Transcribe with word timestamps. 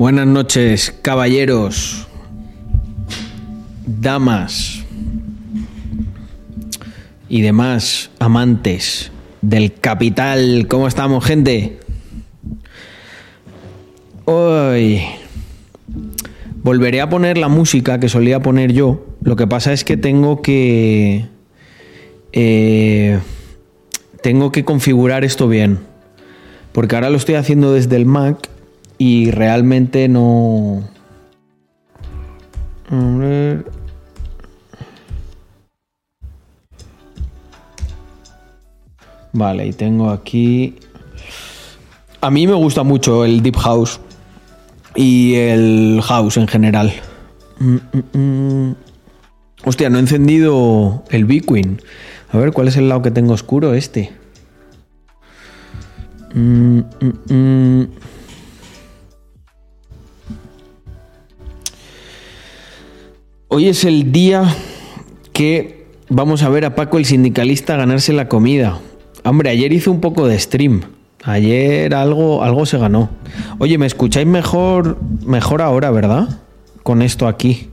Buenas 0.00 0.26
noches, 0.26 0.94
caballeros, 1.02 2.06
damas 3.86 4.82
y 7.28 7.42
demás 7.42 8.10
amantes 8.18 9.12
del 9.42 9.74
capital. 9.74 10.64
¿Cómo 10.68 10.88
estamos, 10.88 11.22
gente? 11.22 11.80
Hoy 14.24 15.02
volveré 16.62 17.02
a 17.02 17.10
poner 17.10 17.36
la 17.36 17.48
música 17.48 18.00
que 18.00 18.08
solía 18.08 18.40
poner 18.40 18.72
yo. 18.72 19.04
Lo 19.22 19.36
que 19.36 19.46
pasa 19.46 19.74
es 19.74 19.84
que 19.84 19.98
tengo 19.98 20.40
que... 20.40 21.26
eh, 22.32 23.18
tengo 24.22 24.50
que 24.50 24.64
configurar 24.64 25.24
esto 25.24 25.46
bien. 25.46 25.78
Porque 26.72 26.94
ahora 26.94 27.10
lo 27.10 27.18
estoy 27.18 27.34
haciendo 27.34 27.74
desde 27.74 27.96
el 27.96 28.06
Mac 28.06 28.49
y 29.00 29.30
realmente 29.30 30.08
no... 30.08 30.82
A 32.90 33.16
ver. 33.16 33.64
Vale, 39.32 39.68
y 39.68 39.72
tengo 39.72 40.10
aquí... 40.10 40.76
A 42.20 42.30
mí 42.30 42.46
me 42.46 42.52
gusta 42.52 42.82
mucho 42.82 43.24
el 43.24 43.42
Deep 43.42 43.56
House 43.56 44.00
y 44.94 45.34
el 45.36 46.02
House 46.04 46.36
en 46.36 46.46
general. 46.46 46.92
Mm, 47.58 47.76
mm, 47.76 48.18
mm. 48.18 48.76
Hostia, 49.64 49.88
no 49.88 49.96
he 49.96 50.00
encendido 50.00 51.04
el 51.08 51.24
Bitcoin. 51.24 51.80
A 52.30 52.36
ver, 52.36 52.52
¿cuál 52.52 52.68
es 52.68 52.76
el 52.76 52.90
lado 52.90 53.00
que 53.00 53.10
tengo 53.10 53.32
oscuro? 53.32 53.72
Este. 53.72 54.12
Hoy 63.52 63.66
es 63.66 63.84
el 63.84 64.12
día 64.12 64.44
que 65.32 65.84
vamos 66.08 66.44
a 66.44 66.48
ver 66.48 66.64
a 66.64 66.76
Paco 66.76 66.98
el 66.98 67.04
sindicalista 67.04 67.74
ganarse 67.74 68.12
la 68.12 68.28
comida. 68.28 68.78
Hombre, 69.24 69.50
ayer 69.50 69.72
hizo 69.72 69.90
un 69.90 70.00
poco 70.00 70.28
de 70.28 70.38
stream. 70.38 70.82
Ayer 71.24 71.92
algo, 71.96 72.44
algo 72.44 72.64
se 72.64 72.78
ganó. 72.78 73.10
Oye, 73.58 73.76
¿me 73.76 73.86
escucháis 73.86 74.28
mejor, 74.28 74.98
mejor 75.26 75.62
ahora, 75.62 75.90
verdad? 75.90 76.28
Con 76.84 77.02
esto 77.02 77.26
aquí. 77.26 77.70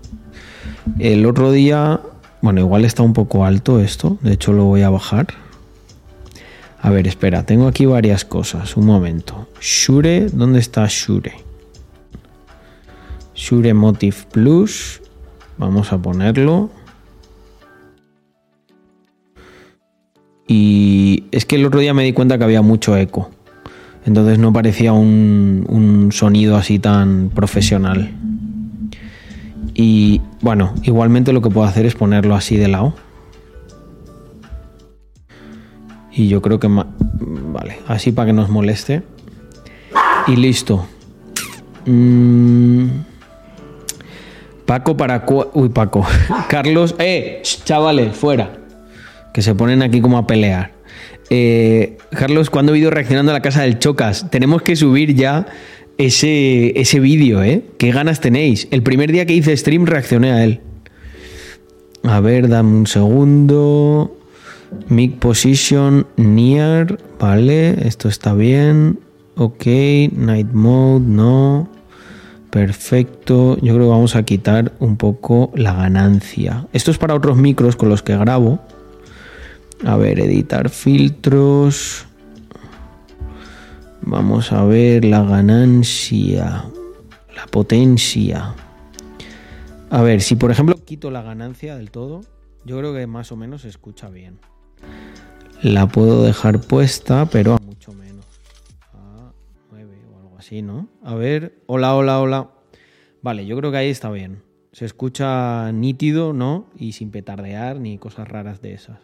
El 0.98 1.28
otro 1.28 1.52
día, 1.52 2.02
bueno, 2.42 2.60
igual 2.60 2.84
está 2.84 3.04
un 3.04 3.14
poco 3.14 3.46
alto 3.46 3.80
esto. 3.80 4.18
De 4.22 4.34
hecho, 4.34 4.54
lo 4.54 4.64
voy 4.66 4.82
a 4.82 4.90
bajar. 4.90 5.28
A 6.82 6.90
ver, 6.90 7.08
espera, 7.08 7.46
tengo 7.46 7.68
aquí 7.68 7.86
varias 7.86 8.26
cosas. 8.26 8.78
Un 8.78 8.88
momento. 8.88 9.48
Shure, 9.62 10.26
¿dónde 10.34 10.58
está 10.58 10.88
Shure? 10.90 11.34
Shure 13.36 13.76
Motive 13.76 14.18
Plus. 14.32 15.02
Vamos 15.58 15.92
a 15.92 15.98
ponerlo. 15.98 16.70
Y 20.48 21.26
es 21.32 21.46
que 21.46 21.56
el 21.56 21.66
otro 21.66 21.80
día 21.80 21.94
me 21.94 22.04
di 22.04 22.14
cuenta 22.14 22.38
que 22.38 22.44
había 22.44 22.62
mucho 22.62 22.96
eco. 22.96 23.30
Entonces 24.06 24.40
no 24.40 24.54
parecía 24.54 24.94
un, 24.94 25.66
un 25.68 26.12
sonido 26.12 26.56
así 26.56 26.80
tan 26.80 27.30
profesional. 27.34 28.12
Y 29.74 30.22
bueno, 30.42 30.74
igualmente 30.84 31.34
lo 31.34 31.42
que 31.42 31.50
puedo 31.50 31.68
hacer 31.68 31.86
es 31.86 31.96
ponerlo 31.96 32.36
así 32.36 32.56
de 32.56 32.68
lado. 32.68 32.94
Y 36.12 36.28
yo 36.30 36.42
creo 36.42 36.60
que... 36.60 36.68
Vale, 36.68 37.80
así 37.88 38.12
para 38.12 38.28
que 38.28 38.34
nos 38.34 38.50
moleste. 38.50 39.04
Y 40.28 40.36
listo. 40.36 40.88
Mm. 41.86 42.88
Paco 44.68 44.98
para... 44.98 45.26
Uy, 45.54 45.70
Paco. 45.70 46.06
Carlos... 46.50 46.94
¡Eh! 47.00 47.42
Chavales, 47.42 48.16
fuera. 48.16 48.52
Que 49.34 49.42
se 49.42 49.56
ponen 49.56 49.82
aquí 49.82 50.02
como 50.02 50.18
a 50.18 50.28
pelear. 50.28 50.74
Eh, 51.30 51.98
Carlos, 52.12 52.50
¿cuándo 52.50 52.74
vídeo 52.74 52.92
reaccionando 52.92 53.32
a 53.32 53.34
la 53.34 53.42
casa 53.42 53.62
del 53.62 53.80
Chocas? 53.80 54.30
Tenemos 54.30 54.62
que 54.62 54.76
subir 54.76 55.16
ya 55.16 55.46
ese, 55.98 56.80
ese 56.80 57.00
vídeo, 57.00 57.42
¿eh? 57.44 57.64
¿Qué 57.78 57.92
ganas 57.92 58.20
tenéis? 58.20 58.68
El 58.70 58.84
primer 58.84 59.12
día 59.12 59.26
que 59.26 59.34
hice 59.34 59.56
stream 59.56 59.86
reaccioné 59.86 60.32
a 60.34 60.44
él. 60.44 60.60
A 62.04 62.20
ver, 62.20 62.50
dame 62.50 62.78
un 62.78 62.88
segundo. 62.88 64.18
Mic 64.90 65.18
position 65.20 66.08
near. 66.18 67.00
Vale, 67.20 67.88
esto 67.88 68.10
está 68.10 68.34
bien. 68.34 69.00
Ok, 69.38 69.66
night 69.66 70.52
mode, 70.52 71.06
no. 71.08 71.77
Perfecto. 72.50 73.58
Yo 73.58 73.74
creo 73.74 73.86
que 73.86 73.92
vamos 73.92 74.16
a 74.16 74.24
quitar 74.24 74.74
un 74.80 74.98
poco 74.98 75.52
la 75.56 75.74
ganancia. 75.74 76.68
Esto 76.74 76.92
es 76.92 76.98
para 76.98 77.14
otros 77.14 77.38
micros 77.38 77.76
con 77.76 77.90
los 77.90 78.04
que 78.04 78.18
grabo. 78.18 78.60
A 79.86 79.98
ver, 79.98 80.20
editar 80.20 80.70
filtros. 80.70 82.06
Vamos 84.02 84.52
a 84.52 84.64
ver 84.64 85.04
la 85.06 85.24
ganancia. 85.24 86.66
La 87.36 87.46
potencia. 87.52 88.56
A 89.90 90.02
ver, 90.02 90.22
si 90.22 90.36
por 90.36 90.52
ejemplo 90.52 90.76
quito 90.84 91.12
la 91.12 91.22
ganancia 91.22 91.78
del 91.78 91.92
todo, 91.92 92.22
yo 92.66 92.78
creo 92.78 92.94
que 92.94 93.08
más 93.08 93.32
o 93.32 93.36
menos 93.36 93.62
se 93.62 93.70
escucha 93.70 94.10
bien. 94.10 94.40
La 95.62 95.88
puedo 95.88 96.24
dejar 96.24 96.62
puesta, 96.62 97.26
pero 97.26 97.60
así, 100.48 100.62
¿no? 100.62 100.88
A 101.04 101.14
ver, 101.14 101.62
hola, 101.66 101.94
hola, 101.94 102.22
hola. 102.22 102.52
Vale, 103.22 103.46
yo 103.46 103.58
creo 103.58 103.70
que 103.70 103.78
ahí 103.78 103.90
está 103.90 104.10
bien. 104.10 104.44
Se 104.72 104.86
escucha 104.86 105.74
nítido, 105.74 106.32
¿no? 106.32 106.70
Y 106.78 106.94
sin 106.94 107.12
petardear 107.12 107.82
ni 107.82 107.98
cosas 107.98 108.30
raras 108.30 108.62
de 108.62 108.74
esas. 108.74 109.00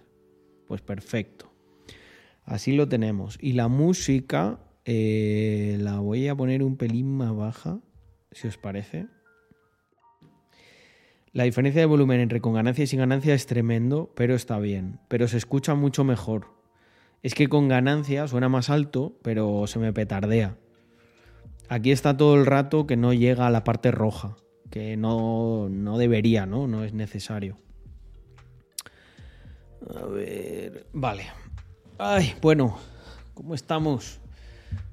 Pues 0.69 0.81
perfecto. 0.81 1.51
Así 2.45 2.71
lo 2.71 2.87
tenemos. 2.87 3.37
Y 3.41 3.53
la 3.53 3.67
música 3.67 4.59
eh, 4.85 5.77
la 5.81 5.99
voy 5.99 6.29
a 6.29 6.35
poner 6.35 6.63
un 6.63 6.77
pelín 6.77 7.13
más 7.17 7.35
baja, 7.35 7.81
si 8.31 8.47
os 8.47 8.57
parece. 8.57 9.07
La 11.33 11.43
diferencia 11.43 11.81
de 11.81 11.87
volumen 11.87 12.21
entre 12.21 12.39
con 12.39 12.53
ganancia 12.53 12.85
y 12.85 12.87
sin 12.87 12.99
ganancia 12.99 13.33
es 13.33 13.47
tremendo, 13.47 14.13
pero 14.15 14.33
está 14.33 14.59
bien. 14.59 15.01
Pero 15.09 15.27
se 15.27 15.35
escucha 15.35 15.75
mucho 15.75 16.05
mejor. 16.05 16.53
Es 17.21 17.35
que 17.35 17.49
con 17.49 17.67
ganancia 17.67 18.29
suena 18.29 18.47
más 18.47 18.69
alto, 18.69 19.19
pero 19.23 19.67
se 19.67 19.79
me 19.79 19.91
petardea. 19.91 20.57
Aquí 21.73 21.91
está 21.91 22.15
todo 22.15 22.35
el 22.35 22.45
rato 22.45 22.85
que 22.85 22.95
no 22.97 23.13
llega 23.13 23.47
a 23.47 23.49
la 23.49 23.63
parte 23.63 23.89
roja, 23.89 24.35
que 24.69 24.95
no, 24.95 25.69
no 25.69 25.97
debería, 25.97 26.45
¿no? 26.45 26.67
No 26.67 26.83
es 26.83 26.93
necesario. 26.93 27.57
A 29.95 30.05
ver. 30.05 30.85
Vale. 30.93 31.23
Ay, 31.97 32.35
bueno. 32.43 32.77
¿Cómo 33.33 33.55
estamos? 33.55 34.19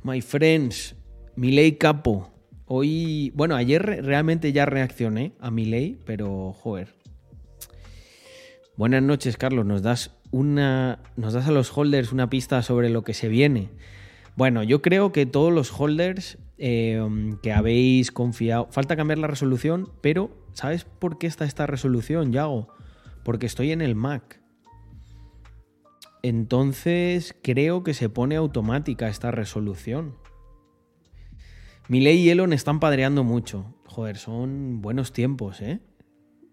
My 0.02 0.22
friends. 0.22 0.96
Milei 1.36 1.76
Capo. 1.76 2.30
Hoy. 2.64 3.30
Bueno, 3.34 3.56
ayer 3.56 3.82
re- 3.82 4.00
realmente 4.00 4.50
ya 4.52 4.64
reaccioné 4.64 5.32
a 5.38 5.50
Milei, 5.50 5.98
pero 6.06 6.54
joder. 6.54 6.94
Buenas 8.76 9.02
noches, 9.02 9.36
Carlos. 9.36 9.66
Nos 9.66 9.82
das 9.82 10.12
una. 10.30 11.00
Nos 11.16 11.34
das 11.34 11.46
a 11.46 11.50
los 11.52 11.76
holders 11.76 12.10
una 12.10 12.30
pista 12.30 12.62
sobre 12.62 12.88
lo 12.88 13.04
que 13.04 13.12
se 13.12 13.28
viene. 13.28 13.68
Bueno, 14.34 14.62
yo 14.62 14.80
creo 14.80 15.12
que 15.12 15.26
todos 15.26 15.52
los 15.52 15.78
holders 15.78 16.38
eh, 16.62 17.02
que 17.42 17.52
habéis 17.52 18.12
confiado. 18.12 18.68
Falta 18.70 18.94
cambiar 18.94 19.18
la 19.18 19.26
resolución, 19.26 19.90
pero 20.02 20.30
¿sabes 20.52 20.84
por 20.84 21.16
qué 21.16 21.26
está 21.26 21.46
esta 21.46 21.66
resolución, 21.66 22.32
Yago? 22.32 22.68
Porque 23.24 23.46
estoy 23.46 23.72
en 23.72 23.80
el 23.80 23.94
Mac. 23.94 24.42
Entonces 26.22 27.34
creo 27.42 27.82
que 27.82 27.94
se 27.94 28.10
pone 28.10 28.36
automática 28.36 29.08
esta 29.08 29.30
resolución. 29.30 30.16
Milei 31.88 32.18
y 32.18 32.28
Elon 32.28 32.52
están 32.52 32.78
padreando 32.78 33.24
mucho. 33.24 33.74
Joder, 33.86 34.18
son 34.18 34.82
buenos 34.82 35.14
tiempos, 35.14 35.62
¿eh? 35.62 35.80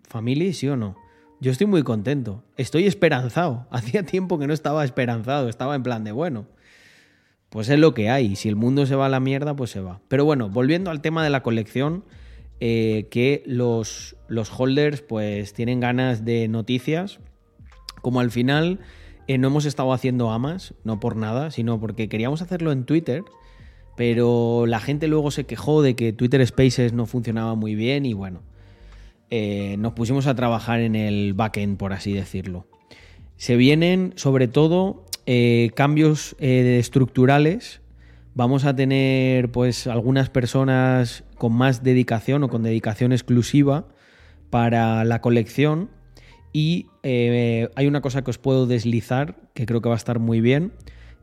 Family, 0.08 0.54
¿sí 0.54 0.70
o 0.70 0.78
no? 0.78 0.96
Yo 1.42 1.52
estoy 1.52 1.68
muy 1.68 1.84
contento. 1.84 2.46
Estoy 2.56 2.88
esperanzado. 2.88 3.68
Hacía 3.72 4.04
tiempo 4.04 4.40
que 4.40 4.48
no 4.48 4.54
estaba 4.54 4.86
esperanzado. 4.86 5.50
Estaba 5.50 5.76
en 5.76 5.84
plan 5.84 6.06
de, 6.06 6.14
bueno, 6.14 6.48
pues 7.50 7.70
es 7.70 7.80
lo 7.80 7.94
que 7.94 8.10
hay. 8.10 8.36
Si 8.36 8.50
el 8.50 8.56
mundo 8.56 8.86
se 8.86 8.96
va 8.96 9.06
a 9.06 9.10
la 9.10 9.20
mierda, 9.20 9.56
pues 9.56 9.72
se 9.72 9.80
va. 9.80 10.02
Pero 10.08 10.26
bueno, 10.26 10.50
volviendo 10.50 10.92
al 10.92 11.02
tema 11.02 11.24
de 11.24 11.30
la 11.30 11.44
colección, 11.44 12.04
eh, 12.60 13.08
que 13.12 13.44
los, 13.46 14.16
los 14.28 14.52
holders 14.58 15.02
pues 15.02 15.54
tienen 15.54 15.80
ganas 15.80 16.26
de 16.26 16.48
noticias. 16.48 17.20
Como 18.02 18.20
al 18.20 18.32
final 18.32 18.80
eh, 19.28 19.38
no 19.38 19.50
hemos 19.50 19.66
estado 19.66 19.94
haciendo 19.94 20.32
amas, 20.32 20.74
no 20.84 21.00
por 21.00 21.16
nada, 21.16 21.52
sino 21.52 21.80
porque 21.80 22.10
queríamos 22.10 22.42
hacerlo 22.42 22.72
en 22.72 22.86
Twitter, 22.86 23.24
pero 23.96 24.66
la 24.66 24.80
gente 24.80 25.08
luego 25.08 25.32
se 25.32 25.46
quejó 25.46 25.82
de 25.82 25.96
que 25.96 26.14
Twitter 26.14 26.46
Spaces 26.48 26.94
no 26.94 27.06
funcionaba 27.06 27.56
muy 27.56 27.76
bien 27.76 28.06
y 28.06 28.14
bueno, 28.14 28.42
eh, 29.30 29.76
nos 29.80 29.94
pusimos 29.94 30.28
a 30.28 30.36
trabajar 30.36 30.80
en 30.80 30.96
el 30.96 31.34
backend, 31.34 31.78
por 31.78 31.92
así 31.92 32.14
decirlo. 32.14 32.66
Se 33.36 33.56
vienen 33.56 34.14
sobre 34.16 34.48
todo 34.48 35.04
eh, 35.28 35.70
cambios 35.76 36.36
eh, 36.40 36.80
estructurales, 36.80 37.82
Vamos 38.38 38.66
a 38.66 38.76
tener 38.76 39.52
pues 39.52 39.88
algunas 39.88 40.30
personas 40.30 41.24
con 41.40 41.54
más 41.54 41.82
dedicación 41.82 42.44
o 42.44 42.50
con 42.50 42.62
dedicación 42.62 43.12
exclusiva 43.12 43.88
para 44.52 45.04
la 45.06 45.22
colección. 45.22 45.90
Y 46.54 46.86
eh, 47.02 47.70
hay 47.74 47.88
una 47.88 48.02
cosa 48.02 48.24
que 48.24 48.30
os 48.30 48.38
puedo 48.38 48.68
deslizar, 48.68 49.50
que 49.56 49.66
creo 49.66 49.82
que 49.82 49.90
va 49.90 49.96
a 49.96 49.98
estar 49.98 50.20
muy 50.20 50.40
bien, 50.40 50.72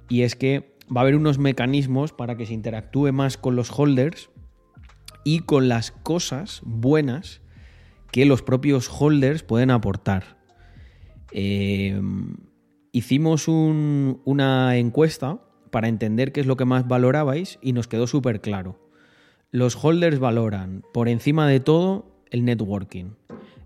y 0.08 0.22
es 0.22 0.34
que 0.34 0.76
va 0.88 1.02
a 1.02 1.02
haber 1.02 1.14
unos 1.14 1.38
mecanismos 1.38 2.12
para 2.12 2.36
que 2.36 2.46
se 2.46 2.52
interactúe 2.52 3.12
más 3.12 3.36
con 3.36 3.54
los 3.54 3.70
holders 3.70 4.28
y 5.22 5.38
con 5.38 5.68
las 5.68 5.92
cosas 5.92 6.62
buenas 6.64 7.42
que 8.10 8.24
los 8.24 8.42
propios 8.42 8.88
holders 8.90 9.44
pueden 9.44 9.70
aportar. 9.70 10.36
Eh, 11.30 12.02
hicimos 12.94 13.48
una 13.48 14.76
encuesta 14.76 15.40
para 15.70 15.88
entender 15.88 16.30
qué 16.30 16.40
es 16.40 16.46
lo 16.46 16.56
que 16.56 16.64
más 16.64 16.86
valorabais 16.86 17.58
y 17.60 17.72
nos 17.72 17.88
quedó 17.88 18.06
súper 18.06 18.40
claro. 18.40 18.78
Los 19.50 19.76
holders 19.84 20.20
valoran 20.20 20.84
por 20.92 21.08
encima 21.08 21.48
de 21.48 21.58
todo 21.58 22.06
el 22.30 22.44
networking. 22.44 23.16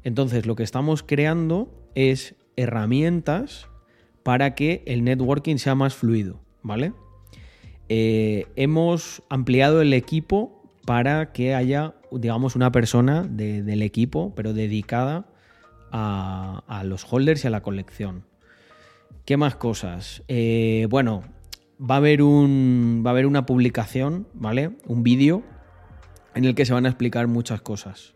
Entonces 0.02 0.46
lo 0.46 0.56
que 0.56 0.62
estamos 0.62 1.02
creando 1.02 1.70
es 1.94 2.36
herramientas 2.56 3.68
para 4.22 4.54
que 4.54 4.82
el 4.86 5.04
networking 5.04 5.58
sea 5.58 5.74
más 5.74 5.94
fluido, 5.94 6.40
¿vale? 6.62 6.94
Eh, 7.90 8.46
hemos 8.56 9.22
ampliado 9.28 9.82
el 9.82 9.92
equipo 9.92 10.62
para 10.86 11.32
que 11.32 11.54
haya, 11.54 11.96
digamos, 12.10 12.56
una 12.56 12.72
persona 12.72 13.24
del 13.24 13.82
equipo, 13.82 14.32
pero 14.34 14.54
dedicada 14.54 15.26
a, 15.92 16.82
los 16.86 17.06
holders 17.10 17.44
y 17.44 17.48
a 17.48 17.50
la 17.50 17.60
colección. 17.60 18.24
¿Qué 19.28 19.36
más 19.36 19.56
cosas? 19.56 20.22
Eh, 20.26 20.86
bueno, 20.88 21.22
va 21.78 21.96
a, 21.96 21.98
haber 21.98 22.22
un, 22.22 23.02
va 23.04 23.10
a 23.10 23.12
haber 23.12 23.26
una 23.26 23.44
publicación, 23.44 24.26
¿vale? 24.32 24.70
Un 24.86 25.02
vídeo 25.02 25.42
en 26.34 26.46
el 26.46 26.54
que 26.54 26.64
se 26.64 26.72
van 26.72 26.86
a 26.86 26.88
explicar 26.88 27.26
muchas 27.26 27.60
cosas. 27.60 28.14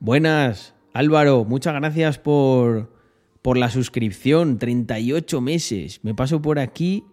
Buenas, 0.00 0.74
Álvaro, 0.92 1.44
muchas 1.44 1.74
gracias 1.74 2.18
por, 2.18 2.92
por 3.40 3.56
la 3.56 3.70
suscripción, 3.70 4.58
38 4.58 5.40
meses. 5.40 6.00
Me 6.02 6.12
paso 6.12 6.42
por 6.42 6.58
aquí 6.58 7.04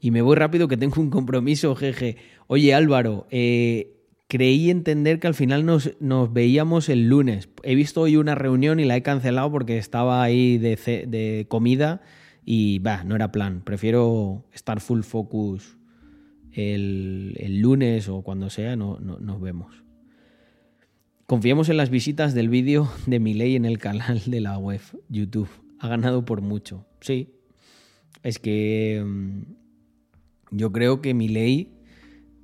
y 0.00 0.10
me 0.10 0.22
voy 0.22 0.36
rápido 0.36 0.66
que 0.66 0.78
tengo 0.78 1.02
un 1.02 1.10
compromiso, 1.10 1.76
jeje. 1.76 2.16
Oye 2.46 2.72
Álvaro, 2.72 3.26
eh, 3.30 3.97
creí 4.28 4.70
entender 4.70 5.18
que 5.18 5.26
al 5.26 5.34
final 5.34 5.64
nos, 5.64 6.32
veíamos 6.32 6.88
el 6.90 7.08
lunes. 7.08 7.48
He 7.62 7.74
visto 7.74 8.02
hoy 8.02 8.16
una 8.16 8.34
reunión 8.34 8.78
y 8.78 8.84
la 8.84 8.96
he 8.96 9.02
cancelado 9.02 9.50
porque 9.50 9.78
estaba 9.78 10.22
ahí 10.22 10.58
de, 10.58 11.46
comida 11.48 12.02
y 12.44 12.78
va, 12.78 13.04
no 13.04 13.16
era 13.16 13.32
plan. 13.32 13.62
Prefiero 13.64 14.44
estar 14.52 14.80
full 14.80 15.00
focus 15.00 15.78
el, 16.52 17.60
lunes 17.60 18.08
o 18.08 18.22
cuando 18.22 18.50
sea, 18.50 18.76
no, 18.76 19.00
nos 19.00 19.40
vemos. 19.40 19.82
Confiemos 21.26 21.68
en 21.68 21.78
las 21.78 21.90
visitas 21.90 22.34
del 22.34 22.48
vídeo 22.48 22.90
de 23.06 23.18
ley 23.18 23.56
en 23.56 23.64
el 23.64 23.78
canal 23.78 24.22
de 24.26 24.40
la 24.40 24.58
web, 24.58 24.80
YouTube. 25.08 25.48
Ha 25.78 25.88
ganado 25.88 26.24
por 26.24 26.42
mucho. 26.42 26.86
Sí. 27.00 27.34
Es 28.22 28.38
que 28.38 29.02
mm, 29.06 29.42
yo 30.50 30.72
creo 30.72 31.00
que 31.00 31.14
ley 31.14 31.77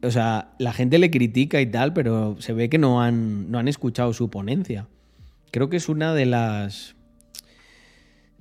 o 0.04 0.10
sea, 0.10 0.54
la 0.58 0.72
gente 0.72 0.98
le 0.98 1.10
critica 1.10 1.60
y 1.60 1.66
tal, 1.66 1.92
pero 1.92 2.36
se 2.40 2.52
ve 2.52 2.68
que 2.68 2.78
no 2.78 3.02
han, 3.02 3.50
no 3.50 3.58
han 3.58 3.68
escuchado 3.68 4.12
su 4.12 4.30
ponencia. 4.30 4.88
Creo 5.50 5.68
que 5.70 5.76
es 5.76 5.88
una 5.88 6.14
de 6.14 6.26
las 6.26 6.96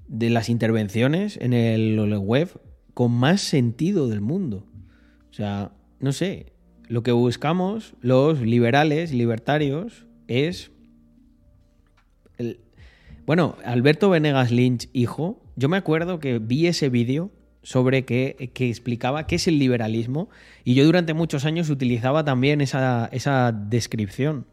de 0.08 0.30
las 0.30 0.50
intervenciones 0.50 1.38
en 1.42 1.54
el 1.54 2.00
web 2.18 2.50
con 2.94 3.12
más 3.12 3.42
sentido 3.42 4.08
del 4.08 4.22
mundo. 4.22 4.66
O 5.32 5.34
sea, 5.34 5.72
no 6.00 6.12
sé, 6.12 6.54
lo 6.88 7.02
que 7.02 7.12
buscamos 7.12 7.96
los 8.02 8.42
liberales, 8.42 9.12
libertarios, 9.12 10.06
es... 10.28 10.72
Bueno, 13.26 13.56
Alberto 13.64 14.10
Venegas 14.10 14.52
Lynch, 14.52 14.90
hijo, 14.94 15.42
yo 15.56 15.70
me 15.70 15.78
acuerdo 15.78 16.20
que 16.20 16.40
vi 16.40 16.68
ese 16.68 16.90
vídeo 16.90 17.32
sobre 17.64 18.06
que, 18.06 18.52
que, 18.54 18.70
explicaba 18.70 19.26
qué 19.26 19.36
es 19.36 19.48
el 19.48 19.58
liberalismo 19.58 20.30
y 20.64 20.76
yo 20.76 20.86
durante 20.86 21.14
muchos 21.14 21.46
años 21.46 21.70
utilizaba 21.70 22.24
también 22.24 22.62
esa, 22.62 23.10
esa 23.12 23.52
descripción. 23.52 24.46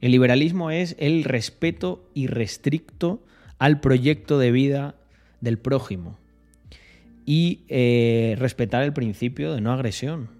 El 0.00 0.12
liberalismo 0.12 0.70
es 0.70 0.96
el 0.98 1.24
respeto 1.24 2.08
irrestricto 2.14 3.22
al 3.58 3.80
proyecto 3.80 4.38
de 4.38 4.50
vida 4.50 4.94
del 5.40 5.58
prójimo 5.58 6.18
y 7.26 7.60
eh, 7.68 8.34
respetar 8.38 8.82
el 8.82 8.92
principio 8.92 9.54
de 9.54 9.60
no 9.60 9.72
agresión. 9.72 10.30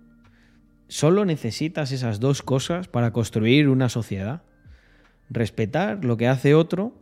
Solo 0.88 1.24
necesitas 1.24 1.92
esas 1.92 2.18
dos 2.18 2.42
cosas 2.42 2.88
para 2.88 3.12
construir 3.12 3.68
una 3.68 3.88
sociedad. 3.88 4.42
Respetar 5.28 6.04
lo 6.04 6.16
que 6.16 6.26
hace 6.26 6.54
otro 6.54 6.92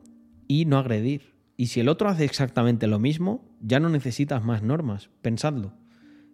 y 0.47 0.67
no 0.67 0.79
agredir. 0.79 1.38
Y 1.61 1.67
si 1.67 1.81
el 1.81 1.89
otro 1.89 2.09
hace 2.09 2.25
exactamente 2.25 2.87
lo 2.87 3.01
mismo, 3.01 3.45
ya 3.61 3.81
no 3.81 3.89
necesitas 3.89 4.45
más 4.45 4.63
normas. 4.63 5.11
Pensadlo. 5.23 5.73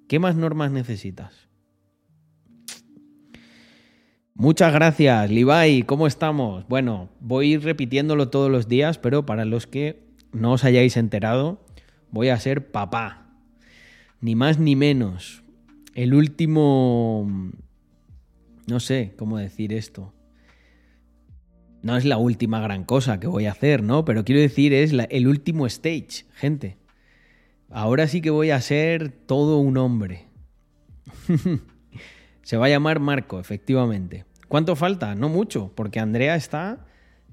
¿Qué 0.06 0.18
más 0.18 0.37
normas 0.37 0.70
necesitas? 0.70 1.48
Muchas 4.34 4.74
gracias, 4.74 5.30
Levi. 5.30 5.82
¿Cómo 5.84 6.06
estamos? 6.06 6.68
Bueno, 6.68 7.08
voy 7.20 7.56
repitiéndolo 7.56 8.28
todos 8.28 8.50
los 8.50 8.68
días, 8.68 8.98
pero 8.98 9.24
para 9.24 9.46
los 9.46 9.66
que 9.66 10.04
no 10.32 10.52
os 10.52 10.62
hayáis 10.62 10.98
enterado, 10.98 11.64
voy 12.10 12.28
a 12.28 12.38
ser 12.38 12.70
papá. 12.70 13.30
Ni 14.20 14.34
más 14.34 14.58
ni 14.58 14.76
menos. 14.76 15.42
El 15.94 16.12
último... 16.12 17.50
No 18.66 18.78
sé 18.78 19.14
cómo 19.16 19.38
decir 19.38 19.72
esto 19.72 20.12
no 21.84 21.98
es 21.98 22.06
la 22.06 22.16
última 22.16 22.60
gran 22.60 22.84
cosa 22.84 23.20
que 23.20 23.26
voy 23.26 23.44
a 23.44 23.50
hacer, 23.50 23.82
¿no? 23.82 24.06
Pero 24.06 24.24
quiero 24.24 24.40
decir, 24.40 24.72
es 24.72 24.92
el 25.10 25.28
último 25.28 25.66
stage, 25.66 26.24
gente. 26.34 26.78
Ahora 27.68 28.08
sí 28.08 28.22
que 28.22 28.30
voy 28.30 28.50
a 28.50 28.60
ser 28.62 29.10
todo 29.10 29.58
un 29.58 29.76
hombre. 29.76 30.24
Se 32.42 32.56
va 32.56 32.66
a 32.66 32.70
llamar 32.70 33.00
Marco, 33.00 33.38
efectivamente. 33.38 34.24
¿Cuánto 34.48 34.76
falta? 34.76 35.14
No 35.14 35.28
mucho, 35.28 35.72
porque 35.74 36.00
Andrea 36.00 36.36
está 36.36 36.86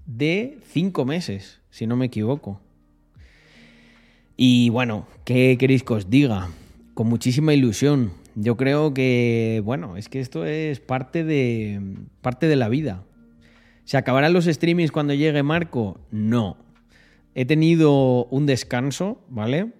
de 0.05 0.59
cinco 0.67 1.05
meses, 1.05 1.61
si 1.69 1.87
no 1.87 1.95
me 1.95 2.07
equivoco. 2.07 2.59
Y 4.35 4.69
bueno, 4.69 5.07
¿qué 5.23 5.55
queréis 5.57 5.83
que 5.83 5.93
os 5.93 6.09
diga? 6.09 6.49
Con 6.93 7.07
muchísima 7.07 7.53
ilusión. 7.53 8.11
Yo 8.35 8.57
creo 8.57 8.93
que, 8.93 9.61
bueno, 9.63 9.95
es 9.95 10.09
que 10.09 10.19
esto 10.19 10.45
es 10.45 10.81
parte 10.81 11.23
de, 11.23 11.81
parte 12.21 12.47
de 12.47 12.57
la 12.57 12.67
vida. 12.67 13.05
¿Se 13.91 13.97
acabarán 13.97 14.31
los 14.31 14.45
streamings 14.45 14.89
cuando 14.89 15.13
llegue 15.13 15.43
Marco? 15.43 15.99
No. 16.11 16.55
He 17.35 17.43
tenido 17.43 18.23
un 18.27 18.45
descanso, 18.45 19.21
¿vale? 19.27 19.73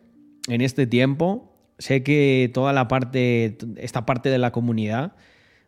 En 0.49 0.59
este 0.59 0.85
tiempo. 0.85 1.55
Sé 1.77 2.03
que 2.03 2.51
toda 2.53 2.73
la 2.73 2.89
parte, 2.89 3.57
esta 3.77 4.05
parte 4.05 4.29
de 4.29 4.37
la 4.37 4.51
comunidad, 4.51 5.15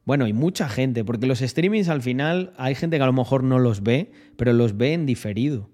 bueno, 0.03 0.25
hay 0.25 0.33
mucha 0.33 0.67
gente, 0.67 1.05
porque 1.05 1.25
los 1.25 1.39
streamings 1.39 1.87
al 1.87 2.01
final 2.01 2.51
hay 2.57 2.75
gente 2.75 2.97
que 2.97 3.03
a 3.03 3.05
lo 3.05 3.13
mejor 3.13 3.45
no 3.45 3.59
los 3.59 3.81
ve, 3.81 4.11
pero 4.35 4.51
los 4.51 4.75
ve 4.75 4.91
en 4.91 5.05
diferido. 5.05 5.69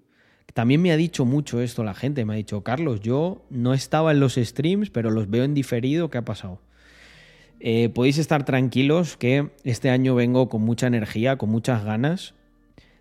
También 0.53 0.79
me 0.79 0.91
ha 0.91 0.95
dicho 0.95 1.25
mucho 1.25 1.61
esto 1.61 1.83
la 1.83 1.95
gente, 1.95 2.23
me 2.23 2.33
ha 2.33 2.37
dicho, 2.37 2.63
Carlos, 2.63 2.99
yo 3.01 3.47
no 3.49 3.73
estaba 3.73 4.11
en 4.11 4.19
los 4.19 4.35
streams, 4.35 4.91
pero 4.91 5.09
los 5.09 5.27
veo 5.27 5.43
en 5.43 5.55
diferido, 5.55 6.11
¿qué 6.11 6.19
ha 6.19 6.25
pasado? 6.25 6.61
Eh, 7.59 7.89
podéis 7.89 8.19
estar 8.19 8.45
tranquilos 8.45 9.17
que 9.17 9.49
este 9.63 9.89
año 9.89 10.13
vengo 10.13 10.49
con 10.49 10.61
mucha 10.61 10.85
energía, 10.85 11.39
con 11.39 11.49
muchas 11.49 11.83
ganas. 11.83 12.35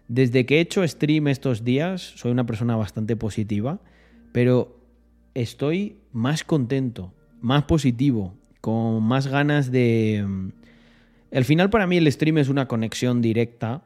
Desde 0.09 0.47
que 0.47 0.57
he 0.57 0.61
hecho 0.61 0.87
stream 0.89 1.29
estos 1.29 1.65
días, 1.65 2.01
soy 2.17 2.33
una 2.33 2.47
persona 2.47 2.77
bastante 2.77 3.15
positiva, 3.15 3.79
pero 4.33 4.81
estoy 5.35 5.99
más 6.13 6.45
contento, 6.45 7.13
más 7.43 7.65
positivo, 7.65 8.35
con 8.63 9.03
más 9.03 9.27
ganas 9.27 9.71
de... 9.71 10.25
Mm, 10.27 10.49
al 11.33 11.45
final 11.45 11.69
para 11.69 11.87
mí 11.87 11.99
el 11.99 12.11
stream 12.11 12.39
es 12.39 12.49
una 12.49 12.69
conexión 12.69 13.21
directa 13.21 13.83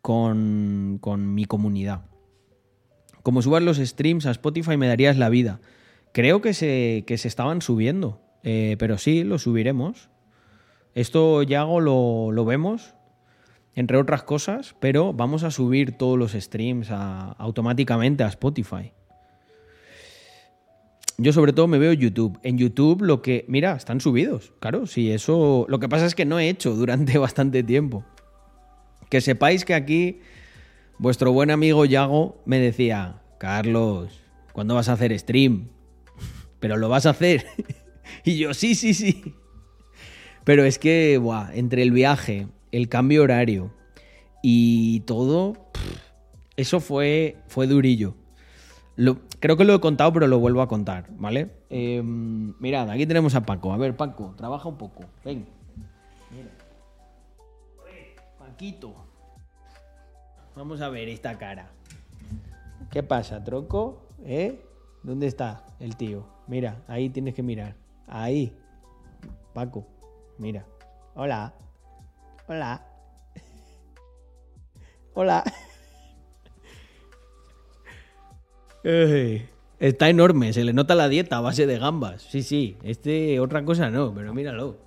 con, 0.00 1.00
mi 1.34 1.44
comunidad. 1.44 2.06
Como 3.22 3.42
subas 3.42 3.62
los 3.62 3.76
streams 3.76 4.24
a 4.24 4.30
Spotify 4.30 4.78
me 4.78 4.88
darías 4.88 5.18
la 5.18 5.28
vida. 5.28 5.60
Creo 6.12 6.40
que 6.40 6.54
se, 6.54 7.04
que 7.06 7.18
se 7.18 7.28
estaban 7.28 7.60
subiendo, 7.60 8.22
eh, 8.42 8.76
pero 8.78 8.96
sí, 8.96 9.22
lo 9.22 9.38
subiremos. 9.38 10.08
Esto 10.94 11.42
ya 11.42 11.64
lo, 11.64 12.32
lo 12.32 12.44
vemos 12.46 12.94
entre 13.78 13.96
otras 13.96 14.24
cosas, 14.24 14.74
pero 14.80 15.12
vamos 15.12 15.44
a 15.44 15.52
subir 15.52 15.92
todos 15.92 16.18
los 16.18 16.32
streams 16.32 16.90
automáticamente 16.90 18.24
a 18.24 18.26
Spotify. 18.26 18.90
Yo 21.16 21.32
sobre 21.32 21.52
todo 21.52 21.68
me 21.68 21.78
veo 21.78 21.92
YouTube. 21.92 22.40
En 22.42 22.58
YouTube 22.58 23.02
lo 23.02 23.22
que... 23.22 23.44
Mira, 23.46 23.76
están 23.76 24.00
subidos. 24.00 24.52
Claro, 24.58 24.88
sí, 24.88 25.12
eso... 25.12 25.64
Lo 25.68 25.78
que 25.78 25.88
pasa 25.88 26.06
es 26.06 26.16
que 26.16 26.24
no 26.24 26.40
he 26.40 26.48
hecho 26.48 26.74
durante 26.74 27.18
bastante 27.18 27.62
tiempo. 27.62 28.04
Que 29.10 29.20
sepáis 29.20 29.64
que 29.64 29.74
aquí 29.74 30.22
vuestro 30.98 31.30
buen 31.30 31.52
amigo 31.52 31.84
Yago 31.84 32.42
me 32.46 32.58
decía, 32.58 33.22
Carlos, 33.38 34.22
¿cuándo 34.52 34.74
vas 34.74 34.88
a 34.88 34.94
hacer 34.94 35.16
stream? 35.16 35.68
Pero 36.58 36.78
lo 36.78 36.88
vas 36.88 37.06
a 37.06 37.10
hacer. 37.10 37.46
y 38.24 38.38
yo, 38.38 38.54
sí, 38.54 38.74
sí, 38.74 38.92
sí. 38.92 39.36
Pero 40.42 40.64
es 40.64 40.80
que, 40.80 41.22
entre 41.54 41.82
el 41.82 41.92
viaje, 41.92 42.48
el 42.72 42.88
cambio 42.88 43.22
horario 43.22 43.70
y 44.42 45.00
todo, 45.00 45.54
eso 46.56 46.80
fue, 46.80 47.36
fue 47.48 47.66
durillo. 47.66 48.14
Lo- 48.96 49.18
creo 49.40 49.56
que 49.56 49.64
lo 49.64 49.74
he 49.74 49.80
contado, 49.80 50.12
pero 50.12 50.26
lo 50.26 50.38
vuelvo 50.40 50.60
a 50.62 50.68
contar, 50.68 51.06
¿vale? 51.18 51.50
Eh, 51.70 52.02
mirad, 52.02 52.90
aquí 52.90 53.06
tenemos 53.06 53.34
a 53.34 53.46
Paco. 53.46 53.72
A 53.72 53.76
ver, 53.76 53.96
Paco, 53.96 54.34
trabaja 54.36 54.68
un 54.68 54.76
poco. 54.76 55.04
Ven. 55.24 55.46
Mira. 56.30 56.48
Paquito. 58.38 58.94
Vamos 60.56 60.80
a 60.80 60.88
ver 60.88 61.08
esta 61.08 61.38
cara. 61.38 61.70
¿Qué 62.90 63.02
pasa, 63.02 63.44
troco? 63.44 64.02
¿Eh? 64.24 64.60
¿Dónde 65.04 65.26
está 65.28 65.64
el 65.78 65.96
tío? 65.96 66.26
Mira, 66.48 66.82
ahí 66.88 67.08
tienes 67.10 67.34
que 67.34 67.42
mirar. 67.42 67.76
Ahí. 68.08 68.56
Paco, 69.54 69.86
mira. 70.38 70.66
Hola. 71.14 71.54
Hola. 72.48 72.82
Hola. 75.12 75.44
Está 79.78 80.08
enorme, 80.08 80.54
se 80.54 80.64
le 80.64 80.72
nota 80.72 80.94
la 80.94 81.10
dieta 81.10 81.36
a 81.36 81.40
base 81.42 81.66
de 81.66 81.78
gambas. 81.78 82.22
Sí, 82.22 82.42
sí, 82.42 82.78
este 82.82 83.38
otra 83.38 83.62
cosa 83.66 83.90
no, 83.90 84.14
pero 84.14 84.32
míralo. 84.32 84.78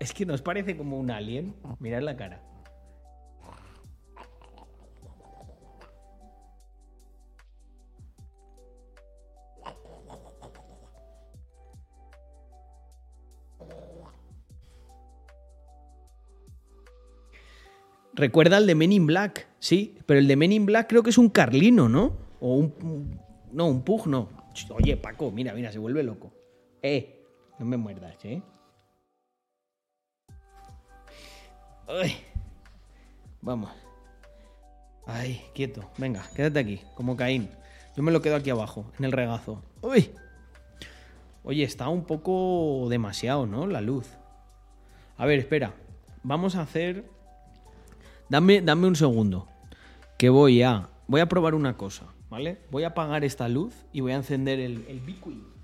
Es 0.00 0.14
que 0.14 0.24
nos 0.24 0.40
parece 0.40 0.78
como 0.78 0.98
un 0.98 1.10
alien. 1.10 1.54
Mirad 1.80 2.00
la 2.00 2.16
cara. 2.16 2.40
Recuerda 18.16 18.56
el 18.56 18.66
de 18.66 18.74
Men 18.74 18.92
in 18.92 19.06
Black, 19.06 19.46
sí, 19.58 19.98
pero 20.06 20.18
el 20.18 20.26
de 20.26 20.36
Men 20.36 20.50
in 20.50 20.64
Black 20.64 20.88
creo 20.88 21.02
que 21.02 21.10
es 21.10 21.18
un 21.18 21.28
carlino, 21.28 21.86
¿no? 21.88 22.16
O 22.40 22.54
un. 22.56 23.20
No, 23.52 23.66
un 23.66 23.82
pug 23.82 24.06
no. 24.06 24.30
Oye, 24.70 24.96
Paco, 24.96 25.30
mira, 25.30 25.52
mira, 25.52 25.70
se 25.70 25.78
vuelve 25.78 26.02
loco. 26.02 26.32
Eh, 26.80 27.26
no 27.58 27.66
me 27.66 27.76
muerdas, 27.76 28.16
¿eh? 28.24 28.40
Ay. 31.86 32.16
Vamos. 33.42 33.70
Ay, 35.06 35.42
quieto. 35.54 35.88
Venga, 35.98 36.24
quédate 36.34 36.58
aquí, 36.58 36.80
como 36.94 37.16
Caín. 37.16 37.50
Yo 37.96 38.02
me 38.02 38.12
lo 38.12 38.22
quedo 38.22 38.36
aquí 38.36 38.48
abajo, 38.48 38.90
en 38.98 39.04
el 39.04 39.12
regazo. 39.12 39.62
Uy. 39.82 40.10
Oye, 41.44 41.64
está 41.64 41.88
un 41.88 42.04
poco 42.04 42.88
demasiado, 42.88 43.46
¿no? 43.46 43.66
La 43.66 43.82
luz. 43.82 44.08
A 45.18 45.26
ver, 45.26 45.38
espera. 45.38 45.74
Vamos 46.22 46.56
a 46.56 46.62
hacer. 46.62 47.15
Dame, 48.28 48.60
dame 48.60 48.86
un 48.86 48.96
segundo. 48.96 49.48
Que 50.18 50.28
voy 50.28 50.62
a. 50.62 50.88
Voy 51.08 51.20
a 51.20 51.28
probar 51.28 51.54
una 51.54 51.76
cosa, 51.76 52.06
¿vale? 52.28 52.58
Voy 52.72 52.82
a 52.82 52.88
apagar 52.88 53.22
esta 53.22 53.48
luz 53.48 53.74
y 53.92 54.00
voy 54.00 54.12
a 54.12 54.16
encender 54.16 54.58
el, 54.58 54.84
el 54.88 55.00
Biquin. 55.00 55.55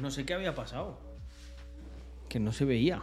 No 0.00 0.10
sé 0.10 0.24
qué 0.24 0.34
había 0.34 0.54
pasado. 0.54 0.98
Que 2.28 2.38
no 2.38 2.52
se 2.52 2.64
veía. 2.64 3.02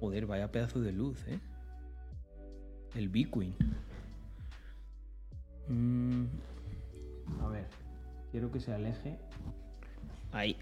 Joder, 0.00 0.26
vaya 0.26 0.52
pedazo 0.52 0.80
de 0.80 0.92
luz, 0.92 1.26
¿eh? 1.26 1.40
El 2.94 3.08
Bitcoin. 3.08 3.54
Mm, 5.68 6.24
a 7.40 7.48
ver, 7.48 7.66
quiero 8.30 8.50
que 8.52 8.60
se 8.60 8.72
aleje. 8.72 9.18
Ahí. 10.32 10.56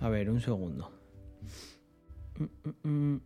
A 0.00 0.08
ver, 0.08 0.30
un 0.30 0.40
segundo. 0.40 0.90
Mm, 2.38 2.88
mm, 2.88 3.20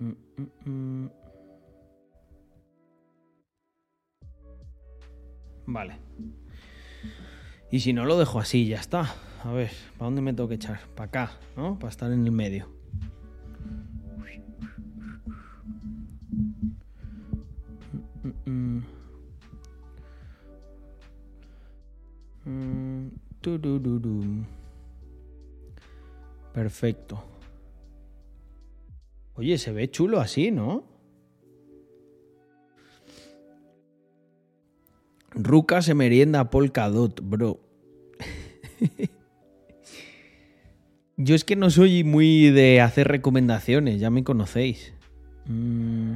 mm. 0.00 0.12
Mm, 0.36 0.70
mm. 0.70 1.10
Vale. 5.66 5.98
Y 7.70 7.80
si 7.80 7.92
no 7.92 8.04
lo 8.06 8.18
dejo 8.18 8.40
así, 8.40 8.66
ya 8.66 8.80
está. 8.80 9.14
A 9.44 9.52
ver, 9.52 9.70
¿para 9.98 10.06
dónde 10.06 10.22
me 10.22 10.32
tengo 10.32 10.48
que 10.48 10.54
echar? 10.54 10.80
Para 10.94 11.08
acá, 11.08 11.32
¿no? 11.56 11.78
Para 11.78 11.90
estar 11.90 12.10
en 12.10 12.24
el 12.24 12.32
medio. 12.32 12.78
Perfecto. 26.58 27.22
Oye, 29.38 29.56
se 29.56 29.70
ve 29.70 29.88
chulo 29.88 30.18
así, 30.18 30.50
¿no? 30.50 30.84
Ruca 35.30 35.80
se 35.80 35.94
merienda 35.94 36.50
polka 36.50 36.88
dot, 36.88 37.20
bro. 37.22 37.60
Yo 41.16 41.36
es 41.36 41.44
que 41.44 41.54
no 41.54 41.70
soy 41.70 42.02
muy 42.02 42.50
de 42.50 42.80
hacer 42.80 43.06
recomendaciones, 43.06 44.00
ya 44.00 44.10
me 44.10 44.24
conocéis. 44.24 44.92
Mm. 45.46 46.14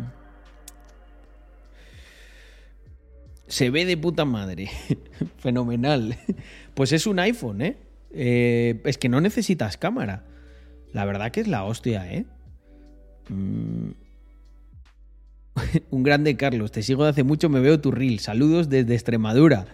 Se 3.47 3.71
ve 3.71 3.85
de 3.85 3.97
puta 3.97 4.25
madre. 4.25 4.69
Fenomenal. 5.39 6.19
Pues 6.75 6.93
es 6.93 7.07
un 7.07 7.19
iPhone, 7.19 7.61
¿eh? 7.61 7.77
¿eh? 8.13 8.81
Es 8.85 8.97
que 8.97 9.11
no 9.11 9.21
necesitas 9.21 9.77
cámara. 9.77 10.25
La 10.93 11.05
verdad 11.05 11.31
que 11.31 11.43
es 11.43 11.49
la 11.49 11.65
hostia, 11.65 12.11
¿eh? 12.11 12.25
Mm. 13.29 13.91
Un 15.91 16.03
grande 16.03 16.37
Carlos, 16.37 16.73
te 16.73 16.83
sigo 16.83 17.05
de 17.05 17.11
hace 17.11 17.25
mucho, 17.25 17.49
me 17.49 17.61
veo 17.61 17.81
tu 17.81 17.91
reel. 17.91 18.19
Saludos 18.19 18.69
desde 18.69 18.95
Extremadura. 18.95 19.67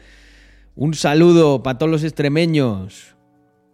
Un 0.74 0.94
saludo 0.94 1.62
para 1.62 1.78
todos 1.78 1.90
los 1.90 2.04
extremeños. 2.04 3.16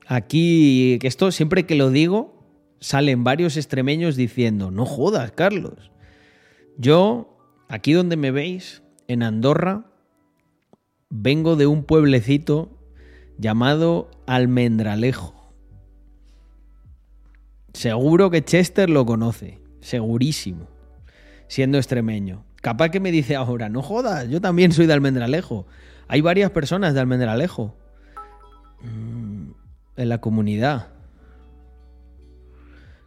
Aquí, 0.07 0.99
que 1.01 1.07
esto 1.07 1.31
siempre 1.33 1.67
que 1.67 1.75
lo 1.75 1.91
digo, 1.91 2.35
salen 2.81 3.25
varios 3.25 3.57
extremeños 3.57 4.17
diciendo, 4.17 4.71
no 4.71 4.87
jodas, 4.87 5.33
Carlos. 5.33 5.91
Yo, 6.77 7.39
aquí 7.69 7.93
donde 7.93 8.17
me 8.17 8.31
veis, 8.31 8.83
en 9.09 9.23
Andorra, 9.23 9.87
vengo 11.11 11.57
de 11.57 11.67
un 11.67 11.85
pueblecito 11.85 12.71
llamado 13.39 14.11
Almendralejo. 14.27 15.35
Seguro 17.73 18.31
que 18.31 18.45
Chester 18.45 18.89
lo 18.89 19.05
conoce. 19.05 19.64
Segurísimo. 19.85 20.67
Siendo 21.47 21.77
extremeño. 21.77 22.47
Capaz 22.63 22.89
que 22.89 23.01
me 23.01 23.13
dice 23.13 23.37
ahora, 23.37 23.69
no 23.69 23.83
jodas, 23.83 24.27
yo 24.31 24.41
también 24.41 24.73
soy 24.73 24.87
de 24.87 24.95
Almendralejo. 24.95 25.67
Hay 26.09 26.23
varias 26.23 26.51
personas 26.53 26.95
de 26.95 27.01
Almendralejo. 27.01 27.77
Mm, 28.81 29.51
en 29.97 30.09
la 30.09 30.23
comunidad. 30.23 30.89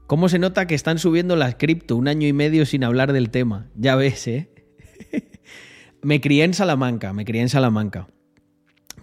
¿Cómo 0.06 0.30
se 0.30 0.38
nota 0.38 0.68
que 0.68 0.76
están 0.76 1.00
subiendo 1.00 1.36
las 1.36 1.56
cripto 1.56 1.96
un 1.96 2.08
año 2.08 2.28
y 2.28 2.34
medio 2.34 2.63
sin 2.68 2.84
hablar 2.84 3.12
del 3.12 3.32
tema? 3.32 3.66
Ya 3.74 3.96
ves, 3.96 4.28
¿eh? 4.28 4.52
me 6.04 6.22
crié 6.22 6.44
en 6.44 6.54
Salamanca, 6.54 7.12
me 7.12 7.26
crié 7.26 7.42
en 7.42 7.50
Salamanca. 7.50 8.08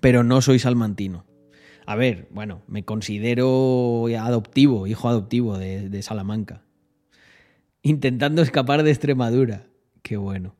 Pero 0.00 0.22
no 0.22 0.40
soy 0.42 0.60
salmantino. 0.60 1.26
A 1.86 1.96
ver, 1.96 2.28
bueno, 2.30 2.62
me 2.68 2.84
considero 2.84 4.06
adoptivo, 4.20 4.86
hijo 4.86 5.08
adoptivo 5.08 5.58
de, 5.58 5.88
de 5.88 6.02
Salamanca. 6.02 6.62
Intentando 7.86 8.40
escapar 8.40 8.82
de 8.82 8.90
Extremadura. 8.90 9.66
Qué 10.02 10.16
bueno. 10.16 10.56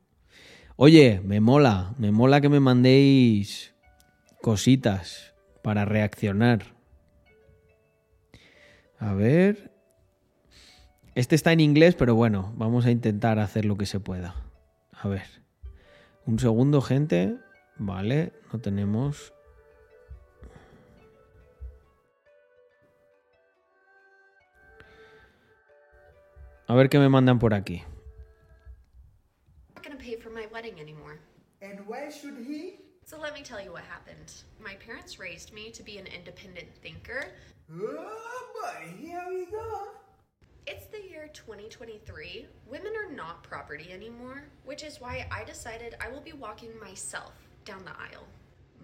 Oye, 0.75 1.21
me 1.25 1.39
mola, 1.41 1.95
me 1.97 2.11
mola 2.11 2.39
que 2.39 2.49
me 2.49 2.59
mandéis 2.59 3.73
cositas 4.43 5.33
para 5.63 5.85
reaccionar. 5.85 6.75
A 8.99 9.15
ver. 9.15 9.71
Este 11.15 11.33
está 11.33 11.51
en 11.51 11.61
inglés, 11.61 11.95
pero 11.95 12.13
bueno, 12.13 12.53
vamos 12.57 12.85
a 12.85 12.91
intentar 12.91 13.39
hacer 13.39 13.65
lo 13.65 13.75
que 13.75 13.87
se 13.87 13.99
pueda. 13.99 14.35
A 14.91 15.07
ver. 15.07 15.25
Un 16.27 16.37
segundo, 16.37 16.79
gente. 16.79 17.37
Vale, 17.79 18.33
no 18.53 18.59
tenemos. 18.59 19.34
A 26.67 26.75
ver 26.75 26.87
qué 26.89 26.99
me 26.99 27.07
mandan 27.07 27.39
por 27.39 27.51
aquí. 27.51 27.83
not 29.75 29.83
going 29.83 29.97
to 29.97 30.03
pay 30.03 30.15
for 30.15 30.29
my 30.29 30.47
wedding 30.51 30.79
anymore. 30.79 31.19
And 31.61 31.79
why 31.87 32.09
should 32.09 32.37
he? 32.45 32.79
So 33.05 33.19
let 33.19 33.33
me 33.35 33.41
tell 33.41 33.61
you 33.63 33.71
what 33.71 33.83
happened. 33.83 34.33
My 34.59 34.73
parents 34.75 35.19
raised 35.19 35.53
me 35.53 35.69
to 35.71 35.83
be 35.83 35.97
an 35.97 36.07
independent 36.07 36.67
thinker. 36.81 37.25
Oh 37.71 38.47
boy, 38.61 38.93
here 38.99 39.23
we 39.29 39.45
go. 39.45 39.89
It's 40.65 40.87
the 40.87 41.01
year 41.07 41.29
2023. 41.33 42.47
Women 42.67 42.93
are 42.97 43.11
not 43.13 43.43
property 43.43 43.91
anymore, 43.91 44.45
which 44.63 44.83
is 44.83 44.99
why 44.99 45.27
I 45.31 45.43
decided 45.43 45.95
I 46.01 46.09
will 46.09 46.21
be 46.21 46.33
walking 46.33 46.71
myself 46.79 47.33
down 47.63 47.85
the 47.85 47.91
aisle. 47.91 48.25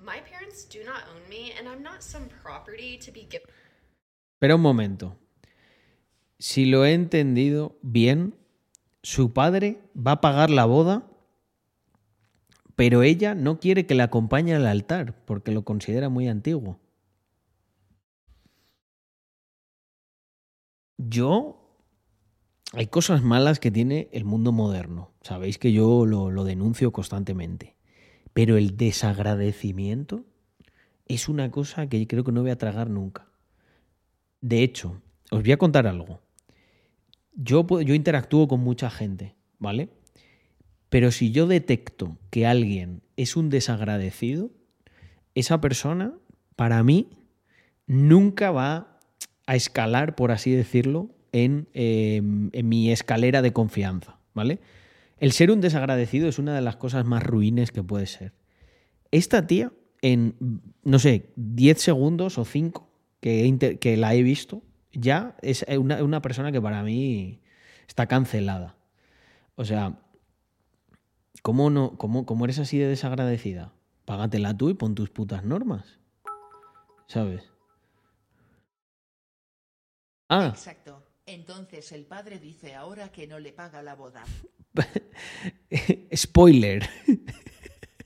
My 0.03 0.19
parents 0.19 0.65
do 0.65 0.83
not 0.83 1.03
own 1.13 1.27
me, 1.27 1.53
and 1.57 1.67
I'm 1.67 1.81
not 1.81 2.03
some 2.03 2.29
property 2.43 2.97
to 2.97 3.11
be 3.11 3.23
given. 3.23 3.47
Pero 4.39 4.55
un 4.55 4.61
momento. 4.61 5.15
Si 6.41 6.65
lo 6.65 6.85
he 6.85 6.93
entendido 6.93 7.77
bien, 7.83 8.33
su 9.03 9.31
padre 9.31 9.79
va 9.95 10.13
a 10.13 10.21
pagar 10.21 10.49
la 10.49 10.65
boda, 10.65 11.07
pero 12.75 13.03
ella 13.03 13.35
no 13.35 13.59
quiere 13.59 13.85
que 13.85 13.93
le 13.93 14.01
acompañe 14.01 14.55
al 14.55 14.65
altar 14.65 15.23
porque 15.25 15.51
lo 15.51 15.63
considera 15.63 16.09
muy 16.09 16.27
antiguo. 16.27 16.79
Yo... 20.97 21.59
Hay 22.73 22.87
cosas 22.87 23.21
malas 23.21 23.59
que 23.59 23.69
tiene 23.69 24.09
el 24.11 24.25
mundo 24.25 24.51
moderno. 24.51 25.11
Sabéis 25.21 25.59
que 25.59 25.73
yo 25.73 26.07
lo, 26.07 26.31
lo 26.31 26.43
denuncio 26.43 26.91
constantemente. 26.91 27.75
Pero 28.33 28.57
el 28.57 28.77
desagradecimiento 28.77 30.25
es 31.05 31.29
una 31.29 31.51
cosa 31.51 31.87
que 31.87 32.07
creo 32.07 32.23
que 32.23 32.31
no 32.31 32.41
voy 32.41 32.51
a 32.51 32.57
tragar 32.57 32.89
nunca. 32.89 33.27
De 34.39 34.63
hecho, 34.63 35.01
os 35.29 35.43
voy 35.43 35.51
a 35.51 35.57
contar 35.57 35.85
algo. 35.85 36.19
Yo, 37.35 37.65
yo 37.81 37.93
interactúo 37.93 38.47
con 38.47 38.59
mucha 38.61 38.89
gente, 38.89 39.35
¿vale? 39.59 39.89
Pero 40.89 41.11
si 41.11 41.31
yo 41.31 41.47
detecto 41.47 42.17
que 42.29 42.45
alguien 42.45 43.01
es 43.15 43.35
un 43.37 43.49
desagradecido, 43.49 44.51
esa 45.35 45.61
persona, 45.61 46.13
para 46.55 46.83
mí, 46.83 47.07
nunca 47.87 48.51
va 48.51 48.99
a 49.47 49.55
escalar, 49.55 50.15
por 50.15 50.31
así 50.31 50.51
decirlo, 50.51 51.09
en, 51.31 51.67
eh, 51.73 52.17
en 52.51 52.69
mi 52.69 52.91
escalera 52.91 53.41
de 53.41 53.53
confianza, 53.53 54.17
¿vale? 54.33 54.59
El 55.17 55.31
ser 55.31 55.51
un 55.51 55.61
desagradecido 55.61 56.27
es 56.27 56.39
una 56.39 56.53
de 56.53 56.61
las 56.61 56.75
cosas 56.75 57.05
más 57.05 57.23
ruines 57.23 57.71
que 57.71 57.83
puede 57.83 58.07
ser. 58.07 58.33
Esta 59.11 59.47
tía, 59.47 59.71
en, 60.01 60.35
no 60.83 60.99
sé, 60.99 61.29
10 61.37 61.79
segundos 61.81 62.37
o 62.37 62.43
5 62.45 62.89
que, 63.21 63.41
he 63.41 63.45
inter- 63.45 63.79
que 63.79 63.95
la 63.97 64.13
he 64.15 64.23
visto, 64.23 64.63
ya 64.93 65.35
es 65.41 65.65
una, 65.77 66.03
una 66.03 66.21
persona 66.21 66.51
que 66.51 66.61
para 66.61 66.83
mí 66.83 67.41
está 67.87 68.07
cancelada. 68.07 68.75
O 69.55 69.65
sea, 69.65 69.99
¿cómo, 71.41 71.69
no, 71.69 71.97
cómo, 71.97 72.25
cómo 72.25 72.45
eres 72.45 72.59
así 72.59 72.77
de 72.77 72.87
desagradecida? 72.87 73.73
Págatela 74.05 74.55
tú 74.55 74.69
y 74.69 74.73
pon 74.73 74.95
tus 74.95 75.09
putas 75.09 75.43
normas. 75.43 75.99
¿Sabes? 77.07 77.51
Ah, 80.29 80.47
Exacto. 80.47 81.03
Entonces 81.25 81.91
el 81.91 82.05
padre 82.05 82.39
dice 82.39 82.75
ahora 82.75 83.11
que 83.11 83.27
no 83.27 83.39
le 83.39 83.53
paga 83.53 83.81
la 83.81 83.95
boda. 83.95 84.23
spoiler. 86.15 86.89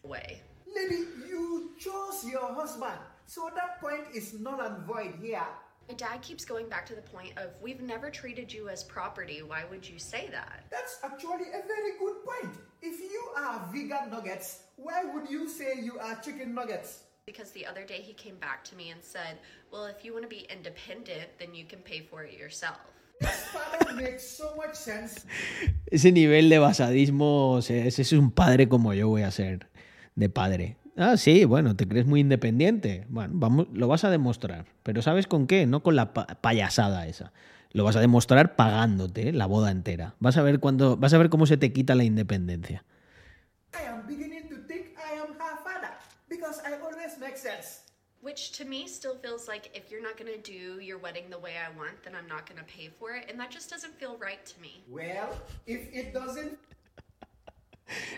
Way. 0.04 0.42
Lady, 0.76 1.06
you 1.30 1.76
chose 1.80 2.30
your 2.30 2.54
husband, 2.54 3.00
so 3.26 3.50
that 3.56 3.80
point 3.80 4.14
is 4.14 4.34
null 4.40 4.60
and 4.60 4.86
void 4.86 5.16
here. 5.22 5.42
My 5.88 5.94
dad 5.94 6.24
keeps 6.24 6.46
going 6.46 6.68
back 6.68 6.86
to 6.88 6.96
the 6.96 7.02
point 7.02 7.38
of, 7.38 7.52
we've 7.62 7.82
never 7.82 8.10
treated 8.10 8.52
you 8.52 8.70
as 8.70 8.84
property. 8.84 9.44
Why 9.44 9.66
would 9.70 9.88
you 9.88 10.00
say 10.00 10.28
that? 10.32 10.64
That's 10.72 10.98
actually 11.04 11.50
a 11.54 11.62
very 11.68 11.92
good 12.00 12.26
point. 12.26 12.58
If 12.82 13.00
you 13.00 13.30
are 13.38 13.70
vegan 13.72 14.10
nuggets, 14.10 14.62
why 14.78 15.04
would 15.04 15.30
you 15.30 15.48
say 15.48 15.80
you 15.80 16.00
are 16.00 16.16
chicken 16.16 16.56
nuggets? 16.56 17.04
Because 17.28 17.52
the 17.52 17.68
other 17.68 17.84
day 17.84 18.02
he 18.02 18.14
came 18.14 18.38
back 18.38 18.64
to 18.66 18.76
me 18.76 18.90
and 18.90 19.04
said, 19.04 19.38
well, 19.72 19.86
if 19.86 20.04
you 20.04 20.12
want 20.12 20.24
to 20.24 20.30
be 20.30 20.48
independent, 20.50 21.30
then 21.38 21.54
you 21.54 21.66
can 21.66 21.80
pay 21.80 22.02
for 22.02 22.24
it 22.24 22.34
yourself. 22.34 22.78
This 23.22 23.46
father 23.54 23.94
makes 23.94 24.28
so 24.28 24.56
much 24.56 24.76
sense. 24.76 25.24
Ese 25.92 26.12
nivel 26.12 26.50
de 26.50 26.58
basadismo, 26.58 27.60
ese 27.60 28.00
es 28.00 28.12
un 28.12 28.32
padre 28.32 28.66
como 28.66 28.92
yo 28.92 29.10
voy 29.10 29.22
a 29.22 29.32
ser 29.32 29.60
de 30.16 30.30
padre. 30.30 30.78
Ah, 30.98 31.18
sí, 31.18 31.44
bueno, 31.46 31.76
te 31.76 31.88
crees 31.88 32.06
muy 32.06 32.22
independiente. 32.22 33.06
Bueno, 33.10 33.34
vamos, 33.36 33.68
lo 33.74 33.88
vas 33.88 34.04
a 34.06 34.10
demostrar. 34.10 34.66
Pero 34.84 35.02
¿sabes 35.02 35.28
con 35.28 35.46
qué? 35.46 35.66
No 35.66 35.84
con 35.84 35.96
la 35.96 36.14
pa- 36.14 36.26
payasada 36.26 37.06
esa. 37.08 37.34
Lo 37.72 37.84
vas 37.84 37.98
a 37.98 38.00
demostrar 38.00 38.56
pagándote 38.56 39.34
la 39.34 39.46
boda 39.46 39.72
entera. 39.72 40.16
Vas 40.20 40.38
a 40.38 40.42
ver 40.42 40.60
cuando, 40.62 40.96
vas 40.96 41.14
a 41.14 41.18
ver 41.18 41.30
cómo 41.30 41.46
se 41.46 41.58
te 41.58 41.74
quita 41.74 41.96
la 41.96 42.06
independencia. 42.06 42.86
I 43.74 43.88
am 43.90 44.08
beginning 44.08 44.48
to 44.48 44.56
think 44.68 44.96
I 44.98 45.20
am 45.20 45.34
her 45.34 45.58
father 45.66 45.92
because 46.30 46.62
I 46.66 46.80
always 46.82 47.18
make 47.20 47.36
sense. 47.36 47.82
Which 48.22 48.54
to 48.58 48.66
me 48.66 48.88
still 48.88 49.18
feels 49.22 49.48
like 49.50 49.70
if 49.76 49.92
you're 49.92 50.02
not 50.02 50.18
going 50.18 50.32
to 50.32 50.42
do 50.42 50.80
your 50.82 50.98
wedding 50.98 51.30
the 51.30 51.38
way 51.38 51.56
I 51.58 51.70
want, 51.78 52.02
then 52.06 52.16
I'm 52.16 52.28
not 52.30 52.48
going 52.50 52.58
to 52.58 52.66
pay 52.66 52.88
for 52.90 53.12
it. 53.12 53.30
And 53.30 53.38
that 53.42 53.52
just 53.52 53.70
doesn't 53.70 53.94
feel 54.00 54.16
right 54.18 54.44
to 54.46 54.62
me. 54.62 54.82
Well, 54.90 55.30
if 55.68 55.94
it 55.94 56.14
doesn't, 56.14 56.58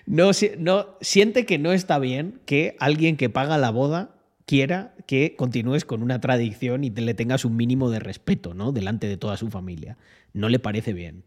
No, 0.06 0.32
no, 0.58 0.98
siente 1.02 1.46
que 1.46 1.58
no 1.58 1.74
está 1.74 2.00
bien 2.00 2.40
que 2.46 2.76
alguien 2.80 3.18
que 3.18 3.30
paga 3.30 3.58
la 3.58 3.70
boda 3.70 4.16
quiera 4.46 4.96
que 5.06 5.36
continúes 5.36 5.84
con 5.86 6.02
una 6.02 6.22
tradición 6.22 6.84
y 6.84 6.90
le 6.90 7.14
tengas 7.14 7.44
un 7.46 7.58
mínimo 7.58 7.90
de 7.90 8.00
respeto, 8.00 8.54
¿no? 8.54 8.72
Delante 8.72 9.08
de 9.08 9.18
toda 9.18 9.38
su 9.38 9.50
familia. 9.50 9.98
No 10.34 10.50
le 10.50 10.60
parece 10.60 10.94
bien. 10.94 11.24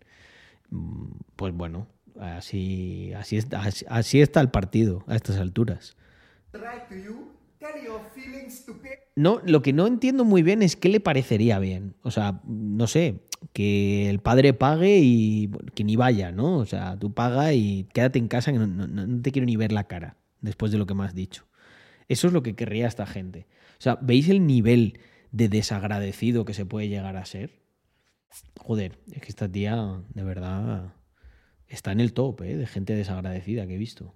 Mm, 0.71 1.07
Pues 1.37 1.53
bueno, 1.55 1.87
así, 2.19 3.13
así, 3.15 3.37
está, 3.37 3.63
así, 3.63 3.85
así 3.89 4.21
está 4.21 4.41
el 4.41 4.51
partido 4.51 5.05
a 5.07 5.17
estas 5.17 5.37
alturas. 5.37 5.97
No, 9.17 9.41
lo 9.45 9.61
que 9.63 9.73
no 9.75 9.87
entiendo 9.87 10.25
muy 10.25 10.43
bien 10.43 10.63
es 10.63 10.77
qué 10.77 10.89
le 10.89 11.01
parecería 11.01 11.59
bien. 11.59 11.95
O 12.03 12.11
sea, 12.11 12.41
no 12.45 12.87
sé, 12.87 13.21
que 13.53 14.09
el 14.11 14.21
padre 14.21 14.53
pague 14.55 14.99
y 14.99 15.47
bueno, 15.49 15.73
que 15.75 15.85
ni 15.85 15.97
vaya, 15.97 16.31
¿no? 16.33 16.59
O 16.59 16.67
sea, 16.67 16.99
tú 16.99 17.13
paga 17.15 17.53
y 17.53 17.85
quédate 17.93 18.19
en 18.19 18.29
casa 18.29 18.53
que 18.53 18.59
no, 18.59 18.67
no- 18.67 18.87
no 18.87 19.23
te 19.23 19.33
quiero 19.33 19.47
ni 19.47 19.57
ver 19.57 19.73
la 19.73 19.85
cara 19.85 20.17
después 20.41 20.71
de 20.73 20.79
lo 20.79 20.87
que 20.87 20.95
me 20.95 21.05
has 21.05 21.15
dicho. 21.15 21.47
Eso 22.09 22.27
es 22.27 22.33
lo 22.33 22.43
que 22.43 22.55
querría 22.55 22.87
esta 22.89 23.07
gente. 23.07 23.47
O 23.79 23.83
sea, 23.83 23.99
¿veis 24.03 24.29
el 24.29 24.47
nivel 24.47 25.01
de 25.33 25.49
desagradecido 25.49 26.45
que 26.45 26.55
se 26.55 26.67
puede 26.67 26.89
llegar 26.89 27.17
a 27.17 27.25
ser? 27.25 27.61
Joder, 28.59 28.99
es 29.13 29.21
que 29.23 29.29
esta 29.29 29.51
tía 29.51 30.03
de 30.15 30.23
verdad 30.23 30.95
está 31.67 31.93
en 31.93 32.01
el 32.01 32.13
top, 32.13 32.43
¿eh? 32.43 32.57
De 32.57 32.67
gente 32.67 32.95
desagradecida 32.95 33.67
que 33.67 33.75
he 33.75 33.79
visto. 33.79 34.15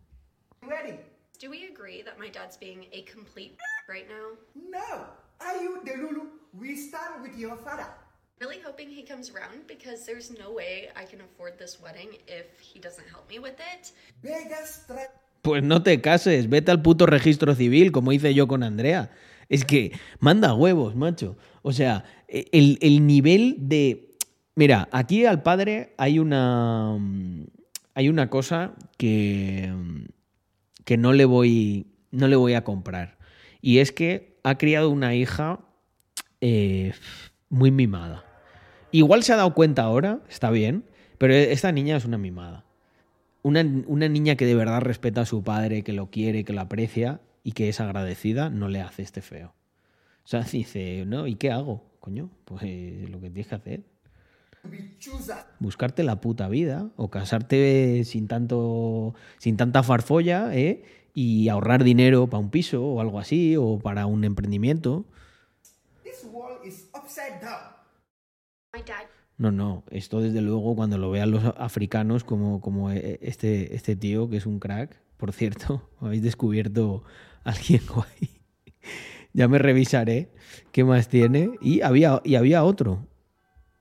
Do 1.40 1.50
we 1.50 1.66
agree 1.66 2.02
that 2.04 2.16
my 2.18 2.30
dad's 2.30 2.56
being 2.58 2.84
a 2.94 3.04
complete 3.12 3.56
right 3.88 4.06
now? 4.08 4.38
No. 4.54 5.04
Are 5.40 5.62
you 5.62 5.80
Delulu? 5.84 6.30
We 6.54 6.74
stand 6.76 7.22
with 7.22 7.36
your 7.36 7.56
father. 7.58 7.86
Really 8.40 8.60
hoping 8.66 8.88
he 8.90 9.04
comes 9.04 9.30
around 9.30 9.66
because 9.68 10.04
there's 10.06 10.30
no 10.30 10.50
way 10.50 10.88
I 10.96 11.06
can 11.06 11.20
afford 11.20 11.58
this 11.58 11.80
wedding 11.80 12.08
if 12.26 12.46
he 12.60 12.80
doesn't 12.80 13.08
help 13.08 13.28
me 13.28 13.38
with 13.38 13.54
it. 13.58 13.92
Pues 15.42 15.62
no 15.62 15.82
te 15.82 16.00
cases, 16.00 16.48
vete 16.48 16.70
al 16.70 16.82
puto 16.82 17.06
registro 17.06 17.54
civil, 17.54 17.92
como 17.92 18.12
hice 18.12 18.34
yo 18.34 18.46
con 18.48 18.62
Andrea. 18.62 19.10
Es 19.48 19.64
que 19.64 19.92
manda 20.18 20.54
huevos, 20.54 20.96
macho. 20.96 21.36
O 21.62 21.72
sea, 21.72 22.04
e- 22.28 22.48
el, 22.52 22.78
el 22.80 23.06
nivel 23.06 23.56
de 23.58 24.14
Mira, 24.56 24.88
aquí 24.92 25.24
al 25.26 25.42
padre 25.42 25.94
hay 25.98 26.18
una. 26.18 26.96
Hay 27.94 28.08
una 28.08 28.30
cosa 28.30 28.74
que. 28.96 29.72
que 30.84 30.96
no 30.96 31.12
le 31.12 31.24
voy. 31.24 31.86
No 32.12 32.28
le 32.28 32.36
voy 32.36 32.54
a 32.54 32.62
comprar. 32.62 33.18
Y 33.60 33.78
es 33.78 33.90
que 33.90 34.38
ha 34.44 34.56
criado 34.56 34.90
una 34.90 35.14
hija 35.14 35.60
eh, 36.40 36.92
muy 37.48 37.70
mimada. 37.70 38.23
Igual 38.94 39.24
se 39.24 39.32
ha 39.32 39.36
dado 39.36 39.54
cuenta 39.54 39.82
ahora, 39.82 40.20
está 40.28 40.50
bien, 40.50 40.84
pero 41.18 41.34
esta 41.34 41.72
niña 41.72 41.96
es 41.96 42.04
una 42.04 42.16
mimada. 42.16 42.64
Una, 43.42 43.66
una 43.88 44.08
niña 44.08 44.36
que 44.36 44.46
de 44.46 44.54
verdad 44.54 44.82
respeta 44.82 45.22
a 45.22 45.26
su 45.26 45.42
padre, 45.42 45.82
que 45.82 45.92
lo 45.92 46.12
quiere, 46.12 46.44
que 46.44 46.52
lo 46.52 46.60
aprecia 46.60 47.20
y 47.42 47.52
que 47.52 47.68
es 47.68 47.80
agradecida, 47.80 48.50
no 48.50 48.68
le 48.68 48.80
hace 48.80 49.02
este 49.02 49.20
feo. 49.20 49.52
O 50.24 50.28
sea, 50.28 50.42
dice, 50.52 51.02
no, 51.08 51.26
¿y 51.26 51.34
qué 51.34 51.50
hago? 51.50 51.82
Coño, 51.98 52.30
pues 52.44 52.62
lo 53.10 53.20
que 53.20 53.30
tienes 53.30 53.48
que 53.48 53.54
hacer. 53.56 53.82
Buscarte 55.58 56.04
la 56.04 56.20
puta 56.20 56.46
vida 56.46 56.88
o 56.94 57.10
casarte 57.10 58.04
sin 58.04 58.28
tanto 58.28 59.16
sin 59.38 59.56
tanta 59.56 59.82
farfolla 59.82 60.54
¿eh? 60.54 60.84
y 61.12 61.48
ahorrar 61.48 61.82
dinero 61.82 62.28
para 62.28 62.38
un 62.38 62.50
piso 62.50 62.84
o 62.84 63.00
algo 63.00 63.18
así 63.18 63.56
o 63.56 63.80
para 63.80 64.06
un 64.06 64.22
emprendimiento. 64.22 65.04
This 66.04 66.24
wall 66.32 66.58
is 66.64 66.88
upside 66.94 67.40
down. 67.42 67.73
No, 69.36 69.50
no, 69.50 69.84
esto 69.90 70.20
desde 70.20 70.40
luego 70.40 70.76
cuando 70.76 70.96
lo 70.96 71.10
vean 71.10 71.30
los 71.30 71.44
africanos 71.56 72.22
como, 72.22 72.60
como 72.60 72.92
eh, 72.92 73.18
este, 73.20 73.74
este 73.74 73.96
tío 73.96 74.28
que 74.30 74.36
es 74.36 74.46
un 74.46 74.60
crack, 74.60 74.96
por 75.16 75.32
cierto, 75.32 75.90
habéis 76.00 76.22
descubierto 76.22 77.02
a 77.42 77.50
alguien 77.50 77.82
guay. 77.94 78.40
ya 79.32 79.48
me 79.48 79.58
revisaré 79.58 80.32
qué 80.70 80.84
más 80.84 81.08
tiene. 81.08 81.50
Y 81.60 81.80
había, 81.80 82.20
y 82.24 82.36
había 82.36 82.62
otro, 82.62 83.08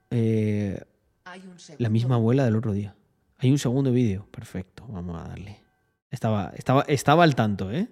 eh, 0.10 0.82
Hay 1.25 1.41
un 1.41 1.60
segundo 1.60 1.84
la 1.84 1.89
misma 1.89 2.15
abuela 2.15 2.45
del 2.45 2.56
otro 2.56 2.73
día. 2.73 2.95
Hay 3.38 3.51
un 3.51 3.60
segundo 3.60 3.91
vídeo, 3.91 4.27
perfecto, 4.32 4.86
vamos 4.88 5.21
a 5.21 5.27
darle. 5.27 5.62
Estaba, 6.10 6.51
estaba, 6.56 6.84
estaba 6.84 7.23
al 7.23 7.36
tanto, 7.36 7.71
¿eh? 7.71 7.89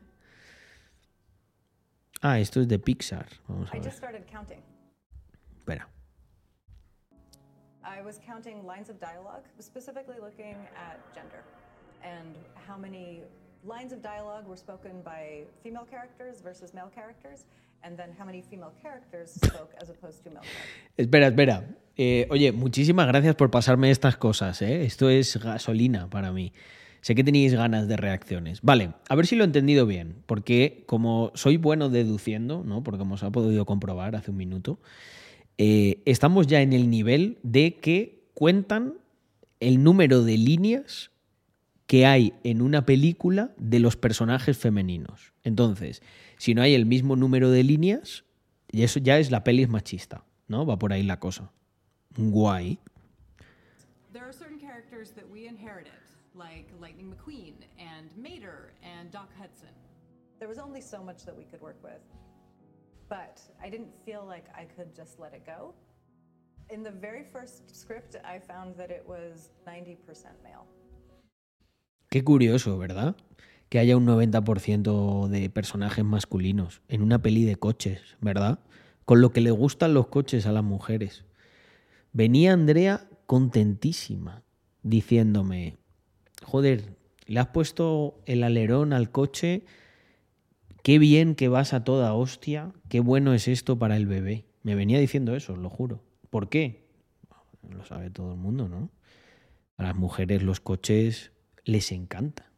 Ah, 2.22 2.40
esto 2.40 2.62
es 2.62 2.68
de 2.68 2.80
Pixar, 2.80 3.28
vamos 3.48 3.70
a 3.70 3.74
ver. 3.74 3.92
Espera. 5.58 5.90
I 7.92 8.02
was 8.02 8.20
counting 8.26 8.66
lines 8.66 8.90
of 8.90 9.00
dialogue, 9.00 9.44
specifically 9.60 10.20
looking 10.22 10.56
at 10.88 10.98
gender 11.14 11.44
and 12.04 12.36
how 12.68 12.78
many 12.78 13.22
lines 13.66 13.92
of 13.92 14.02
dialogue 14.02 14.48
were 14.48 14.58
spoken 14.58 15.02
by 15.04 15.44
female 15.62 15.86
characters 15.86 16.42
versus 16.42 16.74
male 16.74 16.90
characters, 16.94 17.46
and 17.84 17.98
then 17.98 18.10
how 18.18 18.26
many 18.26 18.42
female 18.42 18.74
characters 18.82 19.32
spoke 19.32 19.72
as 19.82 19.90
opposed 19.90 20.24
to 20.24 20.30
male 20.30 20.42
characters. 20.42 20.98
Espera, 20.98 21.28
espera. 21.28 21.64
Eh, 21.98 22.28
oye, 22.30 22.52
muchísimas 22.52 23.08
gracias 23.08 23.36
por 23.36 23.52
pasarme 23.52 23.92
estas 23.92 24.18
cosas, 24.18 24.62
¿eh? 24.62 24.86
Esto 24.86 25.10
es 25.10 25.38
gasolina 25.38 26.10
para 26.10 26.32
mí. 26.32 26.54
Sé 27.02 27.14
que 27.16 27.24
tenéis 27.24 27.54
ganas 27.54 27.88
de 27.88 27.98
reacciones. 27.98 28.62
Vale, 28.62 28.94
a 29.10 29.16
ver 29.16 29.26
si 29.26 29.36
lo 29.36 29.44
he 29.44 29.48
entendido 29.48 29.86
bien, 29.86 30.24
porque 30.28 30.84
como 30.86 31.32
soy 31.36 31.58
bueno 31.58 31.90
deduciendo, 31.90 32.64
¿no? 32.64 32.84
Porque 32.84 33.00
como 33.00 33.16
ha 33.16 33.32
podido 33.32 33.66
comprobar 33.66 34.16
hace 34.16 34.32
un 34.32 34.38
minuto, 34.38 34.80
eh, 35.58 36.02
estamos 36.06 36.48
ya 36.48 36.62
en 36.62 36.74
el 36.74 36.90
nivel 36.90 37.38
de 37.44 37.76
que 37.76 38.24
cuentan 38.34 38.96
el 39.60 39.84
número 39.84 40.24
de 40.24 40.38
líneas 40.38 41.12
que 41.88 42.06
hay 42.06 42.34
en 42.44 42.62
una 42.62 42.86
película 42.86 43.54
de 43.58 43.80
los 43.80 43.98
personajes 43.98 44.58
femeninos. 44.58 45.34
Entonces, 45.44 46.02
si 46.38 46.56
no 46.56 46.62
hay 46.62 46.74
el 46.74 46.86
mismo 46.86 47.16
número 47.16 47.52
de 47.52 47.64
líneas, 47.64 48.24
y 48.72 48.84
eso 48.84 49.00
ya 49.00 49.20
es 49.20 49.30
la 49.30 49.44
peli 49.44 49.64
es 49.64 49.70
machista, 49.70 50.24
¿no? 50.48 50.66
Va 50.66 50.80
por 50.80 50.94
ahí 50.94 51.04
la 51.04 51.20
cosa. 51.20 51.52
Guay. 52.18 52.80
There 54.14 54.24
are 54.24 54.34
certain 54.34 54.60
characters 54.60 55.12
that 55.12 55.30
we 55.30 55.48
inherited, 55.48 56.00
like 56.34 56.68
Lightning 56.80 57.14
McQueen 57.14 57.56
and 57.78 58.10
Mater 58.16 58.74
and 58.82 59.12
Doc 59.12 59.30
Hudson. 59.38 59.76
There 60.40 60.48
was 60.48 60.58
only 60.58 60.82
so 60.82 61.04
much 61.04 61.26
that 61.26 61.36
we 61.38 61.44
could 61.44 61.62
work 61.62 61.78
with, 61.84 62.02
but 63.12 63.42
I 63.62 63.70
didn't 63.70 63.94
feel 64.06 64.26
like 64.26 64.46
I 64.56 64.66
could 64.66 64.96
just 64.96 65.20
let 65.20 65.34
it 65.34 65.46
go. 65.46 65.74
In 66.70 66.82
the 66.82 66.92
very 66.92 67.26
first 67.26 67.64
script, 67.76 68.16
I 68.24 68.40
found 68.40 68.78
that 68.78 68.90
it 68.90 69.04
was 69.06 69.52
90% 69.68 69.98
male. 70.42 70.66
Qué 72.10 72.24
curioso, 72.24 72.78
¿verdad? 72.78 73.18
Que 73.68 73.80
haya 73.80 73.98
un 73.98 74.06
90% 74.06 75.28
de 75.28 75.50
personajes 75.50 76.06
masculinos 76.06 76.82
en 76.88 77.02
una 77.02 77.22
peli 77.22 77.44
de 77.44 77.58
coches, 77.58 78.18
¿verdad? 78.22 78.60
Con 79.04 79.20
lo 79.20 79.32
que 79.32 79.42
le 79.42 79.52
gustan 79.52 79.94
los 79.94 80.08
coches 80.08 80.46
a 80.46 80.54
las 80.54 80.64
mujeres. 80.64 81.26
Venía 82.14 82.54
Andrea 82.54 83.10
contentísima, 83.26 84.44
diciéndome, 84.84 85.76
joder, 86.44 86.96
le 87.28 87.40
has 87.42 87.48
puesto 87.48 88.22
el 88.26 88.44
alerón 88.44 88.94
al 88.94 89.12
coche, 89.12 89.64
qué 90.84 91.00
bien 91.00 91.36
que 91.36 91.48
vas 91.48 91.74
a 91.74 91.84
toda 91.84 92.14
hostia, 92.14 92.72
qué 92.90 93.00
bueno 93.00 93.34
es 93.34 93.48
esto 93.48 93.78
para 93.78 93.98
el 93.98 94.06
bebé. 94.06 94.46
Me 94.64 94.76
venía 94.76 95.00
diciendo 95.00 95.36
eso, 95.36 95.54
os 95.54 95.60
lo 95.60 95.70
juro. 95.70 96.04
¿Por 96.30 96.50
qué? 96.50 96.88
Lo 97.70 97.84
sabe 97.86 98.10
todo 98.10 98.32
el 98.32 98.38
mundo, 98.38 98.68
¿no? 98.68 98.90
A 99.78 99.84
las 99.84 99.96
mujeres 99.96 100.44
los 100.44 100.60
coches 100.60 101.32
les 101.66 101.92
encanta. 101.92 102.52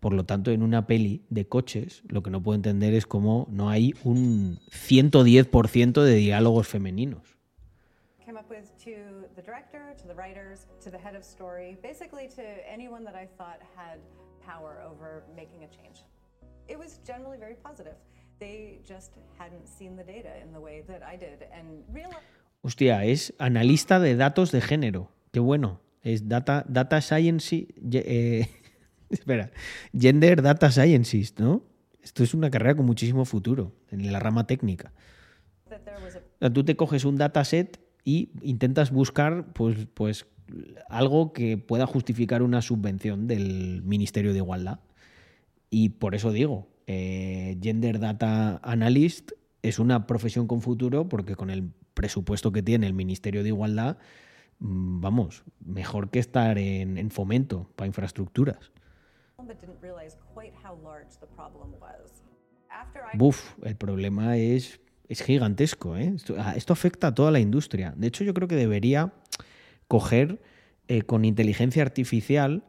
Por 0.00 0.12
lo 0.12 0.24
tanto, 0.24 0.50
en 0.50 0.62
una 0.62 0.86
peli 0.86 1.24
de 1.30 1.48
coches, 1.48 2.02
lo 2.06 2.22
que 2.22 2.30
no 2.30 2.42
puedo 2.42 2.56
entender 2.56 2.92
es 2.92 3.06
cómo 3.06 3.46
no 3.50 3.70
hay 3.70 3.94
un 4.04 4.58
110% 4.70 6.02
de 6.02 6.14
diálogos 6.14 6.68
femeninos. 6.68 7.33
Came 8.24 8.36
up 8.36 8.48
with 8.48 8.72
to 8.84 8.94
the 9.36 9.42
director, 9.42 9.94
to 9.98 10.06
the 10.06 10.14
writers, 10.14 10.66
to 10.80 10.90
the 10.90 10.98
head 10.98 11.14
of 11.14 11.24
story, 11.24 11.76
basically 11.82 12.28
to 12.28 12.42
anyone 12.70 13.04
that 13.04 13.14
I 13.14 13.26
thought 13.38 13.60
had 13.76 13.98
power 14.44 14.82
over 14.90 15.24
making 15.36 15.64
a 15.64 15.68
change. 15.68 16.04
It 16.68 16.78
was 16.78 17.00
generally 17.06 17.38
very 17.38 17.54
positive. 17.54 17.96
They 18.40 18.80
just 18.84 19.12
hadn't 19.38 19.68
seen 19.68 19.96
the 19.96 20.04
data 20.04 20.30
in 20.42 20.52
the 20.52 20.60
way 20.60 20.82
that 20.88 21.02
I 21.02 21.16
did 21.16 21.46
and 21.52 21.84
realized 21.92 22.24
Hostia, 22.62 23.04
es 23.04 23.34
analista 23.38 24.00
de 24.00 24.16
datos 24.16 24.50
de 24.50 24.62
género. 24.62 25.10
Qué 25.32 25.40
bueno. 25.40 25.80
Es 26.02 26.28
data, 26.28 26.64
data 26.66 27.02
science. 27.02 27.66
eh, 27.92 28.48
espera. 29.10 29.50
Gender 29.92 30.40
Data 30.40 30.70
Scientist, 30.70 31.40
¿no? 31.40 31.62
Esto 32.02 32.22
es 32.22 32.32
una 32.32 32.50
carrera 32.50 32.74
con 32.74 32.86
muchísimo 32.86 33.26
futuro 33.26 33.72
en 33.90 34.10
la 34.10 34.18
rama 34.18 34.46
técnica. 34.46 34.92
O 35.66 35.68
sea, 36.40 36.50
tú 36.52 36.64
te 36.64 36.74
coges 36.76 37.04
un 37.04 37.16
dataset 37.16 37.83
y 38.04 38.30
intentas 38.42 38.90
buscar 38.90 39.52
pues, 39.52 39.86
pues, 39.94 40.26
algo 40.88 41.32
que 41.32 41.56
pueda 41.56 41.86
justificar 41.86 42.42
una 42.42 42.62
subvención 42.62 43.26
del 43.26 43.82
Ministerio 43.82 44.32
de 44.32 44.38
Igualdad. 44.38 44.80
Y 45.70 45.90
por 45.90 46.14
eso 46.14 46.30
digo, 46.30 46.68
eh, 46.86 47.58
Gender 47.62 47.98
Data 47.98 48.60
Analyst 48.62 49.32
es 49.62 49.78
una 49.78 50.06
profesión 50.06 50.46
con 50.46 50.60
futuro 50.60 51.08
porque 51.08 51.34
con 51.34 51.50
el 51.50 51.72
presupuesto 51.94 52.52
que 52.52 52.62
tiene 52.62 52.86
el 52.86 52.92
Ministerio 52.92 53.42
de 53.42 53.48
Igualdad, 53.48 53.96
mm, 54.58 55.00
vamos, 55.00 55.44
mejor 55.64 56.10
que 56.10 56.18
estar 56.18 56.58
en, 56.58 56.98
en 56.98 57.10
fomento 57.10 57.70
para 57.74 57.86
infraestructuras. 57.86 58.70
Buf, 63.14 63.56
el 63.62 63.76
problema 63.76 64.36
es, 64.36 64.80
es 65.08 65.22
gigantesco. 65.22 65.96
¿eh? 65.96 66.12
Esto, 66.16 66.36
ah, 66.38 66.54
esto 66.56 66.72
afecta 66.72 67.08
a 67.08 67.14
toda 67.14 67.30
la 67.30 67.40
industria. 67.40 67.94
De 67.96 68.06
hecho, 68.06 68.24
yo 68.24 68.34
creo 68.34 68.48
que 68.48 68.56
debería 68.56 69.12
coger 69.88 70.40
eh, 70.88 71.02
con 71.02 71.24
inteligencia 71.24 71.82
artificial 71.82 72.64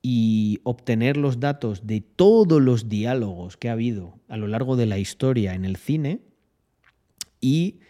y 0.00 0.60
obtener 0.62 1.16
los 1.16 1.40
datos 1.40 1.86
de 1.86 2.00
todos 2.00 2.62
los 2.62 2.88
diálogos 2.88 3.56
que 3.56 3.68
ha 3.68 3.72
habido 3.72 4.18
a 4.28 4.36
lo 4.36 4.46
largo 4.46 4.76
de 4.76 4.86
la 4.86 4.98
historia 4.98 5.54
en 5.54 5.64
el 5.64 5.76
cine 5.76 6.20
y 7.40 7.80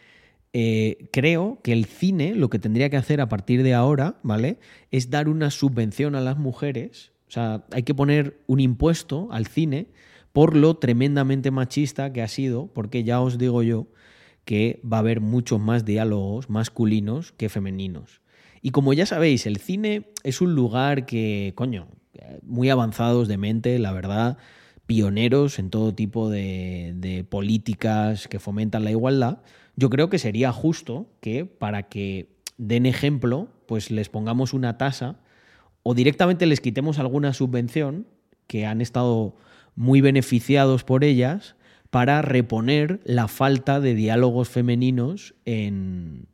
eh, 0.53 1.09
creo 1.13 1.61
que 1.63 1.73
el 1.73 1.85
cine 1.85 2.35
lo 2.35 2.49
que 2.49 2.59
tendría 2.59 2.89
que 2.89 2.97
hacer 2.97 3.21
a 3.21 3.29
partir 3.29 3.63
de 3.63 3.75
ahora, 3.75 4.19
¿vale? 4.23 4.59
Es 4.91 5.11
dar 5.11 5.29
una 5.29 5.51
subvención 5.51 6.15
a 6.15 6.21
las 6.21 6.39
mujeres. 6.39 7.13
O 7.29 7.31
sea, 7.31 7.67
hay 7.73 7.83
que 7.83 7.95
poner 7.95 8.41
un 8.47 8.61
impuesto 8.61 9.29
al 9.31 9.47
cine 9.47 9.89
por 10.39 10.55
lo 10.55 10.77
tremendamente 10.77 11.51
machista 11.51 12.13
que 12.13 12.23
ha 12.23 12.29
sido, 12.29 12.69
porque 12.69 13.03
ya 13.03 13.21
os 13.21 13.39
digo 13.39 13.65
yo 13.65 13.89
que 14.45 14.81
va 14.85 14.99
a 14.99 15.01
haber 15.01 15.21
muchos 15.21 15.59
más 15.59 15.85
diálogos 15.85 16.49
masculinos 16.49 17.33
que 17.33 17.49
femeninos. 17.49 18.21
Y 18.63 18.71
como 18.71 18.93
ya 18.93 19.05
sabéis, 19.05 19.47
el 19.47 19.57
cine 19.57 20.13
es 20.23 20.41
un 20.41 20.55
lugar 20.55 21.07
que, 21.07 21.55
coño, 21.57 21.89
muy 22.43 22.71
avanzados 22.71 23.27
de 23.27 23.37
mente, 23.37 23.81
la 23.81 23.91
verdad, 23.91 24.39
pioneros 24.87 25.59
en 25.59 25.71
todo 25.71 25.93
tipo 25.93 26.31
de, 26.31 26.93
de 26.95 27.25
políticas 27.25 28.29
que 28.29 28.39
fomentan 28.39 28.85
la 28.85 28.93
igualdad, 28.93 29.43
yo 29.75 29.91
creo 29.91 30.09
que 30.09 30.21
sería 30.21 30.53
justo 30.53 31.11
que 31.21 31.47
para 31.47 31.89
que 31.89 32.29
den 32.59 32.87
ejemplo, 32.87 33.49
pues 33.67 33.91
les 33.91 34.09
pongamos 34.09 34.55
una 34.55 34.79
tasa 34.79 35.19
o 35.83 35.95
directamente 35.95 36.47
les 36.47 36.61
quitemos 36.61 37.01
alguna 37.01 37.33
subvención 37.33 38.07
que 38.47 38.67
han 38.67 38.81
estado 38.81 39.35
muy 39.79 40.01
beneficiados 40.01 40.83
por 40.83 41.05
ellas 41.05 41.55
para 41.91 42.21
reponer 42.21 43.01
la 43.05 43.29
falta 43.29 43.79
de 43.79 43.95
diálogos 43.95 44.49
femeninos 44.49 45.37
en, 45.45 46.27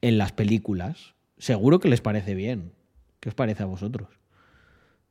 en 0.00 0.16
las 0.16 0.30
películas. 0.32 1.14
Seguro 1.36 1.80
que 1.80 1.88
les 1.88 2.00
parece 2.00 2.34
bien. 2.34 2.72
¿Qué 3.18 3.28
os 3.28 3.34
parece 3.34 3.64
a 3.64 3.66
vosotros? 3.66 4.08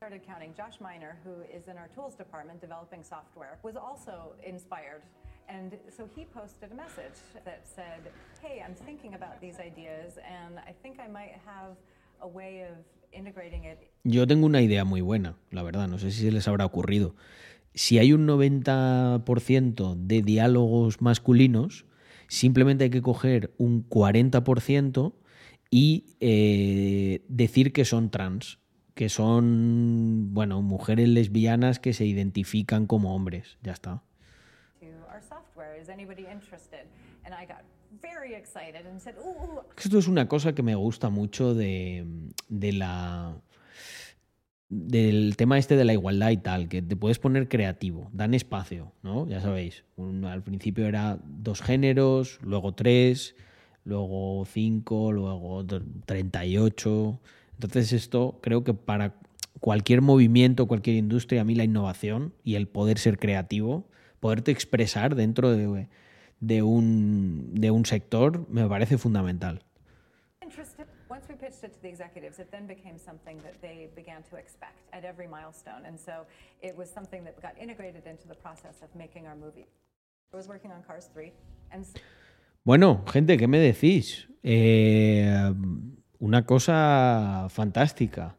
started 0.03 0.25
counting. 0.27 0.53
Josh 0.57 0.81
Miner, 0.81 1.15
who 1.23 1.31
is 1.47 1.69
in 1.69 1.77
our 1.77 1.87
tools 1.95 2.13
department 2.13 2.59
developing 2.59 3.01
software, 3.03 3.57
was 3.63 3.77
also 3.77 4.35
inspired. 4.43 5.01
And 5.47 5.77
so 5.95 6.03
he 6.13 6.25
posted 6.25 6.73
a 6.73 6.75
message 6.75 7.17
that 7.45 7.61
said, 7.63 8.11
Hey, 8.41 8.61
I'm 8.65 8.75
thinking 8.75 9.13
about 9.13 9.39
these 9.39 9.59
ideas, 9.59 10.17
and 10.17 10.59
I 10.59 10.73
think 10.81 10.99
I 10.99 11.07
might 11.07 11.39
have 11.45 11.77
a 12.21 12.27
way 12.27 12.65
of 12.69 12.75
integrating 13.13 13.63
it 13.63 13.77
Yo 14.03 14.25
tengo 14.27 14.45
una 14.45 14.61
idea 14.61 14.83
muy 14.83 14.99
buena, 14.99 15.37
la 15.51 15.63
verdad, 15.63 15.87
no 15.87 15.97
sé 15.97 16.11
si 16.11 16.23
se 16.23 16.31
les 16.31 16.47
habrá 16.49 16.65
ocurrido. 16.65 17.15
Si 17.73 17.97
hay 17.97 18.13
un 18.13 18.27
90% 18.27 19.95
de 19.95 20.21
diálogos 20.21 21.01
masculinos, 21.01 21.85
simplemente 22.27 22.85
hay 22.85 22.89
que 22.89 23.01
coger 23.01 23.53
un 23.57 23.87
40% 23.89 25.13
y 25.71 26.15
eh, 26.19 27.25
decir 27.27 27.73
que 27.73 27.83
son 27.83 28.11
trans, 28.11 28.59
que 28.93 29.09
son, 29.09 30.33
bueno, 30.33 30.61
mujeres 30.61 31.09
lesbianas 31.09 31.79
que 31.79 31.93
se 31.93 32.05
identifican 32.05 32.85
como 32.85 33.15
hombres, 33.15 33.57
ya 33.63 33.71
está. 33.71 34.03
Esto 39.77 39.97
es 39.97 40.07
una 40.07 40.27
cosa 40.27 40.53
que 40.53 40.63
me 40.63 40.75
gusta 40.75 41.09
mucho 41.09 41.55
de, 41.55 42.05
de 42.49 42.73
la 42.73 43.35
del 44.73 45.35
tema 45.37 45.57
este 45.57 45.75
de 45.75 45.85
la 45.85 45.93
igualdad 45.93 46.31
y 46.31 46.37
tal, 46.37 46.67
que 46.67 46.81
te 46.81 46.95
puedes 46.95 47.19
poner 47.19 47.47
creativo, 47.47 48.09
dan 48.13 48.33
espacio, 48.33 48.91
¿no? 49.03 49.27
Ya 49.27 49.39
sabéis, 49.41 49.83
al 50.25 50.43
principio 50.43 50.87
era 50.87 51.19
dos 51.25 51.61
géneros, 51.61 52.39
luego 52.41 52.73
tres, 52.73 53.35
luego 53.85 54.45
cinco, 54.45 55.11
luego 55.11 55.63
tr- 55.63 55.83
38. 56.05 57.19
Entonces 57.53 57.93
esto 57.93 58.39
creo 58.41 58.63
que 58.63 58.73
para 58.73 59.15
cualquier 59.59 60.01
movimiento, 60.01 60.67
cualquier 60.67 60.97
industria, 60.97 61.41
a 61.41 61.43
mí 61.45 61.55
la 61.55 61.63
innovación 61.63 62.33
y 62.43 62.55
el 62.55 62.67
poder 62.67 62.97
ser 62.97 63.17
creativo, 63.17 63.87
poderte 64.19 64.51
expresar 64.51 65.15
dentro 65.15 65.51
de, 65.51 65.87
de 66.39 66.61
un, 66.63 67.51
de 67.53 67.71
un 67.71 67.85
sector, 67.85 68.45
me 68.49 68.67
parece 68.67 68.97
fundamental. 68.97 69.61
Once 71.23 71.39
we 71.39 71.47
pitched 71.47 71.63
it 71.63 71.73
to 71.73 71.81
the 71.81 71.87
executives, 71.87 72.37
it 72.37 72.51
then 72.51 72.67
became 72.67 72.97
something 72.97 73.37
that 73.43 73.53
they 73.61 73.87
began 73.95 74.23
to 74.29 74.35
expect 74.35 74.75
at 74.91 75.05
every 75.05 75.25
milestone. 75.25 75.85
And 75.85 75.97
so 75.97 76.25
it 76.61 76.75
was 76.77 76.89
something 76.89 77.23
that 77.23 77.41
got 77.41 77.53
integrated 77.61 78.05
into 78.07 78.27
the 78.27 78.35
process 78.35 78.81
of 78.81 78.89
making 78.93 79.25
our 79.27 79.35
movie. 79.35 79.65
I 80.33 80.35
was 80.35 80.49
working 80.49 80.69
on 80.71 80.83
Cars 80.83 81.07
3, 81.13 81.31
and 81.71 81.83
s- 81.85 81.93
Bueno, 82.65 83.05
gente, 83.07 83.37
¿qué 83.37 83.47
me 83.47 83.59
decís? 83.59 84.27
Eh, 84.43 85.53
una 86.19 86.45
cosa 86.45 87.47
fantástica, 87.49 88.35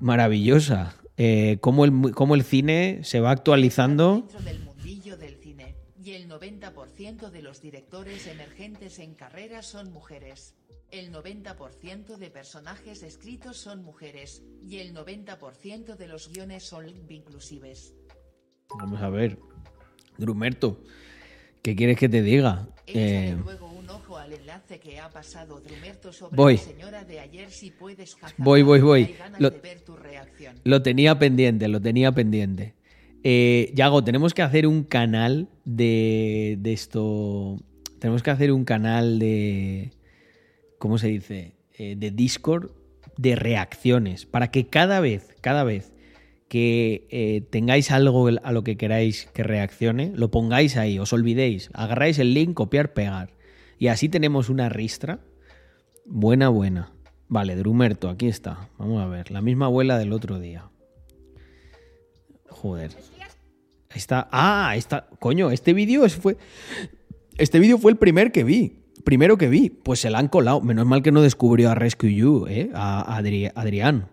maravillosa. 0.00 0.94
Eh, 1.16 1.56
cómo, 1.62 1.86
el, 1.86 2.12
cómo 2.14 2.34
el 2.34 2.42
cine 2.44 3.00
se 3.02 3.20
va 3.20 3.30
actualizando. 3.30 4.16
Dentro 4.16 4.40
del 4.40 4.60
mundillo 4.60 5.16
del 5.16 5.36
cine. 5.36 5.74
Y 6.02 6.12
el 6.12 6.28
90% 6.28 7.30
de 7.30 7.40
los 7.40 7.62
directores 7.62 8.26
emergentes 8.26 8.98
en 8.98 9.14
carrera 9.14 9.62
son 9.62 9.90
mujeres. 9.90 10.54
El 10.94 11.10
90% 11.12 12.18
de 12.18 12.30
personajes 12.30 13.02
escritos 13.02 13.56
son 13.56 13.82
mujeres. 13.82 14.44
Y 14.64 14.78
el 14.78 14.94
90% 14.94 15.96
de 15.96 16.06
los 16.06 16.30
guiones 16.32 16.62
son 16.62 16.86
inclusives. 17.08 17.94
Vamos 18.78 19.02
a 19.02 19.08
ver. 19.08 19.36
Drumerto, 20.18 20.80
¿qué 21.62 21.74
quieres 21.74 21.98
que 21.98 22.08
te 22.08 22.22
diga? 22.22 22.68
Eh, 22.86 23.36
luego 23.42 23.66
un 23.72 23.90
ojo 23.90 24.16
al 24.18 24.34
enlace 24.34 24.78
que 24.78 25.00
ha 25.00 25.10
pasado 25.10 25.60
Drumerto 25.60 26.12
sobre 26.12 26.36
Voy. 26.36 26.54
la 26.58 26.62
señora 26.62 27.04
de 27.04 27.18
ayer 27.18 27.50
si 27.50 27.72
puedes 27.72 28.16
Voy, 28.38 28.62
voy, 28.62 28.80
voy. 28.80 29.02
Hay 29.06 29.14
ganas 29.14 29.40
Lo- 29.40 29.50
de 29.50 29.58
ver 29.58 29.80
tu 29.80 29.96
reacción. 29.96 30.60
Lo 30.62 30.80
tenía 30.82 31.18
pendiente, 31.18 31.66
lo 31.66 31.80
tenía 31.80 32.12
pendiente. 32.12 32.74
Eh, 33.24 33.72
Yago, 33.74 34.04
tenemos 34.04 34.32
que 34.32 34.42
hacer 34.42 34.68
un 34.68 34.84
canal 34.84 35.48
de, 35.64 36.56
de 36.60 36.72
esto. 36.72 37.58
Tenemos 37.98 38.22
que 38.22 38.30
hacer 38.30 38.52
un 38.52 38.64
canal 38.64 39.18
de. 39.18 39.90
¿Cómo 40.78 40.98
se 40.98 41.08
dice? 41.08 41.56
Eh, 41.76 41.96
de 41.96 42.10
Discord 42.10 42.70
de 43.16 43.36
reacciones. 43.36 44.26
Para 44.26 44.50
que 44.50 44.66
cada 44.66 45.00
vez, 45.00 45.34
cada 45.40 45.64
vez 45.64 45.92
que 46.48 47.06
eh, 47.10 47.42
tengáis 47.50 47.90
algo 47.90 48.28
a 48.28 48.52
lo 48.52 48.64
que 48.64 48.76
queráis 48.76 49.26
que 49.32 49.42
reaccione, 49.42 50.12
lo 50.14 50.30
pongáis 50.30 50.76
ahí, 50.76 50.98
os 50.98 51.12
olvidéis. 51.12 51.70
Agarráis 51.72 52.18
el 52.18 52.34
link, 52.34 52.54
copiar, 52.54 52.92
pegar. 52.92 53.30
Y 53.78 53.88
así 53.88 54.08
tenemos 54.08 54.48
una 54.48 54.68
ristra. 54.68 55.20
Buena, 56.06 56.48
buena. 56.48 56.92
Vale, 57.28 57.56
Drumerto, 57.56 58.08
aquí 58.08 58.28
está. 58.28 58.68
Vamos 58.78 59.02
a 59.02 59.06
ver. 59.06 59.30
La 59.30 59.40
misma 59.40 59.66
abuela 59.66 59.98
del 59.98 60.12
otro 60.12 60.38
día. 60.38 60.70
Joder. 62.48 62.92
Está. 63.94 64.28
Ah, 64.30 64.74
está. 64.76 65.08
Coño, 65.18 65.50
este 65.50 65.72
vídeo 65.72 66.08
fue. 66.08 66.36
Este 67.36 67.58
vídeo 67.58 67.78
fue 67.78 67.92
el 67.92 67.98
primer 67.98 68.30
que 68.30 68.44
vi. 68.44 68.83
Primero 69.04 69.36
que 69.36 69.48
vi. 69.48 69.70
Pues 69.70 70.00
se 70.00 70.10
la 70.10 70.18
han 70.18 70.28
colado. 70.28 70.60
Menos 70.60 70.86
mal 70.86 71.02
que 71.02 71.12
no 71.12 71.20
descubrió 71.22 71.70
a 71.70 71.74
Rescue 71.74 72.14
You, 72.14 72.46
¿eh? 72.48 72.70
A 72.74 73.20
Adri- 73.20 73.52
Adrián. 73.54 74.08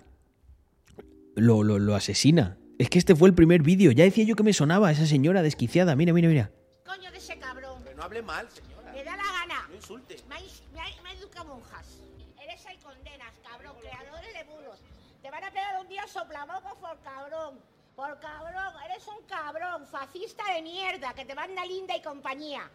Lo, 1.35 1.63
lo, 1.63 1.79
lo 1.79 1.95
asesina. 1.95 2.57
Es 2.77 2.89
que 2.89 2.99
este 2.99 3.15
fue 3.15 3.29
el 3.29 3.35
primer 3.35 3.61
vídeo. 3.61 3.91
Ya 3.91 4.03
decía 4.03 4.25
yo 4.25 4.35
que 4.35 4.43
me 4.43 4.53
sonaba 4.53 4.91
esa 4.91 5.05
señora 5.05 5.41
desquiciada. 5.41 5.95
Mira, 5.95 6.13
mira, 6.13 6.27
mira. 6.27 6.51
Coño 6.85 7.11
de 7.11 7.17
ese 7.17 7.37
cabrón. 7.37 7.83
No 7.95 8.03
hable 8.03 8.21
mal, 8.21 8.47
señora. 8.49 8.91
Me 8.91 9.03
da 9.03 9.15
la 9.15 9.23
gana. 9.23 9.67
No 9.69 9.75
insulte. 9.75 10.17
Me 10.27 10.35
me 10.73 10.81
me 11.03 11.09
ha 11.09 11.13
educado 11.13 11.45
monjas. 11.55 11.99
Eres 12.43 12.65
el 12.65 12.77
condenas, 12.83 13.33
cabrón. 13.47 13.75
Creadores 13.79 14.33
de 14.33 14.43
bulos. 14.53 14.79
Te 15.21 15.31
van 15.31 15.43
a 15.43 15.51
pegar 15.51 15.79
un 15.81 15.87
día 15.87 16.05
soplamocos 16.07 16.73
por 16.81 16.99
cabrón. 17.01 17.59
Por 17.95 18.19
cabrón. 18.19 18.73
Eres 18.89 19.07
un 19.07 19.25
cabrón. 19.27 19.87
Fascista 19.89 20.43
de 20.53 20.61
mierda. 20.63 21.13
Que 21.13 21.23
te 21.23 21.33
manda 21.35 21.63
linda 21.65 21.95
y 21.95 22.01
compañía. 22.01 22.69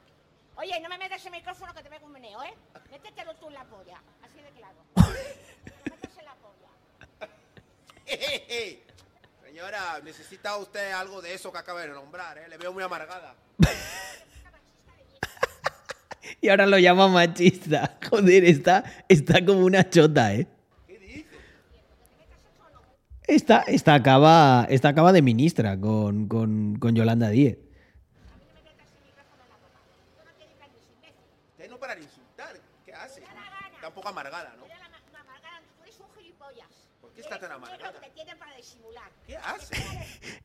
Oye, 0.56 0.80
no 0.80 0.88
me 0.88 0.98
metas 0.98 1.24
el 1.26 1.32
micrófono 1.32 1.74
que 1.74 1.82
te 1.82 1.90
pego 1.90 2.06
un 2.06 2.12
meneo, 2.12 2.42
¿eh? 2.42 2.54
Métetelo 2.90 3.34
tú 3.34 3.48
en 3.48 3.54
la 3.54 3.64
polla. 3.64 4.00
Así 4.22 4.40
de 4.40 4.50
claro. 4.50 4.76
Me 4.96 5.90
metes 5.90 6.18
en 6.18 6.24
la 6.24 6.34
polla. 6.36 6.70
Señora, 9.46 10.00
necesita 10.02 10.56
usted 10.56 10.92
algo 10.92 11.20
de 11.22 11.34
eso 11.34 11.52
que 11.52 11.58
acaba 11.58 11.80
de 11.82 11.88
nombrar, 11.88 12.38
¿eh? 12.38 12.48
Le 12.48 12.56
veo 12.58 12.72
muy 12.72 12.82
amargada. 12.82 13.34
Y 16.40 16.48
ahora 16.48 16.66
lo 16.66 16.76
llama 16.78 17.06
machista. 17.08 17.98
Joder, 18.10 18.44
está, 18.44 18.82
está 19.08 19.44
como 19.44 19.60
una 19.60 19.88
chota, 19.88 20.34
¿eh? 20.34 20.46
Esta, 23.26 23.62
esta, 23.62 23.94
acaba, 23.94 24.66
esta 24.68 24.88
acaba 24.88 25.12
de 25.12 25.22
ministra 25.22 25.78
con, 25.80 26.26
con, 26.28 26.76
con 26.78 26.94
Yolanda 26.94 27.30
Díez. 27.30 27.58
Usted 31.52 31.70
no 31.70 31.78
para 31.78 31.94
de 31.96 32.02
insultar. 32.02 32.56
¿Qué 32.84 32.92
hace? 32.92 33.22
Está 33.74 33.88
un 33.88 33.94
poco 33.94 34.08
amargada, 34.08 34.54
¿no? 34.58 34.64
Eres 34.66 34.78
la 34.80 34.88
ma- 34.88 35.00
una 35.10 35.20
amargada. 35.20 35.60
Tú 35.76 35.82
eres 35.84 35.98
un 36.00 36.06
gilipollas. 36.16 36.68
¿Por 37.00 37.10
qué 37.12 37.20
está 37.20 37.38
tan 37.40 37.50
Eres 37.50 37.56
un 37.56 37.62
negro 37.62 37.76
amargada? 37.76 38.00
que 38.00 38.06
te 38.08 38.14
tienen 38.14 38.38
para 38.38 38.52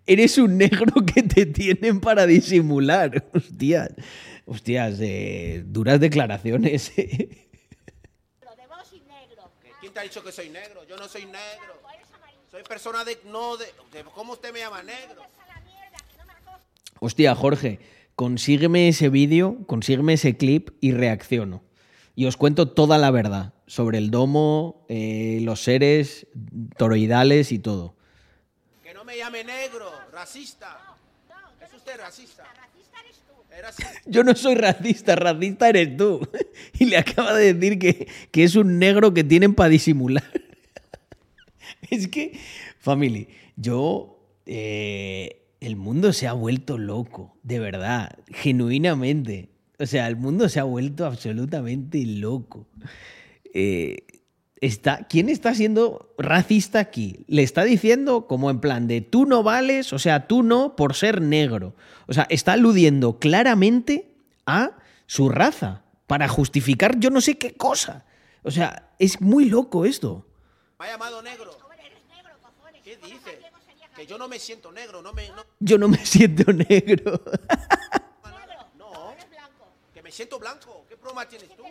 Eres 0.06 0.38
un 0.38 0.58
negro 0.58 1.06
que 1.06 1.24
te 1.24 1.45
tienen 1.45 1.99
para 2.02 2.26
disimular. 2.26 3.24
Hostias. 3.34 3.89
Hostias, 4.45 4.95
eh, 4.99 5.64
duras 5.66 5.99
declaraciones. 5.99 6.91
eh. 6.97 7.47
¿Quién 9.80 9.93
te 9.93 9.99
ha 9.99 10.04
dicho 10.04 10.24
que 10.24 10.32
soy 10.32 10.49
negro? 10.49 10.82
Yo 10.88 10.95
no 10.97 11.08
soy 11.08 11.26
negro. 11.26 11.74
Amarillo. 11.84 12.41
Soy 12.49 12.64
persona 12.64 13.04
de... 13.04 13.18
No, 13.26 13.58
de... 13.58 13.66
de- 13.91 14.04
¿Cómo 14.14 14.34
usted 14.34 14.54
me 14.54 14.60
llama 14.60 14.84
negro? 14.84 15.22
Hostia, 16.99 17.34
Jorge, 17.34 17.80
consígueme 18.16 18.88
ese 18.88 19.10
vídeo, 19.10 19.58
consígueme 19.66 20.14
ese 20.14 20.38
clip 20.38 20.70
y 20.82 20.91
reacciono. 20.91 21.64
Y 22.16 22.26
os 22.26 22.38
cuento 22.38 22.70
toda 22.70 22.99
la 22.99 23.10
verdad 23.10 23.54
sobre 23.66 23.97
el 23.97 24.12
domo, 24.12 24.86
eh, 24.88 25.39
los 25.41 25.64
seres 25.64 26.28
toroidales 26.78 27.52
y 27.52 27.58
todo. 27.58 27.95
Me 29.12 29.18
llame 29.18 29.43
negro, 29.43 29.91
racista. 30.14 30.80
¿Es 31.62 31.74
usted 31.74 31.97
racista. 31.99 32.45
Yo 34.05 34.24
no 34.24 34.34
soy 34.36 34.55
racista, 34.55 35.18
racista 35.18 35.68
eres 35.68 35.97
tú. 35.97 36.26
Y 36.80 36.86
le 36.86 36.95
acaba 36.95 37.34
de 37.34 37.53
decir 37.53 37.78
que, 37.78 38.07
que 38.32 38.45
es 38.45 38.55
un 38.55 38.80
negro 38.80 39.14
que 39.14 39.26
tienen 39.26 39.53
para 39.53 39.68
disimular. 39.68 40.24
Es 41.89 42.07
que, 42.07 42.39
family, 42.80 43.28
yo... 43.57 44.18
eh, 44.45 45.41
el 45.59 45.76
mundo 45.76 46.14
se 46.14 46.30
ha 46.30 46.34
vuelto 46.34 46.78
loco, 46.78 47.36
de 47.43 47.59
verdad, 47.59 48.18
genuinamente. 48.30 49.49
O 49.78 49.88
sea, 49.88 50.07
el 50.07 50.16
mundo 50.16 50.47
se 50.47 50.62
ha 50.62 50.64
vuelto 50.64 51.05
absolutamente 51.05 52.01
loco. 52.05 52.66
Eh, 53.53 54.20
está, 54.62 55.07
¿quién 55.09 55.28
está 55.30 55.53
siendo 55.55 56.14
racista 56.18 56.80
aquí? 56.80 57.26
Le 57.28 57.43
está 57.43 57.64
diciendo 57.64 58.28
como 58.28 58.49
en 58.49 58.59
plan 58.59 58.88
de 58.88 59.01
tú 59.01 59.26
no 59.26 59.43
vales, 59.43 59.91
o 59.93 59.99
sea, 59.99 60.28
tú 60.28 60.43
no 60.43 60.76
por 60.76 60.93
ser 60.95 61.22
negro. 61.22 61.74
O 62.07 62.14
sea, 62.14 62.26
está 62.30 62.53
aludiendo 62.53 63.20
claramente 63.20 64.14
a 64.45 64.72
su 65.07 65.30
raza 65.30 65.84
para 66.07 66.28
justificar 66.28 66.97
yo 66.99 67.09
no 67.09 67.22
sé 67.22 67.38
qué 67.38 67.53
cosa. 67.55 68.05
O 68.43 68.51
sea, 68.51 68.89
es 68.99 69.20
muy 69.22 69.45
loco 69.45 69.86
esto. 69.86 70.26
Me 70.80 70.86
ha 70.88 70.91
llamado 70.91 71.22
negro. 71.22 71.51
¿Qué 72.84 72.97
dices? 72.97 73.38
Que 73.95 74.07
yo 74.07 74.18
no 74.18 74.28
me 74.28 74.39
siento 74.39 74.72
negro, 74.72 75.01
no 75.01 75.14
me. 75.14 75.28
no- 75.30 75.45
Yo 75.59 75.78
no 75.78 75.88
me 75.88 75.97
siento 76.05 76.51
negro. 76.53 77.22
no. 78.78 79.14
Que 79.93 80.01
me 80.01 80.12
siento 80.12 80.39
blanco. 80.39 80.86
¿Qué 80.89 80.95
broma 80.95 81.28
tienes 81.28 81.49
tú? 81.55 81.64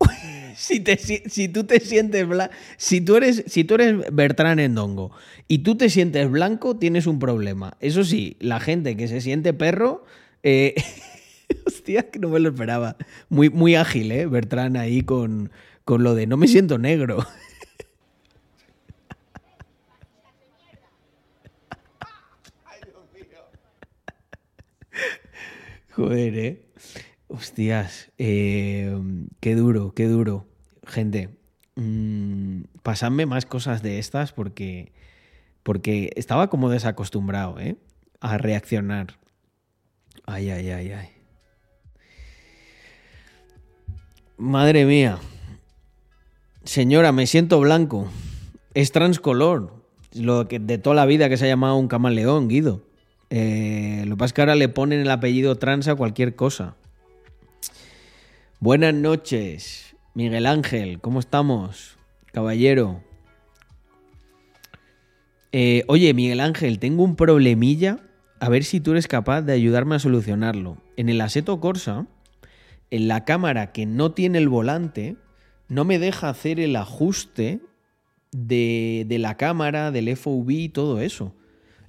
si, 0.56 0.80
te 0.80 0.96
si, 0.96 1.22
si 1.26 1.48
tú 1.48 1.64
te 1.64 1.80
sientes 1.80 2.26
blanco, 2.26 2.54
si 2.76 3.00
tú 3.00 3.16
eres 3.16 3.44
si 3.46 3.64
tú 3.64 3.74
eres 3.74 3.96
Bertrán 4.12 4.58
Endongo 4.58 5.12
y 5.48 5.58
tú 5.58 5.76
te 5.76 5.90
sientes 5.90 6.30
blanco, 6.30 6.76
tienes 6.76 7.06
un 7.06 7.18
problema. 7.18 7.76
Eso 7.80 8.04
sí, 8.04 8.36
la 8.40 8.60
gente 8.60 8.96
que 8.96 9.08
se 9.08 9.20
siente 9.20 9.52
perro, 9.54 10.04
eh, 10.42 10.74
hostia, 11.66 12.10
que 12.10 12.18
no 12.18 12.28
me 12.28 12.40
lo 12.40 12.50
esperaba. 12.50 12.96
Muy 13.28 13.50
muy 13.50 13.74
ágil, 13.74 14.12
eh, 14.12 14.26
Bertrán 14.26 14.76
ahí 14.76 15.02
con 15.02 15.50
con 15.84 16.02
lo 16.02 16.14
de 16.14 16.26
no 16.26 16.36
me 16.36 16.48
siento 16.48 16.78
negro. 16.78 17.26
Joder, 25.96 26.38
eh. 26.38 26.67
Hostias, 27.28 28.10
eh, 28.16 28.98
qué 29.40 29.54
duro, 29.54 29.92
qué 29.94 30.06
duro. 30.06 30.46
Gente, 30.86 31.28
mm, 31.76 32.62
pasadme 32.82 33.26
más 33.26 33.44
cosas 33.44 33.82
de 33.82 33.98
estas 33.98 34.32
porque, 34.32 34.92
porque 35.62 36.10
estaba 36.16 36.48
como 36.48 36.70
desacostumbrado, 36.70 37.60
¿eh? 37.60 37.76
A 38.20 38.38
reaccionar. 38.38 39.18
Ay, 40.24 40.48
ay, 40.50 40.70
ay, 40.70 40.92
ay. 40.92 41.08
Madre 44.38 44.86
mía. 44.86 45.18
Señora, 46.64 47.12
me 47.12 47.26
siento 47.26 47.60
blanco. 47.60 48.08
Es 48.72 48.92
transcolor. 48.92 49.84
Lo 50.14 50.48
que 50.48 50.58
de 50.58 50.78
toda 50.78 50.96
la 50.96 51.04
vida 51.06 51.28
que 51.28 51.36
se 51.36 51.44
ha 51.44 51.48
llamado 51.48 51.76
un 51.76 51.88
camaleón, 51.88 52.48
Guido. 52.48 52.82
Eh, 53.30 54.04
lo 54.06 54.14
que 54.14 54.18
pasa 54.18 54.26
es 54.26 54.32
que 54.32 54.40
ahora 54.40 54.54
le 54.54 54.68
ponen 54.70 55.00
el 55.00 55.10
apellido 55.10 55.56
trans 55.56 55.88
a 55.88 55.94
cualquier 55.94 56.34
cosa. 56.34 56.76
Buenas 58.60 58.92
noches, 58.92 59.94
Miguel 60.14 60.44
Ángel, 60.44 61.00
¿cómo 61.00 61.20
estamos? 61.20 61.96
Caballero. 62.32 63.04
Eh, 65.52 65.84
oye, 65.86 66.12
Miguel 66.12 66.40
Ángel, 66.40 66.80
tengo 66.80 67.04
un 67.04 67.14
problemilla. 67.14 68.00
A 68.40 68.48
ver 68.48 68.64
si 68.64 68.80
tú 68.80 68.90
eres 68.90 69.06
capaz 69.06 69.42
de 69.42 69.52
ayudarme 69.52 69.94
a 69.94 70.00
solucionarlo. 70.00 70.78
En 70.96 71.08
el 71.08 71.20
Aseto 71.20 71.60
Corsa, 71.60 72.08
en 72.90 73.06
la 73.06 73.24
cámara 73.24 73.70
que 73.70 73.86
no 73.86 74.10
tiene 74.10 74.38
el 74.38 74.48
volante, 74.48 75.14
no 75.68 75.84
me 75.84 76.00
deja 76.00 76.28
hacer 76.28 76.58
el 76.58 76.74
ajuste 76.74 77.60
de, 78.32 79.04
de 79.06 79.18
la 79.20 79.36
cámara, 79.36 79.92
del 79.92 80.08
FOV 80.16 80.50
y 80.50 80.68
todo 80.68 81.00
eso. 81.00 81.32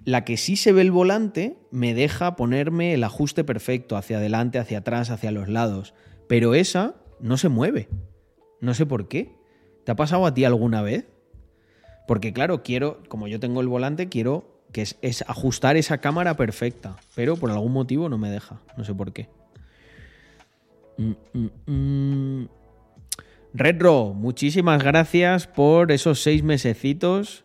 La 0.05 0.23
que 0.23 0.37
sí 0.37 0.55
se 0.55 0.71
ve 0.71 0.81
el 0.81 0.91
volante 0.91 1.57
me 1.71 1.95
deja 1.95 2.35
ponerme 2.35 2.93
el 2.93 3.03
ajuste 3.03 3.43
perfecto 3.43 3.97
hacia 3.97 4.17
adelante, 4.17 4.59
hacia 4.59 4.77
atrás, 4.77 5.09
hacia 5.09 5.31
los 5.31 5.49
lados. 5.49 5.95
Pero 6.29 6.53
esa 6.53 6.93
no 7.19 7.37
se 7.37 7.49
mueve. 7.49 7.89
No 8.61 8.75
sé 8.75 8.85
por 8.85 9.07
qué. 9.07 9.35
¿Te 9.83 9.91
ha 9.91 9.95
pasado 9.95 10.27
a 10.27 10.33
ti 10.35 10.45
alguna 10.45 10.83
vez? 10.83 11.07
Porque 12.07 12.33
claro, 12.33 12.61
quiero, 12.61 13.01
como 13.09 13.27
yo 13.27 13.39
tengo 13.39 13.61
el 13.61 13.67
volante, 13.67 14.09
quiero 14.09 14.61
que 14.71 14.83
es, 14.83 15.25
ajustar 15.27 15.75
esa 15.75 15.97
cámara 15.97 16.35
perfecta. 16.37 16.97
Pero 17.15 17.35
por 17.35 17.49
algún 17.49 17.73
motivo 17.73 18.09
no 18.09 18.19
me 18.19 18.29
deja. 18.29 18.61
No 18.77 18.83
sé 18.83 18.93
por 18.93 19.11
qué. 19.11 19.27
Mm, 20.97 21.13
mm, 21.33 21.49
mm. 21.65 22.49
Redro, 23.55 24.13
muchísimas 24.13 24.83
gracias 24.83 25.47
por 25.47 25.91
esos 25.91 26.21
seis 26.21 26.43
mesecitos. 26.43 27.43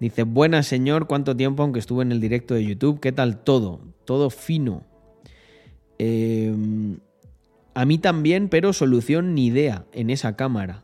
Dice, 0.00 0.24
buenas 0.24 0.66
señor, 0.66 1.06
¿cuánto 1.06 1.36
tiempo 1.36 1.62
aunque 1.62 1.78
estuve 1.78 2.02
en 2.02 2.10
el 2.10 2.20
directo 2.20 2.54
de 2.54 2.64
YouTube? 2.64 2.98
¿Qué 2.98 3.12
tal 3.12 3.44
todo? 3.44 3.82
Todo 4.04 4.30
fino. 4.30 4.82
Eh, 6.00 6.52
a 7.76 7.84
mí 7.84 7.98
también, 7.98 8.48
pero 8.48 8.72
solución 8.72 9.34
ni 9.34 9.48
idea 9.48 9.84
en 9.92 10.08
esa 10.08 10.34
cámara. 10.34 10.82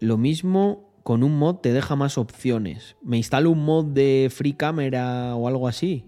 Lo 0.00 0.16
mismo 0.16 0.90
con 1.02 1.22
un 1.22 1.36
mod 1.36 1.56
te 1.56 1.74
deja 1.74 1.96
más 1.96 2.16
opciones. 2.16 2.96
¿Me 3.02 3.18
instalo 3.18 3.50
un 3.50 3.62
mod 3.62 3.84
de 3.84 4.30
Free 4.34 4.54
Camera 4.54 5.36
o 5.36 5.46
algo 5.46 5.68
así? 5.68 6.06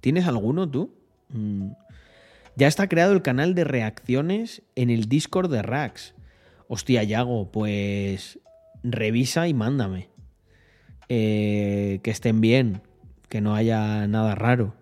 ¿Tienes 0.00 0.28
alguno 0.28 0.70
tú? 0.70 0.94
Mm. 1.30 1.72
Ya 2.54 2.68
está 2.68 2.88
creado 2.88 3.12
el 3.12 3.22
canal 3.22 3.56
de 3.56 3.64
reacciones 3.64 4.62
en 4.76 4.90
el 4.90 5.06
Discord 5.06 5.50
de 5.50 5.62
Rax. 5.62 6.14
Hostia, 6.68 7.02
Yago, 7.02 7.50
pues 7.50 8.38
revisa 8.84 9.48
y 9.48 9.52
mándame. 9.52 10.10
Eh, 11.08 11.98
que 12.04 12.12
estén 12.12 12.40
bien, 12.40 12.82
que 13.28 13.40
no 13.40 13.56
haya 13.56 14.06
nada 14.06 14.36
raro. 14.36 14.79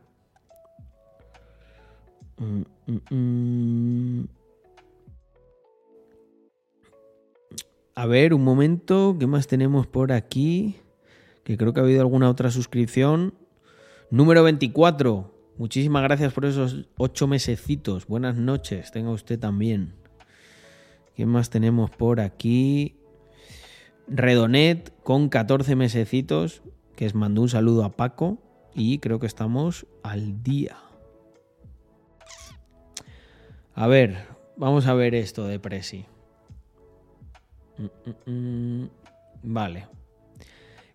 A 7.94 8.06
ver, 8.06 8.32
un 8.32 8.44
momento, 8.44 9.16
¿qué 9.18 9.26
más 9.26 9.48
tenemos 9.48 9.86
por 9.86 10.12
aquí? 10.12 10.76
Que 11.42 11.56
creo 11.56 11.72
que 11.72 11.80
ha 11.80 11.82
habido 11.82 12.00
alguna 12.00 12.30
otra 12.30 12.50
suscripción. 12.50 13.34
Número 14.10 14.44
24. 14.44 15.34
Muchísimas 15.56 16.04
gracias 16.04 16.32
por 16.32 16.44
esos 16.44 16.86
ocho 16.96 17.26
mesecitos. 17.26 18.06
Buenas 18.06 18.36
noches, 18.36 18.92
tenga 18.92 19.10
usted 19.10 19.40
también. 19.40 19.94
¿Qué 21.16 21.26
más 21.26 21.50
tenemos 21.50 21.90
por 21.90 22.20
aquí? 22.20 22.94
Redonet 24.06 24.94
con 25.02 25.28
14 25.28 25.74
mesecitos, 25.74 26.62
que 26.94 27.06
es 27.06 27.16
mandó 27.16 27.42
un 27.42 27.48
saludo 27.48 27.84
a 27.84 27.96
Paco 27.96 28.38
y 28.72 28.98
creo 29.00 29.18
que 29.18 29.26
estamos 29.26 29.88
al 30.04 30.44
día. 30.44 30.76
A 33.78 33.86
ver, 33.86 34.16
vamos 34.56 34.88
a 34.88 34.94
ver 34.94 35.14
esto 35.14 35.46
de 35.46 35.60
Presi. 35.60 36.04
Mm, 37.76 37.84
mm, 38.10 38.82
mm. 38.82 38.90
Vale. 39.44 39.86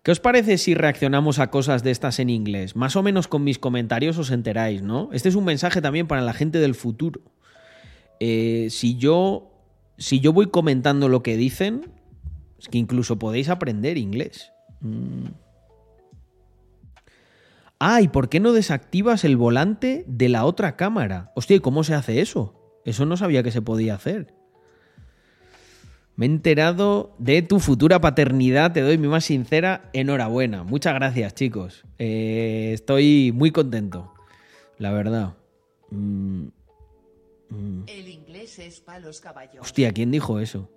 ¿Qué 0.04 0.12
os 0.12 0.20
parece 0.20 0.58
si 0.58 0.74
reaccionamos 0.74 1.40
a 1.40 1.50
cosas 1.50 1.82
de 1.82 1.92
estas 1.92 2.20
en 2.20 2.30
inglés? 2.30 2.76
Más 2.76 2.98
o 2.98 3.02
menos 3.02 3.30
con 3.30 3.46
mis 3.46 3.58
comentarios 3.58 4.18
os 4.18 4.32
enteráis, 4.32 4.82
¿no? 4.82 5.08
Este 5.14 5.30
es 5.30 5.36
un 5.36 5.46
mensaje 5.46 5.82
también 5.82 6.08
para 6.08 6.20
la 6.20 6.34
gente 6.34 6.60
del 6.60 6.76
futuro. 6.76 7.22
Eh, 8.20 8.68
si 8.70 8.98
yo. 8.98 9.50
Si 9.98 10.20
yo 10.20 10.34
voy 10.34 10.48
comentando 10.48 11.08
lo 11.08 11.24
que 11.24 11.38
dicen, 11.38 11.90
es 12.60 12.68
que 12.68 12.80
incluso 12.80 13.18
podéis 13.18 13.48
aprender 13.48 13.98
inglés. 13.98 14.52
Mm. 14.82 15.28
Ah, 17.80 18.02
¿y 18.02 18.10
por 18.10 18.28
qué 18.28 18.42
no 18.42 18.52
desactivas 18.52 19.24
el 19.24 19.38
volante 19.38 20.04
de 20.06 20.28
la 20.28 20.44
otra 20.44 20.76
cámara? 20.76 21.32
Hostia, 21.34 21.56
¿y 21.56 21.60
cómo 21.62 21.86
se 21.86 21.94
hace 21.94 22.20
eso? 22.20 22.60
Eso 22.86 23.06
no 23.06 23.18
sabía 23.18 23.44
que 23.44 23.52
se 23.52 23.62
podía 23.62 23.96
hacer. 23.96 24.34
Me 26.16 26.26
he 26.26 26.30
enterado 26.30 27.16
de 27.18 27.42
tu 27.42 27.60
futura 27.60 28.00
paternidad. 28.00 28.72
Te 28.72 28.82
doy 28.82 28.98
mi 28.98 29.08
más 29.08 29.26
sincera 29.26 29.90
enhorabuena. 29.94 30.64
Muchas 30.64 30.94
gracias, 30.94 31.34
chicos. 31.34 31.86
Eh, 31.98 32.72
estoy 32.74 33.32
muy 33.34 33.52
contento. 33.52 34.14
La 34.78 34.92
verdad. 34.92 35.34
Mm, 35.90 36.48
mm. 37.50 37.84
El 37.88 38.08
inglés 38.10 38.60
es 38.60 38.80
palos 38.82 39.22
caballos. 39.22 39.62
Hostia, 39.62 39.92
¿quién 39.92 40.12
dijo 40.12 40.40
eso? 40.40 40.70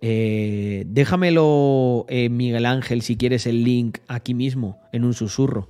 Eh, 0.00 0.84
déjamelo, 0.86 2.04
eh, 2.08 2.28
Miguel 2.28 2.66
Ángel, 2.66 3.02
si 3.02 3.16
quieres 3.16 3.46
el 3.46 3.64
link 3.64 3.98
aquí 4.08 4.34
mismo, 4.34 4.80
en 4.92 5.04
un 5.04 5.14
susurro. 5.14 5.68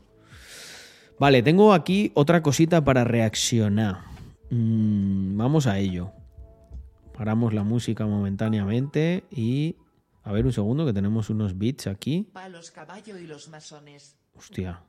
Vale, 1.18 1.43
tengo 1.43 1.72
aquí 1.72 2.11
otra 2.14 2.43
cosita 2.43 2.83
para 2.83 3.05
reaccionar. 3.05 4.14
Mm, 4.51 5.36
vamos 5.36 5.66
a 5.66 5.78
ello. 5.78 6.12
Paramos 7.16 7.55
la 7.55 7.62
música 7.62 8.07
momentáneamente 8.07 9.24
y... 9.30 9.76
A 10.22 10.32
ver 10.32 10.47
un 10.47 10.55
segundo 10.55 10.86
que 10.86 10.95
tenemos 10.95 11.28
unos 11.28 11.59
beats 11.59 11.86
aquí. 11.86 12.30
Palos 12.32 12.70
caballo 12.70 13.18
y 13.18 13.26
los 13.26 13.51
masones. 13.51 14.16
Hostia. 14.34 14.82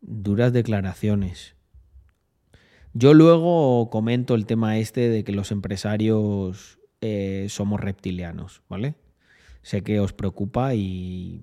Duras 0.00 0.52
declaraciones. 0.52 1.56
Yo 2.94 3.14
luego 3.14 3.90
comento 3.90 4.36
el 4.36 4.46
tema 4.46 4.78
este 4.78 5.08
de 5.08 5.24
que 5.24 5.32
los 5.32 5.50
empresarios 5.50 6.78
eh, 7.00 7.46
somos 7.48 7.80
reptilianos, 7.80 8.62
¿vale? 8.68 8.94
Sé 9.62 9.82
que 9.82 9.98
os 9.98 10.12
preocupa 10.12 10.74
y 10.74 11.42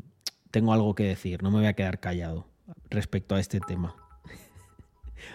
tengo 0.52 0.72
algo 0.72 0.96
que 0.96 1.04
decir, 1.04 1.44
no 1.44 1.52
me 1.52 1.58
voy 1.58 1.68
a 1.68 1.74
quedar 1.74 2.00
callado 2.00 2.48
respecto 2.90 3.36
a 3.36 3.40
este 3.40 3.60
tema. 3.60 3.96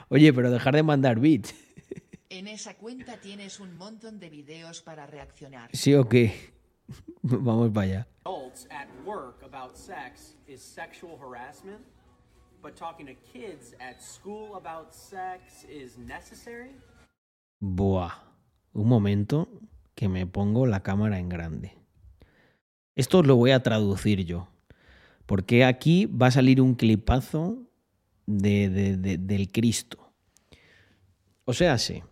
Oye, 0.09 0.33
pero 0.33 0.51
dejar 0.51 0.75
de 0.75 0.83
mandar 0.83 1.21
beats. 1.21 1.55
En 2.29 2.49
esa 2.49 2.75
cuenta 2.75 3.17
tienes 3.19 3.61
un 3.61 3.77
montón 3.77 4.19
de 4.19 4.29
videos 4.29 4.83
para 4.83 5.07
reaccionar. 5.07 5.71
¿Sí 5.73 5.95
o 5.95 6.09
qué? 6.09 6.53
Vamos 7.23 7.71
para 7.71 7.87
allá. 7.87 8.07
adults 8.55 8.67
at 8.71 8.89
work 9.05 9.43
about 9.45 9.77
sex 9.77 10.35
is 10.47 10.63
sexual 10.63 11.19
harassment, 11.19 11.81
but 12.63 12.77
talking 12.77 13.07
to 13.07 13.15
kids 13.33 13.75
at 13.81 14.03
school 14.03 14.57
about 14.57 14.95
sex 14.95 15.65
is 15.69 15.99
necessary? 15.99 16.71
Buah. 17.61 18.13
Un 18.73 18.89
momento 18.89 19.49
que 19.95 20.09
me 20.09 20.27
pongo 20.27 20.67
la 20.67 20.81
cámara 20.81 21.19
en 21.19 21.29
grande. 21.29 21.73
Esto 22.97 23.23
lo 23.23 23.37
voy 23.37 23.53
a 23.53 23.63
traducir 23.63 24.25
yo. 24.25 24.49
Porque 25.27 25.65
aquí 25.65 26.07
va 26.07 26.29
a 26.29 26.31
salir 26.31 26.61
un 26.61 26.75
clipazo 26.75 27.59
de, 28.27 28.69
de- 28.69 28.97
de- 28.97 29.19
del 29.19 29.51
Cristo. 29.51 30.13
O 31.45 31.53
sea, 31.53 31.79
sí. 31.79 32.03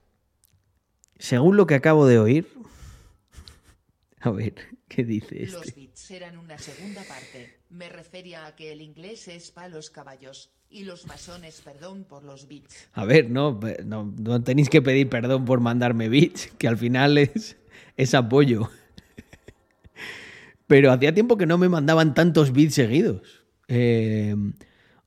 Según 1.18 1.56
lo 1.56 1.66
que 1.66 1.74
acabo 1.74 2.06
de 2.06 2.18
oír. 2.18 2.48
A 4.20 4.30
ver, 4.30 4.54
¿qué 4.88 5.04
dice 5.04 5.46
Los 5.46 5.66
este? 5.66 5.80
bits 5.80 6.10
eran 6.12 6.38
una 6.38 6.56
segunda 6.58 7.02
parte. 7.04 7.58
Me 7.70 7.88
refería 7.88 8.46
a 8.46 8.54
que 8.54 8.72
el 8.72 8.80
inglés 8.82 9.26
es 9.28 9.50
pa' 9.50 9.68
los 9.68 9.90
caballos 9.90 10.50
y 10.68 10.84
los 10.84 11.06
masones 11.06 11.60
perdón 11.62 12.04
por 12.04 12.22
los 12.22 12.46
bits. 12.46 12.88
A 12.92 13.04
ver, 13.04 13.30
no, 13.30 13.58
no 13.84 14.42
tenéis 14.44 14.68
que 14.68 14.80
pedir 14.82 15.08
perdón 15.08 15.44
por 15.44 15.60
mandarme 15.60 16.08
bits, 16.08 16.52
que 16.58 16.68
al 16.68 16.76
final 16.78 17.18
es, 17.18 17.56
es 17.96 18.14
apoyo. 18.14 18.70
Pero 20.66 20.92
hacía 20.92 21.12
tiempo 21.14 21.36
que 21.36 21.46
no 21.46 21.58
me 21.58 21.68
mandaban 21.68 22.14
tantos 22.14 22.52
bits 22.52 22.74
seguidos. 22.74 23.44
Eh, 23.68 24.34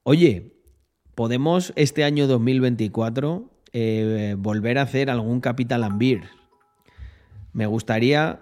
oye, 0.03 0.54
podemos 1.15 1.73
este 1.75 2.03
año 2.03 2.27
2024 2.27 3.49
eh, 3.73 4.35
volver 4.37 4.77
a 4.77 4.83
hacer 4.83 5.09
algún 5.09 5.41
Capital 5.41 5.83
Ambir. 5.83 6.23
Me 7.53 7.65
gustaría 7.65 8.41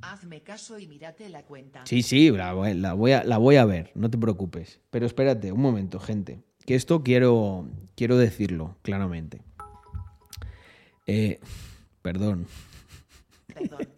Hazme 0.00 0.42
caso 0.42 0.78
y 0.78 0.86
mírate 0.86 1.28
la 1.28 1.42
cuenta. 1.42 1.82
Sí, 1.84 2.02
sí, 2.02 2.30
la, 2.30 2.52
voy- 2.52 2.74
la 2.74 2.92
voy 2.94 3.12
a, 3.12 3.24
la 3.24 3.36
voy 3.38 3.56
a 3.56 3.64
ver, 3.64 3.90
no 3.94 4.08
te 4.10 4.16
preocupes. 4.18 4.80
Pero 4.90 5.06
espérate, 5.06 5.50
un 5.52 5.60
momento, 5.60 5.98
gente. 5.98 6.40
Que 6.64 6.74
esto 6.76 7.02
quiero, 7.02 7.66
quiero 7.96 8.16
decirlo 8.16 8.76
claramente. 8.82 9.42
Eh, 11.06 11.40
perdón. 12.02 12.46
Perdón. 13.52 13.88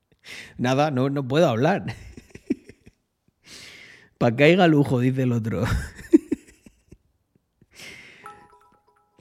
Nada, 0.58 0.90
no, 0.90 1.08
no 1.08 1.26
puedo 1.26 1.48
hablar. 1.48 1.86
Para 4.18 4.36
que 4.36 4.44
haya 4.44 4.66
lujo, 4.66 5.00
dice 5.00 5.22
el 5.22 5.32
otro. 5.32 5.64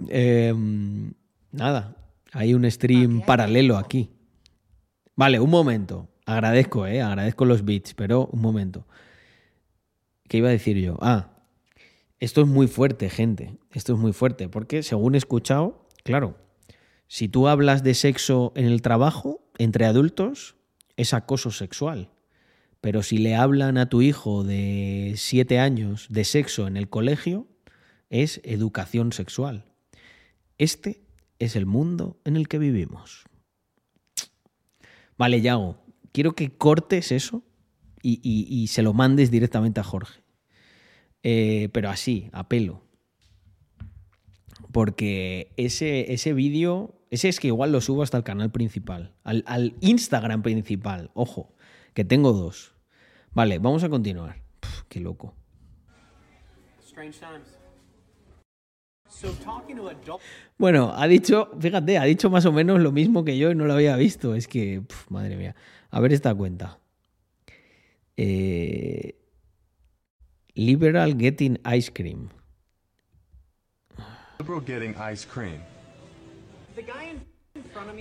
Em, 0.10 1.14
nada, 1.52 1.98
hay 2.32 2.54
un 2.54 2.70
stream 2.70 3.22
paralelo 3.22 3.78
aquí. 3.78 4.12
Vale, 5.16 5.40
un 5.40 5.50
momento. 5.50 6.10
Agradezco, 6.26 6.88
eh, 6.88 7.02
agradezco 7.02 7.46
los 7.46 7.64
bits, 7.64 7.94
pero 7.94 8.28
un 8.28 8.42
momento. 8.42 8.88
¿Qué 10.28 10.38
iba 10.38 10.50
a 10.50 10.52
decir 10.52 10.78
yo? 10.78 10.98
Ah, 11.02 11.30
esto 12.20 12.42
es 12.42 12.48
muy 12.48 12.68
fuerte, 12.68 13.10
gente. 13.10 13.58
Esto 13.72 13.94
es 13.94 14.00
muy 14.00 14.12
fuerte, 14.12 14.50
porque 14.50 14.84
según 14.84 15.16
he 15.16 15.18
escuchado, 15.18 15.88
claro, 16.04 16.38
si 17.08 17.28
tú 17.30 17.48
hablas 17.48 17.84
de 17.84 17.94
sexo 17.94 18.52
en 18.56 18.66
el 18.66 18.82
trabajo, 18.82 19.48
entre 19.58 19.86
adultos, 19.86 20.56
es 20.98 21.14
acoso 21.14 21.52
sexual. 21.52 22.10
Pero 22.82 23.04
si 23.04 23.18
le 23.18 23.36
hablan 23.36 23.78
a 23.78 23.90
tu 23.90 24.02
hijo 24.02 24.44
de 24.44 25.14
siete 25.18 25.60
años 25.60 26.08
de 26.10 26.24
sexo 26.24 26.68
en 26.68 26.78
el 26.78 26.90
colegio, 26.90 27.48
es 28.10 28.42
educación 28.44 29.12
sexual. 29.12 29.66
Este 30.58 31.02
es 31.40 31.56
el 31.56 31.66
mundo 31.66 32.20
en 32.24 32.38
el 32.38 32.48
que 32.48 32.58
vivimos. 32.58 33.26
Vale, 35.18 35.42
Yago, 35.42 35.78
quiero 36.12 36.34
que 36.34 36.50
cortes 36.50 37.12
eso 37.12 37.44
y, 38.02 38.68
se 38.68 38.84
lo 38.84 38.94
mandes 38.94 39.32
directamente 39.32 39.80
a 39.80 39.84
Jorge. 39.84 40.22
Eh, 41.24 41.70
pero 41.74 41.90
así, 41.90 42.30
a 42.34 42.48
pelo. 42.48 42.84
Porque 44.72 45.54
ese, 45.58 46.14
ese 46.14 46.34
vídeo, 46.34 47.02
ese 47.10 47.30
es 47.30 47.40
que 47.40 47.48
igual 47.48 47.72
lo 47.72 47.82
subo 47.82 48.04
hasta 48.04 48.18
el 48.18 48.24
canal 48.24 48.52
principal, 48.52 49.16
al, 49.24 49.76
Instagram 49.82 50.44
principal, 50.44 51.12
ojo, 51.14 51.56
que 51.94 52.06
tengo 52.06 52.32
dos. 52.34 52.76
Vale, 53.34 53.60
vamos 53.60 53.84
a 53.84 53.90
continuar. 53.90 54.44
Qué 54.88 55.00
loco. 55.00 55.34
Strange 56.82 57.20
times. 57.20 57.65
Bueno, 60.58 60.94
ha 60.96 61.08
dicho, 61.08 61.50
fíjate, 61.60 61.98
ha 61.98 62.04
dicho 62.04 62.30
más 62.30 62.46
o 62.46 62.52
menos 62.52 62.82
lo 62.82 62.92
mismo 62.92 63.24
que 63.24 63.38
yo 63.38 63.52
y 63.52 63.56
no 63.56 63.66
lo 63.66 63.74
había 63.74 63.96
visto. 63.96 64.36
Es 64.36 64.48
que, 64.48 64.82
puf, 64.82 65.10
madre 65.10 65.36
mía. 65.36 65.56
A 65.90 66.00
ver 66.00 66.14
esta 66.14 66.34
cuenta. 66.36 66.80
Eh, 68.18 69.16
liberal 70.54 71.18
getting 71.18 71.60
ice 71.74 71.92
cream. 71.92 72.30
Liberal 74.40 74.62
getting 74.66 74.96
ice 75.12 75.26
cream. 75.28 75.62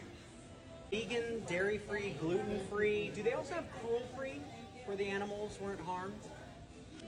Vegan, 0.90 1.42
dairy 1.48 1.78
free, 1.78 2.14
gluten 2.20 2.60
free. 2.70 3.10
Do 3.14 3.22
they 3.22 3.32
also 3.32 3.54
have 3.54 3.64
cruel 3.80 4.02
free 4.16 4.40
where 4.86 4.96
the 4.96 5.06
animals 5.06 5.58
weren't 5.60 5.80
harmed? 5.80 6.14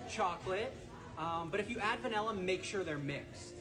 Chocolate. 0.09 0.73
Um, 1.19 1.49
but 1.51 1.61
if 1.61 1.71
you 1.71 1.79
add 1.81 2.01
vanilla, 2.01 2.35
make 2.35 2.65
sure 2.65 2.85
they're 2.85 2.99
mixed. 2.99 3.55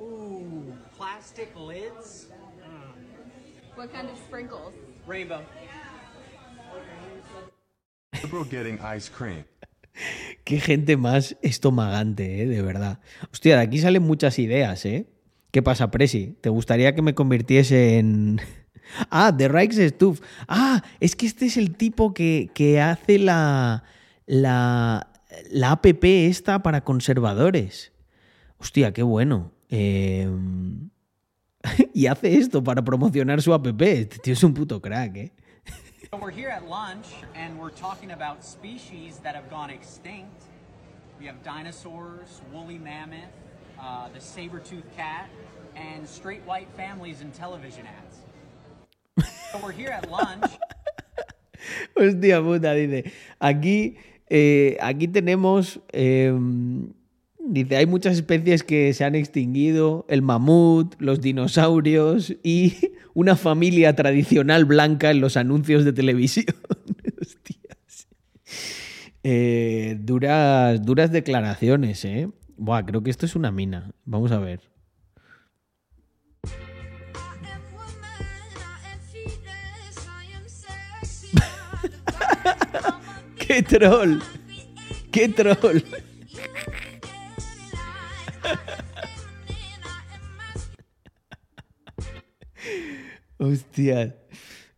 Ooh, 0.00 0.72
plastic 0.96 1.52
lids. 1.56 2.26
Mm. 2.62 3.76
What 3.76 3.92
kind 3.92 4.08
of 4.08 4.16
sprinkles? 4.16 4.74
Rainbow. 5.06 5.44
Liberal 8.22 8.44
getting 8.44 8.78
ice 8.80 9.08
cream. 9.08 9.44
Qué 10.44 10.60
gente 10.60 10.96
más 10.96 11.36
estomagante, 11.42 12.42
¿eh? 12.42 12.46
de 12.46 12.62
verdad. 12.62 13.00
Hostia, 13.32 13.56
de 13.56 13.62
aquí 13.62 13.78
salen 13.78 14.02
muchas 14.02 14.38
ideas, 14.38 14.84
¿eh? 14.86 15.06
¿Qué 15.50 15.62
pasa, 15.62 15.90
Presi? 15.90 16.36
¿Te 16.40 16.48
gustaría 16.48 16.94
que 16.94 17.02
me 17.02 17.14
convirtiese 17.14 17.98
en... 17.98 18.40
Ah, 19.08 19.32
The 19.36 19.88
Stuff. 19.90 20.20
Ah, 20.48 20.82
es 20.98 21.14
que 21.14 21.24
este 21.24 21.46
es 21.46 21.56
el 21.56 21.76
tipo 21.76 22.12
que, 22.12 22.50
que 22.52 22.80
hace 22.80 23.20
la, 23.20 23.84
la, 24.26 25.12
la 25.48 25.70
app 25.70 25.86
esta 25.86 26.60
para 26.60 26.82
conservadores. 26.82 27.92
Hostia, 28.58 28.92
qué 28.92 29.04
bueno. 29.04 29.52
Eh, 29.68 30.28
y 31.94 32.06
hace 32.06 32.36
esto 32.36 32.64
para 32.64 32.82
promocionar 32.82 33.40
su 33.42 33.54
app. 33.54 33.64
Este 33.80 34.18
tío 34.18 34.32
es 34.32 34.42
un 34.42 34.54
puto 34.54 34.80
crack, 34.80 35.16
¿eh? 35.16 35.32
We're 36.20 36.32
here 36.32 36.50
at 36.50 36.68
lunch 36.68 37.06
and 37.36 37.56
we're 37.56 37.70
talking 37.70 38.10
about 38.10 38.42
species 38.42 39.20
that 39.22 39.36
have 39.36 39.48
gone 39.48 39.70
extinct. 39.70 40.42
We 41.20 41.26
have 41.26 41.40
dinosaurs, 41.44 42.42
woolly 42.52 42.78
mammoth, 42.78 43.30
uh, 43.80 44.08
the 44.12 44.20
saber-toothed 44.20 44.94
cat, 44.96 45.28
and 45.76 46.06
straight 46.06 46.42
white 46.46 46.68
families 46.76 47.20
in 47.20 47.30
television 47.32 47.86
ads. 47.86 49.26
so 49.52 49.58
we're 49.62 49.72
here 49.72 49.90
at 49.90 50.10
lunch. 50.10 50.44
Hostia 51.96 52.40
puta, 52.40 52.74
dice. 52.74 53.12
Aquí, 53.38 53.96
eh, 54.28 54.76
aquí 54.80 55.08
tenemos. 55.08 55.80
eh, 55.92 56.32
dice, 57.38 57.76
hay 57.76 57.86
muchas 57.86 58.14
especies 58.14 58.62
que 58.62 58.92
se 58.94 59.04
han 59.04 59.14
extinguido: 59.14 60.06
el 60.08 60.22
mamut, 60.22 60.94
los 60.98 61.20
dinosaurios 61.20 62.34
y 62.42 62.74
una 63.14 63.36
familia 63.36 63.94
tradicional 63.94 64.64
blanca 64.64 65.10
en 65.10 65.20
los 65.20 65.36
anuncios 65.36 65.84
de 65.84 65.92
televisión. 65.92 66.46
Hostias. 67.20 68.08
Eh, 69.22 69.98
duras, 70.00 70.82
duras 70.82 71.12
declaraciones, 71.12 72.06
¿eh? 72.06 72.30
Buah, 72.60 72.84
creo 72.84 73.02
que 73.02 73.08
esto 73.08 73.24
es 73.24 73.34
una 73.36 73.50
mina. 73.50 73.90
Vamos 74.04 74.32
a 74.32 74.38
ver. 74.38 74.60
¡Qué 83.38 83.62
troll! 83.62 84.18
¡Qué 85.10 85.30
troll! 85.30 85.78
Hostia. 93.38 94.18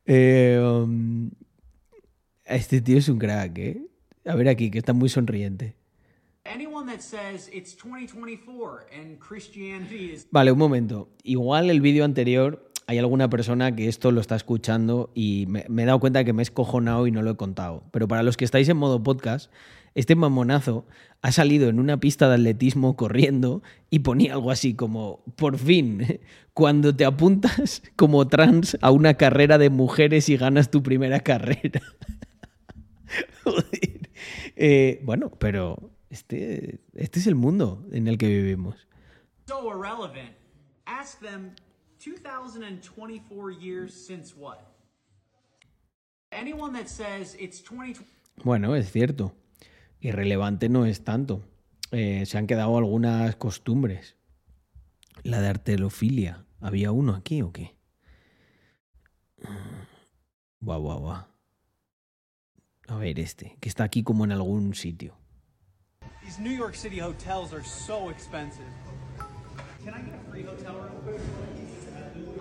Eh, 0.06 0.60
um, 0.62 1.32
este 2.44 2.80
tío 2.80 2.98
es 2.98 3.08
un 3.08 3.18
crack, 3.18 3.58
¿eh? 3.58 3.84
A 4.24 4.36
ver 4.36 4.48
aquí, 4.48 4.70
que 4.70 4.78
está 4.78 4.92
muy 4.92 5.08
sonriente. 5.08 5.81
Vale, 10.30 10.52
un 10.52 10.58
momento. 10.58 11.08
Igual 11.22 11.70
el 11.70 11.80
vídeo 11.80 12.04
anterior 12.04 12.70
hay 12.86 12.98
alguna 12.98 13.30
persona 13.30 13.74
que 13.74 13.88
esto 13.88 14.12
lo 14.12 14.20
está 14.20 14.36
escuchando 14.36 15.10
y 15.14 15.46
me, 15.48 15.64
he 15.82 15.86
dado 15.86 16.00
cuenta 16.00 16.24
que 16.24 16.32
me 16.32 16.42
he 16.42 16.44
escojonado 16.44 17.06
y 17.06 17.10
no 17.10 17.22
lo 17.22 17.30
he 17.30 17.36
contado. 17.36 17.84
Pero 17.90 18.08
para 18.08 18.22
los 18.22 18.36
que 18.36 18.44
estáis 18.44 18.68
en 18.68 18.76
modo 18.76 19.02
podcast, 19.02 19.50
este 19.94 20.14
mamonazo 20.14 20.86
ha 21.20 21.32
salido 21.32 21.68
en 21.68 21.78
una 21.78 22.00
pista 22.00 22.28
de 22.28 22.34
atletismo 22.34 22.96
corriendo 22.96 23.62
y 23.88 24.00
ponía 24.00 24.34
algo 24.34 24.50
así 24.50 24.74
como, 24.74 25.22
por 25.36 25.58
fin, 25.58 26.20
cuando 26.54 26.94
te 26.94 27.04
apuntas 27.04 27.82
como 27.96 28.28
trans 28.28 28.76
a 28.80 28.90
una 28.90 29.14
carrera 29.14 29.58
de 29.58 29.70
mujeres 29.70 30.28
y 30.28 30.36
ganas 30.36 30.70
tu 30.70 30.82
primera 30.82 31.20
carrera. 31.20 31.80
Joder. 33.44 34.10
Eh, 34.56 35.00
bueno, 35.04 35.30
pero 35.38 35.90
este, 36.12 36.84
este 36.92 37.20
es 37.20 37.26
el 37.26 37.34
mundo 37.34 37.86
en 37.90 38.06
el 38.06 38.18
que 38.18 38.28
vivimos. 38.28 38.86
So 39.48 39.70
irrelevant. 39.70 40.36
Ask 40.84 41.18
them 41.20 41.54
2024 42.04 43.50
years 43.50 43.94
since 43.94 44.34
what? 44.36 44.58
Anyone 46.30 46.74
that 46.74 46.88
says 46.88 47.34
it's 47.40 47.62
20 47.62 48.04
Bueno, 48.44 48.76
es 48.76 48.92
cierto. 48.92 49.34
Irrelevante 50.00 50.68
no 50.68 50.84
es 50.84 51.02
tanto. 51.02 51.44
Eh, 51.92 52.26
se 52.26 52.36
han 52.36 52.46
quedado 52.46 52.76
algunas 52.76 53.34
costumbres. 53.36 54.16
La 55.22 55.40
de 55.40 55.48
arterofilia. 55.48 56.44
¿Había 56.60 56.92
uno 56.92 57.14
aquí 57.14 57.40
o 57.40 57.52
qué? 57.52 57.74
Guau, 60.60 60.82
guau, 60.82 61.00
guau. 61.00 61.26
A 62.88 62.96
ver 62.96 63.18
este, 63.18 63.56
que 63.60 63.70
está 63.70 63.84
aquí 63.84 64.02
como 64.02 64.24
en 64.24 64.32
algún 64.32 64.74
sitio. 64.74 65.21
These 66.32 66.40
New 66.48 66.56
York 66.56 66.74
City 66.74 66.98
hotels 66.98 67.52
are 67.52 67.62
so 67.62 68.08
expensive. 68.08 68.64
Can 69.84 69.92
I 69.92 70.00
get 70.00 70.14
a 70.14 70.30
free 70.30 70.44
hotel 70.44 70.76
room? 70.76 71.20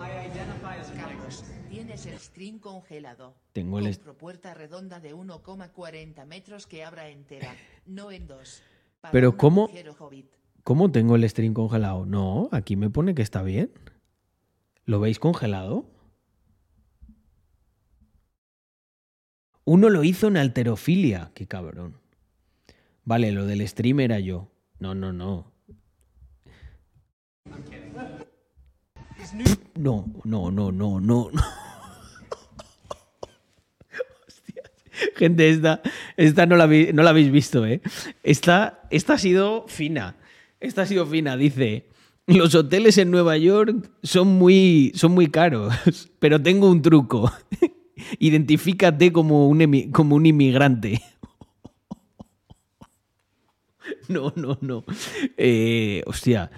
I 0.00 0.10
identify 0.28 0.76
as 0.80 0.88
a. 0.88 0.94
Carlos, 0.94 1.44
tienes 1.68 2.06
el 2.06 2.18
string 2.18 2.58
congelado. 2.58 3.34
Tengo 3.52 3.80
el 3.80 3.88
est- 3.88 4.00
Compro 4.02 4.16
puerta 4.16 4.54
redonda 4.54 4.98
de 4.98 5.14
1,40 5.14 6.24
metros 6.24 6.66
que 6.66 6.84
abra 6.84 7.08
entera, 7.10 7.54
no 7.84 8.10
en 8.10 8.26
dos. 8.26 8.62
Para 9.02 9.12
Pero 9.12 9.36
¿cómo? 9.36 9.68
¿Cómo 10.64 10.90
tengo 10.90 11.14
el 11.16 11.28
string 11.28 11.52
congelado? 11.52 12.06
No, 12.06 12.48
aquí 12.50 12.76
me 12.76 12.88
pone 12.88 13.14
que 13.14 13.20
está 13.20 13.42
bien. 13.42 13.72
¿Lo 14.86 15.00
veis 15.00 15.18
congelado? 15.18 15.84
Uno 19.66 19.90
lo 19.90 20.02
hizo 20.02 20.28
en 20.28 20.38
alterofilia. 20.38 21.30
Qué 21.34 21.46
cabrón. 21.46 22.01
Vale, 23.04 23.32
lo 23.32 23.46
del 23.46 23.66
stream 23.66 24.00
era 24.00 24.18
yo. 24.20 24.48
No, 24.78 24.94
no, 24.94 25.12
no. 25.12 25.52
No, 29.76 30.06
no, 30.24 30.50
no, 30.50 30.70
no, 30.72 31.00
no. 31.00 31.30
Hostias. 34.26 34.70
Gente, 35.16 35.48
esta, 35.50 35.80
esta 36.16 36.46
no, 36.46 36.56
la, 36.56 36.66
vi- 36.66 36.92
no 36.92 37.02
la 37.02 37.10
habéis 37.10 37.30
visto, 37.30 37.64
¿eh? 37.66 37.80
Esta, 38.22 38.82
esta 38.90 39.14
ha 39.14 39.18
sido 39.18 39.66
fina. 39.68 40.16
Esta 40.60 40.82
ha 40.82 40.86
sido 40.86 41.06
fina. 41.06 41.36
Dice, 41.36 41.86
los 42.26 42.54
hoteles 42.54 42.98
en 42.98 43.10
Nueva 43.10 43.36
York 43.36 43.90
son 44.02 44.28
muy, 44.28 44.92
son 44.94 45.12
muy 45.12 45.28
caros, 45.28 45.72
pero 46.18 46.40
tengo 46.40 46.70
un 46.70 46.82
truco. 46.82 47.32
Identifícate 48.18 49.12
como 49.12 49.48
un, 49.48 49.90
como 49.92 50.16
un 50.16 50.26
inmigrante. 50.26 51.00
No, 54.20 54.32
no, 54.36 54.58
no. 54.60 54.84
Eh, 55.36 56.02
hostia, 56.06 56.50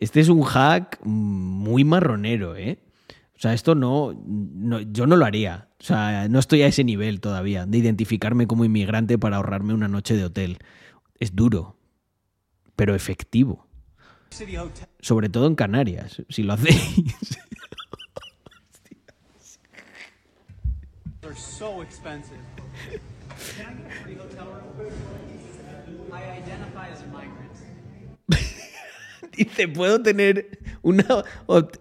este 0.00 0.20
es 0.20 0.28
un 0.28 0.42
hack 0.42 0.98
muy 1.04 1.84
marronero, 1.84 2.56
¿eh? 2.56 2.78
O 3.36 3.40
sea, 3.40 3.52
esto 3.54 3.74
no, 3.74 4.12
no- 4.26 4.80
yo 4.80 5.06
no 5.06 5.16
lo 5.16 5.24
haría. 5.24 5.68
O 5.80 5.84
sea, 5.84 6.28
no 6.28 6.38
estoy 6.40 6.62
a 6.62 6.66
ese 6.66 6.82
nivel 6.84 7.20
todavía 7.20 7.66
de 7.66 7.78
identificarme 7.78 8.46
como 8.46 8.64
inmigrante 8.64 9.16
para 9.18 9.36
ahorrarme 9.36 9.74
una 9.74 9.86
noche 9.88 10.14
de 10.16 10.24
hotel. 10.24 10.58
Es 11.20 11.34
duro, 11.36 11.76
pero 12.76 12.94
efectivo. 12.94 13.66
Sobre 15.00 15.28
todo 15.28 15.46
en 15.46 15.54
Canarias, 15.54 16.22
si 16.28 16.42
lo 16.42 16.52
hacéis. 16.54 17.38
are 21.24 21.34
so 21.36 21.82
expensive. 21.82 22.38
Can 23.56 23.66
I 23.68 23.74
get 23.82 23.86
a 23.86 24.02
free 24.02 24.14
hotel 24.16 24.46
room? 24.78 24.92
I 26.12 26.22
identify 26.38 26.88
as 26.88 27.02
a 27.02 27.06
migrant. 27.06 27.52
Dice, 29.38 29.68
¿puedo 29.68 30.02
tener 30.02 30.58
una 30.82 31.06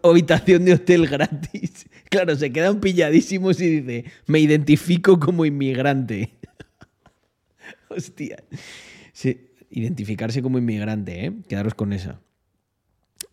habitación 0.04 0.66
de 0.66 0.74
hotel 0.74 1.08
gratis? 1.08 1.88
Claro, 2.10 2.38
se 2.38 2.54
quedan 2.54 2.80
pilladísimos 2.80 3.60
y 3.60 3.82
dice, 3.82 4.06
me 4.28 4.40
identifico 4.40 5.20
como 5.20 5.44
inmigrante. 5.44 6.32
Hostia. 7.90 8.42
Sí, 9.12 9.50
identificarse 9.70 10.42
como 10.42 10.58
inmigrante, 10.58 11.26
¿eh? 11.26 11.34
Quedaros 11.50 11.74
con 11.74 11.92
esa. 11.92 12.22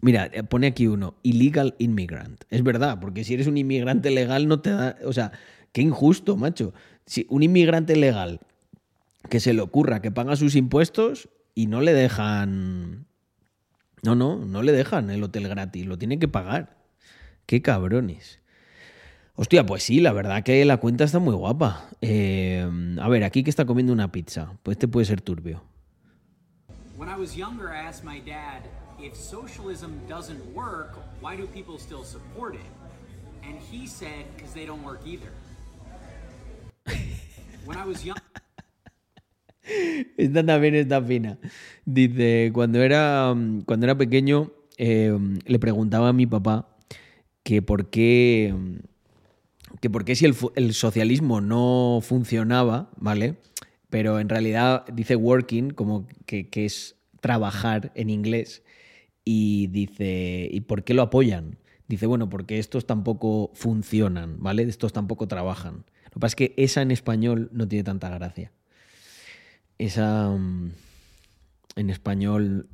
Mira, 0.01 0.29
eh, 0.33 0.43
pone 0.43 0.67
aquí 0.67 0.89
uno, 0.89 1.15
illegal 1.23 1.77
immigrant. 1.79 2.43
Es 2.51 2.65
verdad, 2.65 2.99
porque 3.01 3.23
si 3.23 3.35
eres 3.35 3.47
un 3.47 3.57
inmigrante 3.57 4.11
legal 4.11 4.49
no 4.49 4.61
te 4.61 4.71
da... 4.71 4.97
O 5.05 5.13
sea, 5.13 5.31
qué 5.73 5.81
injusto, 5.81 6.37
macho. 6.37 6.75
Si 7.07 7.27
un 7.31 7.45
inmigrante 7.45 7.95
legal 7.95 8.41
que 9.31 9.41
se 9.41 9.55
le 9.55 9.61
ocurra 9.61 10.03
que 10.03 10.11
paga 10.11 10.37
sus 10.37 10.57
impuestos 10.57 11.29
y 11.55 11.67
no 11.69 11.81
le 11.81 11.93
dejan... 11.93 13.07
No, 14.05 14.15
no, 14.15 14.37
no 14.37 14.63
le 14.63 14.73
dejan 14.73 15.09
el 15.09 15.23
hotel 15.23 15.49
gratis, 15.49 15.87
lo 15.87 15.97
tiene 15.97 16.19
que 16.19 16.29
pagar. 16.29 16.77
Qué 17.47 17.63
cabrones. 17.63 18.39
Hostia, 19.35 19.65
pues 19.65 19.83
sí, 19.83 20.01
la 20.01 20.13
verdad 20.13 20.43
que 20.43 20.63
la 20.67 20.77
cuenta 20.77 21.05
está 21.05 21.19
muy 21.21 21.35
guapa. 21.35 21.89
Eh, 22.03 22.69
a 23.01 23.09
ver, 23.09 23.25
aquí 23.25 23.43
que 23.43 23.49
está 23.49 23.65
comiendo 23.65 23.95
una 23.95 24.13
pizza. 24.13 24.59
Pues 24.63 24.77
este 24.77 24.89
puede 24.89 25.07
ser 25.07 25.23
turbio. 25.23 25.63
When 26.99 27.09
I 27.09 27.19
was 27.19 27.35
younger, 27.35 27.71
I 27.71 27.79
asked 27.79 28.05
my 28.05 28.21
dad, 28.21 28.61
if 29.01 29.17
socialism 29.17 29.99
doesn't 30.07 30.55
work, 30.55 30.99
why 31.23 31.35
do 31.35 31.47
people 31.47 31.79
still 31.79 32.05
support 32.05 32.55
it? 32.55 32.61
And 33.43 33.59
he 33.59 33.87
said, 33.87 34.27
because 34.37 34.53
they 34.53 34.67
don't 34.67 34.85
work 34.85 35.01
either. 35.07 35.33
When 37.65 37.79
I 37.79 37.87
was 37.87 38.05
young, 38.05 38.19
Esta 40.17 40.45
también 40.45 40.75
está 40.75 41.03
fina. 41.03 41.39
Dice, 41.85 42.51
cuando 42.53 42.83
era, 42.83 43.35
cuando 43.67 43.87
era 43.87 43.97
pequeño, 43.97 44.53
eh, 44.77 45.17
le 45.47 45.59
preguntaba 45.59 46.09
a 46.09 46.13
mi 46.13 46.27
papá 46.27 46.77
que 47.43 47.63
por 47.63 47.91
qué, 47.91 48.55
que 49.81 49.91
por 49.91 50.05
qué 50.05 50.15
si 50.15 50.25
el, 50.25 50.35
el 50.57 50.75
socialismo 50.75 51.41
no 51.41 52.01
funcionaba, 52.03 52.91
¿vale? 52.97 53.37
Pero 53.91 54.19
en 54.19 54.29
realidad 54.29 54.85
dice 54.93 55.17
working 55.17 55.71
como 55.71 56.07
que, 56.27 56.49
que 56.49 56.65
es 56.65 56.97
trabajar 57.21 57.93
en 57.95 58.11
inglés 58.11 58.63
y 59.25 59.69
dice, 59.69 60.49
¿y 60.51 60.61
por 60.63 60.85
qué 60.85 60.95
lo 60.95 61.03
apoyan? 61.03 61.59
Dice, 61.87 62.07
bueno, 62.07 62.29
porque 62.29 62.59
estos 62.59 62.87
tampoco 62.87 63.51
funcionan, 63.55 64.43
¿vale? 64.43 64.63
Estos 64.63 64.93
tampoco 64.93 65.29
trabajan. 65.29 65.85
Lo 66.05 66.11
que 66.15 66.21
pasa 66.21 66.33
es 66.33 66.37
que 66.37 66.55
esa 66.57 66.83
en 66.83 66.91
español 66.91 67.51
no 67.53 67.69
tiene 67.69 67.85
tanta 67.85 68.09
gracia 68.09 68.53
esa 69.79 70.31
mm, 70.31 70.73
en 71.77 71.91
español 71.91 72.69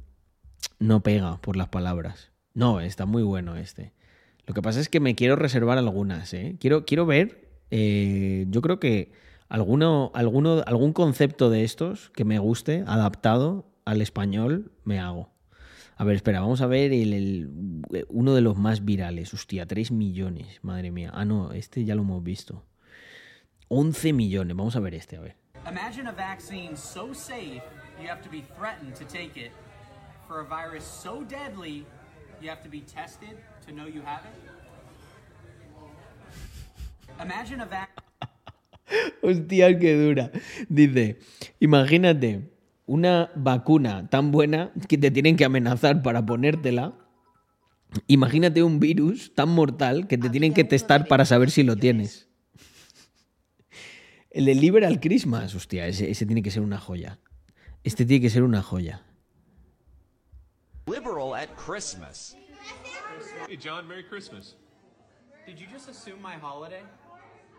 no 0.79 1.03
pega 1.03 1.41
por 1.41 1.57
las 1.57 1.69
palabras. 1.69 2.31
No, 2.55 2.81
está 2.81 3.07
muy 3.07 3.23
bueno 3.23 3.57
este. 3.57 3.93
Lo 4.47 4.55
que 4.55 4.63
pasa 4.63 4.81
es 4.81 4.89
que 4.89 5.01
me 5.01 5.15
quiero 5.15 5.37
reservar 5.37 5.79
algunas, 5.79 6.35
¿eh? 6.35 6.57
Quiero, 6.59 6.85
quiero 6.85 7.07
ver, 7.07 7.49
eh, 7.71 8.47
yo 8.49 8.63
creo 8.63 8.81
que 8.81 9.13
alguno, 9.49 10.11
alguno, 10.15 10.63
algún 10.67 10.93
concepto 10.93 11.51
de 11.51 11.63
estos 11.65 12.11
que 12.11 12.25
me 12.25 12.39
guste, 12.39 12.83
adaptado 12.87 13.71
al 13.85 14.03
español, 14.03 14.73
me 14.85 14.99
hago. 14.99 15.31
A 15.97 16.05
ver, 16.05 16.17
espera, 16.17 16.41
vamos 16.41 16.63
a 16.63 16.67
ver 16.67 16.93
el, 16.93 17.13
el- 17.13 18.07
uno 18.09 18.35
de 18.35 18.41
los 18.41 18.57
más 18.57 18.85
virales. 18.85 19.33
Hostia, 19.35 19.67
3 19.67 19.93
millones, 19.93 20.59
madre 20.63 20.91
mía. 20.91 21.11
Ah, 21.15 21.25
no, 21.25 21.53
este 21.53 21.85
ya 21.85 21.95
lo 21.95 22.03
hemos 22.03 22.23
visto. 22.25 22.65
11 23.69 24.13
millones, 24.13 24.57
vamos 24.57 24.75
a 24.77 24.81
ver 24.81 24.95
este, 24.95 25.17
a 25.17 25.21
ver. 25.21 25.37
Imagine 25.67 26.07
a 26.07 26.13
vaccine 26.13 26.77
so 26.77 27.13
safe 27.13 27.63
you 28.01 28.09
have 28.09 28.23
to 28.23 28.29
be 28.29 28.45
threatened 28.57 28.95
to 28.97 29.05
take 29.05 29.37
it, 29.37 29.53
for 30.27 30.41
a 30.41 30.45
virus 30.45 30.85
so 30.85 31.23
deadly 31.25 31.85
you 32.41 32.49
have 32.49 32.63
to 32.63 32.71
be 32.71 32.81
tested 32.81 33.37
to 33.67 33.73
know 33.73 33.87
you 33.87 34.01
have 34.03 34.25
it. 34.25 34.51
Imagine 37.21 37.61
a 37.61 37.67
vaccine. 37.67 38.01
Hostia, 39.23 39.79
qué 39.79 39.95
dura. 39.97 40.31
Dice, 40.69 41.19
imagínate 41.61 42.51
una 42.87 43.31
vacuna 43.35 44.09
tan 44.09 44.31
buena 44.31 44.73
que 44.89 44.99
te 44.99 45.11
tienen 45.11 45.37
que 45.37 45.45
amenazar 45.45 46.03
para 46.03 46.25
ponértela. 46.25 46.95
Imagínate 48.07 48.63
un 48.63 48.81
virus 48.81 49.35
tan 49.35 49.51
mortal 49.51 50.07
que 50.07 50.17
te 50.17 50.31
tienen 50.31 50.55
que 50.55 50.65
testar 50.65 51.07
para 51.07 51.25
saber 51.25 51.51
si 51.51 51.63
lo 51.63 51.77
tienes. 51.77 52.30
El 54.31 54.45
de 54.45 54.55
Liberal 54.55 55.01
Christmas, 55.01 55.57
hostia, 55.57 55.89
ese, 55.89 56.09
ese 56.09 56.25
tiene 56.25 56.41
que 56.41 56.53
ser 56.53 56.63
una 56.63 56.79
joya. 56.79 57.19
Este 57.83 58.07
tiene 58.07 58.23
que 58.23 58.31
ser 58.31 58.45
una 58.45 58.63
joya. 58.63 59.03
Liberal 60.87 61.35
at 61.35 61.49
Christmas. 61.57 62.37
Hey, 63.49 63.59
John, 63.61 63.89
Merry 63.89 64.05
Christmas. 64.05 64.55
Did 65.47 65.59
you 65.59 65.67
just 65.67 65.89
assume 65.89 66.23
my 66.23 66.37
holiday? 66.41 66.83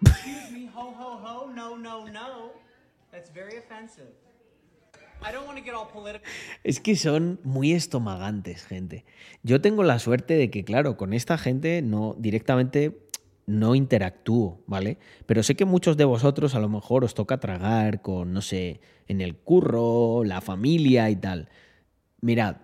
Excuse 0.05 0.51
me, 0.51 0.69
ho 0.73 0.93
ho 0.97 1.17
ho, 1.17 1.51
no 1.53 1.75
no 1.75 2.05
no. 2.07 2.53
That's 3.11 3.29
very 3.33 3.57
offensive. 3.57 4.07
I 5.21 5.33
don't 5.33 5.45
want 5.45 5.57
to 5.57 5.63
get 5.63 5.75
all 5.75 5.87
political. 5.87 6.25
Es 6.63 6.79
que 6.79 6.95
son 6.95 7.39
muy 7.43 7.73
estomagantes, 7.73 8.63
gente. 8.63 9.03
Yo 9.43 9.59
tengo 9.59 9.83
la 9.83 9.99
suerte 9.99 10.35
de 10.35 10.49
que, 10.49 10.63
claro, 10.63 10.95
con 10.95 11.13
esta 11.13 11.37
gente 11.37 11.81
no 11.81 12.15
directamente 12.17 12.97
no 13.45 13.75
interactúo, 13.75 14.63
¿vale? 14.67 14.97
Pero 15.25 15.43
sé 15.43 15.55
que 15.55 15.65
muchos 15.65 15.97
de 15.97 16.05
vosotros 16.05 16.55
a 16.55 16.59
lo 16.59 16.69
mejor 16.69 17.03
os 17.03 17.13
toca 17.13 17.39
tragar 17.39 18.01
con, 18.01 18.33
no 18.33 18.41
sé, 18.41 18.81
en 19.07 19.21
el 19.21 19.35
curro, 19.35 20.23
la 20.23 20.41
familia 20.41 21.09
y 21.09 21.15
tal. 21.15 21.49
Mirad, 22.21 22.57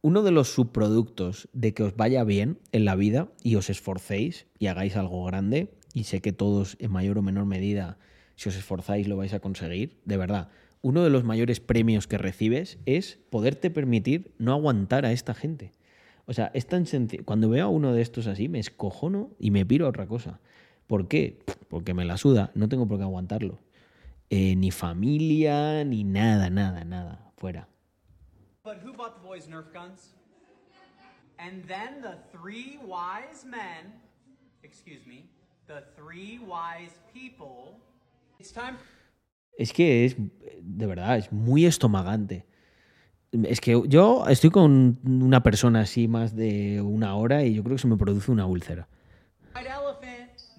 uno 0.00 0.22
de 0.22 0.32
los 0.32 0.52
subproductos 0.52 1.48
de 1.52 1.74
que 1.74 1.84
os 1.84 1.96
vaya 1.96 2.24
bien 2.24 2.58
en 2.72 2.84
la 2.84 2.96
vida 2.96 3.28
y 3.42 3.54
os 3.54 3.70
esforcéis 3.70 4.46
y 4.58 4.66
hagáis 4.66 4.96
algo 4.96 5.24
grande, 5.24 5.74
y 5.94 6.04
sé 6.04 6.20
que 6.20 6.32
todos 6.32 6.76
en 6.80 6.90
mayor 6.90 7.18
o 7.18 7.22
menor 7.22 7.46
medida, 7.46 7.98
si 8.34 8.48
os 8.48 8.56
esforzáis, 8.56 9.06
lo 9.06 9.16
vais 9.16 9.34
a 9.34 9.40
conseguir, 9.40 10.00
de 10.04 10.16
verdad. 10.16 10.48
Uno 10.80 11.04
de 11.04 11.10
los 11.10 11.22
mayores 11.22 11.60
premios 11.60 12.08
que 12.08 12.18
recibes 12.18 12.78
es 12.86 13.20
poderte 13.30 13.70
permitir 13.70 14.34
no 14.38 14.52
aguantar 14.52 15.06
a 15.06 15.12
esta 15.12 15.34
gente. 15.34 15.70
O 16.26 16.32
sea, 16.32 16.50
es 16.54 16.66
tan 16.66 16.86
sencillo. 16.86 17.24
Cuando 17.24 17.48
veo 17.48 17.66
a 17.66 17.68
uno 17.68 17.92
de 17.92 18.02
estos 18.02 18.26
así, 18.26 18.48
me 18.48 18.58
escojono 18.58 19.30
y 19.38 19.50
me 19.50 19.66
piro 19.66 19.86
a 19.86 19.88
otra 19.90 20.06
cosa. 20.06 20.40
¿Por 20.86 21.08
qué? 21.08 21.38
Porque 21.68 21.94
me 21.94 22.04
la 22.04 22.16
suda, 22.16 22.50
no 22.54 22.68
tengo 22.68 22.86
por 22.86 22.98
qué 22.98 23.04
aguantarlo. 23.04 23.58
Eh, 24.30 24.56
ni 24.56 24.70
familia, 24.70 25.84
ni 25.84 26.04
nada, 26.04 26.48
nada, 26.50 26.84
nada. 26.84 27.32
Fuera. 27.36 27.68
But 28.64 28.78
who 28.84 28.92
bought 28.92 29.20
the 29.20 29.26
boys 29.26 29.48
Nerf 29.48 29.72
guns? 29.72 30.14
And 31.38 31.64
then 31.66 32.00
the 32.00 32.18
three 32.30 32.78
wise 32.86 33.44
men, 33.44 33.92
excuse 34.62 35.04
me, 35.06 35.28
the 35.66 35.82
three 35.96 36.38
wise 36.38 36.94
people. 37.12 37.80
It's 38.38 38.52
time 38.52 38.76
Es 39.58 39.72
que 39.72 40.04
es, 40.04 40.16
de 40.60 40.86
verdad, 40.86 41.18
es 41.18 41.32
muy 41.32 41.66
estomagante. 41.66 42.46
Es 43.32 43.60
que 43.60 43.82
yo 43.88 44.26
estoy 44.28 44.50
con 44.50 44.98
una 45.04 45.42
persona 45.42 45.80
así 45.80 46.06
más 46.06 46.36
de 46.36 46.80
una 46.82 47.16
hora 47.16 47.44
y 47.44 47.54
yo 47.54 47.64
creo 47.64 47.76
que 47.76 47.82
se 47.82 47.88
me 47.88 47.96
produce 47.96 48.30
una 48.30 48.46
úlcera. 48.46 48.86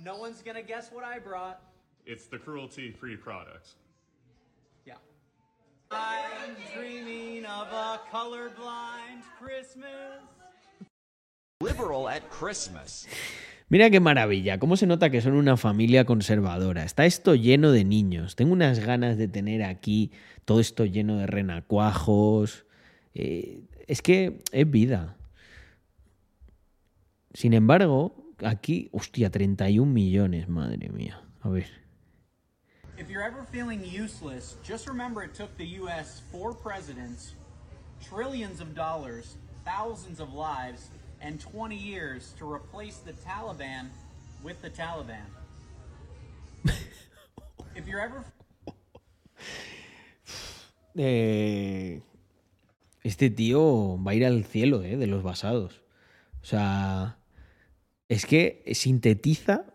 No 0.03 0.17
one's 0.17 0.41
gonna 0.43 0.61
guess 0.61 0.91
what 0.91 1.05
I 1.05 1.17
brought. 1.17 1.61
It's 2.05 2.25
the 2.27 2.37
cruelty-free 2.37 3.15
products. 3.15 3.75
Yeah. 4.85 4.95
I'm 5.91 6.57
dreaming 6.75 7.45
of 7.45 7.71
a 7.71 8.01
colorblind 8.11 9.23
Christmas. 9.39 10.19
Liberal 11.61 12.09
at 12.09 12.29
Christmas. 12.29 13.07
Mira 13.73 13.89
qué 13.89 13.99
maravilla, 13.99 14.59
cómo 14.59 14.77
se 14.77 14.85
nota 14.85 15.09
que 15.09 15.19
son 15.19 15.33
una 15.33 15.57
familia 15.57 16.05
conservadora. 16.05 16.83
Está 16.83 17.07
esto 17.07 17.33
lleno 17.33 17.71
de 17.71 17.83
niños. 17.83 18.35
Tengo 18.35 18.53
unas 18.53 18.77
ganas 18.77 19.17
de 19.17 19.27
tener 19.27 19.63
aquí 19.63 20.11
todo 20.45 20.59
esto 20.59 20.85
lleno 20.85 21.17
de 21.17 21.25
renacuajos. 21.25 22.67
Eh, 23.15 23.63
es 23.87 24.03
que 24.03 24.43
es 24.51 24.69
vida. 24.69 25.17
Sin 27.33 27.55
embargo, 27.55 28.31
aquí, 28.45 28.89
hostia, 28.91 29.31
31 29.31 29.91
millones, 29.91 30.47
madre 30.47 30.89
mía. 30.89 31.23
A 31.41 31.49
ver. 31.49 31.65
If 32.99 33.09
you're 33.09 33.25
ever 33.25 33.43
feeling 33.51 33.81
useless, 33.83 34.55
just 34.63 34.87
remember 34.87 35.23
it 35.23 35.33
took 35.33 35.49
the 35.57 35.81
US 35.81 36.21
four 36.31 36.53
presidents, 36.53 37.33
trillions 38.07 38.61
of 38.61 38.75
dollars, 38.75 39.35
thousands 39.65 40.19
of 40.19 40.29
lives, 40.35 40.91
and 41.23 41.39
20 41.39 41.75
years 41.75 42.33
to 42.37 42.51
replace 42.51 42.97
the 42.97 43.13
Taliban 43.13 43.87
with 44.43 44.61
the 44.61 44.69
Taliban. 44.69 45.25
if 47.75 47.87
you're 47.87 48.01
ever 48.01 48.23
Eh, 50.95 52.01
este 53.03 53.31
tío 53.31 53.97
va 54.03 54.11
a 54.11 54.15
ir 54.15 54.25
al 54.25 54.43
cielo 54.45 54.83
eh, 54.83 54.95
de 54.95 55.07
los 55.07 55.23
basados. 55.23 55.81
O 56.41 56.45
sea, 56.45 57.17
es 58.09 58.25
que 58.25 58.63
sintetiza 58.73 59.65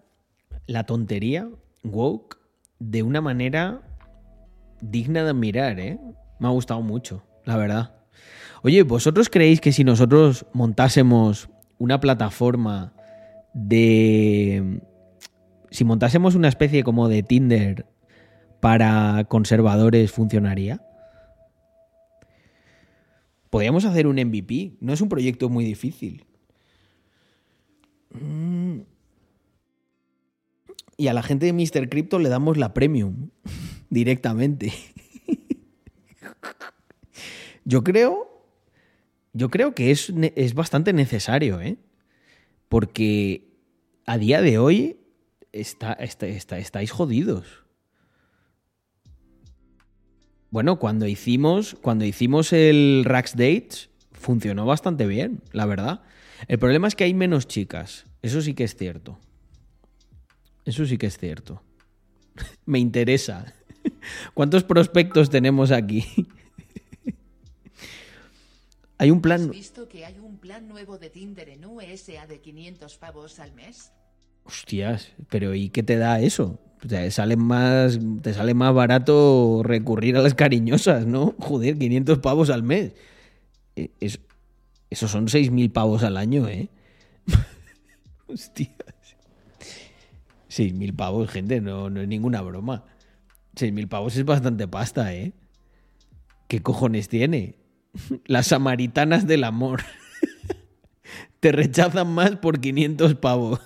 la 0.67 0.85
tontería 0.85 1.49
woke 1.83 2.39
de 2.79 3.03
una 3.03 3.21
manera 3.21 3.83
digna 4.81 5.25
de 5.25 5.31
admirar, 5.31 5.81
¿eh? 5.81 5.99
Me 6.39 6.47
ha 6.47 6.53
gustado 6.53 6.83
mucho, 6.83 7.25
la 7.45 7.57
verdad. 7.57 7.98
Oye, 8.69 8.83
¿vosotros 8.83 9.31
creéis 9.31 9.63
que 9.63 9.73
si 9.73 9.83
nosotros 9.83 10.45
montásemos 10.53 11.49
una 11.79 12.01
plataforma 12.01 12.93
de... 13.55 14.83
Si 15.71 15.85
montásemos 15.85 16.35
una 16.35 16.49
especie 16.49 16.85
como 16.85 17.09
de 17.09 17.23
Tinder 17.23 17.87
para 18.61 19.25
conservadores, 19.27 20.13
funcionaría? 20.13 20.83
Podríamos 23.49 23.87
hacer 23.87 24.07
un 24.07 24.17
MVP, 24.17 24.77
no 24.83 24.93
es 24.93 25.01
un 25.01 25.09
proyecto 25.09 25.49
muy 25.49 25.65
difícil. 25.65 26.27
Y 30.99 31.09
a 31.09 31.15
la 31.15 31.23
gente 31.23 31.47
de 31.47 31.55
Mr. 31.55 31.89
Crypto 31.89 32.19
le 32.19 32.29
damos 32.29 32.59
la 32.59 32.75
premium 32.75 33.31
directamente. 33.89 34.75
Yo 37.65 37.83
creo, 37.83 38.28
yo 39.39 39.51
creo 39.51 39.75
que 39.75 39.91
es, 39.93 40.13
es 40.37 40.55
bastante 40.55 40.93
necesario, 40.93 41.61
¿eh? 41.61 41.77
Porque 42.69 43.49
a 44.05 44.19
día 44.19 44.43
de 44.43 44.59
hoy 44.59 44.99
está, 45.53 45.93
está- 45.93 46.27
está- 46.27 46.59
estáis 46.59 46.91
jodidos. 46.91 47.65
Bueno, 50.51 50.79
cuando 50.79 51.07
hicimos, 51.07 51.77
cuando 51.83 52.05
hicimos 52.05 52.53
el 52.53 53.03
Rax 53.05 53.33
Dates, 53.37 53.91
funcionó 54.13 54.65
bastante 54.67 55.07
bien, 55.07 55.43
la 55.53 55.67
verdad. 55.67 56.03
El 56.49 56.59
problema 56.59 56.89
es 56.89 56.95
que 56.95 57.05
hay 57.05 57.15
menos 57.15 57.47
chicas. 57.47 58.07
Eso 58.23 58.41
sí 58.41 58.55
que 58.55 58.65
es 58.65 58.75
cierto. 58.75 59.19
Eso 60.65 60.85
sí 60.87 60.97
que 60.99 61.07
es 61.07 61.19
cierto. 61.19 61.63
Me 62.67 62.79
interesa. 62.79 63.55
¿Cuántos 64.35 64.65
prospectos 64.65 65.31
tenemos 65.31 65.71
aquí? 65.71 66.05
Hay 68.99 69.11
un 69.11 69.19
¿Has 69.19 69.23
plan. 69.23 69.51
visto 69.51 69.89
que 69.89 70.05
hay 70.05 70.19
un 70.19 70.39
plan 70.39 70.67
nuevo 70.69 70.99
de 70.99 71.11
Tinder 71.11 71.49
en 71.49 71.65
USA 71.65 72.27
de 72.27 72.41
500 72.41 72.99
pavos 72.99 73.39
al 73.39 73.53
mes? 73.53 73.93
Hostias, 74.45 75.13
pero 75.29 75.55
¿y 75.55 75.69
qué 75.71 75.83
te 75.83 75.97
da 75.97 76.21
eso? 76.21 76.59
O 76.85 76.89
sea, 76.89 77.09
sale 77.11 77.37
más, 77.37 77.99
te 78.23 78.33
sale 78.35 78.55
más 78.55 78.73
barato 78.75 79.63
recurrir 79.65 80.17
a 80.17 80.23
las 80.23 80.35
cariñosas, 80.35 81.07
¿no? 81.07 81.35
Joder, 81.39 81.79
500 81.79 82.19
pavos 82.19 82.51
al 82.51 82.63
mes. 82.63 82.93
Eh, 83.77 83.91
es- 84.01 84.21
esos 84.91 85.11
son 85.11 85.29
6.000 85.29 85.71
pavos 85.71 86.03
al 86.03 86.17
año, 86.17 86.49
¿eh? 86.49 86.69
Hostias. 88.27 88.73
6.000 90.49 90.95
pavos, 90.95 91.31
gente, 91.31 91.61
no, 91.61 91.91
no 91.91 92.01
es 92.01 92.09
ninguna 92.09 92.41
broma. 92.41 92.85
6.000 93.55 93.87
pavos 93.89 94.17
es 94.17 94.25
bastante 94.25 94.67
pasta, 94.67 95.15
¿eh? 95.15 95.33
¿Qué 96.49 96.63
cojones 96.63 97.09
tiene? 97.09 97.57
Las 98.27 98.49
samaritanas 98.49 99.27
del 99.27 99.45
amor. 99.45 99.83
te 101.41 101.53
rechazan 101.53 102.13
más 102.13 102.37
por 102.37 102.61
500 102.61 103.15
pavos. 103.15 103.61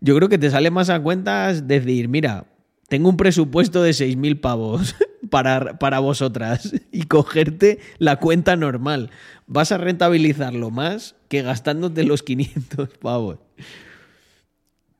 Yo 0.00 0.14
creo 0.16 0.28
que 0.28 0.38
te 0.38 0.50
sale 0.50 0.70
más 0.70 0.90
a 0.90 1.00
cuentas 1.00 1.66
decir, 1.66 2.08
mira, 2.08 2.46
tengo 2.88 3.08
un 3.08 3.16
presupuesto 3.16 3.82
de 3.82 3.92
6.000 3.92 4.40
pavos 4.40 4.94
para, 5.30 5.78
para 5.78 5.98
vosotras 5.98 6.72
y 6.92 7.04
cogerte 7.04 7.78
la 7.98 8.16
cuenta 8.16 8.56
normal. 8.56 9.10
Vas 9.46 9.72
a 9.72 9.78
rentabilizarlo 9.78 10.70
más 10.70 11.16
que 11.28 11.42
gastándote 11.42 12.04
los 12.04 12.22
500 12.22 12.90
pavos. 12.98 13.38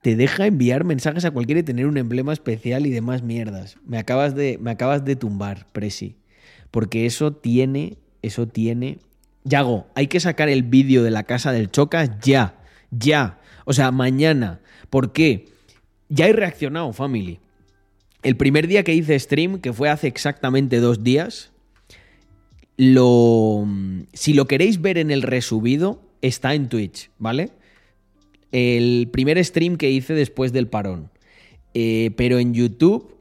Te 0.01 0.17
deja 0.17 0.47
enviar 0.47 0.85
mensajes 0.85 1.25
a 1.25 1.31
cualquiera 1.31 1.61
y 1.61 1.65
tener 1.65 1.87
un 1.87 1.97
emblema 1.97 2.33
especial 2.33 2.85
y 2.85 2.91
demás 2.91 3.23
mierdas. 3.23 3.79
Me 3.87 3.99
acabas 3.99 4.35
de, 4.35 4.59
me 4.61 4.71
acabas 4.71 5.05
de 5.05 5.17
tumbar, 5.17 5.67
Presi. 5.73 6.17
Porque 6.71 7.07
eso 7.07 7.33
tiene, 7.33 7.97
eso 8.27 8.47
tiene... 8.47 8.99
Yago, 9.45 9.87
hay 9.95 10.07
que 10.07 10.21
sacar 10.21 10.49
el 10.49 10.63
vídeo 10.63 11.03
de 11.03 11.11
la 11.11 11.25
casa 11.25 11.53
del 11.53 11.71
Chocas 11.71 12.11
ya, 12.23 12.55
ya. 12.91 13.39
O 13.67 13.75
sea, 13.75 13.91
mañana. 13.91 14.61
¿Por 14.89 15.13
qué? 15.13 15.47
Ya 16.09 16.27
he 16.27 16.33
reaccionado, 16.33 16.93
family. 16.95 17.41
El 18.23 18.37
primer 18.37 18.67
día 18.69 18.85
que 18.85 18.95
hice 18.95 19.19
stream, 19.19 19.61
que 19.61 19.75
fue 19.75 19.91
hace 19.91 20.07
exactamente 20.07 20.81
dos 20.81 21.05
días, 21.05 21.53
lo... 22.79 23.67
Si 24.15 24.33
lo 24.33 24.47
queréis 24.47 24.81
ver 24.81 24.97
en 24.97 25.11
el 25.11 25.21
resubido, 25.21 26.01
está 26.23 26.55
en 26.55 26.71
Twitch, 26.71 27.11
¿vale? 27.19 27.51
El 28.51 29.11
primer 29.13 29.43
stream 29.45 29.77
que 29.77 29.91
hice 29.91 30.15
después 30.15 30.53
del 30.53 30.69
parón. 30.69 31.11
Eh, 31.75 32.13
pero 32.17 32.39
en 32.39 32.55
YouTube 32.55 33.15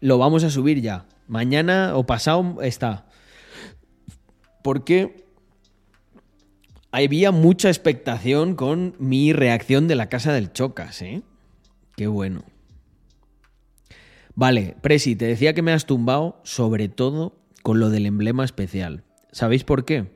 lo 0.00 0.18
vamos 0.18 0.42
a 0.42 0.50
subir 0.50 0.80
ya. 0.80 1.06
Mañana 1.28 1.92
o 1.94 2.04
pasado 2.04 2.60
está. 2.62 3.06
Porque 4.62 5.26
había 6.92 7.30
mucha 7.30 7.68
expectación 7.68 8.54
con 8.54 8.94
mi 8.98 9.32
reacción 9.32 9.88
de 9.88 9.96
la 9.96 10.08
casa 10.08 10.32
del 10.32 10.52
Chocas, 10.52 11.02
¿eh? 11.02 11.22
Qué 11.96 12.06
bueno. 12.06 12.44
Vale, 14.34 14.76
Presi, 14.80 15.16
te 15.16 15.26
decía 15.26 15.54
que 15.54 15.62
me 15.62 15.72
has 15.72 15.86
tumbado 15.86 16.40
sobre 16.44 16.88
todo 16.88 17.38
con 17.62 17.80
lo 17.80 17.90
del 17.90 18.06
emblema 18.06 18.44
especial. 18.44 19.04
¿Sabéis 19.30 19.64
por 19.64 19.84
qué? 19.84 20.10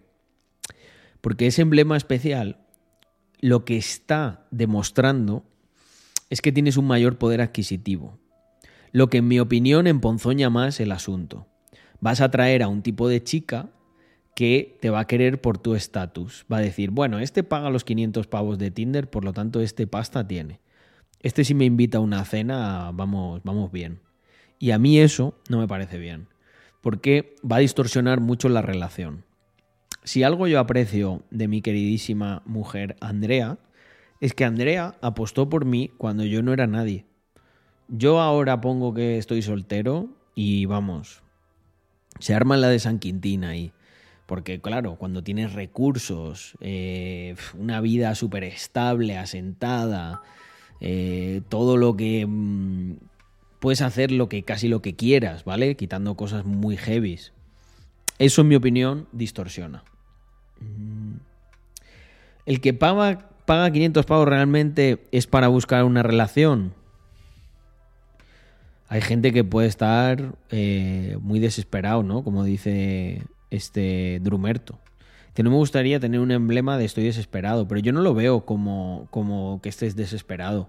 Porque 1.21 1.47
ese 1.47 1.63
emblema 1.63 1.97
especial 1.97 2.61
lo 3.41 3.65
que 3.65 3.77
está 3.77 4.47
demostrando 4.51 5.45
es 6.31 6.41
que 6.41 6.53
tienes 6.53 6.77
un 6.77 6.87
mayor 6.87 7.19
poder 7.19 7.41
adquisitivo. 7.41 8.19
Lo 8.93 9.09
que 9.09 9.19
en 9.19 9.29
mi 9.29 9.39
opinión 9.39 9.87
emponzoña 9.87 10.51
más 10.51 10.81
el 10.81 10.93
asunto. 10.93 11.47
Vas 12.01 12.21
a 12.21 12.31
traer 12.31 12.63
a 12.63 12.69
un 12.69 12.83
tipo 12.83 13.09
de 13.09 13.23
chica 13.23 13.71
que 14.37 14.77
te 14.83 14.91
va 14.91 15.01
a 15.01 15.07
querer 15.07 15.41
por 15.41 15.57
tu 15.57 15.75
estatus. 15.75 16.45
Va 16.53 16.59
a 16.59 16.61
decir, 16.61 16.91
bueno, 16.91 17.19
este 17.19 17.43
paga 17.43 17.71
los 17.71 17.85
500 17.85 18.27
pavos 18.27 18.59
de 18.59 18.71
Tinder, 18.71 19.09
por 19.09 19.25
lo 19.25 19.33
tanto 19.33 19.63
este 19.63 19.87
pasta 19.87 20.29
tiene. 20.29 20.61
Este 21.23 21.43
si 21.43 21.55
me 21.55 21.65
invita 21.65 21.97
a 21.97 22.03
una 22.03 22.23
cena, 22.27 22.91
vamos, 22.93 23.41
vamos 23.45 23.73
bien. 23.73 24.01
Y 24.59 24.73
a 24.73 24.79
mí 24.79 25.01
eso 25.01 25.41
no 25.49 25.59
me 25.59 25.67
parece 25.67 25.97
bien, 25.97 26.29
porque 26.83 27.35
va 27.51 27.57
a 27.57 27.61
distorsionar 27.61 28.21
mucho 28.21 28.51
la 28.51 28.61
relación. 28.61 29.25
Si 30.05 30.23
algo 30.23 30.47
yo 30.47 30.61
aprecio 30.61 31.23
de 31.31 31.49
mi 31.49 31.63
queridísima 31.63 32.43
mujer 32.45 32.97
Andrea, 33.01 33.59
es 34.21 34.35
que 34.35 34.45
Andrea 34.45 34.97
apostó 35.01 35.49
por 35.49 35.65
mí 35.65 35.91
cuando 35.97 36.25
yo 36.27 36.43
no 36.43 36.53
era 36.53 36.67
nadie. 36.67 37.07
Yo 37.89 38.21
ahora 38.21 38.61
pongo 38.61 38.93
que 38.93 39.17
estoy 39.17 39.41
soltero 39.41 40.11
y 40.35 40.67
vamos, 40.67 41.23
se 42.21 42.35
arma 42.35 42.59
la 42.59 42.69
de 42.69 42.79
San 42.79 42.99
Quintín 42.99 43.43
ahí. 43.43 43.73
Porque 44.27 44.61
claro, 44.61 44.97
cuando 44.97 45.23
tienes 45.23 45.53
recursos, 45.53 46.57
eh, 46.61 47.37
una 47.57 47.81
vida 47.81 48.15
súper 48.15 48.45
estable, 48.45 49.17
asentada, 49.17 50.23
eh, 50.81 51.43
todo 51.49 51.77
lo 51.77 51.97
que... 51.97 52.27
mm, 52.27 52.95
puedes 53.67 53.83
hacer 53.83 54.13
lo 54.13 54.29
que 54.29 54.43
casi 54.45 54.69
lo 54.69 54.83
que 54.83 54.95
quieras, 54.95 55.45
¿vale? 55.45 55.77
Quitando 55.77 56.15
cosas 56.15 56.45
muy 56.45 56.77
heavies. 56.77 57.33
Eso, 58.19 58.43
en 58.43 58.49
mi 58.49 58.55
opinión, 58.55 59.09
distorsiona. 59.13 59.83
Mm. 60.61 61.17
El 62.47 62.61
que 62.61 62.75
paga, 62.75 63.29
paga 63.45 63.71
500 63.71 64.07
pavos 64.07 64.29
realmente 64.29 65.05
es 65.11 65.27
para 65.27 65.49
buscar 65.49 65.85
una 65.85 66.03
relación. 66.03 66.75
Hay 68.89 69.01
gente 69.01 69.33
que 69.33 69.43
puede 69.43 69.67
estar 69.67 70.37
eh, 70.51 71.19
muy 71.21 71.41
desesperado, 71.41 72.05
¿no? 72.05 72.23
Como 72.23 72.45
dice 72.45 73.23
este 73.57 74.21
Drumerto. 74.23 74.79
Que 75.35 75.43
no 75.43 75.51
me 75.51 75.57
gustaría 75.57 76.01
tener 76.01 76.21
un 76.21 76.31
emblema 76.31 76.79
de 76.79 76.85
estoy 76.85 77.05
desesperado, 77.05 77.69
pero 77.69 77.81
yo 77.81 77.93
no 77.93 78.01
lo 78.01 78.15
veo 78.15 78.47
como, 78.47 79.09
como 79.11 79.61
que 79.63 79.69
estés 79.69 79.97
desesperado. 79.97 80.69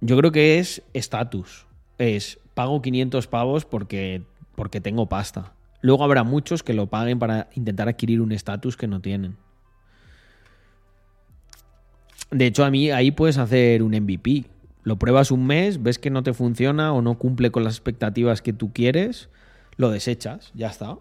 Yo 0.00 0.16
creo 0.16 0.32
que 0.32 0.58
es 0.58 0.82
estatus. 0.92 1.66
Es 1.98 2.38
pago 2.54 2.82
500 2.82 3.26
pavos 3.26 3.64
porque, 3.64 4.22
porque 4.54 4.80
tengo 4.80 5.08
pasta. 5.08 5.52
Luego 5.80 6.04
habrá 6.04 6.22
muchos 6.22 6.62
que 6.62 6.74
lo 6.74 6.86
paguen 6.86 7.18
para 7.18 7.48
intentar 7.54 7.88
adquirir 7.88 8.20
un 8.20 8.32
estatus 8.32 8.76
que 8.76 8.86
no 8.86 9.00
tienen. 9.00 9.36
De 12.30 12.46
hecho, 12.46 12.64
a 12.64 12.70
mí 12.70 12.90
ahí 12.90 13.10
puedes 13.10 13.36
hacer 13.36 13.82
un 13.82 13.92
MVP. 13.92 14.46
Lo 14.84 14.96
pruebas 14.96 15.30
un 15.30 15.46
mes, 15.46 15.82
ves 15.82 15.98
que 15.98 16.10
no 16.10 16.22
te 16.22 16.32
funciona 16.32 16.92
o 16.92 17.02
no 17.02 17.18
cumple 17.18 17.50
con 17.50 17.62
las 17.62 17.74
expectativas 17.74 18.42
que 18.42 18.52
tú 18.52 18.72
quieres, 18.72 19.28
lo 19.76 19.90
desechas, 19.90 20.50
ya 20.54 20.68
está. 20.68 20.98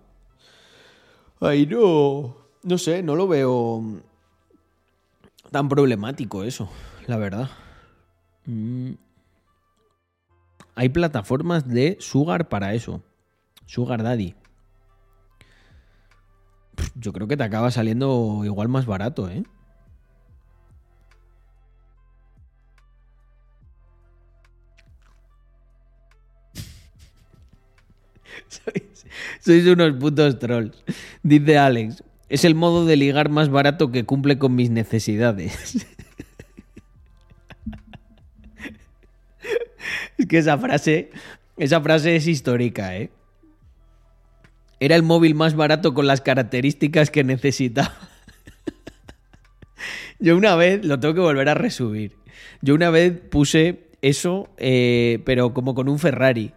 Ahí 1.39 1.65
no. 1.65 2.35
No 2.63 2.77
sé, 2.77 3.01
no 3.01 3.15
lo 3.15 3.27
veo 3.27 4.01
tan 5.51 5.67
problemático 5.67 6.43
eso, 6.43 6.69
la 7.07 7.17
verdad. 7.17 7.49
Mm. 8.45 8.91
Hay 10.75 10.89
plataformas 10.89 11.67
de 11.67 11.97
Sugar 11.99 12.49
para 12.49 12.73
eso. 12.73 13.03
Sugar 13.65 14.03
Daddy. 14.03 14.35
Yo 16.95 17.13
creo 17.13 17.27
que 17.27 17.37
te 17.37 17.43
acaba 17.43 17.71
saliendo 17.71 18.41
igual 18.45 18.69
más 18.69 18.85
barato, 18.85 19.29
¿eh? 19.29 19.43
Sois, 29.39 29.65
unos 29.65 29.93
putos 29.97 30.39
trolls. 30.39 30.83
Dice 31.23 31.57
Alex. 31.57 32.03
Es 32.29 32.45
el 32.45 32.55
modo 32.55 32.85
de 32.85 32.95
ligar 32.95 33.29
más 33.29 33.49
barato 33.49 33.91
que 33.91 34.05
cumple 34.05 34.37
con 34.37 34.55
mis 34.55 34.69
necesidades. 34.69 35.85
es 40.17 40.25
que 40.25 40.37
esa 40.37 40.57
frase. 40.57 41.09
Esa 41.57 41.81
frase 41.81 42.15
es 42.15 42.27
histórica, 42.27 42.95
¿eh? 42.95 43.09
Era 44.79 44.95
el 44.95 45.03
móvil 45.03 45.35
más 45.35 45.55
barato 45.55 45.93
con 45.93 46.07
las 46.07 46.21
características 46.21 47.11
que 47.11 47.23
necesitaba. 47.23 47.93
Yo 50.19 50.37
una 50.37 50.55
vez, 50.55 50.83
lo 50.85 50.99
tengo 50.99 51.13
que 51.13 51.19
volver 51.19 51.49
a 51.49 51.53
resubir. 51.53 52.15
Yo 52.61 52.73
una 52.73 52.89
vez 52.89 53.11
puse 53.29 53.89
eso, 54.01 54.49
eh, 54.57 55.21
pero 55.25 55.53
como 55.53 55.75
con 55.75 55.89
un 55.89 55.99
Ferrari. 55.99 56.53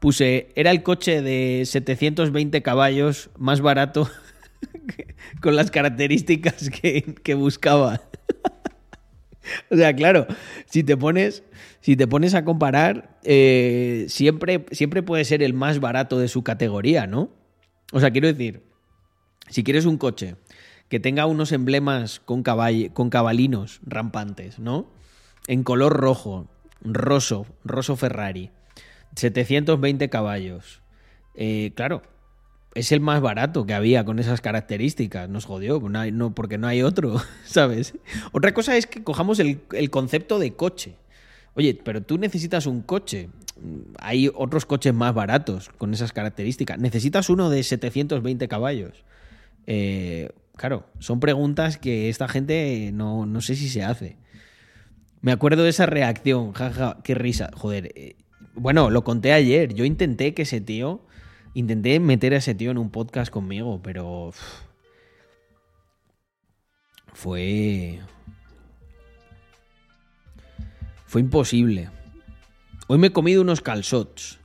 Puse, 0.00 0.48
era 0.56 0.70
el 0.70 0.82
coche 0.82 1.22
de 1.22 1.62
720 1.66 2.62
caballos 2.62 3.30
más 3.38 3.60
barato 3.60 4.10
con 5.42 5.56
las 5.56 5.70
características 5.70 6.70
que, 6.70 7.14
que 7.22 7.34
buscaba. 7.34 8.00
o 9.70 9.76
sea, 9.76 9.94
claro, 9.94 10.26
si 10.66 10.82
te 10.84 10.96
pones, 10.96 11.42
si 11.80 11.96
te 11.96 12.06
pones 12.06 12.34
a 12.34 12.44
comparar, 12.44 13.18
eh, 13.24 14.06
siempre, 14.08 14.64
siempre 14.70 15.02
puede 15.02 15.24
ser 15.24 15.42
el 15.42 15.52
más 15.54 15.80
barato 15.80 16.18
de 16.18 16.28
su 16.28 16.42
categoría, 16.42 17.06
¿no? 17.06 17.30
O 17.92 18.00
sea, 18.00 18.10
quiero 18.10 18.28
decir, 18.28 18.62
si 19.48 19.64
quieres 19.64 19.84
un 19.84 19.98
coche 19.98 20.36
que 20.88 20.98
tenga 21.00 21.26
unos 21.26 21.52
emblemas 21.52 22.20
con, 22.20 22.42
caball- 22.42 22.92
con 22.92 23.10
cabalinos 23.10 23.80
rampantes, 23.84 24.58
¿no? 24.58 24.90
En 25.46 25.62
color 25.62 25.92
rojo, 25.92 26.48
roso, 26.82 27.46
roso 27.64 27.96
Ferrari, 27.96 28.50
720 29.16 30.08
caballos. 30.08 30.82
Eh, 31.34 31.72
claro, 31.74 32.02
es 32.74 32.92
el 32.92 33.00
más 33.00 33.20
barato 33.20 33.66
que 33.66 33.74
había 33.74 34.04
con 34.04 34.18
esas 34.18 34.40
características. 34.40 35.28
Nos 35.28 35.44
jodió, 35.44 35.80
no 35.80 35.98
hay- 35.98 36.12
no, 36.12 36.34
porque 36.34 36.58
no 36.58 36.66
hay 36.68 36.82
otro, 36.82 37.20
¿sabes? 37.44 37.94
Otra 38.32 38.54
cosa 38.54 38.76
es 38.76 38.86
que 38.86 39.02
cojamos 39.02 39.38
el, 39.40 39.60
el 39.72 39.90
concepto 39.90 40.38
de 40.38 40.52
coche. 40.54 40.96
Oye, 41.54 41.78
pero 41.82 42.02
tú 42.02 42.16
necesitas 42.18 42.66
un 42.66 42.82
coche. 42.82 43.28
Hay 43.98 44.30
otros 44.34 44.64
coches 44.66 44.94
más 44.94 45.12
baratos 45.14 45.68
con 45.68 45.92
esas 45.92 46.12
características. 46.12 46.78
Necesitas 46.78 47.28
uno 47.28 47.50
de 47.50 47.62
720 47.62 48.46
caballos. 48.48 49.04
Eh, 49.66 50.30
claro, 50.56 50.86
son 51.00 51.20
preguntas 51.20 51.76
que 51.76 52.08
esta 52.08 52.28
gente 52.28 52.90
no, 52.94 53.26
no 53.26 53.40
sé 53.40 53.56
si 53.56 53.68
se 53.68 53.82
hace. 53.82 54.16
Me 55.22 55.32
acuerdo 55.32 55.64
de 55.64 55.70
esa 55.70 55.86
reacción, 55.86 56.52
jaja, 56.52 56.98
qué 57.04 57.14
risa. 57.14 57.50
Joder, 57.54 57.92
eh, 57.94 58.16
bueno, 58.60 58.90
lo 58.90 59.02
conté 59.04 59.32
ayer. 59.32 59.74
Yo 59.74 59.84
intenté 59.84 60.34
que 60.34 60.42
ese 60.42 60.60
tío, 60.60 61.00
intenté 61.54 61.98
meter 62.00 62.34
a 62.34 62.38
ese 62.38 62.54
tío 62.54 62.70
en 62.70 62.78
un 62.78 62.90
podcast 62.90 63.32
conmigo, 63.32 63.80
pero 63.82 64.32
fue 67.12 68.00
fue 71.06 71.20
imposible. 71.20 71.90
Hoy 72.86 72.98
me 72.98 73.08
he 73.08 73.12
comido 73.12 73.42
unos 73.42 73.60
calzots. 73.60 74.38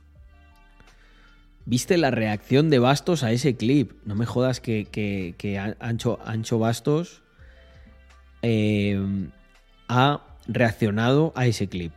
¿Viste 1.64 1.96
la 1.96 2.10
reacción 2.12 2.70
de 2.70 2.78
Bastos 2.78 3.22
a 3.24 3.32
ese 3.32 3.56
clip? 3.56 3.92
No 4.04 4.14
me 4.14 4.24
jodas 4.26 4.60
que, 4.60 4.84
que- 4.84 5.34
que 5.36 5.58
An- 5.58 5.76
Ancho, 5.80 6.18
Ancho 6.24 6.58
Bastos 6.60 7.22
eh, 8.42 9.00
ha 9.88 10.22
reaccionado 10.46 11.32
a 11.34 11.46
ese 11.46 11.68
clip. 11.68 11.92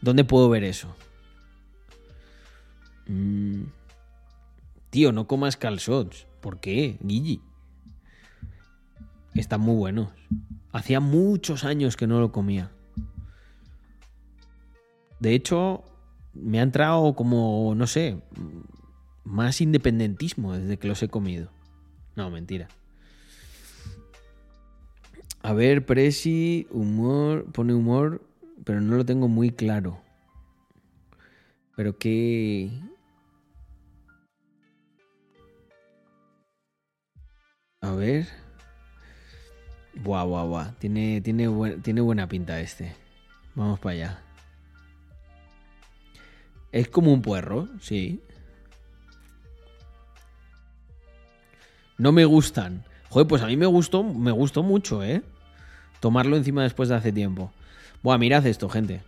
¿Dónde 0.00 0.22
puedo 0.24 0.48
ver 0.48 0.62
eso? 0.62 0.94
Mm. 3.08 3.64
Tío, 4.90 5.12
no 5.12 5.26
comas 5.26 5.56
calzots. 5.56 6.26
¿Por 6.40 6.60
qué, 6.60 6.98
Guille? 7.00 7.40
Están 9.34 9.60
muy 9.60 9.76
buenos. 9.76 10.08
Hacía 10.72 11.00
muchos 11.00 11.64
años 11.64 11.96
que 11.96 12.06
no 12.06 12.20
lo 12.20 12.32
comía. 12.32 12.70
De 15.20 15.34
hecho, 15.34 15.84
me 16.34 16.60
ha 16.60 16.62
entrado 16.62 17.14
como, 17.14 17.74
no 17.74 17.86
sé, 17.86 18.22
más 19.24 19.60
independentismo 19.60 20.54
desde 20.54 20.78
que 20.78 20.88
los 20.88 21.02
he 21.02 21.08
comido. 21.08 21.50
No, 22.16 22.30
mentira. 22.30 22.68
A 25.42 25.52
ver, 25.52 25.86
Presi, 25.86 26.66
humor, 26.70 27.46
pone 27.52 27.74
humor, 27.74 28.22
pero 28.64 28.80
no 28.80 28.96
lo 28.96 29.04
tengo 29.04 29.28
muy 29.28 29.50
claro. 29.50 30.00
Pero 31.76 31.96
qué... 31.96 32.70
A 37.80 37.92
ver. 37.92 38.26
Buah, 39.94 40.24
buah, 40.24 40.44
buah. 40.44 40.72
Tiene, 40.78 41.20
tiene, 41.20 41.76
tiene 41.82 42.00
buena 42.00 42.28
pinta 42.28 42.60
este. 42.60 42.94
Vamos 43.54 43.78
para 43.78 43.92
allá. 43.92 44.22
Es 46.72 46.88
como 46.88 47.12
un 47.12 47.22
puerro, 47.22 47.68
sí. 47.80 48.22
No 51.96 52.12
me 52.12 52.24
gustan. 52.24 52.84
Joder, 53.10 53.26
pues 53.26 53.42
a 53.42 53.46
mí 53.46 53.56
me 53.56 53.66
gustó, 53.66 54.02
me 54.02 54.30
gustó 54.32 54.62
mucho, 54.62 55.02
¿eh? 55.02 55.22
Tomarlo 56.00 56.36
encima 56.36 56.62
después 56.62 56.88
de 56.88 56.96
hace 56.96 57.12
tiempo. 57.12 57.52
Buah, 58.02 58.18
mirad 58.18 58.46
esto, 58.46 58.68
gente. 58.68 59.02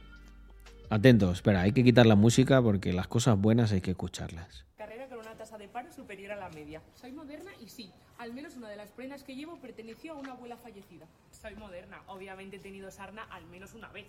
Atentos, 0.89 1.35
espera, 1.35 1.61
hay 1.61 1.73
que 1.73 1.85
quitar 1.85 2.07
la 2.07 2.17
música 2.17 2.61
porque 2.61 2.93
las 2.93 3.07
cosas 3.07 3.39
buenas 3.39 3.71
hay 3.71 3.81
que 3.81 3.93
escucharlas. 3.93 4.65
Carrera 4.77 5.07
con 5.09 5.19
una 5.19 5.37
tasa 5.37 5.57
de 5.57 5.69
paro 5.69 5.93
superior 5.93 6.33
a 6.33 6.37
la 6.37 6.49
media. 6.49 6.83
Soy 6.95 7.13
moderna 7.13 7.53
y 7.63 7.69
sí, 7.69 7.93
al 8.21 8.35
menos 8.35 8.55
una 8.55 8.69
de 8.69 8.77
las 8.77 8.91
prendas 8.91 9.25
que 9.25 9.35
llevo 9.35 9.57
perteneció 9.57 10.13
a 10.13 10.17
una 10.17 10.33
abuela 10.33 10.59
fallecida. 10.59 11.07
Soy 11.31 11.55
moderna, 11.55 12.03
obviamente 12.07 12.57
he 12.57 12.61
tenido 12.61 12.91
sarna 12.91 13.23
al 13.31 13.47
menos 13.47 13.73
una 13.73 13.89
vez. 13.89 14.09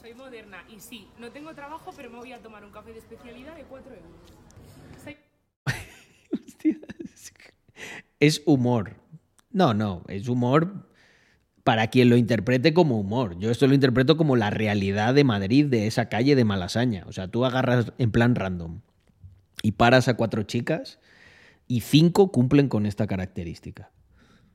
Soy 0.00 0.14
moderna 0.14 0.64
y 0.74 0.80
sí, 0.80 1.06
no 1.18 1.30
tengo 1.30 1.54
trabajo, 1.54 1.92
pero 1.94 2.08
me 2.08 2.16
voy 2.16 2.32
a 2.32 2.38
tomar 2.38 2.64
un 2.64 2.72
café 2.72 2.94
de 2.94 3.00
especialidad 3.00 3.54
de 3.54 3.64
4 3.64 3.92
euros. 3.94 4.10
Soy 5.04 5.18
Es 8.18 8.42
humor. 8.46 8.96
No, 9.50 9.74
no, 9.74 10.04
es 10.08 10.28
humor 10.28 10.88
para 11.62 11.88
quien 11.88 12.08
lo 12.08 12.16
interprete 12.16 12.72
como 12.72 12.98
humor. 12.98 13.38
Yo 13.38 13.50
esto 13.50 13.66
lo 13.66 13.74
interpreto 13.74 14.16
como 14.16 14.36
la 14.36 14.48
realidad 14.48 15.12
de 15.12 15.24
Madrid, 15.24 15.66
de 15.66 15.86
esa 15.86 16.08
calle 16.08 16.34
de 16.34 16.46
Malasaña. 16.46 17.04
O 17.06 17.12
sea, 17.12 17.28
tú 17.28 17.44
agarras 17.44 17.92
en 17.98 18.10
plan 18.10 18.36
random 18.36 18.80
y 19.62 19.72
paras 19.72 20.08
a 20.08 20.16
cuatro 20.16 20.44
chicas 20.44 20.98
y 21.70 21.82
cinco 21.82 22.32
cumplen 22.32 22.68
con 22.68 22.84
esta 22.84 23.06
característica. 23.06 23.92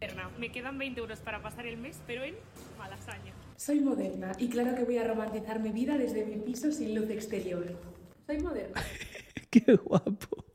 moderna. 0.01 0.29
Me 0.37 0.51
quedan 0.51 0.77
20 0.77 0.99
euros 0.99 1.19
para 1.21 1.41
pasar 1.41 1.65
el 1.65 1.77
mes, 1.77 2.01
pero 2.05 2.25
en 2.25 2.35
Malasaña. 2.77 3.33
Soy 3.55 3.79
moderna 3.79 4.33
y 4.37 4.49
claro 4.49 4.75
que 4.75 4.83
voy 4.83 4.97
a 4.97 5.07
romantizar 5.07 5.61
mi 5.61 5.69
vida 5.69 5.97
desde 5.97 6.25
mi 6.25 6.35
piso 6.35 6.73
sin 6.73 6.93
luz 6.93 7.09
exterior. 7.09 7.65
Soy 8.27 8.39
moderna. 8.39 8.83
Qué 9.49 9.75
guapo. 9.77 10.45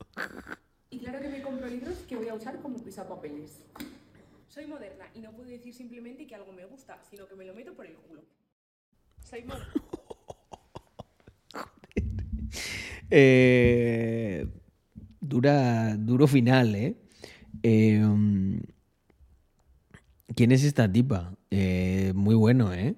Y 0.90 0.98
claro 0.98 1.22
que 1.22 1.30
me 1.30 1.40
compro 1.40 1.66
libros 1.66 1.96
que 2.06 2.16
voy 2.16 2.28
a 2.28 2.34
usar 2.34 2.60
como 2.60 2.76
pisapapeles. 2.76 3.62
Soy 4.46 4.66
moderna 4.66 5.06
y 5.14 5.20
no 5.20 5.32
puedo 5.32 5.48
decir 5.48 5.72
simplemente 5.72 6.26
que 6.26 6.34
algo 6.34 6.52
me 6.52 6.66
gusta, 6.66 7.00
sino 7.08 7.26
que 7.26 7.36
me 7.36 7.46
lo 7.46 7.54
meto 7.54 7.72
por 7.72 7.86
el 7.86 7.94
culo. 7.94 8.22
Soy 9.24 9.44
moderna. 9.44 9.72
Eh, 13.12 14.46
dura, 15.30 15.96
duro 15.96 16.26
final, 16.26 16.74
¿eh? 16.74 16.96
Um, 18.04 18.60
¿Quién 20.34 20.52
es 20.52 20.64
esta 20.64 20.90
tipa? 20.90 21.34
Eh, 21.50 22.12
muy 22.14 22.34
bueno, 22.34 22.74
¿eh? 22.74 22.96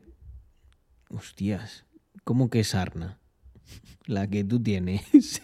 Hostias. 1.11 1.85
¿Cómo 2.25 2.51
que 2.51 2.61
es 2.61 2.75
Arna? 2.75 3.21
La 4.07 4.27
que 4.29 4.43
tú 4.45 4.61
tienes. 4.63 5.03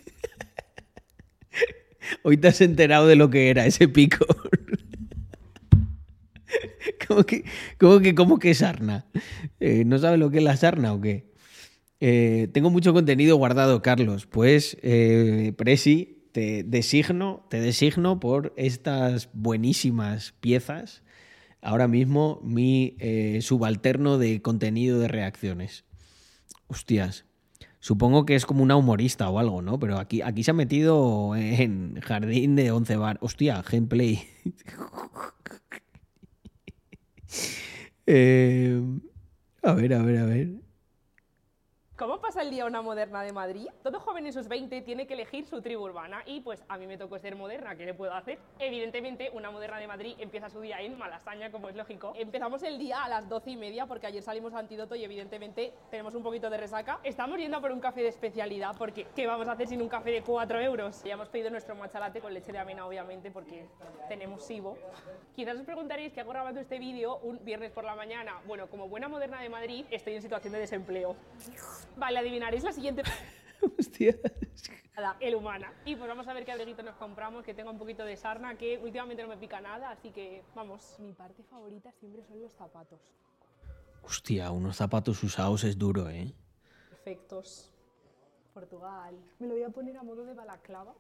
Hoy 2.23 2.37
te 2.39 2.49
has 2.49 2.61
enterado 2.61 3.07
de 3.07 3.17
lo 3.17 3.31
que 3.31 3.51
era 3.51 3.67
ese 3.67 3.87
pico. 3.89 4.25
¿Cómo 7.07 7.25
que, 7.25 7.45
cómo 7.79 8.01
que, 8.01 8.15
cómo 8.15 8.39
que 8.39 8.51
es 8.51 8.59
sarna? 8.59 9.07
Eh, 9.61 9.85
¿No 9.85 9.99
sabes 9.99 10.19
lo 10.19 10.31
que 10.31 10.39
es 10.39 10.45
la 10.45 10.57
sarna 10.57 10.93
o 10.93 11.01
qué? 11.01 11.33
Eh, 12.01 12.49
tengo 12.53 12.71
mucho 12.71 12.93
contenido 12.93 13.37
guardado, 13.37 13.83
Carlos. 13.83 14.27
Pues, 14.27 14.77
Presi, 15.57 16.18
te 16.39 16.63
designo, 16.63 17.45
te 17.51 17.61
designo 17.61 18.21
por 18.21 18.55
estas 18.57 19.29
buenísimas 19.33 20.35
piezas. 20.41 21.03
Ahora 21.61 21.89
mismo 21.89 22.41
mi 22.45 22.95
eh, 23.01 23.41
subalterno 23.43 24.19
de 24.19 24.41
contenido 24.41 25.01
de 25.01 25.09
reacciones. 25.09 25.85
Hostias. 26.69 27.25
Supongo 27.81 28.25
que 28.25 28.37
es 28.37 28.47
como 28.47 28.63
una 28.63 28.77
humorista 28.77 29.29
o 29.29 29.41
algo, 29.41 29.63
¿no? 29.63 29.81
Pero 29.81 29.99
aquí, 29.99 30.23
aquí 30.23 30.45
se 30.45 30.53
ha 30.53 30.55
metido 30.55 31.35
en 31.35 32.01
Jardín 32.03 32.55
de 32.55 32.71
Once 32.71 32.97
Bar. 32.97 33.19
Hostia, 33.21 33.65
gameplay. 33.69 34.21
Eh, 38.11 38.81
a 39.63 39.75
ver, 39.75 39.93
a 39.93 40.03
ver, 40.03 40.17
a 40.17 40.25
ver. 40.25 40.68
¿Cómo 41.99 42.21
pasa 42.21 42.43
el 42.43 42.51
día 42.51 42.65
una 42.65 42.81
moderna 42.81 43.25
de 43.25 43.33
Madrid? 43.33 43.67
Todo 43.83 43.99
joven 43.99 44.25
en 44.25 44.33
sus 44.33 44.47
20 44.47 44.83
tiene 44.83 45.09
que 45.09 45.15
elegir 45.15 45.45
su 45.47 45.61
tribu 45.61 45.83
urbana 45.83 46.23
y 46.27 46.41
pues 46.43 46.63
a 46.69 46.79
mí 46.79 46.87
me 46.87 46.97
tocó 46.97 47.19
ser 47.19 47.35
moderna, 47.35 47.75
¿qué 47.75 47.85
le 47.85 47.93
puedo 47.93 48.15
hacer? 48.15 48.39
Evidentemente 48.61 49.31
una 49.33 49.51
moderna 49.51 49.79
de 49.79 49.89
Madrid 49.89 50.15
empieza 50.21 50.49
su 50.49 50.61
día 50.61 50.81
en 50.81 50.97
Malasaña, 50.97 51.51
como 51.51 51.69
es 51.69 51.75
lógico. 51.75 52.13
Empezamos 52.15 52.63
el 52.63 52.79
día 52.79 53.03
a 53.03 53.09
las 53.09 53.29
12 53.29 53.51
y 53.51 53.57
media 53.57 53.87
porque 53.87 54.07
ayer 54.07 54.23
salimos 54.23 54.55
a 54.55 54.61
Antídoto 54.61 54.95
y 54.95 55.03
evidentemente 55.03 55.73
tenemos 55.91 56.15
un 56.15 56.23
poquito 56.23 56.49
de 56.49 56.59
resaca. 56.59 57.01
Estamos 57.03 57.37
yendo 57.37 57.61
por 57.61 57.73
un 57.73 57.81
café 57.81 58.03
de 58.03 58.11
especialidad 58.11 58.77
porque 58.79 59.09
¿qué 59.17 59.27
vamos 59.27 59.49
a 59.49 59.53
hacer 59.53 59.67
sin 59.67 59.83
un 59.83 59.89
café 59.89 60.13
de 60.13 60.23
4 60.23 60.61
euros? 60.61 61.03
Ya 61.03 61.15
hemos 61.15 61.29
pedido 61.29 61.51
nuestro 61.51 61.75
matcha 61.75 61.99
latte 61.99 62.21
con 62.21 62.33
leche 62.33 62.53
de 62.53 62.59
avena 62.59 62.87
obviamente 62.87 63.33
porque 63.33 63.67
tenemos 64.09 64.45
SIBO. 64.45 64.79
Quizás 65.35 65.57
os 65.57 65.65
preguntaréis 65.65 66.13
qué 66.13 66.21
hago 66.21 66.31
grabando 66.31 66.61
este 66.61 66.79
vídeo 66.79 67.17
un 67.25 67.45
viernes 67.45 67.73
por 67.73 67.83
la 67.83 67.97
mañana. 67.97 68.41
Bueno, 68.47 68.69
como 68.69 68.89
buena 68.89 69.09
moderna 69.09 69.43
de 69.43 69.49
Madrid 69.49 69.85
estoy 69.91 70.15
en 70.15 70.23
situación 70.23 70.53
de 70.53 70.61
desempleo. 70.61 71.17
Vale, 71.97 72.19
adivinaréis 72.19 72.65
la 72.65 72.73
siguiente. 72.73 73.03
Nada, 74.97 75.17
el 75.21 75.35
humana. 75.35 75.73
Y 75.85 75.95
pues 75.97 76.09
vamos 76.09 76.27
a 76.27 76.33
ver 76.33 76.45
qué 76.45 76.53
abriguito 76.53 76.83
nos 76.83 76.97
compramos, 76.97 77.45
que 77.45 77.55
tenga 77.55 77.71
un 77.71 77.79
poquito 77.79 78.05
de 78.05 78.17
sarna, 78.17 78.57
que 78.57 78.79
últimamente 78.79 79.23
no 79.23 79.29
me 79.29 79.37
pica 79.37 79.61
nada, 79.61 79.91
así 79.91 80.11
que 80.11 80.43
vamos. 80.55 80.97
Mi 80.99 81.13
parte 81.13 81.43
favorita 81.45 81.93
siempre 81.93 82.25
son 82.25 82.41
los 82.41 82.53
zapatos. 82.53 83.01
Hostia, 84.03 84.51
unos 84.51 84.77
zapatos 84.77 85.23
usados 85.23 85.65
es 85.65 85.79
duro, 85.79 86.09
¿eh? 86.09 86.35
Perfectos. 86.89 87.73
Portugal. 88.55 89.17
Me 89.39 89.47
lo 89.47 89.55
voy 89.55 89.63
a 89.63 89.71
poner 89.71 89.97
a 89.97 90.03
modo 90.03 90.25
de 90.25 90.35
balaclava. 90.35 90.95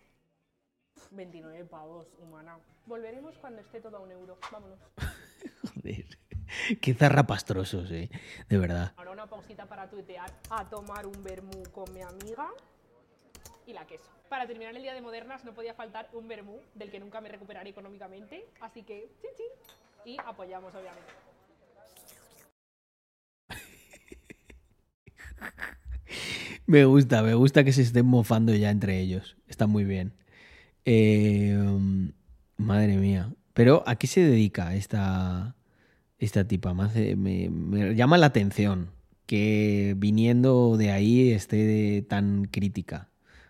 29 1.10 1.64
pavos, 1.64 2.06
humana. 2.20 2.58
Volveremos 2.86 3.36
cuando 3.38 3.60
esté 3.60 3.80
todo 3.80 3.96
a 3.96 4.00
un 4.00 4.12
euro. 4.12 4.38
Vámonos. 4.52 4.78
Joder. 5.74 6.18
Qué 6.80 6.94
zarrapastrosos, 6.94 7.90
¿eh? 7.90 8.10
De 8.48 8.58
verdad. 8.58 8.92
Ahora 8.96 9.10
una 9.12 9.26
pausita 9.26 9.66
para 9.66 9.88
tuitear, 9.88 10.30
a 10.50 10.68
tomar 10.68 11.06
un 11.06 11.22
vermú 11.22 11.62
con 11.72 11.92
mi 11.92 12.02
amiga 12.02 12.48
y 13.66 13.72
la 13.72 13.86
queso. 13.86 14.10
Para 14.28 14.46
terminar 14.46 14.76
el 14.76 14.82
día 14.82 14.94
de 14.94 15.00
modernas 15.00 15.44
no 15.44 15.54
podía 15.54 15.74
faltar 15.74 16.08
un 16.12 16.28
vermú 16.28 16.60
del 16.74 16.90
que 16.90 17.00
nunca 17.00 17.20
me 17.20 17.28
recuperaré 17.28 17.70
económicamente, 17.70 18.44
así 18.60 18.82
que 18.82 19.10
chin 19.20 19.30
chin. 19.36 19.46
Y 20.04 20.16
apoyamos 20.24 20.74
obviamente. 20.74 21.12
Me 26.66 26.84
gusta, 26.84 27.22
me 27.22 27.32
gusta 27.32 27.64
que 27.64 27.72
se 27.72 27.80
estén 27.80 28.04
mofando 28.04 28.54
ya 28.54 28.68
entre 28.68 29.00
ellos. 29.00 29.38
Está 29.46 29.66
muy 29.66 29.84
bien. 29.84 30.12
Eh, 30.84 31.56
um, 31.56 32.12
madre 32.58 32.98
mía. 32.98 33.32
Pero 33.54 33.82
¿a 33.86 33.96
qué 33.96 34.06
se 34.06 34.20
dedica 34.20 34.74
esta, 34.74 35.56
esta 36.18 36.46
tipa? 36.46 36.74
Me, 36.74 36.84
hace- 36.84 37.16
me- 37.16 37.48
me 37.50 37.94
llama 37.94 38.18
la 38.18 38.26
atención 38.26 38.90
que 39.26 39.94
viniendo 39.98 40.76
de 40.76 40.90
ahí 40.90 41.32
esté 41.32 42.02
tan 42.08 42.46
crítica. 42.46 43.08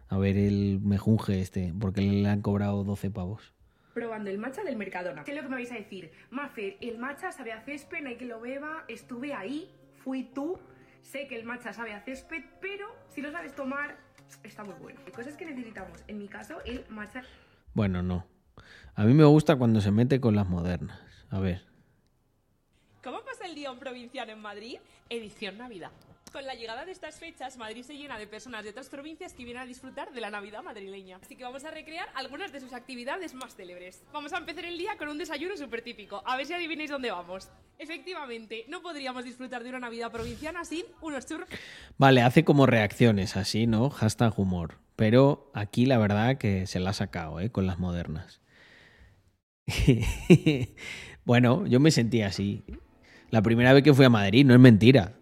A 0.08 0.16
ver 0.18 0.36
el 0.38 0.80
mejunje 0.82 1.40
este, 1.40 1.72
porque 1.78 2.00
le 2.00 2.28
han 2.28 2.40
cobrado 2.40 2.82
12 2.82 3.10
pavos. 3.10 3.52
Probando 3.92 4.30
el 4.30 4.38
matcha 4.38 4.62
del 4.64 4.76
Mercadona. 4.76 5.24
¿Qué 5.24 5.32
es 5.32 5.36
lo 5.36 5.42
que 5.42 5.48
me 5.50 5.56
vais 5.56 5.70
a 5.72 5.74
decir? 5.74 6.10
Mafer, 6.30 6.76
el 6.80 6.98
matcha 6.98 7.30
sabe 7.32 7.52
a 7.52 7.60
césped, 7.62 8.00
no 8.02 8.08
hay 8.08 8.16
que 8.16 8.24
lo 8.24 8.40
beba, 8.40 8.84
estuve 8.88 9.34
ahí, 9.34 9.68
fui 10.02 10.22
tú, 10.22 10.58
sé 11.02 11.26
que 11.28 11.36
el 11.36 11.44
matcha 11.44 11.72
sabe 11.72 11.92
a 11.92 12.00
césped, 12.00 12.42
pero 12.60 12.86
si 13.08 13.20
lo 13.20 13.30
sabes 13.32 13.54
tomar, 13.54 13.96
está 14.44 14.64
muy 14.64 14.74
bueno. 14.80 15.00
Cosas 15.14 15.36
que 15.36 15.44
necesitamos. 15.44 16.02
En 16.06 16.18
mi 16.18 16.28
caso, 16.28 16.54
el 16.64 16.84
matcha 16.88 17.22
Bueno, 17.74 18.02
no. 18.02 18.24
A 18.94 19.04
mí 19.04 19.14
me 19.14 19.24
gusta 19.24 19.56
cuando 19.56 19.80
se 19.80 19.90
mete 19.90 20.20
con 20.20 20.34
las 20.36 20.48
modernas. 20.48 20.98
A 21.30 21.38
ver. 21.38 21.62
¿Cómo 23.48 23.54
pasa 23.54 23.56
el 23.56 23.62
día 23.62 23.72
un 23.72 23.78
provinciano 23.78 24.32
en 24.32 24.40
Madrid? 24.40 24.78
Edición 25.08 25.56
Navidad. 25.56 25.90
Con 26.32 26.44
la 26.44 26.54
llegada 26.54 26.84
de 26.84 26.92
estas 26.92 27.18
fechas, 27.18 27.56
Madrid 27.56 27.82
se 27.82 27.96
llena 27.96 28.18
de 28.18 28.26
personas 28.26 28.62
de 28.62 28.70
otras 28.70 28.90
provincias 28.90 29.32
que 29.32 29.44
vienen 29.44 29.62
a 29.62 29.66
disfrutar 29.66 30.12
de 30.12 30.20
la 30.20 30.28
Navidad 30.28 30.62
madrileña. 30.62 31.18
Así 31.22 31.34
que 31.34 31.44
vamos 31.44 31.64
a 31.64 31.70
recrear 31.70 32.08
algunas 32.14 32.52
de 32.52 32.60
sus 32.60 32.74
actividades 32.74 33.32
más 33.32 33.54
célebres. 33.54 34.02
Vamos 34.12 34.34
a 34.34 34.38
empezar 34.38 34.66
el 34.66 34.76
día 34.76 34.98
con 34.98 35.08
un 35.08 35.16
desayuno 35.16 35.56
súper 35.56 35.80
típico. 35.80 36.22
A 36.26 36.36
ver 36.36 36.44
si 36.44 36.52
adivináis 36.52 36.90
dónde 36.90 37.10
vamos. 37.10 37.48
Efectivamente, 37.78 38.66
no 38.68 38.82
podríamos 38.82 39.24
disfrutar 39.24 39.62
de 39.62 39.70
una 39.70 39.80
Navidad 39.80 40.12
provinciana 40.12 40.66
sin 40.66 40.84
unos 41.00 41.24
churros. 41.24 41.48
Vale, 41.96 42.20
hace 42.20 42.44
como 42.44 42.66
reacciones 42.66 43.36
así, 43.36 43.66
¿no? 43.66 43.88
Hashtag 43.88 44.38
humor. 44.38 44.74
Pero 44.94 45.50
aquí 45.54 45.86
la 45.86 45.96
verdad 45.96 46.36
que 46.36 46.66
se 46.66 46.80
la 46.80 46.90
ha 46.90 46.94
sacado, 46.94 47.40
¿eh? 47.40 47.50
Con 47.50 47.66
las 47.66 47.78
modernas. 47.78 48.42
bueno, 51.24 51.66
yo 51.66 51.80
me 51.80 51.90
sentí 51.90 52.20
así. 52.20 52.62
La 53.30 53.42
primera 53.42 53.72
vez 53.72 53.82
que 53.82 53.94
fui 53.94 54.04
a 54.04 54.10
Madrid, 54.10 54.44
no 54.44 54.54
es 54.54 54.60
mentira. 54.60 55.12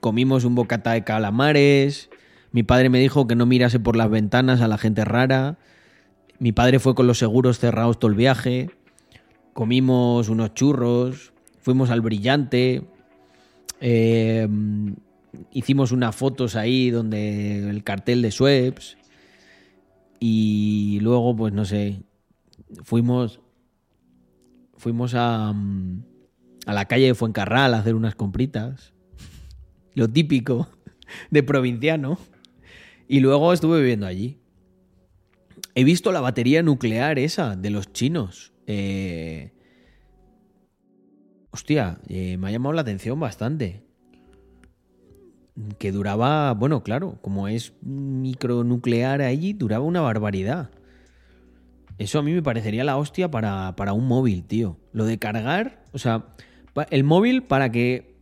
Comimos 0.00 0.44
un 0.44 0.54
bocata 0.54 0.92
de 0.92 1.04
calamares. 1.04 2.10
Mi 2.52 2.62
padre 2.62 2.88
me 2.88 3.00
dijo 3.00 3.26
que 3.26 3.34
no 3.34 3.46
mirase 3.46 3.80
por 3.80 3.96
las 3.96 4.10
ventanas 4.10 4.60
a 4.60 4.68
la 4.68 4.78
gente 4.78 5.04
rara. 5.04 5.58
Mi 6.38 6.52
padre 6.52 6.78
fue 6.78 6.94
con 6.94 7.06
los 7.06 7.18
seguros 7.18 7.58
cerrados 7.58 7.98
todo 7.98 8.10
el 8.10 8.16
viaje. 8.16 8.70
comimos 9.52 10.28
unos 10.28 10.54
churros, 10.54 11.32
fuimos 11.60 11.90
al 11.90 12.00
brillante, 12.00 12.82
eh, 13.80 14.48
hicimos 15.52 15.92
unas 15.92 16.16
fotos 16.16 16.56
ahí 16.56 16.90
donde 16.90 17.68
el 17.68 17.84
cartel 17.84 18.22
de 18.22 18.30
Schweppes 18.30 18.96
y 20.20 21.00
luego 21.00 21.36
pues 21.36 21.52
no 21.52 21.64
sé, 21.64 22.02
fuimos 22.82 23.40
fuimos 24.76 25.14
a, 25.14 25.52
mm, 25.52 26.02
a 26.66 26.72
la 26.72 26.86
calle 26.86 27.06
de 27.06 27.14
Fuencarral 27.14 27.74
a 27.74 27.78
hacer 27.78 27.94
unas 27.94 28.14
compritas, 28.14 28.92
lo 29.94 30.08
típico 30.08 30.68
de 31.30 31.42
provinciano, 31.42 32.18
y 33.08 33.20
luego 33.20 33.52
estuve 33.52 33.80
viviendo 33.80 34.06
allí. 34.06 34.38
He 35.74 35.84
visto 35.84 36.12
la 36.12 36.20
batería 36.20 36.62
nuclear 36.62 37.18
esa 37.18 37.56
de 37.56 37.70
los 37.70 37.92
chinos. 37.92 38.52
Eh, 38.66 39.52
hostia, 41.50 41.98
eh, 42.08 42.36
me 42.36 42.48
ha 42.48 42.50
llamado 42.50 42.72
la 42.74 42.82
atención 42.82 43.18
bastante. 43.18 43.82
Que 45.78 45.92
duraba, 45.92 46.52
bueno, 46.54 46.82
claro, 46.82 47.18
como 47.20 47.48
es 47.48 47.74
micronuclear 47.82 49.20
allí, 49.20 49.52
duraba 49.52 49.84
una 49.84 50.00
barbaridad. 50.00 50.70
Eso 51.98 52.18
a 52.18 52.22
mí 52.22 52.32
me 52.32 52.42
parecería 52.42 52.84
la 52.84 52.96
hostia 52.96 53.30
para, 53.30 53.76
para 53.76 53.92
un 53.92 54.06
móvil, 54.06 54.44
tío. 54.44 54.78
Lo 54.92 55.04
de 55.04 55.18
cargar, 55.18 55.84
o 55.92 55.98
sea, 55.98 56.34
el 56.90 57.04
móvil 57.04 57.42
para 57.42 57.70
que 57.70 58.14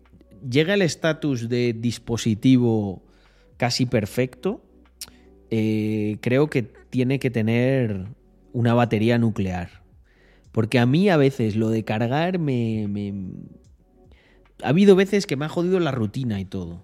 llegue 0.48 0.72
al 0.72 0.82
estatus 0.82 1.48
de 1.48 1.72
dispositivo 1.72 3.02
casi 3.56 3.86
perfecto, 3.86 4.62
eh, 5.50 6.18
creo 6.20 6.48
que 6.48 6.62
tiene 6.62 7.18
que 7.18 7.30
tener 7.30 8.06
una 8.52 8.74
batería 8.74 9.18
nuclear. 9.18 9.82
Porque 10.52 10.78
a 10.78 10.86
mí 10.86 11.08
a 11.08 11.16
veces 11.16 11.56
lo 11.56 11.70
de 11.70 11.84
cargar 11.84 12.38
me, 12.38 12.86
me- 12.88 13.12
Ha 14.62 14.68
habido 14.70 14.94
veces 14.96 15.26
que 15.26 15.36
me 15.36 15.44
ha 15.46 15.48
jodido 15.48 15.80
la 15.80 15.90
rutina 15.90 16.40
y 16.40 16.44
todo. 16.44 16.82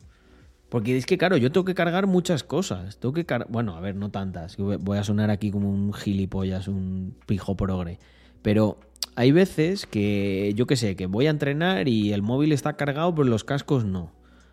Porque 0.69 0.97
es 0.97 1.07
que, 1.07 1.19
claro, 1.19 1.37
yo 1.37 1.53
tengo 1.53 1.65
que 1.65 1.75
cargar 1.75 2.07
muchas 2.07 2.43
cosas. 2.43 2.99
Tengo 2.99 3.13
que 3.13 3.27
Bueno, 3.49 3.77
a 3.77 3.81
ver, 3.81 3.95
no 3.95 4.11
tantas. 4.11 4.57
Voy 4.57 4.99
a 4.99 5.05
sonar 5.05 5.31
aquí 5.31 5.51
como 5.51 5.71
un 5.71 5.93
gilipollas, 5.93 6.69
un 6.69 7.17
pijo 7.27 7.57
progre. 7.57 7.99
Pero 8.43 8.79
hay 9.17 9.33
veces 9.33 9.87
que, 9.87 10.53
yo 10.55 10.67
qué 10.67 10.77
sé, 10.77 10.95
que 10.95 11.07
voy 11.07 11.27
a 11.27 11.31
entrenar 11.31 11.89
y 11.89 12.13
el 12.13 12.23
móvil 12.23 12.53
está 12.53 12.77
cargado, 12.77 13.15
pero 13.15 13.29
los 13.29 13.45
cascos 13.45 13.87
no. 13.87 14.13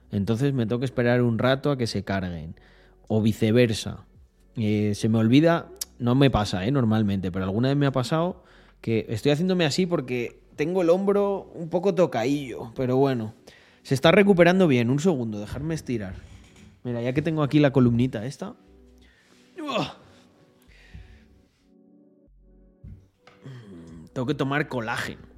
Entonces 0.09 0.53
me 0.53 0.65
tengo 0.65 0.79
que 0.79 0.85
esperar 0.85 1.21
un 1.21 1.37
rato 1.37 1.69
a 1.69 1.77
que 1.77 1.85
se 1.85 2.03
carguen. 2.03 2.55
O 3.09 3.21
viceversa. 3.21 4.05
Eh, 4.55 4.93
se 4.95 5.09
me 5.09 5.17
olvida, 5.17 5.67
no 5.99 6.15
me 6.15 6.29
pasa, 6.29 6.65
¿eh? 6.65 6.71
Normalmente, 6.71 7.31
pero 7.31 7.43
alguna 7.43 7.67
vez 7.67 7.77
me 7.77 7.85
ha 7.85 7.91
pasado 7.91 8.43
que 8.79 9.05
estoy 9.09 9.33
haciéndome 9.33 9.65
así 9.65 9.85
porque 9.85 10.39
tengo 10.55 10.81
el 10.81 10.89
hombro 10.89 11.51
un 11.55 11.69
poco 11.69 11.93
tocaillo, 11.93 12.71
pero 12.75 12.95
bueno. 12.95 13.33
Se 13.81 13.93
está 13.93 14.13
recuperando 14.13 14.67
bien. 14.67 14.89
Un 14.89 14.99
segundo, 14.99 15.39
dejarme 15.41 15.75
estirar. 15.75 16.15
Mira, 16.85 17.01
ya 17.01 17.11
que 17.11 17.21
tengo 17.21 17.43
aquí 17.43 17.59
la 17.59 17.71
columnita 17.71 18.25
esta. 18.25 18.55
Tengo 24.13 24.27
que 24.27 24.35
tomar 24.35 24.67
colágeno. 24.67 25.33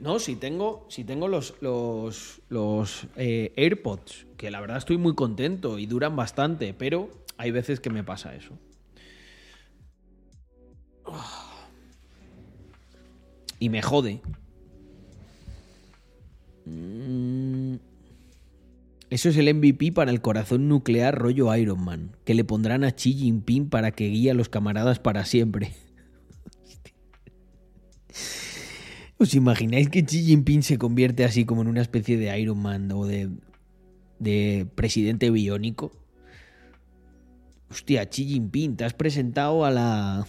No, 0.00 0.20
si 0.20 0.36
tengo, 0.36 0.86
si 0.88 1.02
tengo 1.02 1.26
los, 1.26 1.54
los, 1.60 3.06
eh, 3.16 3.52
AirPods, 3.56 4.26
que 4.36 4.50
la 4.50 4.60
verdad 4.60 4.76
estoy 4.76 4.96
muy 4.96 5.14
contento 5.14 5.78
y 5.78 5.86
duran 5.86 6.14
bastante, 6.14 6.72
pero 6.72 7.10
hay 7.36 7.50
veces 7.50 7.80
que 7.80 7.90
me 7.90 8.04
pasa 8.04 8.34
eso. 8.34 8.56
Y 13.58 13.70
me 13.70 13.82
jode. 13.82 14.20
Eso 19.10 19.30
es 19.30 19.38
el 19.38 19.54
MVP 19.54 19.92
para 19.92 20.10
el 20.10 20.20
corazón 20.20 20.68
nuclear 20.68 21.16
rollo 21.16 21.54
Iron 21.56 21.82
Man, 21.82 22.14
que 22.24 22.34
le 22.34 22.44
pondrán 22.44 22.84
a 22.84 22.90
Xi 22.90 23.14
Jinping 23.14 23.70
para 23.70 23.92
que 23.92 24.08
guíe 24.08 24.30
a 24.30 24.34
los 24.34 24.50
camaradas 24.50 24.98
para 24.98 25.24
siempre. 25.24 25.72
¿Os 29.18 29.34
imagináis 29.34 29.88
que 29.88 30.04
Xi 30.04 30.24
Jinping 30.24 30.62
se 30.62 30.78
convierte 30.78 31.24
así 31.24 31.44
como 31.44 31.62
en 31.62 31.68
una 31.68 31.80
especie 31.80 32.18
de 32.18 32.38
Iron 32.38 32.60
Man 32.60 32.92
o 32.92 33.06
de, 33.06 33.30
de 34.18 34.66
presidente 34.74 35.30
biónico? 35.30 35.90
Hostia, 37.70 38.08
Xi 38.08 38.26
Jinping, 38.26 38.76
te 38.76 38.84
has 38.84 38.94
presentado 38.94 39.64
a 39.64 39.70
la 39.70 40.26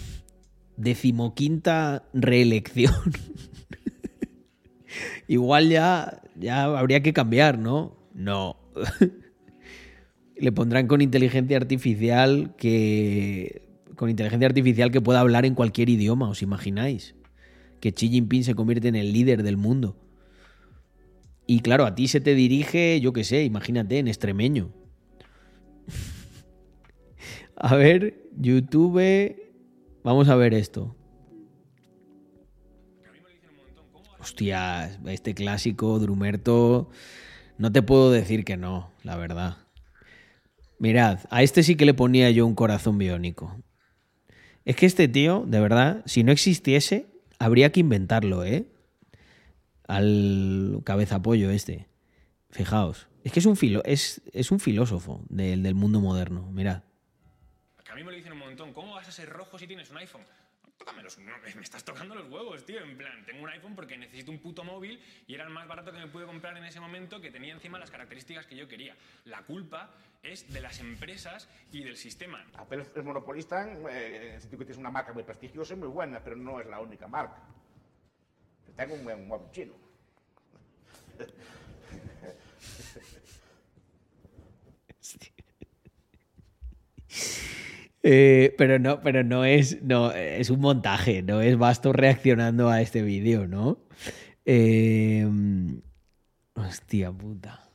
decimoquinta 0.77 2.07
reelección. 2.14 2.95
Igual 5.27 5.69
ya, 5.69 6.22
ya 6.35 6.64
habría 6.64 7.03
que 7.03 7.14
cambiar, 7.14 7.60
¿no? 7.60 7.95
No. 8.14 8.59
Le 10.35 10.51
pondrán 10.51 10.88
con 10.88 11.01
inteligencia 11.01 11.57
artificial 11.57 12.56
que. 12.57 13.68
Con 13.95 14.10
inteligencia 14.10 14.47
artificial 14.47 14.91
que 14.91 15.01
pueda 15.01 15.19
hablar 15.19 15.45
en 15.45 15.56
cualquier 15.56 15.89
idioma, 15.89 16.30
¿os 16.30 16.41
imagináis? 16.41 17.15
Que 17.81 17.91
Xi 17.91 18.10
Jinping 18.10 18.45
se 18.45 18.56
convierte 18.56 18.88
en 18.88 18.95
el 18.95 19.11
líder 19.11 19.43
del 19.43 19.57
mundo. 19.57 19.97
Y 21.45 21.60
claro, 21.60 21.85
a 21.85 21.95
ti 21.95 22.07
se 22.07 22.22
te 22.22 22.35
dirige, 22.35 23.01
yo 23.01 23.11
qué 23.11 23.23
sé, 23.23 23.43
imagínate, 23.43 23.97
en 23.99 24.07
extremeño. 24.07 24.72
A 27.56 27.76
ver, 27.76 28.30
YouTube. 28.38 29.35
Vamos 30.03 30.30
a 30.30 30.35
ver 30.35 30.53
esto. 30.53 30.95
Hostia, 34.19 34.99
este 35.07 35.34
clásico, 35.34 35.99
Drumerto. 35.99 36.89
No 37.60 37.73
te 37.73 37.81
puedo 37.81 38.10
decir 38.10 38.45
que 38.45 38.56
no, 38.56 38.90
la 39.03 39.18
verdad. 39.18 39.57
Mirad, 40.80 41.19
a 41.30 41.44
este 41.44 41.61
sí 41.61 41.76
que 41.76 41.86
le 41.86 41.94
ponía 41.94 42.31
yo 42.31 42.48
un 42.48 42.56
corazón 42.56 42.98
biónico. 42.98 43.53
Es 44.64 44.77
que 44.77 44.86
este 44.86 45.10
tío, 45.10 45.44
de 45.45 45.60
verdad, 45.60 46.02
si 46.06 46.23
no 46.23 46.31
existiese, 46.31 47.07
habría 47.38 47.73
que 47.73 47.81
inventarlo, 47.81 48.45
¿eh? 48.45 48.65
Al 49.90 50.80
cabezapollo 50.86 51.52
este. 51.52 51.90
Fijaos. 52.49 53.10
Es 53.26 53.34
que 53.34 53.41
es 53.41 53.45
un, 53.45 53.57
filo, 53.57 53.84
es, 53.84 54.22
es 54.31 54.52
un 54.52 54.61
filósofo 54.61 55.26
del, 55.27 55.61
del 55.61 55.76
mundo 55.76 55.99
moderno. 55.99 56.49
Mirad. 56.53 56.84
Que 57.84 57.91
a 57.91 57.95
mí 57.95 58.06
me 58.06 58.11
lo 58.11 58.15
dicen 58.15 58.31
un 58.31 58.40
montón. 58.40 58.72
¿Cómo 58.72 58.94
vas 58.94 59.10
a 59.10 59.11
ser 59.11 59.27
rojo 59.27 59.60
si 59.60 59.68
tienes 59.68 59.91
un 59.91 59.98
iPhone? 59.98 60.22
Tócame 60.90 61.03
los- 61.03 61.18
no, 61.20 61.32
me 61.56 61.61
estás 61.61 61.84
tocando 61.84 62.16
los 62.16 62.28
huevos, 62.30 62.66
tío. 62.66 62.80
En 62.82 62.98
plan, 62.98 63.24
tengo 63.26 63.44
un 63.44 63.49
iPhone 63.49 63.76
porque 63.76 63.95
necesito 63.98 64.32
un 64.32 64.40
puto 64.40 64.64
móvil 64.64 64.99
y 65.28 65.36
era 65.36 65.44
el 65.44 65.49
más 65.52 65.68
barato 65.68 65.91
que 65.91 65.99
me 65.99 66.07
pude 66.07 66.26
comprar 66.26 66.57
en 66.57 66.64
ese 66.66 66.80
momento 66.80 67.22
que 67.22 67.30
tenía 67.32 67.53
encima 67.53 67.78
las 67.78 67.91
características 67.91 68.48
que 68.48 68.56
yo 68.56 68.68
quería. 68.68 68.95
La 69.26 69.44
culpa 69.44 69.91
es 70.24 70.52
de 70.52 70.61
las 70.61 70.80
empresas 70.80 71.48
y 71.72 71.84
del 71.84 71.95
sistema. 71.95 72.44
Apple 72.57 72.86
es 72.95 73.03
monopolista 73.03 73.68
eh, 73.91 74.28
en 74.30 74.34
el 74.34 74.41
sentido 74.41 74.60
que 74.60 74.66
tienes 74.66 74.80
una 74.80 74.90
marca 74.91 75.14
muy 75.14 75.24
prestigiosa 75.24 75.74
y 75.74 75.78
muy 75.78 75.88
buena, 75.90 76.24
pero 76.24 76.36
no 76.36 76.60
es 76.60 76.66
la 76.68 76.80
única 76.80 77.07
marca. 77.07 77.38
Tengo 78.76 78.95
un 78.95 79.03
buen 79.03 79.28
móvil 79.28 79.52
chino. 79.52 79.74
Eh, 88.01 88.55
pero 88.57 88.80
no, 88.80 89.01
pero 89.01 89.23
no 89.23 89.43
es, 89.43 89.81
no, 89.81 90.11
es 90.11 90.49
un 90.49 90.61
montaje, 90.61 91.21
no 91.21 91.41
es 91.41 91.57
Basto 91.57 91.91
reaccionando 91.91 92.69
a 92.69 92.81
este 92.81 93.01
vídeo, 93.01 93.47
¿no? 93.47 93.80
Eh, 94.45 95.27
hostia 96.55 97.11
puta. 97.11 97.69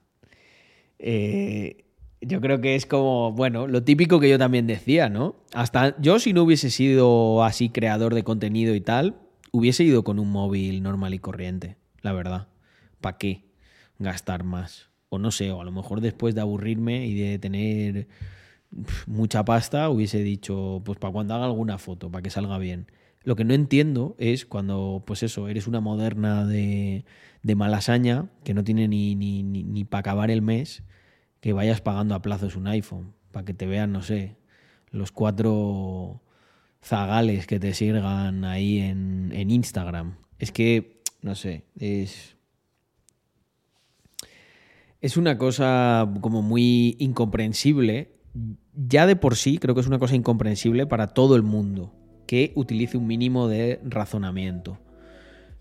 Eh, 0.99 1.85
yo 2.21 2.41
creo 2.41 2.61
que 2.61 2.75
es 2.75 2.87
como, 2.87 3.33
bueno, 3.33 3.67
lo 3.67 3.83
típico 3.85 4.19
que 4.19 4.31
yo 4.31 4.39
también 4.39 4.67
decía, 4.67 5.11
¿no? 5.11 5.37
Hasta 5.53 6.01
yo 6.01 6.19
si 6.19 6.33
no 6.33 6.43
hubiese 6.45 6.71
sido 6.71 7.45
así 7.45 7.69
creador 7.69 8.15
de 8.15 8.25
contenido 8.25 8.75
y 8.75 8.81
tal, 8.81 9.17
hubiese 9.53 9.85
ido 9.85 10.05
con 10.05 10.19
un 10.19 10.31
móvil 10.31 10.83
normal 10.83 11.13
y 11.15 11.19
corriente, 11.19 11.77
la 12.01 12.13
verdad. 12.13 12.49
¿Para 13.01 13.19
qué 13.19 13.45
gastar 13.99 14.45
más? 14.45 14.89
O 15.11 15.19
no 15.19 15.31
sé, 15.31 15.51
o 15.51 15.61
a 15.61 15.65
lo 15.65 15.73
mejor 15.73 16.01
después 16.01 16.35
de 16.35 16.41
aburrirme 16.41 17.07
y 17.07 17.15
de 17.15 17.39
tener 17.39 18.09
mucha 19.07 19.45
pasta, 19.45 19.89
hubiese 19.91 20.23
dicho, 20.23 20.83
pues 20.85 20.99
para 20.99 21.13
cuando 21.13 21.35
haga 21.35 21.45
alguna 21.45 21.79
foto, 21.79 22.11
para 22.11 22.23
que 22.23 22.31
salga 22.31 22.59
bien. 22.59 22.87
Lo 23.23 23.37
que 23.37 23.45
no 23.45 23.55
entiendo 23.55 24.17
es 24.19 24.45
cuando, 24.45 25.03
pues 25.07 25.23
eso, 25.23 25.49
eres 25.49 25.67
una 25.67 25.81
moderna 25.81 26.45
de, 26.45 27.05
de 27.43 27.55
malasaña, 27.55 28.31
que 28.45 28.53
no 28.53 28.65
tiene 28.65 28.87
ni, 28.87 29.15
ni, 29.15 29.43
ni, 29.43 29.85
para 29.85 30.01
acabar 30.01 30.31
el 30.31 30.43
mes, 30.43 30.83
que 31.41 31.53
vayas 31.53 31.81
pagando 31.81 32.15
a 32.15 32.23
plazos 32.23 32.57
un 32.57 32.67
iPhone, 32.67 33.15
para 33.33 33.45
que 33.45 33.55
te 33.55 33.67
vean, 33.67 33.93
no 33.93 34.03
sé, 34.03 34.37
los 34.91 35.11
cuatro 35.11 36.21
zagales 36.83 37.47
que 37.47 37.59
te 37.59 37.73
sirgan 37.73 38.45
ahí 38.45 38.79
en, 38.79 39.31
en 39.33 39.51
Instagram. 39.51 40.17
Es 40.39 40.53
que, 40.53 41.03
no 41.23 41.35
sé, 41.35 41.65
es... 41.79 42.35
Es 45.01 45.19
una 45.19 45.37
cosa 45.37 46.11
como 46.23 46.41
muy 46.41 46.97
incomprensible 46.99 48.14
ya 48.75 49.07
de 49.07 49.17
por 49.17 49.37
sí 49.37 49.59
creo 49.59 49.75
que 49.75 49.81
es 49.81 49.87
una 49.87 49.99
cosa 49.99 50.17
incomprensible 50.17 50.87
para 50.87 51.09
todo 51.09 51.37
el 51.37 51.43
mundo 51.43 51.93
que 52.27 52.53
utilice 52.55 52.97
un 52.97 53.07
mínimo 53.07 53.49
de 53.49 53.81
razonamiento. 53.85 54.79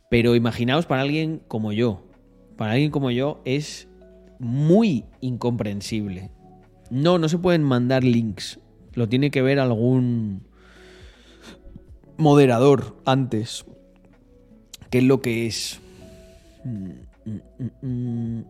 Pero 0.10 0.36
imaginaos 0.36 0.86
para 0.86 1.02
alguien 1.02 1.42
como 1.48 1.72
yo. 1.72 2.04
Para 2.58 2.74
alguien 2.74 2.92
como 2.92 3.12
yo 3.12 3.42
es 3.46 3.88
muy 4.40 5.06
incomprensible. 5.22 6.32
No, 6.90 7.18
no 7.18 7.30
se 7.30 7.38
pueden 7.38 7.64
mandar 7.64 8.04
links. 8.04 8.60
Lo 8.94 9.10
tiene 9.10 9.32
que 9.32 9.42
ver 9.42 9.60
algún 9.60 10.44
moderador 12.18 12.96
antes. 13.06 13.66
¿Qué 14.90 15.00
es 15.00 15.04
lo 15.04 15.22
que 15.22 15.48
es? 15.48 15.80
Mm, 16.64 16.92
mm, 17.26 17.88
mm, 17.88 18.44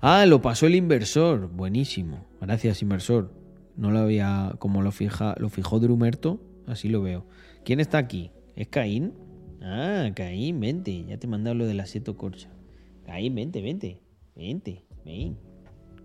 ah, 0.00 0.26
lo 0.26 0.40
pasó 0.42 0.66
el 0.66 0.74
inversor. 0.74 1.48
Buenísimo. 1.48 2.26
Gracias, 2.40 2.82
inversor. 2.82 3.32
No 3.76 3.90
lo 3.90 4.00
había. 4.00 4.54
Como 4.58 4.82
lo 4.82 4.92
fija. 4.92 5.34
Lo 5.38 5.48
fijó 5.48 5.78
Drumerto. 5.80 6.40
Así 6.66 6.88
lo 6.88 7.02
veo. 7.02 7.26
¿Quién 7.64 7.80
está 7.80 7.98
aquí? 7.98 8.30
¿Es 8.54 8.68
Caín? 8.68 9.12
Ah, 9.62 10.10
Caín, 10.14 10.60
vente. 10.60 11.04
Ya 11.04 11.18
te 11.18 11.26
he 11.26 11.30
mandado 11.30 11.54
lo 11.54 11.66
del 11.66 11.80
aseto 11.80 12.16
corcha. 12.16 12.48
Caín, 13.04 13.34
vente, 13.34 13.60
vente. 13.60 14.00
Vente, 14.34 14.84
ven. 15.04 15.36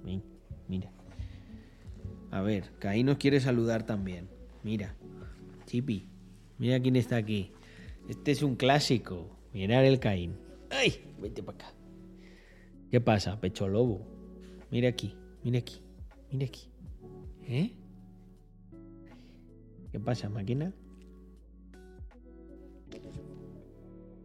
Ven, 0.03 0.23
mira. 0.68 0.91
A 2.31 2.41
ver, 2.41 2.72
Caín 2.80 3.07
nos 3.07 3.18
quiere 3.18 3.39
saludar 3.39 3.85
también. 3.85 4.30
Mira. 4.63 4.95
Chipi. 5.65 6.07
Mira 6.57 6.80
quién 6.80 6.95
está 6.95 7.18
aquí. 7.18 7.51
Este 8.07 8.31
es 8.31 8.41
un 8.41 8.55
clásico. 8.55 9.38
Mirar 9.53 9.84
el 9.84 9.99
Caín. 9.99 10.35
¡Ay! 10.69 10.93
Vete 11.22 11.43
para 11.43 11.57
acá. 11.57 11.73
¿Qué 12.91 12.99
pasa, 12.99 13.39
pecho 13.39 13.69
lobo? 13.69 14.05
Mira 14.69 14.89
aquí, 14.89 15.15
mira 15.45 15.59
aquí, 15.59 15.81
mira 16.30 16.45
aquí. 16.45 16.69
¿Eh? 17.47 17.72
¿Qué 19.93 19.99
pasa, 19.99 20.27
máquina? 20.27 20.73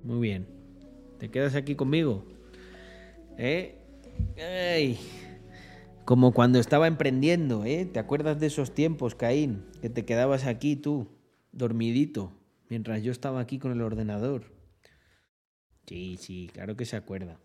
Muy 0.02 0.20
bien. 0.20 0.48
¿Te 1.18 1.30
quedas 1.30 1.54
aquí 1.54 1.76
conmigo? 1.76 2.24
¿Eh? 3.38 3.78
¡Ay! 4.36 4.98
Como 6.04 6.32
cuando 6.32 6.58
estaba 6.58 6.88
emprendiendo, 6.88 7.64
¿eh? 7.64 7.86
¿Te 7.86 8.00
acuerdas 8.00 8.40
de 8.40 8.48
esos 8.48 8.74
tiempos, 8.74 9.14
Caín? 9.14 9.64
Que 9.80 9.90
te 9.90 10.04
quedabas 10.04 10.44
aquí 10.44 10.74
tú, 10.74 11.06
dormidito, 11.52 12.32
mientras 12.68 13.04
yo 13.04 13.12
estaba 13.12 13.38
aquí 13.38 13.60
con 13.60 13.70
el 13.70 13.82
ordenador. 13.82 14.56
Sí, 15.86 16.16
sí, 16.18 16.50
claro 16.52 16.76
que 16.76 16.84
se 16.84 16.96
acuerda. 16.96 17.40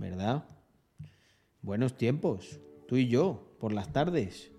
¿Verdad? 0.00 0.44
Buenos 1.60 1.94
tiempos, 1.94 2.58
tú 2.88 2.96
y 2.96 3.08
yo, 3.08 3.42
por 3.60 3.74
las 3.74 3.92
tardes. 3.92 4.50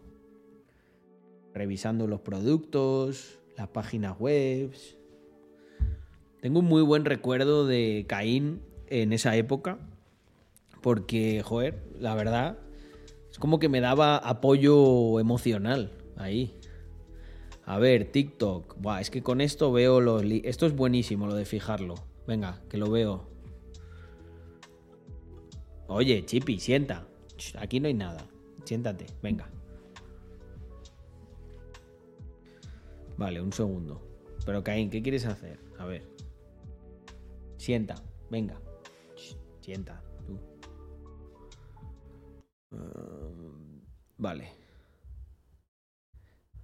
Revisando 1.51 2.05
los 2.05 2.21
productos, 2.21 3.39
las 3.57 3.67
páginas 3.69 4.19
web. 4.19 4.71
Tengo 6.41 6.59
un 6.59 6.65
muy 6.65 6.83
buen 6.83 7.05
recuerdo 7.05 7.65
de 7.65 8.05
Caín 8.07 8.61
en 8.85 9.13
esa 9.13 9.35
época, 9.35 9.79
porque, 10.79 11.41
joder, 11.43 11.81
la 11.99 12.13
verdad, 12.13 12.59
es 13.31 13.39
como 13.39 13.57
que 13.57 13.67
me 13.67 13.81
daba 13.81 14.17
apoyo 14.17 15.19
emocional 15.19 15.91
ahí. 16.17 16.55
A 17.65 17.79
ver, 17.79 18.11
TikTok. 18.11 18.79
Buah, 18.79 19.01
es 19.01 19.09
que 19.09 19.23
con 19.23 19.41
esto 19.41 19.71
veo 19.71 20.01
los... 20.01 20.23
Esto 20.43 20.67
es 20.67 20.75
buenísimo, 20.75 21.25
lo 21.25 21.33
de 21.33 21.45
fijarlo. 21.45 21.95
Venga, 22.27 22.61
que 22.69 22.77
lo 22.77 22.91
veo. 22.91 23.30
Oye, 25.93 26.25
Chipi, 26.25 26.57
sienta. 26.57 27.05
Aquí 27.59 27.81
no 27.81 27.87
hay 27.87 27.93
nada. 27.93 28.25
Siéntate, 28.63 29.07
venga. 29.21 29.49
Vale, 33.17 33.41
un 33.41 33.51
segundo. 33.51 34.01
Pero 34.45 34.63
Caín, 34.63 34.89
¿qué 34.89 35.01
quieres 35.01 35.25
hacer? 35.25 35.59
A 35.77 35.85
ver. 35.85 36.07
Sienta, 37.57 37.95
venga. 38.29 38.57
Sienta, 39.59 40.01
tú. 40.25 40.39
Um, 42.71 43.81
vale. 44.17 44.49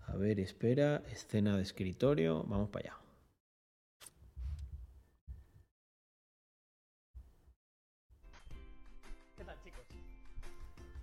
A 0.05 0.15
ver, 0.15 0.39
espera. 0.39 1.03
Escena 1.11 1.57
de 1.57 1.63
escritorio. 1.63 2.45
Vamos 2.47 2.69
para 2.69 2.91
allá. 2.91 3.06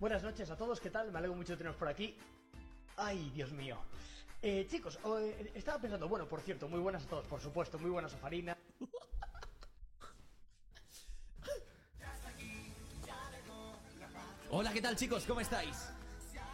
Buenas 0.05 0.23
noches 0.23 0.51
a 0.51 0.57
todos, 0.59 0.81
¿qué 0.81 0.91
tal? 0.91 1.11
Me 1.11 1.17
alegro 1.17 1.35
mucho 1.35 1.53
de 1.53 1.57
teneros 1.57 1.79
por 1.79 1.89
aquí. 1.89 2.15
Ay, 2.99 3.31
Dios 3.35 3.53
mío. 3.53 3.79
Eh, 4.43 4.67
chicos, 4.69 4.99
oh, 5.05 5.19
eh, 5.19 5.51
estaba 5.55 5.81
pensando, 5.81 6.07
bueno, 6.11 6.29
por 6.29 6.43
cierto, 6.43 6.69
muy 6.69 6.79
buenas 6.79 7.05
a 7.05 7.09
todos, 7.09 7.27
por 7.27 7.41
supuesto, 7.41 7.79
muy 7.79 7.89
buenas 7.89 8.13
a 8.13 8.19
Farina. 8.19 8.55
Hola, 14.51 14.75
¿qué 14.75 14.83
tal 14.83 14.95
chicos? 14.95 15.25
¿Cómo 15.25 15.41
estáis? 15.41 15.89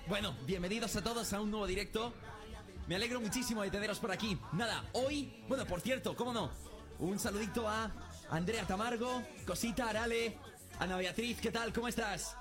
Bueno, 0.06 0.36
bienvenidos 0.46 0.94
a 0.94 1.02
todos 1.02 1.32
a 1.32 1.40
un 1.40 1.50
nuevo 1.50 1.66
directo. 1.66 2.14
Me 2.86 2.94
alegro 2.94 3.20
muchísimo 3.20 3.62
de 3.62 3.70
teneros 3.72 3.98
por 3.98 4.12
aquí. 4.12 4.38
Nada, 4.52 4.84
hoy, 4.92 5.42
bueno, 5.48 5.66
por 5.66 5.80
cierto, 5.80 6.14
¿cómo 6.14 6.32
no? 6.32 6.52
Un 7.00 7.18
saludito 7.18 7.68
a 7.68 7.90
Andrea 8.30 8.64
Tamargo, 8.64 9.24
Cosita 9.44 9.88
Arale, 9.88 10.38
Ana 10.78 10.96
Beatriz, 10.98 11.40
¿qué 11.40 11.50
tal? 11.50 11.72
¿Cómo 11.72 11.88
estás? 11.88 12.36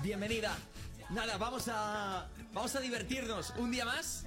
Bienvenida. 0.00 0.56
Nada, 1.10 1.36
vamos 1.38 1.68
a 1.68 2.28
vamos 2.52 2.74
a 2.74 2.80
divertirnos 2.80 3.52
un 3.58 3.70
día 3.70 3.84
más. 3.84 4.26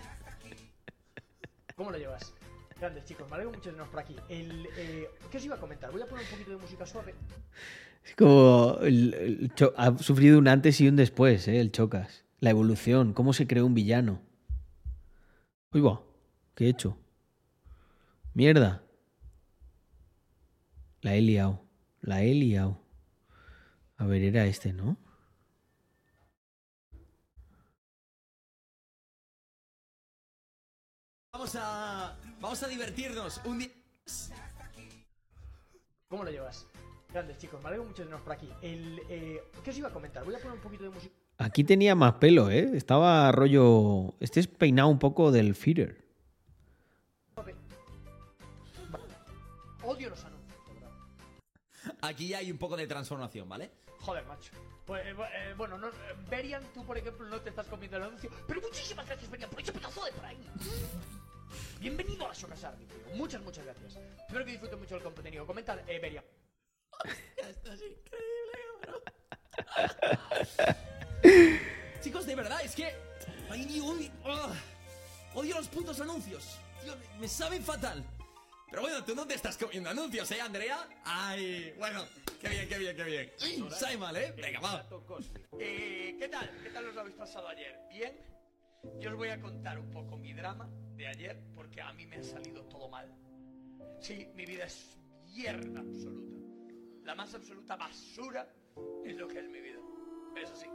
¿Cómo 1.75 1.91
lo 1.91 1.97
llevas? 1.97 2.33
Grandes 2.79 3.05
chicos, 3.05 3.27
me 3.29 3.35
alegro 3.35 3.51
mucho 3.53 3.65
de 3.65 3.71
teneros 3.71 3.89
por 3.89 3.99
aquí. 3.99 4.15
El, 4.29 4.67
eh, 4.77 5.09
¿Qué 5.31 5.37
os 5.37 5.45
iba 5.45 5.55
a 5.55 5.59
comentar? 5.59 5.91
Voy 5.91 6.01
a 6.01 6.05
poner 6.05 6.23
un 6.25 6.31
poquito 6.31 6.51
de 6.51 6.57
música 6.57 6.85
suave. 6.85 7.15
Es 8.03 8.15
como. 8.15 8.77
el- 8.81 9.51
ha 9.77 9.97
sufrido 9.97 10.37
un 10.37 10.47
antes 10.47 10.79
y 10.81 10.87
un 10.87 10.95
después, 10.95 11.47
¿eh? 11.47 11.59
El 11.59 11.71
Chocas. 11.71 12.23
La 12.39 12.49
evolución, 12.51 13.13
cómo 13.13 13.33
se 13.33 13.47
creó 13.47 13.65
un 13.65 13.73
villano. 13.73 14.21
Uy, 15.73 15.81
va. 15.81 16.01
¿Qué 16.53 16.65
he 16.65 16.69
hecho? 16.69 16.97
Mierda. 18.33 18.83
La 21.01 21.15
he 21.15 21.21
liado. 21.21 21.65
La 22.01 22.23
he 22.23 22.33
liado. 22.33 22.81
A 23.97 24.05
ver, 24.05 24.21
era 24.23 24.45
este, 24.45 24.73
¿no? 24.73 24.97
Vamos 31.45 31.61
a 31.61 32.15
vamos 32.41 32.63
a 32.63 32.67
divertirnos 32.67 33.39
un 33.45 33.59
día. 33.59 33.69
¿Cómo 36.07 36.23
lo 36.23 36.31
llevas? 36.31 36.65
Grandes 37.13 37.37
chicos, 37.37 37.61
me 37.61 37.67
alegro 37.67 37.85
mucho 37.85 38.01
de 38.01 38.05
teneros 38.05 38.21
por 38.23 38.33
aquí. 38.33 38.49
El, 38.63 38.99
eh, 39.07 39.43
¿Qué 39.63 39.69
os 39.69 39.77
iba 39.77 39.89
a 39.89 39.93
comentar? 39.93 40.25
Voy 40.25 40.33
a 40.33 40.39
poner 40.39 40.53
un 40.53 40.63
poquito 40.63 40.85
de 40.85 40.89
música. 40.89 41.13
Aquí 41.37 41.63
tenía 41.63 41.93
más 41.93 42.13
pelo, 42.13 42.49
¿eh? 42.49 42.71
Estaba 42.73 43.31
rollo. 43.31 44.15
Este 44.19 44.39
es 44.39 44.47
peinado 44.47 44.89
un 44.89 44.97
poco 44.97 45.31
del 45.31 45.53
Feeder. 45.53 46.03
Odio 49.83 50.09
los 50.09 50.25
anuncios, 50.25 50.59
verdad. 50.67 51.95
Aquí 52.01 52.33
hay 52.33 52.51
un 52.51 52.57
poco 52.57 52.75
de 52.75 52.87
transformación, 52.87 53.47
¿vale? 53.47 53.69
Joder, 53.99 54.25
macho. 54.25 54.51
Pues, 54.87 55.05
eh, 55.05 55.15
eh, 55.15 55.53
bueno, 55.55 55.77
no, 55.77 55.89
eh, 55.89 55.91
Berian, 56.27 56.63
tú 56.73 56.83
por 56.83 56.97
ejemplo 56.97 57.27
no 57.27 57.39
te 57.39 57.49
estás 57.49 57.67
comiendo 57.67 57.97
el 57.97 58.03
anuncio. 58.03 58.31
Pero 58.47 58.61
muchísimas 58.61 59.05
gracias, 59.05 59.29
Berian, 59.29 59.51
por 59.51 59.61
ese 59.61 59.71
pedazo 59.71 60.05
de 60.05 60.11
por 60.11 60.25
ahí. 60.25 60.37
Bienvenido 61.79 62.25
a 62.25 62.29
la 62.29 62.35
Socasar, 62.35 62.75
tío. 62.77 62.87
Muchas, 63.15 63.41
muchas 63.41 63.65
gracias. 63.65 63.97
Espero 64.19 64.45
que 64.45 64.51
disfruten 64.51 64.79
mucho 64.79 64.95
el 64.97 65.03
contenido. 65.03 65.45
Comenta, 65.45 65.79
eh, 65.87 65.99
Berian. 65.99 66.23
Esto 67.37 67.73
es 67.73 67.81
increíble, 67.81 68.59
Chicos, 72.01 72.25
de 72.25 72.35
verdad, 72.35 72.61
es 72.63 72.75
que. 72.75 72.93
Ay, 73.49 73.65
ni 73.65 73.79
un- 73.79 74.09
¡Ah! 74.25 74.53
Odio 75.33 75.55
los 75.55 75.67
putos 75.67 75.99
anuncios. 76.01 76.57
Tío, 76.83 76.95
me, 76.95 77.19
me 77.21 77.27
saben 77.27 77.63
fatal. 77.63 78.03
Pero 78.69 78.81
bueno, 78.81 79.03
tú 79.03 79.15
no 79.15 79.25
te 79.27 79.35
estás 79.35 79.57
comiendo 79.57 79.89
anuncios, 79.89 80.29
¿eh, 80.31 80.41
Andrea? 80.41 80.87
Ay, 81.05 81.73
bueno, 81.77 82.03
qué 82.41 82.49
bien, 82.49 82.67
qué 82.67 82.77
bien, 82.77 82.95
qué 82.95 83.03
bien. 83.03 83.31
Sabe 83.71 83.97
mal, 83.97 84.15
¿eh? 84.17 84.33
Venga, 84.35 84.59
va. 84.59 84.85
Eh, 85.59 86.15
¿Qué 86.19 86.27
tal? 86.27 86.49
¿Qué 86.63 86.69
tal 86.71 86.87
os 86.87 86.95
lo 86.95 87.01
habéis 87.01 87.15
pasado 87.15 87.47
ayer? 87.47 87.79
¿Bien? 87.89 88.17
Yo 88.99 89.11
os 89.11 89.15
voy 89.17 89.29
a 89.29 89.39
contar 89.39 89.79
un 89.79 89.89
poco 89.91 90.17
mi 90.17 90.33
drama 90.33 90.69
de 90.97 91.07
ayer 91.07 91.37
porque 91.55 91.81
a 91.81 91.93
mí 91.93 92.05
me 92.05 92.17
ha 92.17 92.23
salido 92.23 92.63
todo 92.65 92.89
mal. 92.89 93.11
Sí, 93.99 94.27
mi 94.35 94.45
vida 94.45 94.65
es 94.65 94.97
mierda 95.33 95.79
absoluta. 95.79 96.35
La 97.03 97.15
más 97.15 97.33
absoluta 97.35 97.75
basura 97.75 98.47
es 99.05 99.15
lo 99.17 99.27
que 99.27 99.39
es 99.39 99.49
mi 99.49 99.61
vida. 99.61 99.79
Eso 100.41 100.55
sí. 100.55 100.67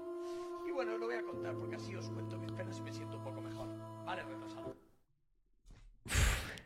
Y 0.69 0.73
bueno, 0.73 0.97
lo 0.99 1.07
voy 1.07 1.17
a 1.17 1.23
contar 1.23 1.55
porque 1.57 1.77
así 1.77 1.95
os 1.95 2.09
cuento 2.11 2.39
mis 2.39 2.53
penas 2.53 2.79
y 2.79 2.83
me 2.83 2.93
siento 2.93 3.17
un 3.19 3.25
poco 3.25 3.41
mejor. 3.41 3.69
Vale, 4.05 4.23
retrasado. 4.23 4.77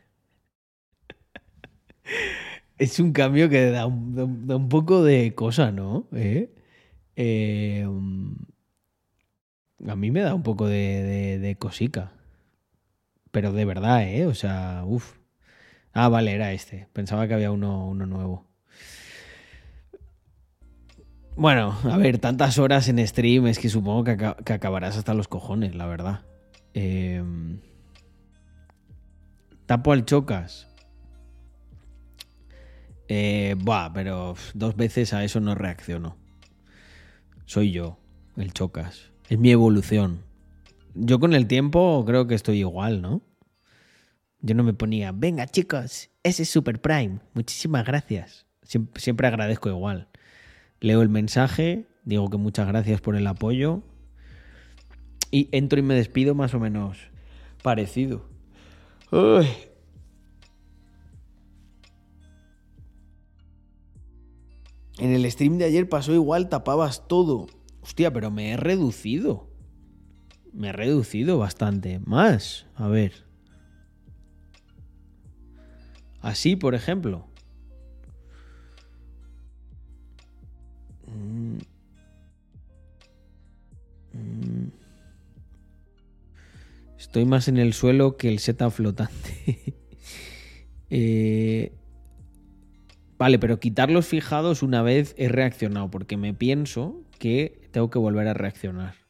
Es 2.77 2.99
un 2.99 3.13
cambio 3.13 3.49
que 3.49 3.71
da 3.71 3.85
un, 3.87 4.47
da 4.47 4.55
un- 4.57 4.69
poco 4.69 5.03
de 5.03 5.33
cosa, 5.33 5.71
¿no? 5.71 6.07
¿Eh? 6.13 6.49
Eh, 7.15 7.85
mm, 7.87 8.33
A 9.87 9.95
mí 9.95 10.11
me 10.11 10.21
da 10.21 10.33
un 10.35 10.43
poco 10.43 10.67
de, 10.67 11.39
de 11.39 11.55
cosica. 11.57 12.11
Pero 13.35 13.51
de 13.51 13.65
verdad, 13.65 14.03
¿eh? 14.07 14.27
O 14.27 14.33
sea, 14.33 14.83
uff. 14.85 15.17
Ah, 15.93 16.09
vale, 16.09 16.33
era 16.33 16.53
este. 16.53 16.87
Pensaba 16.93 17.27
que 17.27 17.33
había 17.33 17.51
uno, 17.51 17.85
uno 17.87 18.05
nuevo. 18.05 18.45
Bueno, 21.35 21.77
a 21.83 21.97
ver, 21.97 22.17
tantas 22.19 22.57
horas 22.59 22.87
en 22.87 23.05
stream 23.05 23.47
es 23.47 23.59
que 23.59 23.69
supongo 23.69 24.03
que, 24.05 24.11
aca- 24.11 24.37
que 24.45 24.53
acabarás 24.53 24.97
hasta 24.97 25.13
los 25.13 25.27
cojones, 25.27 25.75
la 25.75 25.85
verdad. 25.85 26.21
Eh, 26.73 27.21
tapo 29.65 29.91
al 29.91 30.05
chocas. 30.05 30.67
Eh, 33.07 33.55
buah, 33.59 33.91
pero 33.93 34.35
dos 34.53 34.75
veces 34.75 35.13
a 35.13 35.23
eso 35.23 35.39
no 35.39 35.53
reacciono. 35.55 36.17
Soy 37.45 37.71
yo, 37.71 37.97
el 38.37 38.53
chocas. 38.53 39.11
Es 39.29 39.39
mi 39.39 39.51
evolución. 39.51 40.24
Yo 40.95 41.19
con 41.19 41.33
el 41.33 41.45
tiempo 41.47 42.03
creo 42.07 42.25
que 42.25 42.35
estoy 42.35 42.59
igual, 42.59 43.01
¿no? 43.01 43.21
Yo 44.39 44.55
no 44.55 44.63
me 44.63 44.73
ponía, 44.73 45.11
venga 45.11 45.45
chicos, 45.45 46.09
ese 46.23 46.43
es 46.43 46.49
Super 46.49 46.79
Prime. 46.81 47.19
Muchísimas 47.33 47.85
gracias. 47.85 48.45
Siempre, 48.63 49.27
agradezco 49.27 49.69
igual. 49.69 50.07
Leo 50.79 51.01
el 51.01 51.09
mensaje, 51.09 51.85
digo 52.03 52.29
que 52.29 52.37
muchas 52.37 52.67
gracias 52.67 53.01
por 53.01 53.15
el 53.15 53.27
apoyo. 53.27 53.83
Y 55.31 55.49
entro 55.51 55.79
y 55.79 55.81
me 55.81 55.95
despido 55.95 56.33
más 56.33 56.53
o 56.53 56.59
menos 56.59 56.97
parecido. 57.61 58.29
En 64.97 65.11
el 65.11 65.29
stream 65.29 65.57
de 65.57 65.65
ayer 65.65 65.89
pasó 65.89 66.13
igual, 66.13 66.47
tapabas 66.47 67.07
todo. 67.07 67.47
Hostia, 67.81 68.13
pero 68.13 68.31
me 68.31 68.51
he 68.51 68.57
reducido. 68.57 69.54
Me 70.55 70.69
he 70.69 70.71
reducido 70.71 71.37
bastante. 71.37 71.99
Más. 72.05 72.65
A 72.75 72.87
ver. 72.87 73.25
Así, 76.21 76.55
por 76.55 76.73
ejemplo. 76.73 77.27
Estoy 86.97 87.25
más 87.25 87.47
en 87.47 87.57
el 87.57 87.73
suelo 87.73 88.17
que 88.17 88.29
el 88.29 88.39
seta 88.39 88.69
flotante. 88.69 89.75
Eh, 90.91 91.73
Vale, 93.17 93.39
pero 93.39 93.59
quitarlos 93.59 94.07
fijados 94.07 94.61
una 94.61 94.81
vez 94.81 95.15
he 95.17 95.29
reaccionado, 95.29 95.89
porque 95.89 96.17
me 96.17 96.33
pienso 96.33 97.01
que 97.17 97.69
tengo 97.71 97.89
que 97.89 97.97
volver 97.97 98.27
a 98.27 98.33
reaccionar. 98.33 99.04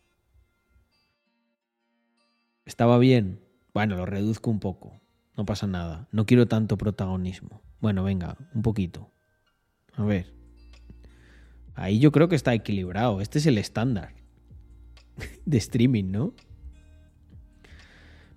¿Estaba 2.66 2.98
bien? 2.98 3.40
Bueno, 3.74 3.96
lo 3.96 4.06
reduzco 4.08 4.50
un 4.50 4.60
poco. 4.60 5.00
No 5.38 5.46
pasa 5.46 5.68
nada. 5.68 6.08
No 6.12 6.26
quiero 6.26 6.48
tanto 6.48 6.78
protagonismo. 6.78 7.62
Bueno, 7.80 8.04
venga, 8.04 8.38
un 8.54 8.64
poquito. 8.64 9.12
A 9.94 10.04
ver. 10.04 10.34
Ahí 11.76 12.00
yo 12.00 12.12
creo 12.12 12.28
que 12.28 12.36
está 12.36 12.54
equilibrado. 12.54 13.22
Este 13.22 13.38
es 13.38 13.46
el 13.46 13.60
estándar 13.60 14.14
de 15.46 15.58
streaming, 15.58 16.12
¿no? 16.12 16.34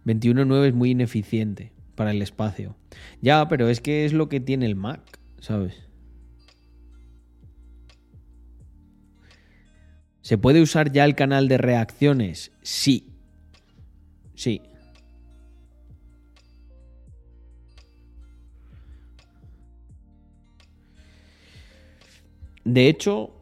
21.9 0.04 0.66
es 0.66 0.74
muy 0.74 0.90
ineficiente 0.90 1.72
para 1.94 2.10
el 2.10 2.20
espacio. 2.20 2.76
Ya, 3.22 3.48
pero 3.48 3.68
es 3.68 3.80
que 3.80 4.04
es 4.04 4.12
lo 4.12 4.28
que 4.28 4.40
tiene 4.40 4.66
el 4.66 4.76
Mac, 4.76 5.18
¿sabes? 5.40 5.88
¿Se 10.20 10.36
puede 10.36 10.60
usar 10.60 10.92
ya 10.92 11.04
el 11.04 11.14
canal 11.14 11.48
de 11.48 11.56
reacciones? 11.56 12.52
Sí. 12.60 13.07
Sí. 14.38 14.62
De 22.64 22.88
hecho, 22.88 23.32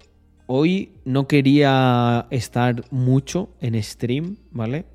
hoy 0.47 0.95
no 1.05 1.29
quería 1.29 2.27
estar 2.31 2.91
mucho 2.91 3.51
en 3.61 3.83
stream, 3.83 4.39
¿vale? 4.51 4.87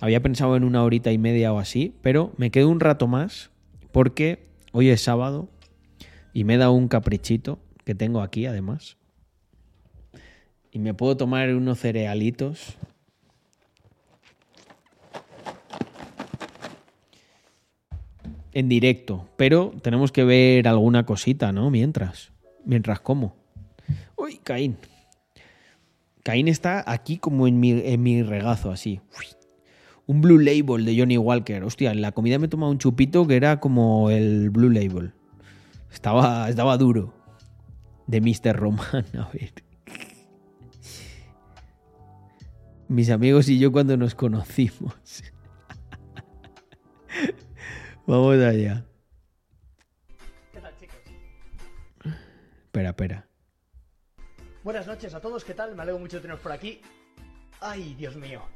Había 0.00 0.22
pensado 0.22 0.56
en 0.56 0.64
una 0.64 0.82
horita 0.82 1.12
y 1.12 1.18
media 1.18 1.52
o 1.52 1.58
así, 1.58 1.94
pero 2.00 2.32
me 2.38 2.50
quedo 2.50 2.70
un 2.70 2.80
rato 2.80 3.06
más 3.06 3.50
porque 3.92 4.48
hoy 4.72 4.88
es 4.88 5.02
sábado 5.02 5.50
y 6.32 6.44
me 6.44 6.54
he 6.54 6.56
dado 6.56 6.72
un 6.72 6.88
caprichito 6.88 7.58
que 7.84 7.94
tengo 7.94 8.22
aquí 8.22 8.46
además. 8.46 8.96
Y 10.72 10.78
me 10.78 10.94
puedo 10.94 11.18
tomar 11.18 11.54
unos 11.54 11.80
cerealitos. 11.80 12.78
En 18.52 18.68
directo, 18.68 19.28
pero 19.36 19.72
tenemos 19.82 20.10
que 20.10 20.24
ver 20.24 20.68
alguna 20.68 21.04
cosita, 21.04 21.52
¿no? 21.52 21.70
Mientras, 21.70 22.32
mientras 22.64 23.00
como. 23.00 23.36
Uy, 24.16 24.40
Caín. 24.42 24.76
Caín 26.22 26.48
está 26.48 26.84
aquí 26.86 27.18
como 27.18 27.46
en 27.46 27.58
mi, 27.60 28.22
regazo, 28.22 28.70
así. 28.70 29.00
Un 30.06 30.20
Blue 30.20 30.38
Label 30.38 30.84
de 30.84 30.98
Johnny 30.98 31.18
Walker. 31.18 31.62
Hostia, 31.64 31.90
en 31.92 32.00
la 32.00 32.12
comida 32.12 32.38
me 32.38 32.46
he 32.46 32.48
tomado 32.48 32.72
un 32.72 32.78
chupito 32.78 33.26
que 33.26 33.36
era 33.36 33.60
como 33.60 34.10
el 34.10 34.50
Blue 34.50 34.70
Label. 34.70 35.12
Estaba, 35.92 36.48
estaba 36.48 36.76
duro. 36.76 37.14
De 38.06 38.20
Mr. 38.20 38.56
Roman, 38.56 39.04
a 39.18 39.30
ver. 39.32 39.52
Mis 42.88 43.10
amigos 43.10 43.48
y 43.50 43.58
yo 43.58 43.70
cuando 43.70 43.96
nos 43.98 44.14
conocimos. 44.14 44.94
Vamos 48.08 48.42
allá. 48.42 48.82
¿Qué 50.50 50.60
tal, 50.62 50.74
chicos? 50.78 50.96
Espera, 52.64 52.88
espera. 52.88 53.28
Buenas 54.64 54.86
noches 54.86 55.12
a 55.12 55.20
todos, 55.20 55.44
¿qué 55.44 55.52
tal? 55.52 55.76
Me 55.76 55.82
alegro 55.82 55.98
mucho 55.98 56.16
de 56.16 56.22
teneros 56.22 56.40
por 56.40 56.52
aquí. 56.52 56.80
Ay, 57.60 57.92
Dios 57.98 58.16
mío. 58.16 58.48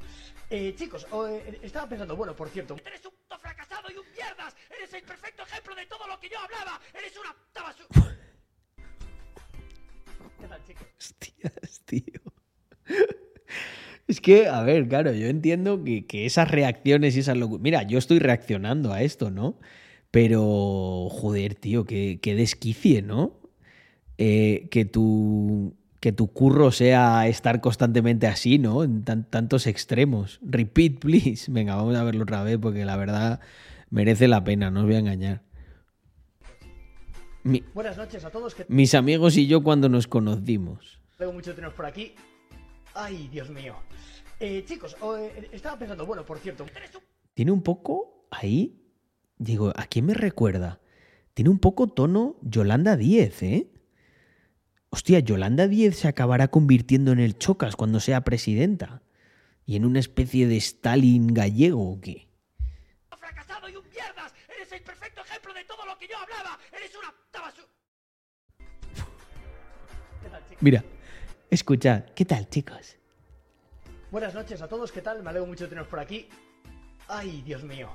Eh, 0.48 0.74
chicos, 0.74 1.06
oh, 1.10 1.26
eh, 1.26 1.60
estaba 1.60 1.86
pensando, 1.86 2.16
bueno, 2.16 2.34
por 2.34 2.48
cierto. 2.48 2.76
Eres 2.82 3.04
un 3.04 3.12
puto 3.12 3.38
fracasado 3.38 3.90
y 3.92 3.98
un 3.98 4.10
mierdas. 4.12 4.56
Eres 4.74 4.94
el 4.94 5.02
perfecto 5.02 5.42
ejemplo 5.42 5.74
de 5.74 5.84
todo 5.84 6.06
lo 6.06 6.18
que 6.18 6.30
yo 6.30 6.38
hablaba. 6.38 6.80
Eres 6.94 7.14
una 7.18 7.34
puta 7.34 7.62
basura. 7.62 8.16
¿Qué 10.40 10.48
tal, 10.48 10.64
chicos? 10.64 10.86
Hostias, 10.98 11.82
tío. 11.84 12.22
Es 14.12 14.20
que, 14.20 14.46
a 14.46 14.62
ver, 14.62 14.88
claro, 14.88 15.10
yo 15.14 15.26
entiendo 15.26 15.82
que, 15.84 16.04
que 16.04 16.26
esas 16.26 16.50
reacciones 16.50 17.16
y 17.16 17.20
esas 17.20 17.34
locuras. 17.38 17.62
Mira, 17.62 17.82
yo 17.84 17.96
estoy 17.96 18.18
reaccionando 18.18 18.92
a 18.92 19.00
esto, 19.02 19.30
¿no? 19.30 19.58
Pero, 20.10 21.08
joder, 21.10 21.54
tío, 21.54 21.86
que, 21.86 22.18
que 22.20 22.34
desquicie, 22.34 23.00
¿no? 23.00 23.40
Eh, 24.18 24.68
que 24.70 24.84
tu. 24.84 25.74
Que 25.98 26.12
tu 26.12 26.30
curro 26.30 26.72
sea 26.72 27.26
estar 27.26 27.62
constantemente 27.62 28.26
así, 28.26 28.58
¿no? 28.58 28.84
En 28.84 29.02
tan- 29.02 29.24
tantos 29.24 29.66
extremos. 29.66 30.40
Repeat, 30.42 30.98
please. 30.98 31.46
Venga, 31.50 31.74
vamos 31.76 31.96
a 31.96 32.04
verlo 32.04 32.24
otra 32.24 32.42
vez 32.42 32.58
porque 32.60 32.84
la 32.84 32.98
verdad 32.98 33.40
merece 33.88 34.28
la 34.28 34.44
pena, 34.44 34.70
no 34.70 34.80
os 34.80 34.86
voy 34.86 34.96
a 34.96 34.98
engañar. 34.98 35.40
Mi- 37.44 37.62
Buenas 37.72 37.96
noches 37.96 38.22
a 38.26 38.30
todos, 38.30 38.54
¿qué 38.54 38.66
mis 38.68 38.94
amigos 38.94 39.38
y 39.38 39.46
yo 39.46 39.62
cuando 39.62 39.88
nos 39.88 40.06
conocimos. 40.06 41.00
Alegro 41.16 41.32
mucho 41.34 41.50
de 41.50 41.54
teneros 41.56 41.74
por 41.74 41.86
aquí. 41.86 42.14
Ay, 42.94 43.28
Dios 43.28 43.50
mío. 43.50 43.76
Eh, 44.38 44.64
chicos, 44.66 44.96
oh, 45.00 45.16
eh, 45.16 45.48
estaba 45.52 45.78
pensando, 45.78 46.04
bueno, 46.04 46.24
por 46.24 46.38
cierto. 46.38 46.66
Tiene 47.34 47.52
un 47.52 47.62
poco 47.62 48.26
ahí. 48.30 48.78
Digo, 49.38 49.72
¿a 49.76 49.86
quién 49.86 50.06
me 50.06 50.14
recuerda? 50.14 50.80
Tiene 51.34 51.50
un 51.50 51.58
poco 51.58 51.88
tono 51.88 52.36
Yolanda 52.42 52.96
10, 52.96 53.42
¿eh? 53.42 53.70
Hostia, 54.90 55.20
Yolanda 55.20 55.68
10 55.68 55.96
se 55.96 56.08
acabará 56.08 56.48
convirtiendo 56.48 57.12
en 57.12 57.20
el 57.20 57.38
Chocas 57.38 57.76
cuando 57.76 57.98
sea 57.98 58.24
presidenta. 58.24 59.02
¿Y 59.64 59.76
en 59.76 59.86
una 59.86 60.00
especie 60.00 60.46
de 60.46 60.56
Stalin 60.58 61.28
gallego 61.28 61.92
o 61.92 62.00
qué? 62.00 62.28
fracasado 63.16 63.68
y 63.68 63.76
un 63.76 63.84
mierdas. 63.88 64.34
Eres 64.54 64.70
el 64.72 64.82
perfecto 64.82 65.22
ejemplo 65.22 65.54
de 65.54 65.64
todo 65.64 65.86
lo 65.86 65.96
que 65.96 66.08
yo 66.08 66.18
hablaba. 66.18 66.58
Eres 66.76 66.90
una. 66.96 67.14
Mira, 70.60 70.84
escuchad. 71.52 72.04
¿Qué 72.14 72.24
tal, 72.24 72.48
chicos? 72.48 72.96
Buenas 74.10 74.34
noches 74.34 74.62
a 74.62 74.68
todos, 74.68 74.90
¿qué 74.90 75.02
tal? 75.02 75.22
Me 75.22 75.30
alegro 75.30 75.46
mucho 75.46 75.64
de 75.64 75.68
teneros 75.68 75.88
por 75.88 76.00
aquí. 76.00 76.26
Ay, 77.08 77.42
Dios 77.42 77.62
mío. 77.62 77.90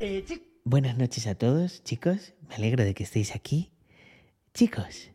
Eh. 0.00 0.24
Buenas 0.64 0.98
noches 0.98 1.28
a 1.28 1.36
todos, 1.36 1.84
chicos. 1.84 2.34
Me 2.48 2.56
alegro 2.56 2.84
de 2.84 2.94
que 2.94 3.04
estéis 3.04 3.36
aquí. 3.36 3.70
Chicos. 4.52 5.10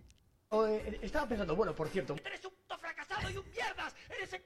oh, 0.49 0.65
eh, 0.65 0.99
estaba 1.01 1.27
pensando, 1.27 1.57
bueno, 1.57 1.75
por 1.75 1.89
cierto. 1.89 2.15
Eres 2.25 2.45
un 2.45 2.51
puto 2.51 2.77
fracasado 2.79 3.29
y 3.29 3.37
un 3.37 3.45
mierdas. 3.51 3.93
Eres 4.17 4.33
el... 4.33 4.41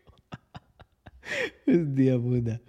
Hostia 1.89 2.19
puta. 2.19 2.61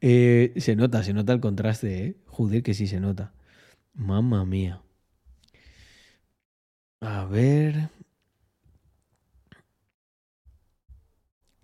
Eh, 0.00 0.52
se 0.56 0.74
nota, 0.74 1.04
se 1.04 1.12
nota 1.12 1.32
el 1.32 1.40
contraste, 1.40 2.06
¿eh? 2.06 2.16
Joder, 2.26 2.64
que 2.64 2.74
sí 2.74 2.88
se 2.88 2.98
nota. 2.98 3.34
Mamma 3.94 4.44
mía. 4.44 4.82
A 7.00 7.24
ver. 7.24 7.90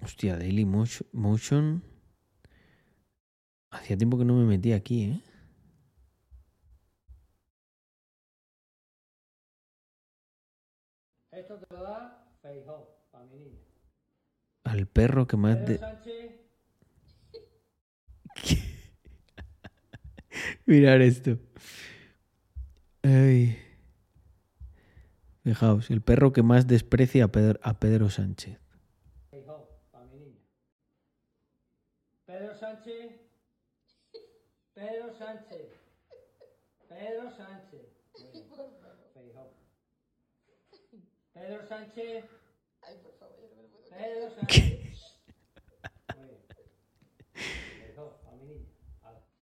Hostia, 0.04 0.36
Daily 0.36 0.64
Motion-. 0.64 1.82
Hacía 3.70 3.96
tiempo 3.96 4.18
que 4.18 4.24
no 4.24 4.34
me 4.34 4.44
metí 4.44 4.72
aquí, 4.72 5.04
¿eh? 5.04 5.20
Esto 11.30 11.58
te 11.58 11.74
lo 11.74 11.82
da 11.82 12.28
Feijó, 12.42 13.06
para 13.10 13.24
mi 13.26 13.38
niña. 13.38 13.58
Al 14.64 14.86
perro 14.86 15.26
que 15.26 15.36
más... 15.36 15.56
Pedro 15.56 15.66
de- 15.72 15.78
Sánchez, 15.78 16.40
Mirar 20.66 21.00
esto. 21.02 21.38
Ay. 23.02 23.56
Fijaos, 25.42 25.90
el 25.90 26.00
perro 26.00 26.32
que 26.32 26.42
más 26.42 26.66
desprecia 26.66 27.24
a 27.24 27.28
Pedro, 27.28 27.60
a 27.62 27.78
Pedro 27.78 28.08
Sánchez. 28.10 28.58
Feijó, 29.30 29.68
para 29.90 30.06
mi 30.06 30.18
niña. 30.18 30.40
Pedro 32.24 32.54
Sánchez. 32.54 33.20
Pedro 34.84 35.14
Sánchez. 35.18 35.68
Pedro 36.88 37.30
Sánchez. 37.36 37.86
Muy 38.20 38.30
bien. 38.32 38.44
Feijó. 39.14 39.50
Pedro 41.32 41.66
Sánchez. 41.66 42.24
Pedro 43.90 44.30
Sánchez. 44.34 45.18
Muy 46.16 46.26
bien. 46.26 46.38
Feijó, 47.86 48.20
para 48.24 48.36
mi 48.36 48.44
niña. 48.44 48.66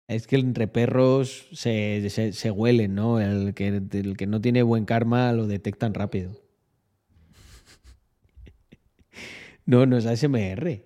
Es 0.09 0.27
que 0.29 0.37
entre 0.37 0.69
perros 0.69 1.49
se, 1.53 2.09
se- 2.11 2.33
se 2.33 2.51
huelen, 2.53 2.95
¿no? 2.95 3.21
El 3.21 3.55
que, 3.55 3.69
el 3.69 4.17
que 4.17 4.27
no 4.29 4.41
tiene 4.41 4.63
buen 4.63 4.85
karma 4.85 5.33
lo 5.33 5.47
detectan 5.49 5.95
rápido. 5.95 6.31
No, 9.65 9.85
no 9.87 9.97
es 9.97 10.07
ASMR. 10.07 10.83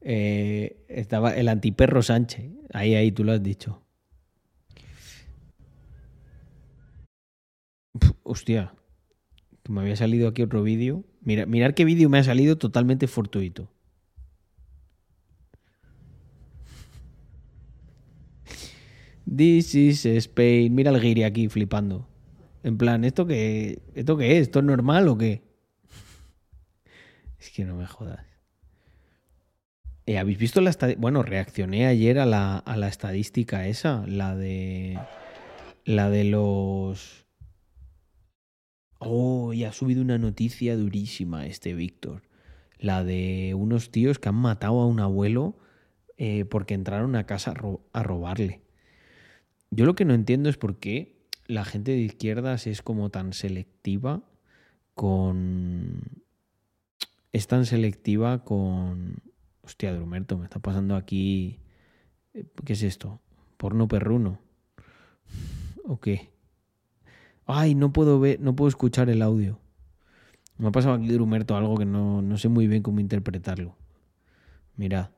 Eh, 0.00 0.84
estaba 0.88 1.34
el 1.34 1.48
antiperro 1.48 2.02
Sánchez. 2.02 2.50
Ahí, 2.72 2.94
ahí, 2.94 3.12
tú 3.12 3.24
lo 3.24 3.32
has 3.32 3.42
dicho. 3.42 3.82
Pf, 7.98 8.12
hostia. 8.22 8.74
Me 9.68 9.80
había 9.82 9.96
salido 9.96 10.28
aquí 10.28 10.42
otro 10.42 10.62
vídeo. 10.62 11.04
Mira, 11.22 11.46
mirar 11.46 11.74
qué 11.74 11.84
vídeo 11.84 12.08
me 12.08 12.18
ha 12.18 12.24
salido 12.24 12.58
totalmente 12.58 13.06
fortuito. 13.06 13.70
This 19.24 19.74
is 19.74 20.06
Spain. 20.06 20.74
Mira 20.74 20.90
el 20.90 21.00
guiri 21.00 21.22
aquí 21.22 21.48
flipando. 21.48 22.08
En 22.62 22.76
plan, 22.78 23.04
¿esto 23.04 23.26
qué, 23.26 23.80
¿esto 23.94 24.16
qué 24.16 24.36
es? 24.36 24.42
¿Esto 24.42 24.58
es 24.58 24.64
normal 24.64 25.08
o 25.08 25.16
qué? 25.16 25.42
Es 27.38 27.50
que 27.50 27.64
no 27.64 27.76
me 27.76 27.86
jodas. 27.86 28.29
Eh, 30.06 30.18
¿Habéis 30.18 30.38
visto 30.38 30.60
la 30.60 30.70
estadística? 30.70 31.00
Bueno, 31.00 31.22
reaccioné 31.22 31.86
ayer 31.86 32.18
a 32.18 32.26
la, 32.26 32.58
a 32.58 32.76
la 32.76 32.88
estadística 32.88 33.66
esa, 33.66 34.04
la 34.06 34.36
de. 34.36 34.98
La 35.84 36.10
de 36.10 36.24
los. 36.24 37.26
Oh, 38.98 39.52
y 39.52 39.64
ha 39.64 39.72
subido 39.72 40.02
una 40.02 40.18
noticia 40.18 40.76
durísima 40.76 41.46
este 41.46 41.74
Víctor. 41.74 42.22
La 42.78 43.02
de 43.02 43.54
unos 43.56 43.90
tíos 43.90 44.18
que 44.18 44.28
han 44.28 44.34
matado 44.34 44.80
a 44.80 44.86
un 44.86 45.00
abuelo 45.00 45.58
eh, 46.18 46.44
porque 46.44 46.74
entraron 46.74 47.16
a 47.16 47.24
casa 47.24 47.52
a, 47.52 47.98
a 47.98 48.02
robarle. 48.02 48.60
Yo 49.70 49.86
lo 49.86 49.94
que 49.94 50.04
no 50.04 50.12
entiendo 50.12 50.50
es 50.50 50.56
por 50.56 50.78
qué 50.78 51.20
la 51.46 51.64
gente 51.64 51.92
de 51.92 51.98
izquierdas 51.98 52.66
es 52.66 52.82
como 52.82 53.10
tan 53.10 53.32
selectiva 53.32 54.22
con. 54.94 56.02
Es 57.32 57.46
tan 57.46 57.64
selectiva 57.64 58.44
con. 58.44 59.29
Hostia, 59.62 59.92
Drumerto, 59.94 60.36
me 60.38 60.44
está 60.44 60.58
pasando 60.58 60.96
aquí. 60.96 61.58
eh, 62.34 62.46
¿Qué 62.66 62.74
es 62.74 62.82
esto? 62.84 63.20
¿Porno 63.58 63.88
perruno? 63.88 64.40
¿O 65.84 65.98
qué? 66.00 66.30
Ay, 67.46 67.74
no 67.74 67.92
puedo 67.92 68.20
ver, 68.20 68.40
no 68.40 68.54
puedo 68.56 68.68
escuchar 68.68 69.10
el 69.10 69.22
audio. 69.22 69.58
Me 70.58 70.68
ha 70.68 70.72
pasado 70.72 70.94
aquí 70.94 71.08
Drumerto 71.08 71.56
algo 71.56 71.76
que 71.78 71.84
no, 71.86 72.22
no 72.22 72.38
sé 72.38 72.48
muy 72.48 72.66
bien 72.68 72.82
cómo 72.82 73.00
interpretarlo. 73.00 73.76
Mirad. 74.76 75.10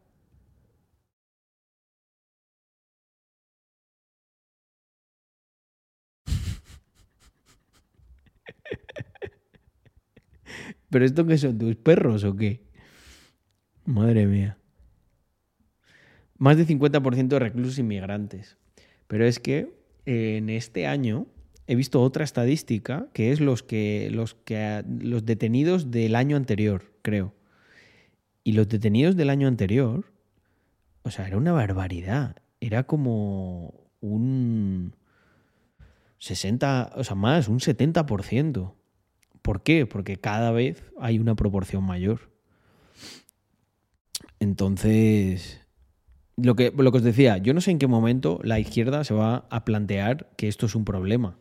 ¿Pero 10.90 11.05
esto 11.05 11.27
qué 11.27 11.39
son? 11.39 11.59
¿Tus 11.59 11.77
perros 11.77 12.24
o 12.24 12.36
qué? 12.36 12.60
Madre 13.93 14.27
mía. 14.27 14.56
Más 16.39 16.56
de 16.56 16.66
50% 16.66 17.28
de 17.28 17.39
reclusos 17.39 17.78
inmigrantes. 17.78 18.56
Pero 19.06 19.27
es 19.27 19.39
que 19.39 19.70
en 20.06 20.48
este 20.48 20.86
año 20.86 21.27
he 21.66 21.74
visto 21.74 22.01
otra 22.01 22.24
estadística 22.24 23.09
que 23.12 23.32
es 23.32 23.40
los 23.40 23.62
que 23.62 24.09
los 24.10 24.35
que 24.35 24.82
los 25.02 25.27
detenidos 25.27 25.90
del 25.90 26.14
año 26.14 26.39
anterior, 26.39 26.90
creo. 27.02 27.35
Y 28.43 28.52
los 28.52 28.66
detenidos 28.66 29.14
del 29.14 29.28
año 29.28 29.47
anterior, 29.47 30.06
o 31.02 31.10
sea, 31.10 31.27
era 31.27 31.36
una 31.36 31.52
barbaridad. 31.52 32.36
Era 32.60 32.85
como 32.85 33.74
un 34.01 34.97
60, 36.16 36.93
o 36.97 37.05
sea, 37.05 37.14
más, 37.14 37.47
un 37.47 37.59
70%. 37.59 38.73
¿Por 39.43 39.62
qué? 39.62 39.85
Porque 39.85 40.16
cada 40.16 40.51
vez 40.51 40.82
hay 40.98 41.19
una 41.19 41.35
proporción 41.35 41.85
mayor. 41.85 42.31
Entonces, 44.40 45.61
lo 46.36 46.57
que, 46.57 46.73
lo 46.77 46.90
que 46.93 46.99
os 46.99 47.05
decía, 47.05 47.39
yo 47.39 47.55
no 47.55 47.61
sé 47.61 47.70
en 47.70 47.78
qué 47.78 47.86
momento 47.86 48.40
la 48.43 48.59
izquierda 48.59 49.05
se 49.05 49.15
va 49.15 49.47
a 49.51 49.65
plantear 49.65 50.31
que 50.36 50.49
esto 50.49 50.66
es 50.66 50.74
un 50.74 50.85
problema. 50.85 51.39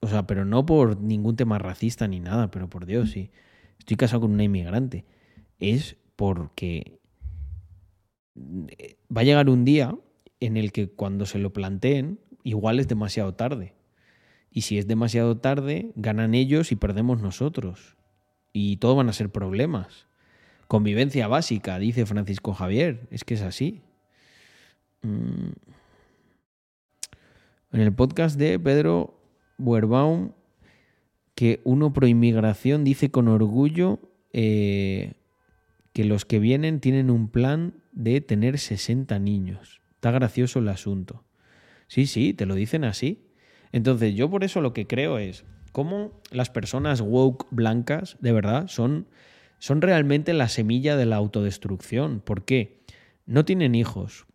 O 0.00 0.08
sea, 0.08 0.26
pero 0.26 0.44
no 0.44 0.66
por 0.66 1.00
ningún 1.00 1.36
tema 1.36 1.58
racista 1.58 2.06
ni 2.06 2.20
nada, 2.20 2.50
pero 2.50 2.68
por 2.68 2.86
Dios, 2.86 3.10
sí. 3.10 3.30
Estoy 3.78 3.96
casado 3.96 4.22
con 4.22 4.32
una 4.32 4.44
inmigrante. 4.44 5.04
Es 5.58 5.96
porque 6.16 7.00
va 8.36 9.22
a 9.22 9.24
llegar 9.24 9.48
un 9.48 9.64
día 9.64 9.96
en 10.40 10.56
el 10.56 10.72
que 10.72 10.88
cuando 10.88 11.26
se 11.26 11.38
lo 11.38 11.52
planteen, 11.52 12.20
igual 12.42 12.78
es 12.78 12.88
demasiado 12.88 13.34
tarde. 13.34 13.74
Y 14.50 14.62
si 14.62 14.78
es 14.78 14.86
demasiado 14.86 15.38
tarde, 15.38 15.92
ganan 15.96 16.34
ellos 16.34 16.72
y 16.72 16.76
perdemos 16.76 17.20
nosotros. 17.20 17.96
Y 18.52 18.78
todo 18.78 18.96
van 18.96 19.08
a 19.08 19.12
ser 19.12 19.30
problemas. 19.30 20.06
Convivencia 20.68 21.28
básica, 21.28 21.78
dice 21.78 22.06
Francisco 22.06 22.54
Javier. 22.54 23.06
Es 23.10 23.24
que 23.24 23.34
es 23.34 23.42
así. 23.42 23.82
Mm. 25.02 25.52
En 27.72 27.80
el 27.80 27.92
podcast 27.92 28.38
de 28.38 28.58
Pedro 28.58 29.20
Buerbaum, 29.58 30.32
que 31.34 31.60
uno 31.64 31.92
pro 31.92 32.06
inmigración 32.06 32.84
dice 32.84 33.10
con 33.10 33.28
orgullo 33.28 34.00
eh, 34.32 35.14
que 35.92 36.04
los 36.04 36.24
que 36.24 36.38
vienen 36.38 36.80
tienen 36.80 37.10
un 37.10 37.28
plan 37.28 37.74
de 37.92 38.20
tener 38.20 38.58
60 38.58 39.18
niños. 39.18 39.80
Está 39.94 40.10
gracioso 40.10 40.58
el 40.58 40.68
asunto. 40.68 41.24
Sí, 41.88 42.06
sí, 42.06 42.34
te 42.34 42.46
lo 42.46 42.54
dicen 42.54 42.84
así. 42.84 43.30
Entonces, 43.72 44.14
yo 44.14 44.30
por 44.30 44.44
eso 44.44 44.60
lo 44.60 44.72
que 44.72 44.86
creo 44.86 45.18
es 45.18 45.44
cómo 45.72 46.12
las 46.30 46.50
personas 46.50 47.00
woke 47.00 47.46
blancas, 47.50 48.16
de 48.20 48.32
verdad, 48.32 48.68
son, 48.68 49.06
son 49.58 49.82
realmente 49.82 50.32
la 50.34 50.48
semilla 50.48 50.96
de 50.96 51.06
la 51.06 51.16
autodestrucción. 51.16 52.20
¿Por 52.20 52.44
qué? 52.44 52.82
No 53.24 53.44
tienen 53.44 53.74
hijos. 53.74 54.26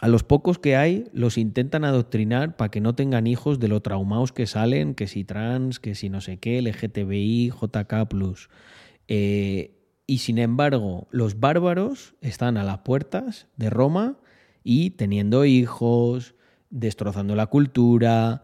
A 0.00 0.08
los 0.08 0.22
pocos 0.22 0.58
que 0.58 0.76
hay 0.76 1.04
los 1.12 1.36
intentan 1.36 1.84
adoctrinar 1.84 2.56
para 2.56 2.70
que 2.70 2.80
no 2.80 2.94
tengan 2.94 3.26
hijos 3.26 3.60
de 3.60 3.68
lo 3.68 3.82
traumados 3.82 4.32
que 4.32 4.46
salen, 4.46 4.94
que 4.94 5.06
si 5.06 5.24
trans, 5.24 5.78
que 5.78 5.94
si 5.94 6.08
no 6.08 6.22
sé 6.22 6.38
qué, 6.38 6.62
LGTBI, 6.62 7.50
JK. 7.50 8.48
Eh, 9.08 9.76
y 10.06 10.18
sin 10.18 10.38
embargo, 10.38 11.06
los 11.10 11.38
bárbaros 11.38 12.14
están 12.22 12.56
a 12.56 12.64
las 12.64 12.78
puertas 12.78 13.46
de 13.56 13.68
Roma 13.68 14.16
y 14.64 14.90
teniendo 14.90 15.44
hijos, 15.44 16.34
destrozando 16.70 17.36
la 17.36 17.46
cultura. 17.46 18.42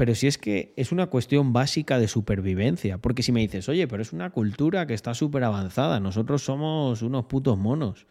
Pero 0.00 0.14
si 0.14 0.28
es 0.28 0.38
que 0.38 0.72
es 0.78 0.92
una 0.92 1.08
cuestión 1.08 1.52
básica 1.52 1.98
de 1.98 2.08
supervivencia. 2.08 2.96
Porque 2.96 3.22
si 3.22 3.32
me 3.32 3.40
dices, 3.40 3.68
oye, 3.68 3.86
pero 3.86 4.00
es 4.00 4.14
una 4.14 4.30
cultura 4.30 4.86
que 4.86 4.94
está 4.94 5.12
súper 5.12 5.44
avanzada, 5.44 6.00
nosotros 6.00 6.42
somos 6.42 7.02
unos 7.02 7.26
putos 7.26 7.58
monos, 7.58 8.06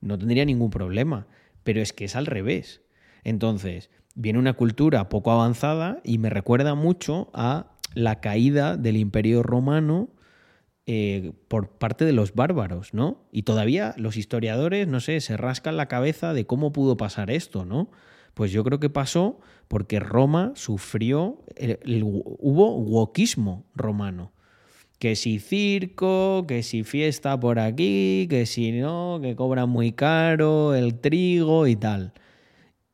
no 0.00 0.16
tendría 0.16 0.44
ningún 0.44 0.70
problema. 0.70 1.26
Pero 1.64 1.80
es 1.80 1.92
que 1.92 2.04
es 2.04 2.14
al 2.14 2.26
revés. 2.26 2.82
Entonces, 3.24 3.90
viene 4.14 4.38
una 4.38 4.52
cultura 4.52 5.08
poco 5.08 5.32
avanzada 5.32 5.98
y 6.04 6.18
me 6.18 6.30
recuerda 6.30 6.76
mucho 6.76 7.28
a 7.34 7.72
la 7.96 8.20
caída 8.20 8.76
del 8.76 8.96
imperio 8.96 9.42
romano 9.42 10.10
eh, 10.86 11.32
por 11.48 11.70
parte 11.70 12.04
de 12.04 12.12
los 12.12 12.36
bárbaros, 12.36 12.94
¿no? 12.94 13.26
Y 13.32 13.42
todavía 13.42 13.96
los 13.96 14.16
historiadores, 14.16 14.86
no 14.86 15.00
sé, 15.00 15.20
se 15.20 15.36
rascan 15.36 15.76
la 15.76 15.88
cabeza 15.88 16.34
de 16.34 16.46
cómo 16.46 16.72
pudo 16.72 16.96
pasar 16.96 17.32
esto, 17.32 17.64
¿no? 17.64 17.90
Pues 18.34 18.50
yo 18.50 18.64
creo 18.64 18.80
que 18.80 18.90
pasó 18.90 19.40
porque 19.68 20.00
Roma 20.00 20.52
sufrió, 20.54 21.38
el, 21.56 22.02
hubo 22.04 22.76
wokismo 22.78 23.64
romano, 23.74 24.32
Que 24.98 25.16
si 25.16 25.40
circo, 25.40 26.44
que 26.46 26.62
si 26.62 26.84
fiesta 26.84 27.38
por 27.40 27.58
aquí, 27.58 28.26
que 28.30 28.46
si 28.46 28.72
no, 28.72 29.18
que 29.20 29.34
cobran 29.34 29.68
muy 29.68 29.92
caro 29.92 30.74
el 30.74 31.00
trigo 31.00 31.66
y 31.66 31.74
tal. 31.74 32.12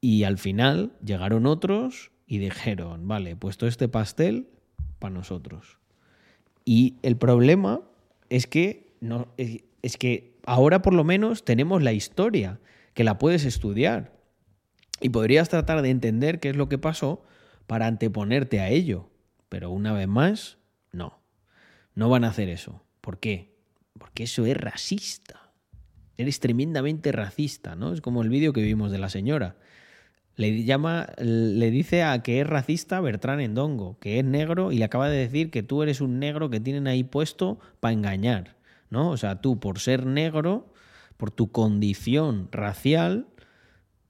Y 0.01 0.25
al 0.25 0.39
final 0.39 0.93
llegaron 1.05 1.47
otros 1.47 2.11
y 2.27 2.39
dijeron, 2.39 3.09
vale, 3.09 3.37
puesto 3.37 3.67
este 3.67 3.89
pastel 3.89 4.49
para 4.99 5.15
nosotros. 5.15 5.79
Y 6.65 6.97
el 7.03 7.17
problema 7.17 7.81
es 8.31 8.47
que, 8.47 8.95
no, 9.01 9.29
es 9.37 9.97
que 9.97 10.39
ahora 10.47 10.83
por 10.83 10.95
lo 10.95 11.05
menos 11.05 11.45
tenemos 11.45 11.83
la 11.83 11.93
historia, 11.93 12.61
que 12.95 13.05
la 13.05 13.19
puedes 13.19 13.45
estudiar. 13.45 14.18
Y 15.01 15.11
podrías 15.11 15.49
tratar 15.49 15.83
de 15.83 15.91
entender 15.91 16.41
qué 16.41 16.51
es 16.51 16.57
lo 16.57 16.69
que 16.69 16.79
pasó 16.79 17.23
para 17.67 17.87
anteponerte 17.87 18.61
a 18.61 18.69
ello. 18.69 19.09
Pero 19.49 19.71
una 19.71 19.93
vez 19.93 20.09
más, 20.09 20.59
no. 20.93 21.21
No 21.95 22.09
van 22.09 22.25
a 22.25 22.29
hacer 22.29 22.49
eso. 22.49 22.83
¿Por 23.01 23.19
qué? 23.19 23.55
Porque 23.99 24.25
eso 24.25 24.47
es 24.47 24.57
racista. 24.57 25.53
Eres 26.17 26.41
tremendamente 26.41 27.13
racista, 27.13 27.77
¿no? 27.77 27.93
Es 27.93 28.01
como 28.01 28.23
el 28.23 28.29
vídeo 28.29 28.53
que 28.53 28.63
vimos 28.63 28.91
de 28.91 28.99
la 28.99 29.09
señora. 29.09 29.57
Le 30.35 30.65
llama, 30.65 31.09
le 31.19 31.71
dice 31.71 32.05
a 32.05 32.23
que 32.23 32.41
es 32.41 32.47
racista 32.47 33.01
Bertrán 33.01 33.41
Endongo, 33.41 33.99
que 33.99 34.19
es 34.19 34.25
negro, 34.25 34.71
y 34.71 34.79
le 34.79 34.85
acaba 34.85 35.09
de 35.09 35.19
decir 35.19 35.51
que 35.51 35.65
tú 35.65 35.83
eres 35.83 36.01
un 36.01 36.21
negro 36.21 36.51
que 36.51 36.61
tienen 36.61 36.87
ahí 36.87 37.03
puesto 37.03 37.59
para 37.81 37.93
engañar, 37.93 38.57
¿no? 38.91 39.11
O 39.11 39.17
sea, 39.17 39.41
tú 39.41 39.59
por 39.59 39.81
ser 39.81 40.07
negro, 40.07 40.73
por 41.17 41.33
tu 41.33 41.51
condición 41.51 42.49
racial, 42.53 43.27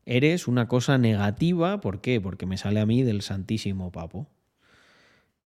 eres 0.09 0.49
una 0.49 0.69
cosa 0.69 0.97
negativa. 0.97 1.81
¿Por 1.81 2.01
qué? 2.01 2.21
Porque 2.21 2.47
me 2.47 2.57
sale 2.57 2.81
a 2.81 2.87
mí 2.87 3.03
del 3.03 3.21
Santísimo 3.21 3.93
Papo. 3.93 4.27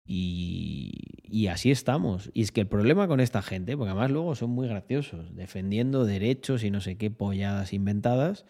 Y, 0.05 0.93
y, 1.25 1.47
así 1.47 1.71
estamos. 1.71 2.31
Y 2.35 2.43
es 2.43 2.53
que 2.53 2.61
el 2.61 2.67
problema 2.67 3.09
con 3.09 3.21
esta 3.21 3.43
gente, 3.43 3.77
porque 3.77 3.91
además 3.91 4.11
luego 4.11 4.35
son 4.35 4.51
muy 4.51 4.69
graciosos, 4.69 5.35
defendiendo 5.35 6.05
derechos 6.05 6.63
y 6.65 6.71
no 6.71 6.81
sé 6.81 6.97
qué 6.97 7.11
polladas 7.11 7.73
inventadas, 7.73 8.45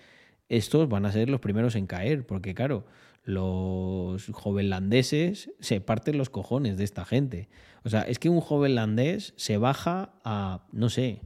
estos 0.49 0.89
van 0.89 1.07
a 1.07 1.13
ser 1.13 1.29
los 1.29 1.41
primeros 1.41 1.77
en 1.77 1.87
caer, 1.87 2.27
porque 2.27 2.55
claro, 2.55 2.87
los 3.23 4.27
jovenlandeses 4.33 5.53
se 5.61 5.81
parten 5.81 6.19
los 6.19 6.31
cojones 6.31 6.77
de 6.77 6.85
esta 6.85 7.05
gente. 7.05 7.49
O 7.85 7.89
sea, 7.89 8.03
es 8.03 8.19
que 8.19 8.31
un 8.31 8.41
jovenlandés 8.41 9.35
se 9.37 9.59
baja 9.59 10.15
a, 10.25 10.67
no 10.73 10.89
sé, 10.89 11.21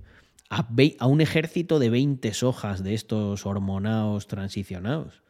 a, 0.98 1.06
un 1.06 1.20
ejército 1.20 1.78
de 1.78 1.90
20 1.90 2.32
sojas 2.32 2.84
de 2.84 2.94
estos 2.94 3.44
hormonados 3.46 4.28
transicionados. 4.28 5.22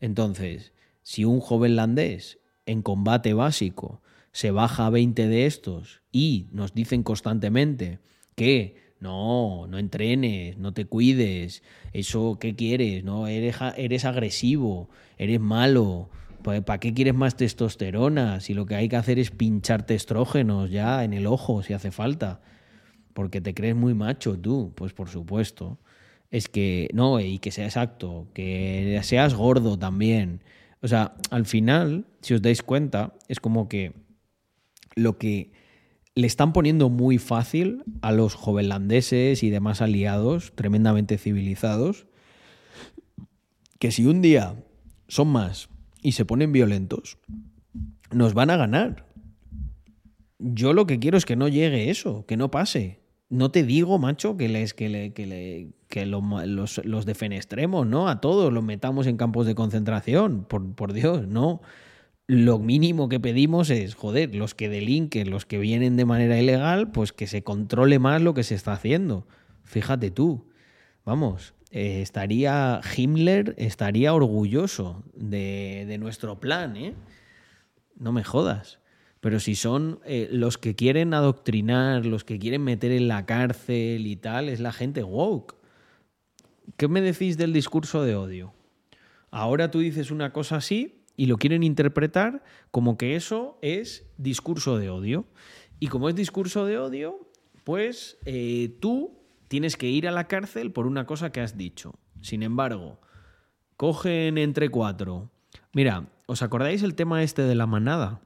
Entonces, 0.00 0.72
si 1.02 1.24
un 1.24 1.40
jovenlandés 1.40 2.38
en 2.64 2.82
combate 2.82 3.34
básico 3.34 4.02
se 4.32 4.50
baja 4.50 4.86
a 4.86 4.90
20 4.90 5.28
de 5.28 5.46
estos 5.46 6.02
y 6.10 6.48
nos 6.52 6.74
dicen 6.74 7.02
constantemente 7.02 8.00
que 8.34 8.76
no, 8.98 9.66
no 9.66 9.78
entrenes, 9.78 10.56
no 10.58 10.72
te 10.72 10.86
cuides, 10.86 11.62
eso, 11.92 12.38
¿qué 12.40 12.54
quieres? 12.54 13.04
No, 13.04 13.26
eres, 13.26 13.56
eres 13.76 14.04
agresivo, 14.04 14.88
eres 15.18 15.40
malo, 15.40 16.08
¿para 16.42 16.80
qué 16.80 16.94
quieres 16.94 17.14
más 17.14 17.36
testosterona? 17.36 18.40
Si 18.40 18.54
lo 18.54 18.66
que 18.66 18.74
hay 18.74 18.88
que 18.88 18.96
hacer 18.96 19.18
es 19.18 19.30
pincharte 19.30 19.94
estrógenos 19.94 20.70
ya 20.70 21.04
en 21.04 21.12
el 21.12 21.26
ojo, 21.26 21.62
si 21.62 21.72
hace 21.72 21.90
falta, 21.90 22.40
porque 23.16 23.40
te 23.40 23.54
crees 23.54 23.74
muy 23.74 23.94
macho 23.94 24.38
tú, 24.38 24.74
pues 24.74 24.92
por 24.92 25.08
supuesto. 25.08 25.78
Es 26.30 26.50
que, 26.50 26.90
no, 26.92 27.18
y 27.18 27.38
que 27.38 27.50
seas 27.50 27.68
exacto, 27.68 28.28
que 28.34 29.00
seas 29.04 29.32
gordo 29.32 29.78
también. 29.78 30.42
O 30.82 30.88
sea, 30.88 31.14
al 31.30 31.46
final, 31.46 32.04
si 32.20 32.34
os 32.34 32.42
dais 32.42 32.62
cuenta, 32.62 33.14
es 33.28 33.40
como 33.40 33.70
que 33.70 33.94
lo 34.96 35.16
que 35.16 35.50
le 36.14 36.26
están 36.26 36.52
poniendo 36.52 36.90
muy 36.90 37.16
fácil 37.16 37.84
a 38.02 38.12
los 38.12 38.34
jovenlandeses 38.34 39.42
y 39.42 39.48
demás 39.48 39.80
aliados 39.80 40.52
tremendamente 40.54 41.16
civilizados, 41.16 42.06
que 43.78 43.92
si 43.92 44.04
un 44.04 44.20
día 44.20 44.62
son 45.08 45.28
más 45.28 45.70
y 46.02 46.12
se 46.12 46.26
ponen 46.26 46.52
violentos, 46.52 47.16
nos 48.12 48.34
van 48.34 48.50
a 48.50 48.58
ganar. 48.58 49.06
Yo 50.38 50.74
lo 50.74 50.86
que 50.86 50.98
quiero 50.98 51.16
es 51.16 51.24
que 51.24 51.36
no 51.36 51.48
llegue 51.48 51.88
eso, 51.88 52.26
que 52.26 52.36
no 52.36 52.50
pase. 52.50 53.05
No 53.28 53.50
te 53.50 53.64
digo, 53.64 53.98
macho, 53.98 54.36
que 54.36 54.48
les 54.48 54.72
que 54.72 54.88
le, 54.88 55.12
que, 55.12 55.26
le, 55.26 55.68
que 55.88 56.06
lo, 56.06 56.22
los, 56.46 56.84
los 56.84 57.06
defenestremos, 57.06 57.86
¿no? 57.86 58.08
A 58.08 58.20
todos 58.20 58.52
los 58.52 58.62
metamos 58.62 59.06
en 59.06 59.16
campos 59.16 59.46
de 59.46 59.54
concentración, 59.54 60.44
por, 60.44 60.74
por 60.74 60.92
Dios, 60.92 61.26
no 61.26 61.60
lo 62.26 62.58
mínimo 62.58 63.08
que 63.08 63.20
pedimos 63.20 63.70
es, 63.70 63.94
joder, 63.94 64.34
los 64.34 64.54
que 64.54 64.68
delinquen, 64.68 65.30
los 65.30 65.46
que 65.46 65.58
vienen 65.58 65.96
de 65.96 66.04
manera 66.04 66.38
ilegal, 66.38 66.90
pues 66.90 67.12
que 67.12 67.26
se 67.26 67.42
controle 67.42 67.98
más 67.98 68.20
lo 68.20 68.34
que 68.34 68.42
se 68.42 68.54
está 68.54 68.72
haciendo. 68.72 69.26
Fíjate 69.64 70.10
tú, 70.10 70.48
vamos, 71.04 71.54
eh, 71.70 72.02
estaría 72.02 72.80
Himmler, 72.96 73.54
estaría 73.58 74.12
orgulloso 74.12 75.04
de, 75.14 75.84
de, 75.86 75.98
nuestro 75.98 76.40
plan, 76.40 76.76
¿eh? 76.76 76.94
No 77.96 78.12
me 78.12 78.24
jodas. 78.24 78.80
Pero 79.26 79.40
si 79.40 79.56
son 79.56 79.98
eh, 80.04 80.28
los 80.30 80.56
que 80.56 80.76
quieren 80.76 81.12
adoctrinar, 81.12 82.06
los 82.06 82.22
que 82.22 82.38
quieren 82.38 82.62
meter 82.62 82.92
en 82.92 83.08
la 83.08 83.26
cárcel 83.26 84.06
y 84.06 84.14
tal, 84.14 84.48
es 84.48 84.60
la 84.60 84.70
gente 84.70 85.02
woke. 85.02 85.56
¿Qué 86.76 86.86
me 86.86 87.00
decís 87.00 87.36
del 87.36 87.52
discurso 87.52 88.04
de 88.04 88.14
odio? 88.14 88.54
Ahora 89.32 89.72
tú 89.72 89.80
dices 89.80 90.12
una 90.12 90.32
cosa 90.32 90.58
así 90.58 91.02
y 91.16 91.26
lo 91.26 91.38
quieren 91.38 91.64
interpretar 91.64 92.44
como 92.70 92.96
que 92.96 93.16
eso 93.16 93.58
es 93.62 94.06
discurso 94.16 94.78
de 94.78 94.90
odio. 94.90 95.26
Y 95.80 95.88
como 95.88 96.08
es 96.08 96.14
discurso 96.14 96.64
de 96.64 96.78
odio, 96.78 97.28
pues 97.64 98.18
eh, 98.26 98.76
tú 98.80 99.18
tienes 99.48 99.76
que 99.76 99.88
ir 99.88 100.06
a 100.06 100.12
la 100.12 100.28
cárcel 100.28 100.70
por 100.70 100.86
una 100.86 101.04
cosa 101.04 101.32
que 101.32 101.40
has 101.40 101.56
dicho. 101.56 101.98
Sin 102.20 102.44
embargo, 102.44 103.00
cogen 103.76 104.38
entre 104.38 104.68
cuatro. 104.68 105.32
Mira, 105.72 106.10
¿os 106.26 106.42
acordáis 106.42 106.84
el 106.84 106.94
tema 106.94 107.24
este 107.24 107.42
de 107.42 107.56
la 107.56 107.66
manada? 107.66 108.20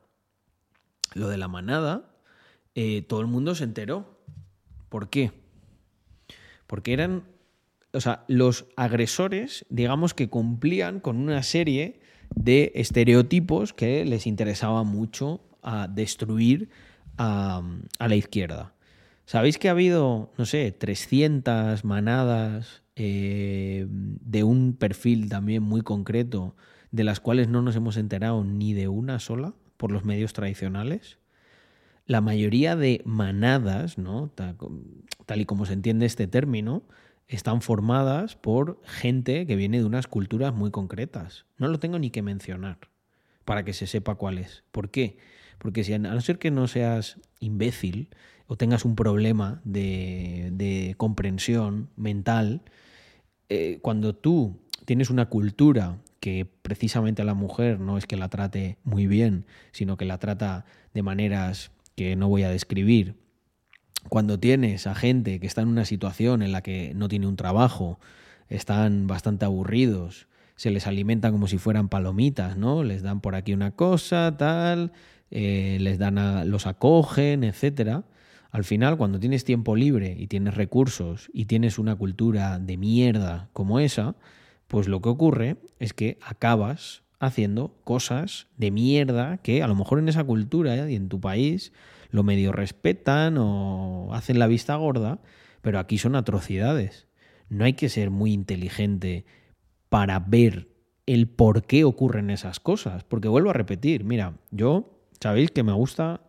Lo 1.14 1.28
de 1.28 1.38
la 1.38 1.48
manada, 1.48 2.10
eh, 2.74 3.02
todo 3.02 3.20
el 3.20 3.26
mundo 3.26 3.54
se 3.54 3.64
enteró. 3.64 4.18
¿Por 4.88 5.10
qué? 5.10 5.32
Porque 6.66 6.92
eran, 6.92 7.24
o 7.92 8.00
sea, 8.00 8.24
los 8.28 8.66
agresores, 8.76 9.66
digamos 9.68 10.14
que 10.14 10.28
cumplían 10.28 11.00
con 11.00 11.16
una 11.16 11.42
serie 11.42 12.00
de 12.34 12.72
estereotipos 12.74 13.72
que 13.72 14.04
les 14.04 14.26
interesaba 14.26 14.84
mucho 14.84 15.40
a 15.62 15.88
destruir 15.88 16.68
a, 17.18 17.62
a 17.98 18.08
la 18.08 18.16
izquierda. 18.16 18.74
¿Sabéis 19.26 19.58
que 19.58 19.68
ha 19.68 19.72
habido, 19.72 20.32
no 20.38 20.44
sé, 20.44 20.72
300 20.72 21.84
manadas 21.84 22.82
eh, 22.96 23.86
de 23.88 24.44
un 24.44 24.74
perfil 24.74 25.28
también 25.28 25.62
muy 25.62 25.80
concreto, 25.80 26.54
de 26.90 27.04
las 27.04 27.20
cuales 27.20 27.48
no 27.48 27.62
nos 27.62 27.76
hemos 27.76 27.96
enterado 27.96 28.44
ni 28.44 28.74
de 28.74 28.88
una 28.88 29.20
sola 29.20 29.54
por 29.81 29.90
los 29.90 30.05
medios 30.05 30.35
tradicionales? 30.35 31.19
La 32.05 32.20
mayoría 32.20 32.77
de 32.77 33.01
manadas, 33.07 33.97
¿no? 33.97 34.31
tal, 35.24 35.40
y 35.40 35.47
como 35.47 35.65
se 35.65 35.73
entiende 35.73 36.05
este 36.05 36.27
término, 36.27 36.82
están 37.28 37.62
formadas 37.62 38.36
por 38.36 38.78
gente 38.85 39.47
que 39.47 39.57
viene 39.57 39.78
de 39.78 39.86
unas 39.86 40.07
culturas 40.07 40.52
muy 40.52 40.70
concretas. 40.70 41.47
No 41.57 41.69
lo 41.69 41.81
tengo 41.81 41.98
ni 41.98 42.11
que 42.11 42.20
mencionar 42.20 42.77
para 43.47 43.65
que 43.65 43.73
se 43.73 43.86
sepa 43.86 44.16
cuál 44.16 44.36
es. 44.36 44.65
¿Por 44.70 44.90
qué? 44.90 45.16
Porque 45.59 45.82
si 45.82 45.94
a 45.94 45.98
no 45.98 46.20
ser 46.20 46.39
que 46.39 46.51
no 46.51 46.69
seas 46.69 47.19
imbécil 47.39 48.09
o 48.48 48.57
tengas 48.57 48.85
un 48.85 48.97
problema 48.97 49.62
de, 49.65 50.51
de 50.52 50.94
comprensión 50.98 51.89
mental, 51.97 52.61
eh, 53.48 53.78
cuando 53.81 54.15
tú 54.15 54.61
tienes 54.85 55.09
una 55.09 55.31
cultura 55.31 55.97
que 56.20 56.47
precisamente 56.62 57.22
a 57.22 57.24
la 57.24 57.34
mujer 57.34 57.80
no 57.80 57.98
es 57.98 58.06
que 58.06 58.16
la 58.16 58.28
trate 58.28 58.78
muy 58.84 59.06
bien, 59.06 59.47
sino 59.72 59.97
que 59.97 60.05
la 60.05 60.18
trata 60.18 60.64
de 60.94 61.02
maneras 61.02 61.72
que 61.97 62.14
no 62.16 62.28
voy 62.28 62.44
a 62.44 62.51
describir, 62.51 63.16
cuando 64.09 64.38
tienes 64.38 64.86
a 64.86 64.94
gente 64.94 65.40
que 65.40 65.47
está 65.47 65.62
en 65.62 65.68
una 65.68 65.84
situación 65.84 66.42
en 66.42 66.52
la 66.52 66.62
que 66.62 66.92
no 66.94 67.09
tiene 67.09 67.26
un 67.26 67.36
trabajo, 67.36 68.01
están 68.48 69.06
bastante 69.06 69.44
aburridos, 69.44 70.26
se 70.56 70.70
les 70.70 70.86
alimenta 70.86 71.30
como 71.30 71.47
si 71.47 71.59
fueran 71.59 71.88
palomitas, 71.88 72.56
¿no? 72.56 72.82
Les 72.82 73.02
dan 73.02 73.20
por 73.20 73.34
aquí 73.34 73.52
una 73.52 73.70
cosa, 73.72 74.36
tal, 74.36 74.92
eh, 75.30 75.78
les 75.80 75.98
dan 75.98 76.18
a, 76.18 76.44
los 76.44 76.66
acogen, 76.66 77.44
etcétera. 77.44 78.05
Al 78.51 78.64
final, 78.64 78.97
cuando 78.97 79.20
tienes 79.20 79.44
tiempo 79.44 79.76
libre 79.76 80.16
y 80.18 80.26
tienes 80.26 80.55
recursos 80.55 81.30
y 81.32 81.44
tienes 81.44 81.78
una 81.78 81.94
cultura 81.94 82.59
de 82.59 82.76
mierda 82.76 83.48
como 83.52 83.78
esa, 83.78 84.16
pues 84.70 84.86
lo 84.86 85.02
que 85.02 85.09
ocurre 85.09 85.56
es 85.80 85.92
que 85.92 86.16
acabas 86.22 87.02
haciendo 87.18 87.74
cosas 87.82 88.47
de 88.56 88.70
mierda 88.70 89.38
que 89.38 89.64
a 89.64 89.66
lo 89.66 89.74
mejor 89.74 89.98
en 89.98 90.09
esa 90.09 90.22
cultura 90.22 90.88
y 90.88 90.94
en 90.94 91.09
tu 91.09 91.20
país 91.20 91.72
lo 92.10 92.22
medio 92.22 92.52
respetan 92.52 93.36
o 93.36 94.14
hacen 94.14 94.38
la 94.38 94.47
vista 94.47 94.76
gorda, 94.76 95.18
pero 95.60 95.80
aquí 95.80 95.98
son 95.98 96.14
atrocidades. 96.14 97.09
No 97.48 97.64
hay 97.64 97.72
que 97.72 97.88
ser 97.88 98.10
muy 98.10 98.32
inteligente 98.32 99.24
para 99.88 100.20
ver 100.20 100.68
el 101.05 101.26
por 101.26 101.64
qué 101.64 101.82
ocurren 101.82 102.30
esas 102.30 102.60
cosas, 102.60 103.02
porque 103.02 103.26
vuelvo 103.26 103.51
a 103.51 103.55
repetir, 103.55 104.05
mira, 104.05 104.34
yo 104.52 105.01
sabéis 105.18 105.51
que 105.51 105.64
me 105.64 105.72
gusta 105.72 106.20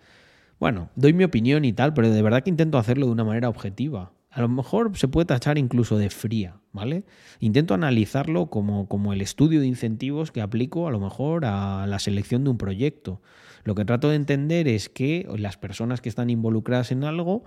bueno, 0.61 0.89
doy 0.95 1.11
mi 1.13 1.23
opinión 1.23 1.65
y 1.65 1.73
tal, 1.73 1.95
pero 1.95 2.11
de 2.11 2.21
verdad 2.21 2.43
que 2.43 2.51
intento 2.51 2.77
hacerlo 2.77 3.07
de 3.07 3.11
una 3.11 3.23
manera 3.23 3.49
objetiva. 3.49 4.13
A 4.31 4.39
lo 4.39 4.47
mejor 4.47 4.97
se 4.97 5.09
puede 5.09 5.25
tachar 5.25 5.57
incluso 5.57 5.97
de 5.97 6.09
fría, 6.09 6.55
¿vale? 6.71 7.03
Intento 7.39 7.73
analizarlo 7.73 8.49
como, 8.49 8.87
como 8.87 9.11
el 9.11 9.21
estudio 9.21 9.59
de 9.59 9.67
incentivos 9.67 10.31
que 10.31 10.41
aplico 10.41 10.87
a 10.87 10.91
lo 10.91 11.01
mejor 11.01 11.43
a 11.43 11.85
la 11.85 11.99
selección 11.99 12.45
de 12.45 12.49
un 12.49 12.57
proyecto. 12.57 13.21
Lo 13.65 13.75
que 13.75 13.83
trato 13.83 14.09
de 14.09 14.15
entender 14.15 14.69
es 14.69 14.87
que 14.87 15.27
las 15.37 15.57
personas 15.57 15.99
que 15.99 16.07
están 16.07 16.29
involucradas 16.29 16.93
en 16.93 17.03
algo, 17.03 17.43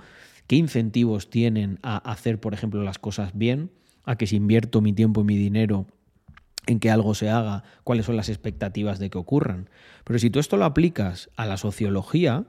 qué 0.47 0.57
incentivos 0.57 1.31
tienen 1.31 1.79
a 1.83 1.97
hacer, 1.97 2.39
por 2.39 2.53
ejemplo, 2.53 2.83
las 2.83 2.99
cosas 2.99 3.33
bien, 3.35 3.71
a 4.05 4.17
que 4.17 4.27
si 4.27 4.37
invierto 4.37 4.83
mi 4.83 4.93
tiempo 4.93 5.23
y 5.23 5.25
mi 5.25 5.37
dinero 5.37 5.87
en 6.67 6.81
que 6.81 6.91
algo 6.91 7.15
se 7.15 7.31
haga, 7.31 7.65
cuáles 7.83 8.07
son 8.07 8.17
las 8.17 8.29
expectativas 8.29 8.99
de 8.99 9.11
que 9.11 9.19
ocurran. 9.19 9.71
Pero 10.05 10.19
si 10.19 10.31
tú 10.31 10.39
esto 10.39 10.57
lo 10.57 10.65
aplicas 10.65 11.31
a 11.37 11.47
la 11.47 11.57
sociología, 11.57 12.45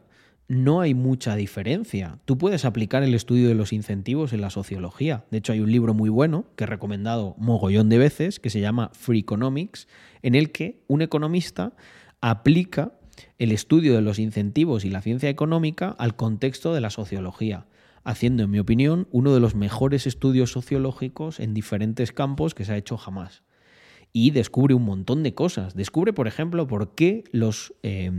no 0.47 0.81
hay 0.81 0.93
mucha 0.93 1.35
diferencia. 1.35 2.19
Tú 2.26 2.38
puedes 2.38 2.65
aplicar 2.65 3.03
el 3.03 3.13
estudio 3.13 3.47
de 3.47 3.55
los 3.55 3.73
incentivos 3.73 4.31
en 4.34 4.41
la 4.41 4.49
sociología. 4.49 5.26
De 5.31 5.39
hecho, 5.39 5.53
hay 5.53 5.59
un 5.59 5.72
libro 5.72 5.93
muy 5.93 6.09
bueno 6.09 6.45
que 6.55 6.65
he 6.65 6.67
recomendado 6.67 7.35
mogollón 7.38 7.89
de 7.89 7.97
veces, 7.97 8.39
que 8.39 8.49
se 8.49 8.59
llama 8.59 8.91
Free 8.93 9.19
Economics, 9.19 9.88
en 10.22 10.35
el 10.35 10.51
que 10.51 10.84
un 10.88 11.01
economista 11.01 11.73
aplica 12.22 12.93
el 13.39 13.51
estudio 13.51 13.95
de 13.95 14.01
los 14.01 14.19
incentivos 14.19 14.85
y 14.85 14.89
la 14.89 15.01
ciencia 15.01 15.30
económica 15.30 15.95
al 15.97 16.15
contexto 16.15 16.73
de 16.73 16.81
la 16.81 16.89
sociología, 16.89 17.65
haciendo, 18.03 18.43
en 18.43 18.51
mi 18.51 18.59
opinión, 18.59 19.07
uno 19.11 19.34
de 19.34 19.39
los 19.39 19.55
mejores 19.55 20.05
estudios 20.05 20.51
sociológicos 20.51 21.39
en 21.39 21.53
diferentes 21.53 22.11
campos 22.11 22.53
que 22.53 22.65
se 22.65 22.73
ha 22.73 22.77
hecho 22.77 22.97
jamás 22.97 23.43
y 24.17 24.31
descubre 24.31 24.73
un 24.73 24.85
montón 24.85 25.23
de 25.23 25.33
cosas. 25.33 25.75
Descubre, 25.75 26.13
por 26.13 26.25
ejemplo, 26.25 26.67
por 26.67 26.95
qué 26.95 27.25
los, 27.33 27.73
eh, 27.83 28.09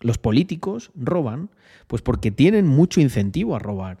los 0.00 0.18
políticos 0.18 0.90
roban. 0.96 1.48
Pues 1.86 2.02
porque 2.02 2.32
tienen 2.32 2.66
mucho 2.66 3.00
incentivo 3.00 3.54
a 3.54 3.60
robar. 3.60 3.98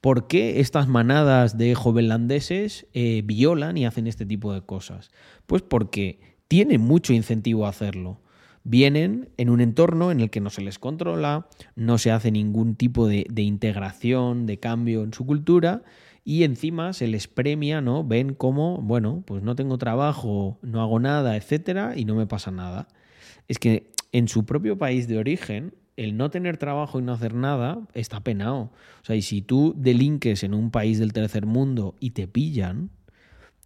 ¿Por 0.00 0.28
qué 0.28 0.60
estas 0.60 0.86
manadas 0.86 1.58
de 1.58 1.74
jovenlandeses 1.74 2.86
eh, 2.94 3.22
violan 3.24 3.76
y 3.78 3.84
hacen 3.84 4.06
este 4.06 4.26
tipo 4.26 4.52
de 4.54 4.60
cosas? 4.60 5.10
Pues 5.46 5.62
porque 5.62 6.20
tienen 6.46 6.80
mucho 6.80 7.12
incentivo 7.12 7.66
a 7.66 7.70
hacerlo. 7.70 8.20
Vienen 8.62 9.28
en 9.38 9.50
un 9.50 9.60
entorno 9.60 10.12
en 10.12 10.20
el 10.20 10.30
que 10.30 10.40
no 10.40 10.50
se 10.50 10.62
les 10.62 10.78
controla, 10.78 11.48
no 11.74 11.98
se 11.98 12.12
hace 12.12 12.30
ningún 12.30 12.76
tipo 12.76 13.08
de, 13.08 13.26
de 13.28 13.42
integración, 13.42 14.46
de 14.46 14.60
cambio 14.60 15.02
en 15.02 15.12
su 15.12 15.26
cultura 15.26 15.82
y 16.24 16.44
encima 16.44 16.92
se 16.92 17.08
les 17.08 17.26
premia, 17.28 17.80
¿no? 17.80 18.04
Ven 18.04 18.34
cómo, 18.34 18.78
bueno, 18.80 19.22
pues 19.26 19.42
no 19.42 19.56
tengo 19.56 19.78
trabajo, 19.78 20.58
no 20.62 20.80
hago 20.80 21.00
nada, 21.00 21.36
etcétera, 21.36 21.94
y 21.96 22.04
no 22.04 22.14
me 22.14 22.26
pasa 22.26 22.50
nada. 22.50 22.88
Es 23.48 23.58
que 23.58 23.90
en 24.12 24.28
su 24.28 24.44
propio 24.44 24.78
país 24.78 25.08
de 25.08 25.18
origen, 25.18 25.74
el 25.96 26.16
no 26.16 26.30
tener 26.30 26.56
trabajo 26.56 26.98
y 26.98 27.02
no 27.02 27.12
hacer 27.12 27.34
nada 27.34 27.80
está 27.94 28.20
penado. 28.20 28.72
O 29.02 29.04
sea, 29.04 29.16
y 29.16 29.22
si 29.22 29.42
tú 29.42 29.74
delinques 29.76 30.42
en 30.44 30.54
un 30.54 30.70
país 30.70 30.98
del 30.98 31.12
tercer 31.12 31.46
mundo 31.46 31.96
y 32.00 32.10
te 32.10 32.28
pillan, 32.28 32.90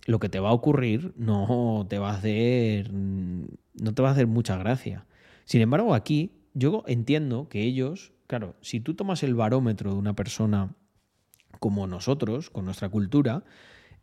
lo 0.06 0.18
que 0.18 0.28
te 0.28 0.40
va 0.40 0.50
a 0.50 0.52
ocurrir 0.52 1.12
no 1.16 1.86
te 1.88 1.98
va 1.98 2.10
a 2.10 2.16
hacer 2.16 2.92
no 2.92 3.94
te 3.94 4.02
va 4.02 4.08
a 4.08 4.12
hacer 4.12 4.26
mucha 4.26 4.56
gracia. 4.56 5.06
Sin 5.44 5.60
embargo, 5.60 5.94
aquí 5.94 6.32
yo 6.54 6.84
entiendo 6.86 7.48
que 7.48 7.62
ellos, 7.62 8.12
claro, 8.26 8.56
si 8.60 8.80
tú 8.80 8.94
tomas 8.94 9.22
el 9.22 9.34
barómetro 9.34 9.92
de 9.92 9.98
una 9.98 10.16
persona 10.16 10.74
como 11.58 11.86
nosotros, 11.86 12.50
con 12.50 12.64
nuestra 12.64 12.88
cultura, 12.88 13.44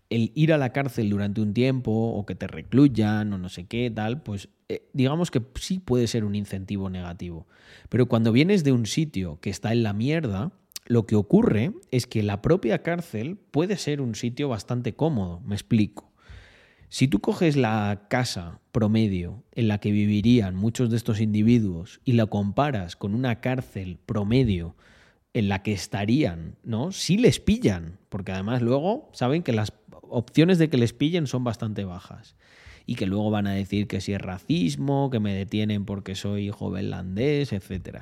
el 0.10 0.32
ir 0.36 0.54
a 0.54 0.58
la 0.58 0.72
cárcel 0.72 1.10
durante 1.10 1.42
un 1.42 1.54
tiempo 1.54 1.92
o 1.92 2.26
que 2.26 2.36
te 2.36 2.48
recluyan 2.48 3.34
o 3.34 3.38
no 3.38 3.50
sé 3.50 3.66
qué, 3.66 3.90
tal, 3.90 4.22
pues 4.22 4.50
eh, 4.70 4.88
digamos 4.94 5.32
que 5.32 5.42
sí 5.56 5.80
puede 5.80 6.08
ser 6.08 6.24
un 6.24 6.36
incentivo 6.36 6.90
negativo. 6.90 7.48
Pero 7.90 8.08
cuando 8.08 8.32
vienes 8.32 8.64
de 8.64 8.72
un 8.72 8.86
sitio 8.86 9.40
que 9.40 9.50
está 9.50 9.72
en 9.72 9.84
la 9.84 9.94
mierda, 9.94 10.52
lo 10.86 11.06
que 11.06 11.16
ocurre 11.16 11.74
es 11.92 12.08
que 12.08 12.24
la 12.24 12.42
propia 12.42 12.84
cárcel 12.84 13.38
puede 13.52 13.78
ser 13.78 14.02
un 14.02 14.16
sitio 14.16 14.50
bastante 14.50 14.94
cómodo, 14.94 15.40
me 15.42 15.56
explico. 15.56 16.12
Si 16.90 17.08
tú 17.08 17.20
coges 17.22 17.56
la 17.56 18.06
casa 18.08 18.60
promedio 18.72 19.44
en 19.54 19.68
la 19.68 19.80
que 19.80 19.92
vivirían 19.92 20.56
muchos 20.56 20.92
de 20.92 20.98
estos 20.98 21.22
individuos 21.22 22.02
y 22.06 22.12
la 22.12 22.28
comparas 22.28 22.96
con 22.96 23.16
una 23.16 23.42
cárcel 23.42 23.98
promedio 24.06 24.76
en 25.34 25.50
la 25.50 25.64
que 25.64 25.74
estarían, 25.74 26.58
¿no? 26.64 26.92
Si 26.92 27.18
les 27.18 27.40
pillan, 27.40 27.98
porque 28.10 28.32
además 28.32 28.62
luego 28.62 29.10
saben 29.14 29.42
que 29.42 29.52
las 29.52 29.74
opciones 30.02 30.60
de 30.60 30.70
que 30.70 30.78
les 30.78 30.94
pillen 30.94 31.28
son 31.28 31.44
bastante 31.44 31.86
bajas. 31.86 32.36
Y 32.86 32.96
que 32.96 33.08
luego 33.08 33.32
van 33.32 33.48
a 33.48 33.54
decir 33.54 33.88
que 33.88 34.02
si 34.02 34.14
es 34.14 34.22
racismo, 34.22 35.10
que 35.10 35.20
me 35.20 35.34
detienen 35.34 35.86
porque 35.86 36.16
soy 36.16 36.50
jovenlandés, 36.50 37.54
etc. 37.54 38.00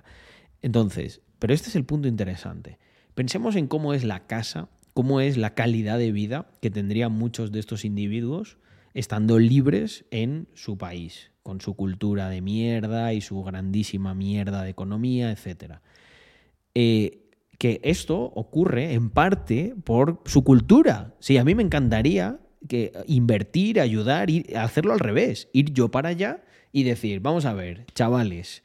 Entonces, 0.62 1.22
pero 1.40 1.54
este 1.54 1.70
es 1.70 1.76
el 1.76 1.86
punto 1.86 2.08
interesante. 2.08 2.80
Pensemos 3.14 3.56
en 3.56 3.68
cómo 3.68 3.94
es 3.94 4.04
la 4.04 4.26
casa, 4.26 4.70
cómo 4.94 5.22
es 5.22 5.38
la 5.38 5.54
calidad 5.54 6.00
de 6.00 6.12
vida 6.12 6.52
que 6.62 6.72
tendrían 6.72 7.12
muchos 7.12 7.52
de 7.52 7.60
estos 7.60 7.86
individuos 7.86 8.58
estando 8.94 9.40
libres 9.40 10.06
en 10.12 10.48
su 10.54 10.78
país, 10.78 11.32
con 11.44 11.62
su 11.62 11.76
cultura 11.76 12.30
de 12.30 12.42
mierda 12.42 13.14
y 13.14 13.22
su 13.22 13.42
grandísima 13.44 14.14
mierda 14.16 14.64
de 14.64 14.72
economía, 14.72 15.32
etc. 15.32 15.76
Eh, 16.74 17.21
que 17.62 17.80
esto 17.84 18.20
ocurre 18.20 18.94
en 18.94 19.12
parte 19.12 19.76
por 19.84 20.20
su 20.26 20.44
cultura. 20.44 21.14
Sí, 21.20 21.38
a 21.38 21.44
mí 21.44 21.54
me 21.54 21.62
encantaría 21.62 22.40
que 22.68 22.92
invertir, 23.06 23.80
ayudar, 23.80 24.32
y 24.32 24.56
hacerlo 24.56 24.94
al 24.94 25.00
revés, 25.00 25.48
ir 25.54 25.72
yo 25.72 25.92
para 25.92 26.10
allá 26.10 26.44
y 26.72 26.82
decir, 26.82 27.20
vamos 27.20 27.46
a 27.46 27.54
ver, 27.54 27.86
chavales, 27.94 28.64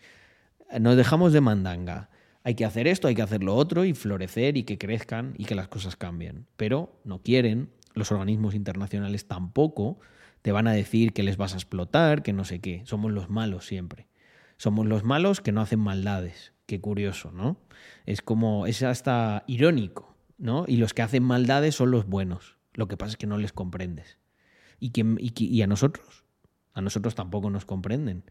nos 0.81 0.97
dejamos 0.97 1.35
de 1.35 1.43
mandanga. 1.43 2.09
Hay 2.43 2.55
que 2.55 2.65
hacer 2.65 2.87
esto, 2.87 3.07
hay 3.07 3.15
que 3.15 3.21
hacer 3.21 3.45
lo 3.45 3.55
otro 3.55 3.85
y 3.85 3.93
florecer 3.93 4.57
y 4.57 4.63
que 4.63 4.79
crezcan 4.79 5.35
y 5.37 5.45
que 5.45 5.55
las 5.55 5.69
cosas 5.69 5.95
cambien. 5.95 6.47
Pero 6.57 6.99
no 7.05 7.21
quieren, 7.21 7.69
los 7.93 8.11
organismos 8.13 8.55
internacionales 8.55 9.29
tampoco 9.29 9.99
te 10.41 10.53
van 10.53 10.69
a 10.69 10.73
decir 10.73 11.13
que 11.13 11.23
les 11.23 11.37
vas 11.37 11.53
a 11.53 11.57
explotar, 11.57 12.23
que 12.23 12.33
no 12.33 12.47
sé 12.47 12.61
qué. 12.61 12.81
Somos 12.87 13.13
los 13.13 13.29
malos 13.29 13.67
siempre. 13.67 14.07
Somos 14.57 14.87
los 14.87 15.05
malos 15.05 15.43
que 15.43 15.53
no 15.53 15.61
hacen 15.61 15.81
maldades. 15.81 16.56
Qué 16.67 16.81
curioso, 16.81 17.31
¿no? 17.31 17.57
Es 18.07 18.23
como, 18.23 18.67
es 18.67 18.83
hasta 18.83 19.45
irónico, 19.47 20.17
¿no? 20.37 20.65
Y 20.67 20.77
los 20.77 20.95
que 20.95 21.03
hacen 21.03 21.23
maldades 21.23 21.77
son 21.77 21.93
los 21.93 22.07
buenos. 22.07 22.57
Lo 22.75 22.89
que 22.89 22.97
pasa 22.97 23.13
es 23.13 23.17
que 23.17 23.27
no 23.27 23.39
les 23.39 23.53
comprendes. 23.53 24.19
Y, 24.81 24.93
y, 24.95 25.63
a 25.63 25.67
nosotros, 25.67 26.25
a 26.75 26.81
nosotros 26.81 27.15
tampoco 27.15 27.51
nos 27.51 27.65
comprenden. 27.65 28.25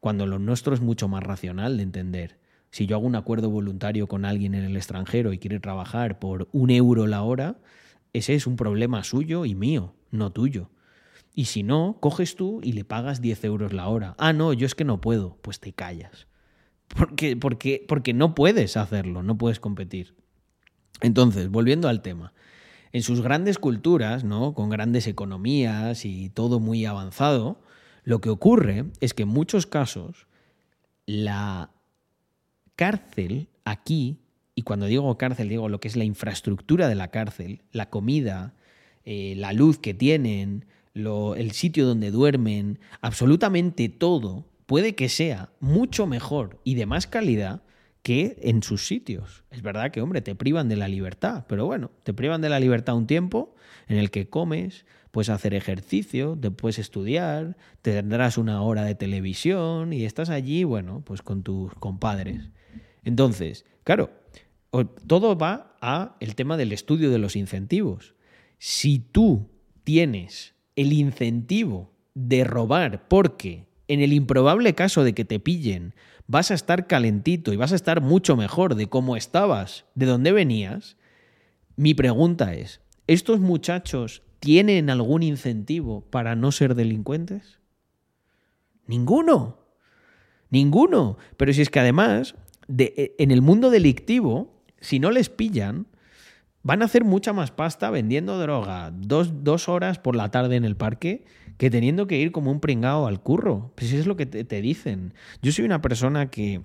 Cuando 0.00 0.26
lo 0.26 0.38
nuestro 0.38 0.74
es 0.74 0.80
mucho 0.80 1.08
más 1.08 1.22
racional 1.22 1.76
de 1.76 1.84
entender. 1.84 2.38
Si 2.70 2.86
yo 2.86 2.96
hago 2.96 3.06
un 3.06 3.14
acuerdo 3.14 3.48
voluntario 3.48 4.08
con 4.08 4.24
alguien 4.24 4.54
en 4.54 4.64
el 4.64 4.76
extranjero 4.76 5.32
y 5.32 5.38
quiere 5.38 5.60
trabajar 5.60 6.18
por 6.18 6.48
un 6.52 6.70
euro 6.70 7.06
la 7.06 7.22
hora, 7.22 7.58
ese 8.12 8.34
es 8.34 8.46
un 8.46 8.56
problema 8.56 9.04
suyo 9.04 9.44
y 9.44 9.54
mío, 9.54 9.94
no 10.10 10.32
tuyo. 10.32 10.70
Y 11.34 11.46
si 11.46 11.62
no, 11.62 11.98
coges 12.00 12.34
tú 12.34 12.60
y 12.62 12.72
le 12.72 12.84
pagas 12.84 13.20
10 13.20 13.44
euros 13.44 13.72
la 13.72 13.88
hora. 13.88 14.14
Ah, 14.18 14.32
no, 14.32 14.52
yo 14.52 14.66
es 14.66 14.74
que 14.74 14.84
no 14.84 15.00
puedo. 15.00 15.38
Pues 15.42 15.60
te 15.60 15.72
callas. 15.72 16.26
Porque, 16.88 17.36
porque, 17.36 17.84
porque 17.86 18.14
no 18.14 18.34
puedes 18.34 18.76
hacerlo, 18.76 19.22
no 19.22 19.36
puedes 19.36 19.60
competir. 19.60 20.14
Entonces, 21.00 21.50
volviendo 21.50 21.88
al 21.88 22.02
tema. 22.02 22.32
En 22.92 23.02
sus 23.02 23.20
grandes 23.20 23.58
culturas, 23.58 24.24
¿no? 24.24 24.54
con 24.54 24.70
grandes 24.70 25.06
economías 25.06 26.04
y 26.04 26.30
todo 26.30 26.60
muy 26.60 26.86
avanzado, 26.86 27.60
lo 28.04 28.20
que 28.20 28.30
ocurre 28.30 28.86
es 29.00 29.12
que 29.12 29.24
en 29.24 29.28
muchos 29.28 29.66
casos 29.66 30.26
la 31.04 31.70
cárcel 32.76 33.48
aquí, 33.64 34.20
y 34.54 34.62
cuando 34.62 34.86
digo 34.86 35.18
cárcel 35.18 35.48
digo 35.48 35.68
lo 35.68 35.80
que 35.80 35.88
es 35.88 35.96
la 35.96 36.04
infraestructura 36.04 36.88
de 36.88 36.94
la 36.94 37.08
cárcel, 37.08 37.62
la 37.72 37.90
comida, 37.90 38.54
eh, 39.04 39.34
la 39.36 39.52
luz 39.52 39.78
que 39.78 39.92
tienen, 39.92 40.64
el 40.94 41.50
sitio 41.52 41.86
donde 41.86 42.10
duermen, 42.10 42.78
absolutamente 43.02 43.88
todo 43.88 44.46
puede 44.66 44.94
que 44.94 45.08
sea 45.08 45.50
mucho 45.60 46.06
mejor 46.06 46.60
y 46.64 46.74
de 46.74 46.86
más 46.86 47.06
calidad 47.06 47.62
que 48.02 48.36
en 48.42 48.62
sus 48.62 48.86
sitios. 48.86 49.42
Es 49.50 49.62
verdad 49.62 49.90
que, 49.90 50.00
hombre, 50.00 50.20
te 50.20 50.34
privan 50.34 50.68
de 50.68 50.76
la 50.76 50.86
libertad, 50.86 51.44
pero 51.48 51.66
bueno, 51.66 51.90
te 52.04 52.14
privan 52.14 52.40
de 52.40 52.48
la 52.48 52.60
libertad 52.60 52.96
un 52.96 53.06
tiempo 53.06 53.54
en 53.88 53.96
el 53.96 54.10
que 54.10 54.28
comes, 54.28 54.86
puedes 55.10 55.28
hacer 55.28 55.54
ejercicio, 55.54 56.38
te 56.40 56.50
puedes 56.50 56.78
estudiar, 56.78 57.56
te 57.82 57.92
tendrás 57.92 58.38
una 58.38 58.62
hora 58.62 58.84
de 58.84 58.94
televisión 58.94 59.92
y 59.92 60.04
estás 60.04 60.30
allí, 60.30 60.62
bueno, 60.62 61.02
pues 61.04 61.22
con 61.22 61.42
tus 61.42 61.74
compadres. 61.74 62.50
Entonces, 63.02 63.64
claro, 63.82 64.10
todo 65.06 65.36
va 65.36 65.76
a 65.80 66.16
el 66.20 66.34
tema 66.34 66.56
del 66.56 66.72
estudio 66.72 67.10
de 67.10 67.18
los 67.18 67.34
incentivos. 67.34 68.14
Si 68.58 68.98
tú 68.98 69.48
tienes 69.84 70.54
el 70.76 70.92
incentivo 70.92 71.92
de 72.14 72.44
robar 72.44 73.08
porque 73.08 73.66
en 73.88 74.00
el 74.00 74.12
improbable 74.12 74.74
caso 74.74 75.04
de 75.04 75.12
que 75.14 75.24
te 75.24 75.38
pillen, 75.40 75.94
vas 76.26 76.50
a 76.50 76.54
estar 76.54 76.86
calentito 76.86 77.52
y 77.52 77.56
vas 77.56 77.72
a 77.72 77.76
estar 77.76 78.00
mucho 78.00 78.36
mejor 78.36 78.74
de 78.74 78.88
cómo 78.88 79.16
estabas, 79.16 79.84
de 79.94 80.06
dónde 80.06 80.32
venías, 80.32 80.96
mi 81.76 81.94
pregunta 81.94 82.54
es, 82.54 82.80
¿estos 83.06 83.38
muchachos 83.40 84.22
tienen 84.40 84.90
algún 84.90 85.22
incentivo 85.22 86.02
para 86.10 86.34
no 86.34 86.50
ser 86.52 86.74
delincuentes? 86.74 87.58
Ninguno. 88.86 89.58
Ninguno. 90.50 91.18
Pero 91.36 91.52
si 91.52 91.62
es 91.62 91.70
que 91.70 91.80
además 91.80 92.34
de- 92.68 92.94
eh, 92.96 93.14
en 93.18 93.30
el 93.30 93.42
mundo 93.42 93.70
delictivo, 93.70 94.62
si 94.80 94.98
no 94.98 95.10
les 95.10 95.28
pillan, 95.28 95.86
van 96.62 96.82
a 96.82 96.86
hacer 96.86 97.04
mucha 97.04 97.32
más 97.32 97.50
pasta 97.50 97.90
vendiendo 97.90 98.38
droga 98.38 98.92
dos, 98.92 99.44
dos 99.44 99.68
horas 99.68 99.98
por 99.98 100.16
la 100.16 100.30
tarde 100.30 100.56
en 100.56 100.64
el 100.64 100.76
parque 100.76 101.24
que 101.56 101.70
teniendo 101.70 102.06
que 102.06 102.18
ir 102.18 102.32
como 102.32 102.50
un 102.50 102.60
pringao 102.60 103.06
al 103.06 103.20
curro. 103.20 103.72
Pues 103.76 103.92
es 103.92 104.06
lo 104.06 104.16
que 104.16 104.26
te, 104.26 104.62
dicen. 104.62 105.14
Yo 105.42 105.52
soy 105.52 105.64
una 105.64 105.80
persona 105.80 106.30
que 106.30 106.60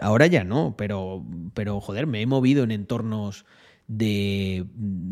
ahora 0.00 0.26
ya 0.26 0.44
no, 0.44 0.74
pero, 0.76 1.24
pero 1.54 1.80
joder, 1.80 2.06
me 2.06 2.20
he 2.20 2.26
movido 2.26 2.64
en 2.64 2.70
entornos 2.70 3.44
de, 3.86 4.66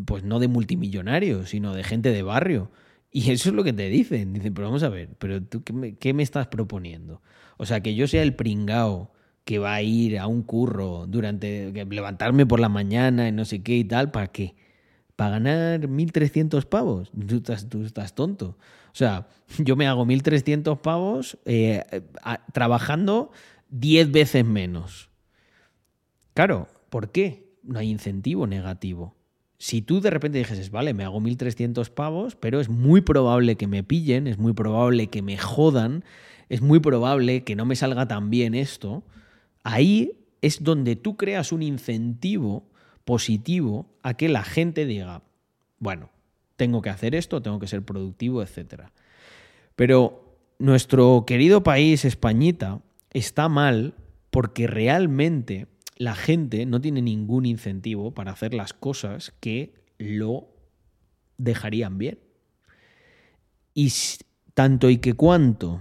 pues 0.06 0.24
no 0.24 0.38
de 0.38 0.48
multimillonarios, 0.48 1.50
sino 1.50 1.74
de 1.74 1.84
gente 1.84 2.10
de 2.10 2.22
barrio. 2.22 2.70
Y 3.10 3.30
eso 3.30 3.48
es 3.48 3.54
lo 3.54 3.64
que 3.64 3.72
te 3.72 3.88
dicen. 3.88 4.32
Dicen, 4.32 4.54
pero 4.54 4.68
vamos 4.68 4.82
a 4.82 4.88
ver, 4.88 5.10
pero 5.18 5.42
tú 5.42 5.62
qué 5.62 5.72
me, 5.72 5.96
qué 5.96 6.12
me 6.12 6.22
estás 6.22 6.48
proponiendo? 6.48 7.22
O 7.56 7.66
sea, 7.66 7.80
que 7.80 7.94
yo 7.94 8.06
sea 8.06 8.22
el 8.22 8.34
pringao 8.34 9.12
que 9.46 9.58
va 9.60 9.74
a 9.74 9.82
ir 9.82 10.18
a 10.18 10.26
un 10.26 10.42
curro 10.42 11.06
durante 11.06 11.72
levantarme 11.72 12.46
por 12.46 12.58
la 12.58 12.68
mañana 12.68 13.28
y 13.28 13.32
no 13.32 13.44
sé 13.44 13.62
qué 13.62 13.76
y 13.76 13.84
tal, 13.84 14.10
¿para 14.10 14.26
qué? 14.26 14.56
¿Para 15.14 15.38
ganar 15.38 15.88
1.300 15.88 16.66
pavos? 16.66 17.12
Tú 17.26 17.36
estás, 17.36 17.68
tú 17.68 17.84
estás 17.84 18.14
tonto. 18.14 18.58
O 18.97 18.98
sea, 18.98 19.28
yo 19.59 19.77
me 19.77 19.86
hago 19.86 20.06
1.300 20.06 20.81
pavos 20.81 21.36
eh, 21.44 21.85
trabajando 22.55 23.31
10 23.68 24.10
veces 24.10 24.43
menos. 24.43 25.10
Claro, 26.32 26.68
¿por 26.89 27.12
qué? 27.12 27.52
No 27.62 27.78
hay 27.78 27.90
incentivo 27.90 28.47
negativo. 28.47 29.14
Si 29.59 29.82
tú 29.82 30.01
de 30.01 30.09
repente 30.09 30.39
dijeses, 30.39 30.70
vale, 30.70 30.94
me 30.94 31.05
hago 31.05 31.20
1.300 31.20 31.90
pavos, 31.90 32.36
pero 32.36 32.59
es 32.59 32.70
muy 32.70 33.02
probable 33.02 33.56
que 33.56 33.66
me 33.66 33.85
pillen, 33.85 34.27
es 34.27 34.39
muy 34.39 34.55
probable 34.55 35.09
que 35.09 35.20
me 35.20 35.36
jodan, 35.36 36.02
es 36.48 36.62
muy 36.62 36.81
probable 36.81 37.44
que 37.44 37.55
no 37.55 37.66
me 37.66 37.77
salga 37.77 38.09
tan 38.09 38.31
bien 38.31 38.55
esto, 38.55 39.05
ahí 39.62 40.24
es 40.40 40.64
donde 40.64 40.97
tú 40.97 41.18
creas 41.18 41.52
un 41.52 41.62
incentivo 41.62 42.70
positivo 43.05 43.94
a 44.02 44.14
que 44.14 44.31
la 44.31 44.43
gente 44.43 44.86
diga, 44.86 45.23
bueno, 45.81 46.09
tengo 46.56 46.82
que 46.82 46.90
hacer 46.90 47.14
esto, 47.14 47.42
tengo 47.42 47.58
que 47.58 47.66
ser 47.66 47.82
productivo, 47.82 48.42
etc. 48.42 48.84
Pero 49.74 50.38
nuestro 50.58 51.24
querido 51.26 51.62
país, 51.62 52.04
Españita, 52.04 52.80
está 53.12 53.48
mal 53.48 53.94
porque 54.30 54.66
realmente 54.66 55.68
la 55.96 56.14
gente 56.14 56.66
no 56.66 56.80
tiene 56.80 57.02
ningún 57.02 57.46
incentivo 57.46 58.12
para 58.12 58.32
hacer 58.32 58.52
las 58.54 58.72
cosas 58.72 59.32
que 59.40 59.74
lo 59.98 60.48
dejarían 61.38 61.98
bien. 61.98 62.18
Y 63.74 63.92
tanto 64.54 64.90
y 64.90 64.98
que 64.98 65.14
cuanto 65.14 65.80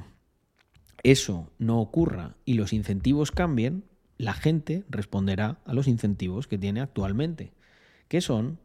eso 1.03 1.52
no 1.60 1.80
ocurra 1.80 2.35
y 2.45 2.56
los 2.56 2.73
incentivos 2.73 3.31
cambien, 3.31 3.84
la 4.18 4.34
gente 4.34 4.84
responderá 4.89 5.60
a 5.65 5.73
los 5.73 5.88
incentivos 5.88 6.47
que 6.47 6.57
tiene 6.57 6.81
actualmente, 6.81 7.53
que 8.07 8.22
son 8.22 8.60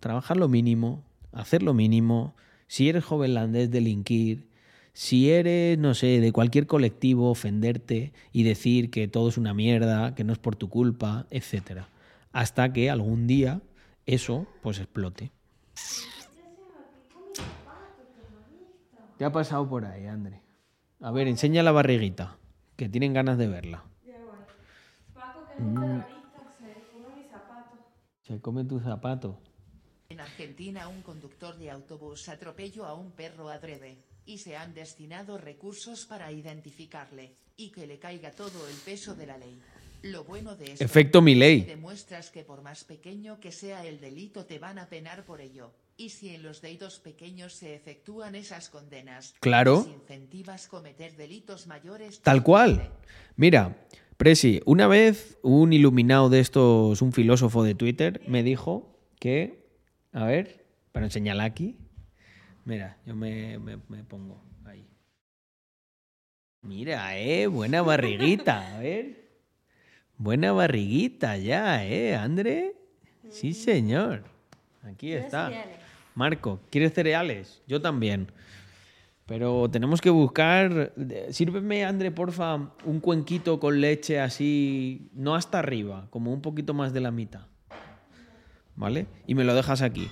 trabajar 0.00 0.36
lo 0.36 0.48
mínimo, 0.48 1.04
hacer 1.32 1.62
lo 1.62 1.74
mínimo, 1.74 2.34
si 2.66 2.88
eres 2.88 3.04
jovenlandés, 3.04 3.70
delinquir, 3.70 4.46
si 4.92 5.30
eres, 5.30 5.78
no 5.78 5.94
sé, 5.94 6.20
de 6.20 6.32
cualquier 6.32 6.66
colectivo, 6.66 7.30
ofenderte 7.30 8.12
y 8.32 8.42
decir 8.42 8.90
que 8.90 9.08
todo 9.08 9.28
es 9.28 9.38
una 9.38 9.54
mierda, 9.54 10.14
que 10.14 10.24
no 10.24 10.32
es 10.32 10.38
por 10.38 10.56
tu 10.56 10.68
culpa, 10.68 11.26
etc. 11.30 11.86
Hasta 12.32 12.72
que 12.72 12.90
algún 12.90 13.26
día 13.26 13.62
eso 14.06 14.46
pues 14.60 14.78
explote. 14.78 15.32
¿Qué 19.16 19.24
ha 19.24 19.32
pasado 19.32 19.68
por 19.68 19.84
ahí, 19.84 20.06
André? 20.06 20.42
A 21.00 21.10
ver, 21.10 21.28
enseña 21.28 21.62
la 21.62 21.72
barriguita, 21.72 22.38
que 22.76 22.88
tienen 22.88 23.12
ganas 23.12 23.38
de 23.38 23.48
verla. 23.48 23.84
Se 28.22 28.40
come 28.40 28.64
tu 28.64 28.80
zapato. 28.80 29.38
En 30.12 30.20
Argentina 30.20 30.88
un 30.88 31.00
conductor 31.00 31.56
de 31.56 31.70
autobús 31.70 32.28
atropelló 32.28 32.84
a 32.84 32.92
un 32.92 33.12
perro 33.12 33.48
adrede, 33.48 33.96
y 34.26 34.36
se 34.36 34.58
han 34.58 34.74
destinado 34.74 35.38
recursos 35.38 36.04
para 36.04 36.30
identificarle, 36.30 37.32
y 37.56 37.70
que 37.70 37.86
le 37.86 37.98
caiga 37.98 38.30
todo 38.30 38.68
el 38.68 38.74
peso 38.84 39.14
de 39.14 39.24
la 39.24 39.38
ley. 39.38 39.58
Lo 40.02 40.24
bueno 40.24 40.54
de 40.54 40.72
esto 40.72 40.84
Efecto 40.84 41.20
es 41.26 41.38
que 41.38 41.64
demuestras 41.66 42.30
que 42.30 42.42
por 42.44 42.60
más 42.60 42.84
pequeño 42.84 43.40
que 43.40 43.52
sea 43.52 43.86
el 43.86 44.00
delito 44.02 44.44
te 44.44 44.58
van 44.58 44.78
a 44.78 44.90
penar 44.90 45.24
por 45.24 45.40
ello. 45.40 45.72
Y 45.96 46.10
si 46.10 46.34
en 46.34 46.42
los 46.42 46.60
delitos 46.60 46.98
pequeños 46.98 47.54
se 47.54 47.74
efectúan 47.74 48.34
esas 48.34 48.68
condenas, 48.68 49.34
Claro. 49.40 49.88
incentivas 49.94 50.66
cometer 50.66 51.16
delitos 51.16 51.66
mayores. 51.66 52.20
Tal 52.20 52.42
cual. 52.42 52.92
Mira, 53.36 53.86
Presi, 54.18 54.60
una 54.66 54.88
vez 54.88 55.38
un 55.40 55.72
iluminado 55.72 56.28
de 56.28 56.40
estos, 56.40 57.00
un 57.00 57.14
filósofo 57.14 57.62
de 57.64 57.74
Twitter, 57.74 58.20
me 58.28 58.42
dijo 58.42 58.90
que, 59.18 59.61
a 60.12 60.24
ver, 60.24 60.64
para 60.92 61.06
enseñarla 61.06 61.44
aquí, 61.44 61.76
mira, 62.64 62.98
yo 63.06 63.14
me, 63.14 63.58
me- 63.58 63.78
me 63.88 64.04
pongo 64.04 64.42
ahí. 64.64 64.86
Mira, 66.62 67.18
eh, 67.18 67.46
buena 67.48 67.82
barriguita, 67.82 68.76
a 68.76 68.78
ver. 68.80 69.22
Buena 70.16 70.52
barriguita 70.52 71.36
ya, 71.36 71.84
eh, 71.84 72.14
André. 72.14 72.74
Sí, 73.30 73.52
señor. 73.54 74.24
Aquí 74.82 75.06
¿Quieres 75.08 75.24
está. 75.26 75.50
Marco, 76.14 76.60
¿quieres 76.70 76.92
cereales? 76.92 77.62
Yo 77.66 77.80
también. 77.80 78.30
Pero 79.26 79.68
tenemos 79.70 80.00
que 80.00 80.10
buscar. 80.10 80.92
Sírveme, 81.30 81.84
André, 81.84 82.10
porfa, 82.10 82.54
un 82.84 83.00
cuenquito 83.00 83.58
con 83.58 83.80
leche 83.80 84.20
así, 84.20 85.08
no 85.14 85.34
hasta 85.34 85.58
arriba, 85.58 86.06
como 86.10 86.32
un 86.32 86.42
poquito 86.42 86.74
más 86.74 86.92
de 86.92 87.00
la 87.00 87.10
mitad. 87.10 87.46
¿Vale? 88.76 89.06
Y 89.26 89.34
me 89.34 89.44
lo 89.44 89.54
dejas 89.54 89.82
aquí. 89.82 90.08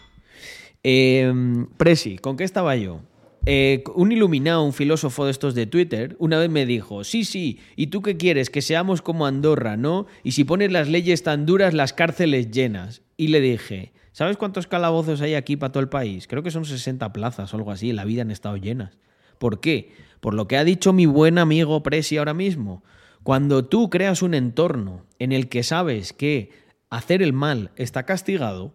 Eh, 0.83 1.33
Presi, 1.77 2.19
¿con 2.19 2.37
qué 2.37 2.45
estaba 2.45 2.77
yo? 2.77 3.01
Eh, 3.47 3.85
un 3.95 4.13
iluminado, 4.13 4.63
un 4.63 4.75
filósofo 4.75 5.25
de 5.25 5.31
estos 5.31 5.55
de 5.55 5.67
Twitter, 5.67 6.15
una 6.19 6.39
vez 6.39 6.51
me 6.51 6.67
dijo, 6.67 7.05
sí, 7.05 7.25
sí, 7.25 7.59
¿y 7.75 7.87
tú 7.87 8.03
qué 8.03 8.17
quieres? 8.19 8.51
Que 8.51 8.61
seamos 8.61 9.01
como 9.01 9.27
Andorra, 9.27 9.77
¿no? 9.79 10.07
Y 10.23 10.33
si 10.33 10.45
pones 10.45 10.71
las 10.71 10.89
leyes 10.89 11.23
tan 11.23 11.47
duras, 11.47 11.73
las 11.73 11.95
cárceles 11.95 12.51
llenas. 12.51 13.03
Y 13.17 13.29
le 13.29 13.41
dije, 13.41 13.93
¿sabes 14.13 14.37
cuántos 14.37 14.67
calabozos 14.67 15.23
hay 15.23 15.35
aquí 15.35 15.57
para 15.57 15.73
todo 15.73 15.83
el 15.83 15.89
país? 15.89 16.27
Creo 16.27 16.43
que 16.43 16.51
son 16.51 16.67
60 16.67 17.13
plazas 17.13 17.53
o 17.53 17.57
algo 17.57 17.71
así, 17.71 17.93
la 17.93 18.05
vida 18.05 18.23
han 18.23 18.31
estado 18.31 18.57
llenas. 18.59 18.99
¿Por 19.39 19.61
qué? 19.61 19.93
Por 20.21 20.35
lo 20.35 20.47
que 20.47 20.59
ha 20.59 20.65
dicho 20.65 20.93
mi 20.93 21.07
buen 21.07 21.39
amigo 21.39 21.83
Presi 21.83 22.19
ahora 22.19 22.35
mismo. 22.35 22.85
Cuando 23.23 23.65
tú 23.65 23.89
creas 23.89 24.23
un 24.23 24.35
entorno 24.35 25.07
en 25.19 25.33
el 25.33 25.49
que 25.49 25.63
sabes 25.63 26.13
que 26.13 26.51
hacer 26.91 27.23
el 27.23 27.33
mal 27.33 27.71
está 27.77 28.05
castigado, 28.05 28.73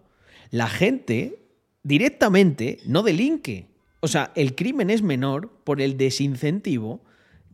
la 0.52 0.68
gente 0.68 1.44
directamente 1.84 2.80
no 2.86 3.04
delinque. 3.04 3.68
O 4.00 4.08
sea, 4.08 4.32
el 4.36 4.56
crimen 4.56 4.90
es 4.90 5.02
menor 5.02 5.50
por 5.64 5.82
el 5.82 5.98
desincentivo 5.98 7.02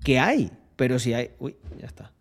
que 0.04 0.20
hay. 0.20 0.52
Pero 0.76 1.00
si 1.00 1.14
hay. 1.14 1.32
Uy, 1.40 1.56
ya 1.80 1.86
está. 1.88 2.12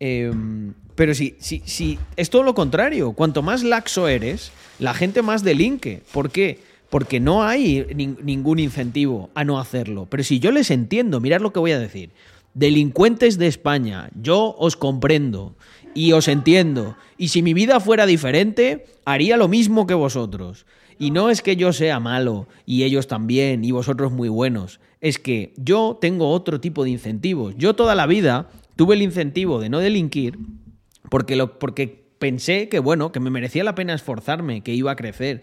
Em, 0.00 0.74
pero 0.94 1.14
si, 1.14 1.36
si, 1.38 1.62
si 1.64 1.98
es 2.16 2.30
todo 2.30 2.42
lo 2.42 2.54
contrario. 2.54 3.12
Cuanto 3.12 3.42
más 3.42 3.62
laxo 3.62 4.08
eres, 4.08 4.50
la 4.78 4.92
gente 4.94 5.22
más 5.22 5.42
delinque. 5.44 6.02
¿Por 6.12 6.30
qué? 6.30 6.58
Porque 6.90 7.20
no 7.20 7.42
hay 7.44 7.84
nin- 7.94 8.18
ningún 8.22 8.58
incentivo 8.58 9.30
a 9.34 9.44
no 9.44 9.58
hacerlo. 9.58 10.06
Pero 10.10 10.22
si 10.24 10.40
yo 10.40 10.50
les 10.52 10.70
entiendo, 10.70 11.20
mirad 11.20 11.40
lo 11.40 11.52
que 11.52 11.60
voy 11.60 11.72
a 11.72 11.78
decir. 11.78 12.10
Delincuentes 12.54 13.38
de 13.38 13.46
España, 13.46 14.10
yo 14.20 14.54
os 14.58 14.76
comprendo 14.76 15.56
y 15.94 16.12
os 16.12 16.28
entiendo. 16.28 16.96
Y 17.18 17.28
si 17.28 17.42
mi 17.42 17.54
vida 17.54 17.80
fuera 17.80 18.06
diferente, 18.06 18.86
haría 19.04 19.36
lo 19.36 19.48
mismo 19.48 19.86
que 19.86 19.94
vosotros. 19.94 20.66
Y 20.98 21.10
no 21.10 21.30
es 21.30 21.42
que 21.42 21.56
yo 21.56 21.72
sea 21.72 22.00
malo 22.00 22.46
y 22.66 22.84
ellos 22.84 23.08
también 23.08 23.64
y 23.64 23.72
vosotros 23.72 24.12
muy 24.12 24.28
buenos. 24.28 24.80
Es 25.00 25.18
que 25.18 25.52
yo 25.56 25.98
tengo 26.00 26.30
otro 26.30 26.60
tipo 26.60 26.84
de 26.84 26.90
incentivos. 26.90 27.54
Yo 27.56 27.74
toda 27.74 27.94
la 27.94 28.06
vida 28.06 28.48
tuve 28.76 28.94
el 28.94 29.02
incentivo 29.02 29.60
de 29.60 29.68
no 29.68 29.80
delinquir 29.80 30.38
porque, 31.08 31.36
lo, 31.36 31.58
porque 31.58 32.04
pensé 32.18 32.68
que, 32.68 32.78
bueno, 32.78 33.12
que 33.12 33.20
me 33.20 33.30
merecía 33.30 33.64
la 33.64 33.74
pena 33.74 33.94
esforzarme, 33.94 34.62
que 34.62 34.74
iba 34.74 34.92
a 34.92 34.96
crecer. 34.96 35.42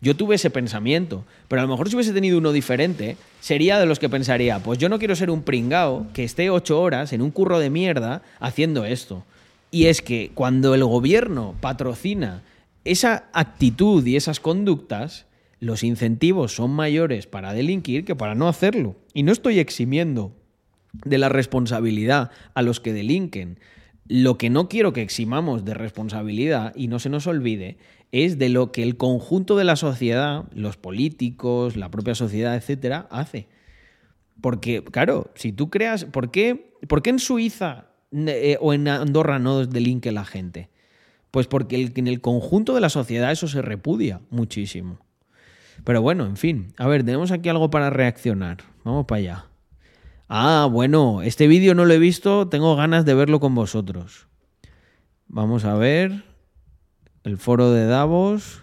Yo 0.00 0.16
tuve 0.16 0.34
ese 0.34 0.50
pensamiento, 0.50 1.24
pero 1.48 1.62
a 1.62 1.64
lo 1.64 1.70
mejor 1.70 1.88
si 1.88 1.96
hubiese 1.96 2.12
tenido 2.12 2.38
uno 2.38 2.52
diferente, 2.52 3.16
sería 3.40 3.78
de 3.78 3.86
los 3.86 3.98
que 3.98 4.08
pensaría, 4.08 4.58
pues 4.58 4.78
yo 4.78 4.88
no 4.88 4.98
quiero 4.98 5.16
ser 5.16 5.30
un 5.30 5.42
pringao 5.42 6.06
que 6.12 6.24
esté 6.24 6.50
ocho 6.50 6.80
horas 6.80 7.12
en 7.12 7.22
un 7.22 7.30
curro 7.30 7.58
de 7.58 7.70
mierda 7.70 8.22
haciendo 8.40 8.84
esto. 8.84 9.24
Y 9.76 9.88
es 9.88 10.00
que 10.00 10.30
cuando 10.32 10.74
el 10.74 10.82
gobierno 10.84 11.54
patrocina 11.60 12.42
esa 12.86 13.28
actitud 13.34 14.06
y 14.06 14.16
esas 14.16 14.40
conductas, 14.40 15.26
los 15.60 15.82
incentivos 15.82 16.54
son 16.54 16.70
mayores 16.70 17.26
para 17.26 17.52
delinquir 17.52 18.06
que 18.06 18.16
para 18.16 18.34
no 18.34 18.48
hacerlo. 18.48 18.96
Y 19.12 19.22
no 19.22 19.32
estoy 19.32 19.58
eximiendo 19.58 20.34
de 21.04 21.18
la 21.18 21.28
responsabilidad 21.28 22.30
a 22.54 22.62
los 22.62 22.80
que 22.80 22.94
delinquen. 22.94 23.58
Lo 24.08 24.38
que 24.38 24.48
no 24.48 24.70
quiero 24.70 24.94
que 24.94 25.02
eximamos 25.02 25.66
de 25.66 25.74
responsabilidad 25.74 26.72
y 26.74 26.88
no 26.88 26.98
se 26.98 27.10
nos 27.10 27.26
olvide 27.26 27.76
es 28.12 28.38
de 28.38 28.48
lo 28.48 28.72
que 28.72 28.82
el 28.82 28.96
conjunto 28.96 29.58
de 29.58 29.64
la 29.64 29.76
sociedad, 29.76 30.46
los 30.54 30.78
políticos, 30.78 31.76
la 31.76 31.90
propia 31.90 32.14
sociedad, 32.14 32.56
etcétera, 32.56 33.08
hace. 33.10 33.46
Porque, 34.40 34.82
claro, 34.82 35.32
si 35.34 35.52
tú 35.52 35.68
creas. 35.68 36.06
¿Por 36.06 36.30
qué, 36.30 36.72
por 36.88 37.02
qué 37.02 37.10
en 37.10 37.18
Suiza 37.18 37.90
eh, 38.12 38.58
o 38.60 38.72
en 38.72 38.88
Andorra 38.88 39.38
no 39.38 39.66
delinque 39.66 40.12
la 40.12 40.24
gente? 40.24 40.70
Pues 41.30 41.46
porque 41.46 41.92
en 41.94 42.06
el 42.06 42.20
conjunto 42.20 42.74
de 42.74 42.80
la 42.80 42.88
sociedad 42.88 43.30
eso 43.30 43.48
se 43.48 43.62
repudia 43.62 44.20
muchísimo. 44.30 44.98
Pero 45.84 46.02
bueno, 46.02 46.24
en 46.24 46.36
fin. 46.36 46.72
A 46.78 46.86
ver, 46.86 47.04
tenemos 47.04 47.30
aquí 47.30 47.48
algo 47.48 47.70
para 47.70 47.90
reaccionar. 47.90 48.58
Vamos 48.84 49.06
para 49.06 49.18
allá. 49.18 49.46
Ah, 50.28 50.68
bueno, 50.70 51.22
este 51.22 51.46
vídeo 51.46 51.74
no 51.74 51.84
lo 51.84 51.94
he 51.94 51.98
visto, 51.98 52.48
tengo 52.48 52.74
ganas 52.74 53.04
de 53.04 53.14
verlo 53.14 53.38
con 53.38 53.54
vosotros. 53.54 54.26
Vamos 55.28 55.64
a 55.64 55.74
ver 55.74 56.24
el 57.22 57.38
foro 57.38 57.70
de 57.70 57.86
Davos. 57.86 58.62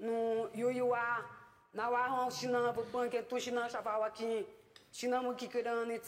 No, 0.00 0.48
na 1.72 1.88
Kikirani, 5.36 5.98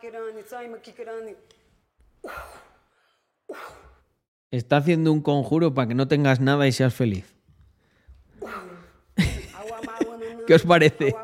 Kirani, 0.00 0.42
Kikirani. 0.82 1.34
Está 4.50 4.78
haciendo 4.78 5.12
un 5.12 5.20
conjuro 5.22 5.74
para 5.74 5.88
que 5.88 5.94
no 5.94 6.08
tengas 6.08 6.40
nada 6.40 6.66
y 6.66 6.72
seas 6.72 6.94
feliz. 6.94 7.34
¿Qué 10.46 10.54
os 10.54 10.62
parece? 10.62 11.14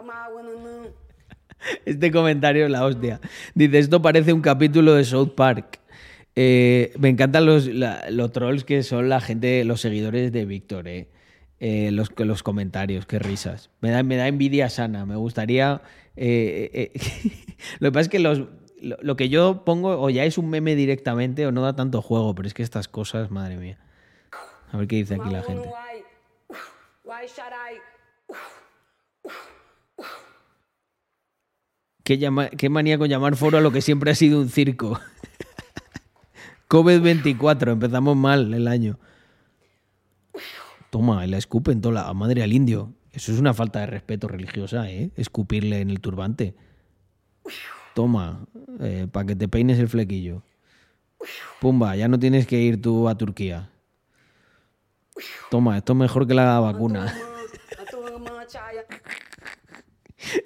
Este 1.86 2.12
comentario 2.12 2.66
es 2.66 2.70
la 2.70 2.84
hostia. 2.84 3.20
Dice, 3.54 3.78
esto 3.78 4.02
parece 4.02 4.32
un 4.32 4.42
capítulo 4.42 4.94
de 4.94 5.04
South 5.04 5.34
Park. 5.34 5.80
Eh, 6.36 6.92
me 6.98 7.08
encantan 7.08 7.46
los, 7.46 7.66
la- 7.66 8.10
los 8.10 8.32
trolls 8.32 8.64
que 8.64 8.82
son 8.82 9.08
la 9.08 9.20
gente, 9.20 9.64
los 9.64 9.80
seguidores 9.80 10.32
de 10.32 10.44
Víctor, 10.44 10.88
eh. 10.88 11.08
Eh, 11.60 11.90
los, 11.92 12.10
los 12.18 12.42
comentarios, 12.42 13.06
qué 13.06 13.18
risas. 13.18 13.70
Me 13.80 13.90
da, 13.90 14.02
me 14.02 14.16
da 14.16 14.28
envidia 14.28 14.68
sana. 14.68 15.06
Me 15.06 15.16
gustaría... 15.16 15.82
eh, 16.16 16.70
eh, 16.94 17.00
lo 17.80 17.88
que 17.88 17.92
pasa 17.92 18.00
es 18.02 18.08
que 18.08 18.18
los, 18.18 18.40
lo, 18.82 18.96
lo 19.00 19.16
que 19.16 19.28
yo 19.28 19.64
pongo 19.64 20.00
o 20.00 20.10
ya 20.10 20.24
es 20.24 20.36
un 20.36 20.50
meme 20.50 20.74
directamente 20.74 21.46
o 21.46 21.52
no 21.52 21.62
da 21.62 21.74
tanto 21.76 22.02
juego, 22.02 22.34
pero 22.34 22.48
es 22.48 22.54
que 22.54 22.62
estas 22.62 22.88
cosas, 22.88 23.30
madre 23.30 23.56
mía. 23.56 23.78
A 24.72 24.76
ver 24.76 24.88
qué 24.88 24.96
dice 24.96 25.14
aquí 25.14 25.30
la 25.30 25.42
gente. 25.42 25.68
¿Qué, 32.02 32.18
llama- 32.18 32.48
qué 32.50 32.68
manía 32.68 32.98
con 32.98 33.08
llamar 33.08 33.36
foro 33.36 33.58
a 33.58 33.60
lo 33.60 33.72
que 33.72 33.80
siempre 33.80 34.10
ha 34.10 34.14
sido 34.14 34.38
un 34.40 34.50
circo? 34.50 35.00
COVID-24, 36.68 37.72
empezamos 37.72 38.16
mal 38.16 38.52
el 38.52 38.68
año. 38.68 38.98
Toma, 40.94 41.26
y 41.26 41.28
la 41.28 41.38
escupen 41.38 41.80
toda 41.80 42.04
la 42.04 42.14
madre 42.14 42.44
al 42.44 42.52
indio. 42.52 42.94
Eso 43.10 43.32
es 43.32 43.40
una 43.40 43.52
falta 43.52 43.80
de 43.80 43.86
respeto 43.86 44.28
religiosa, 44.28 44.88
¿eh? 44.88 45.10
Escupirle 45.16 45.80
en 45.80 45.90
el 45.90 45.98
turbante. 45.98 46.54
Toma, 47.96 48.46
para 49.10 49.26
que 49.26 49.34
te 49.34 49.48
peines 49.48 49.80
el 49.80 49.88
flequillo. 49.88 50.44
Pumba, 51.60 51.96
ya 51.96 52.06
no 52.06 52.16
tienes 52.20 52.46
que 52.46 52.60
ir 52.60 52.80
tú 52.80 53.08
a 53.08 53.18
Turquía. 53.18 53.72
Toma, 55.50 55.78
esto 55.78 55.94
es 55.94 55.98
mejor 55.98 56.28
que 56.28 56.34
la 56.34 56.60
vacuna. 56.60 57.12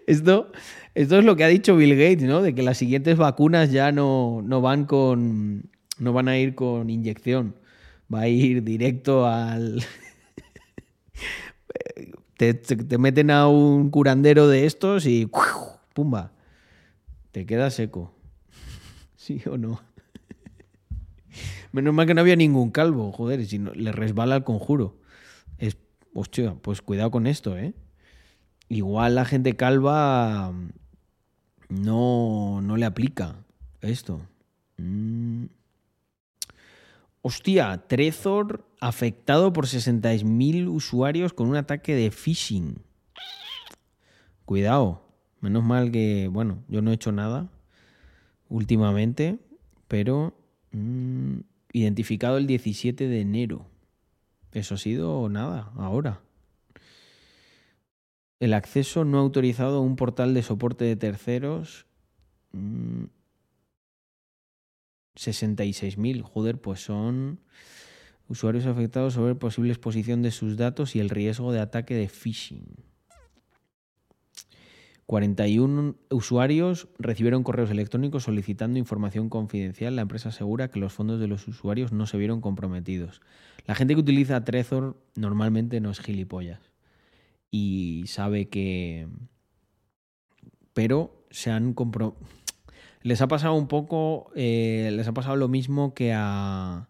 Esto, 0.07 0.51
esto 0.95 1.19
es 1.19 1.25
lo 1.27 1.37
que 1.37 1.45
ha 1.45 1.49
dicho 1.49 1.77
Bill 1.77 1.95
Gates, 1.95 2.23
¿no? 2.23 2.41
De 2.41 2.55
que 2.55 2.63
las 2.63 2.79
siguientes 2.79 3.19
vacunas 3.19 3.71
ya 3.71 3.93
no, 3.93 4.41
no 4.43 4.63
van 4.63 4.87
con. 4.87 5.71
no 5.99 6.15
van 6.15 6.29
a 6.29 6.39
ir 6.39 6.55
con 6.55 6.89
inyección. 6.89 7.55
Va 8.13 8.21
a 8.23 8.29
ir 8.29 8.65
directo 8.65 9.27
al. 9.27 9.85
Te, 12.37 12.55
te- 12.55 12.77
te 12.77 12.99
meten 12.99 13.31
a 13.31 13.49
un 13.49 13.91
curandero 13.91 14.49
de 14.49 14.67
estos 14.67 15.07
y. 15.07 15.31
¡Pumba! 15.95 16.33
Te 17.33 17.45
queda 17.47 17.71
seco. 17.71 18.15
¿Sí 19.17 19.43
o 19.51 19.57
no? 19.59 19.81
Menos 21.73 21.93
mal 21.95 22.07
que 22.07 22.15
no 22.15 22.21
había 22.21 22.37
ningún 22.37 22.71
calvo, 22.71 23.13
joder, 23.13 23.45
si 23.47 23.59
no, 23.59 23.73
le 23.73 23.93
resbala 23.93 24.37
el 24.37 24.45
conjuro. 24.45 24.97
Es, 25.59 25.77
hostia, 26.15 26.55
pues 26.63 26.81
cuidado 26.83 27.11
con 27.11 27.27
esto, 27.27 27.57
¿eh? 27.59 27.75
Igual 28.69 29.15
la 29.15 29.25
gente 29.25 29.57
calva 29.57 30.53
mm, 30.53 30.71
no, 31.71 32.61
no 32.63 32.77
le 32.77 32.87
aplica 32.87 33.37
esto. 33.81 34.21
Mm. 34.77 35.47
Hostia, 37.23 37.85
Trezor 37.89 38.65
afectado 38.81 39.53
por 39.53 39.67
60.000 39.67 40.69
usuarios 40.69 41.33
con 41.33 41.49
un 41.49 41.57
ataque 41.57 41.95
de 41.95 42.11
phishing. 42.11 42.83
Cuidado. 44.45 45.03
Menos 45.41 45.63
mal 45.63 45.93
que, 45.93 46.29
bueno, 46.29 46.65
yo 46.69 46.83
no 46.83 46.91
he 46.91 46.95
hecho 46.95 47.13
nada 47.13 47.49
últimamente, 48.49 49.39
pero 49.87 50.35
mm, 50.73 51.41
identificado 51.73 52.39
el 52.39 52.47
17 52.47 53.09
de 53.09 53.21
enero. 53.21 53.67
Eso 54.53 54.75
ha 54.75 54.79
sido 54.79 55.29
nada, 55.29 55.71
ahora. 55.77 56.21
El 58.41 58.55
acceso 58.55 59.05
no 59.05 59.19
autorizado 59.19 59.79
a 59.79 59.81
un 59.81 59.97
portal 59.97 60.35
de 60.35 60.43
soporte 60.43 60.85
de 60.85 60.97
terceros. 60.97 61.87
mm, 62.53 63.05
66.000. 65.15 66.23
Joder, 66.23 66.61
pues 66.61 66.81
son 66.81 67.41
usuarios 68.29 68.67
afectados 68.67 69.15
sobre 69.15 69.35
posible 69.35 69.73
exposición 69.73 70.23
de 70.23 70.31
sus 70.31 70.57
datos 70.57 70.95
y 70.95 71.01
el 71.01 71.11
riesgo 71.11 71.53
de 71.53 71.61
ataque 71.61 71.95
de 71.95 72.09
phishing. 72.09 72.89
41 75.07 75.97
usuarios 76.11 76.89
recibieron 76.99 77.43
correos 77.43 77.71
electrónicos 77.71 78.25
solicitando 78.25 78.79
información 78.79 79.31
confidencial. 79.31 79.97
La 79.97 80.03
empresa 80.03 80.29
asegura 80.29 80.69
que 80.69 80.79
los 80.79 80.93
fondos 80.93 81.19
de 81.19 81.27
los 81.27 81.49
usuarios 81.49 81.93
no 81.93 82.07
se 82.07 82.19
vieron 82.19 82.43
comprometidos. 82.43 83.23
La 83.67 83.75
gente 83.75 83.95
que 83.95 84.01
utiliza 84.01 84.45
Trezor 84.45 85.03
normalmente 85.15 85.81
no 85.81 85.91
es 85.91 86.01
gilipollas 86.01 86.61
y 87.51 88.05
sabe 88.07 88.49
que... 88.51 89.09
Pero 90.75 91.25
se 91.31 91.51
han 91.51 91.73
compro... 91.73 92.17
Les 93.03 93.23
ha 93.23 93.29
pasado 93.29 93.55
un 93.55 93.67
poco, 93.67 94.31
eh, 94.37 94.91
les 94.93 95.09
ha 95.09 95.15
pasado 95.15 95.37
lo 95.37 95.49
mismo 95.49 95.95
que 95.95 96.13
a... 96.15 96.89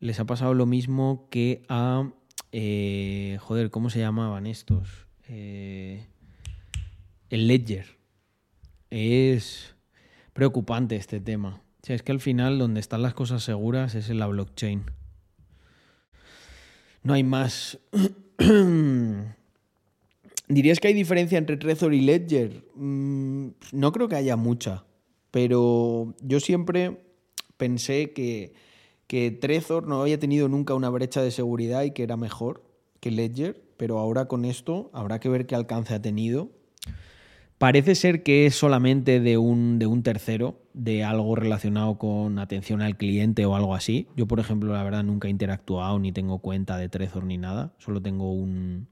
Les 0.00 0.18
ha 0.18 0.24
pasado 0.24 0.54
lo 0.54 0.66
mismo 0.66 1.28
que 1.30 1.62
a... 1.68 2.10
eh, 2.52 3.38
joder, 3.40 3.70
¿cómo 3.70 3.90
se 3.90 4.00
llamaban 4.00 4.46
estos? 4.46 5.06
Eh, 5.28 6.06
el 7.28 7.46
Ledger. 7.46 7.98
Es 8.90 9.76
preocupante 10.32 10.96
este 10.96 11.20
tema. 11.20 11.62
O 11.88 11.92
es 11.92 12.02
que 12.02 12.12
al 12.12 12.20
final 12.20 12.58
donde 12.58 12.80
están 12.80 13.02
las 13.02 13.14
cosas 13.14 13.42
seguras 13.42 13.94
es 13.94 14.10
en 14.10 14.18
la 14.18 14.26
blockchain. 14.26 14.84
No 17.02 17.14
hay 17.14 17.22
más. 17.22 17.78
¿Dirías 20.48 20.80
que 20.80 20.88
hay 20.88 20.94
diferencia 20.94 21.38
entre 21.38 21.56
Trezor 21.56 21.94
y 21.94 22.00
Ledger? 22.00 22.64
Mm, 22.74 23.50
no 23.72 23.92
creo 23.92 24.08
que 24.08 24.16
haya 24.16 24.36
mucha, 24.36 24.84
pero 25.30 26.14
yo 26.20 26.40
siempre 26.40 27.00
pensé 27.56 28.12
que, 28.12 28.52
que 29.10 29.32
Trezor 29.32 29.88
no 29.88 30.00
había 30.00 30.20
tenido 30.20 30.48
nunca 30.48 30.74
una 30.74 30.88
brecha 30.88 31.20
de 31.20 31.32
seguridad 31.32 31.82
y 31.82 31.90
que 31.90 32.04
era 32.04 32.16
mejor 32.16 32.62
que 33.00 33.10
Ledger, 33.10 33.60
pero 33.76 33.98
ahora 33.98 34.26
con 34.26 34.44
esto 34.44 34.88
habrá 34.92 35.18
que 35.18 35.28
ver 35.28 35.46
qué 35.46 35.56
alcance 35.56 35.94
ha 35.94 36.00
tenido. 36.00 36.52
Parece 37.58 37.96
ser 37.96 38.22
que 38.22 38.46
es 38.46 38.54
solamente 38.54 39.18
de 39.18 39.36
un, 39.36 39.80
de 39.80 39.88
un 39.88 40.04
tercero, 40.04 40.60
de 40.74 41.02
algo 41.02 41.34
relacionado 41.34 41.98
con 41.98 42.38
atención 42.38 42.82
al 42.82 42.96
cliente 42.96 43.44
o 43.46 43.56
algo 43.56 43.74
así. 43.74 44.06
Yo, 44.14 44.28
por 44.28 44.38
ejemplo, 44.38 44.72
la 44.72 44.84
verdad 44.84 45.02
nunca 45.02 45.26
he 45.26 45.32
interactuado 45.32 45.98
ni 45.98 46.12
tengo 46.12 46.38
cuenta 46.38 46.78
de 46.78 46.88
Trezor 46.88 47.24
ni 47.24 47.36
nada. 47.36 47.74
Solo 47.78 48.00
tengo 48.00 48.32
un. 48.32 48.86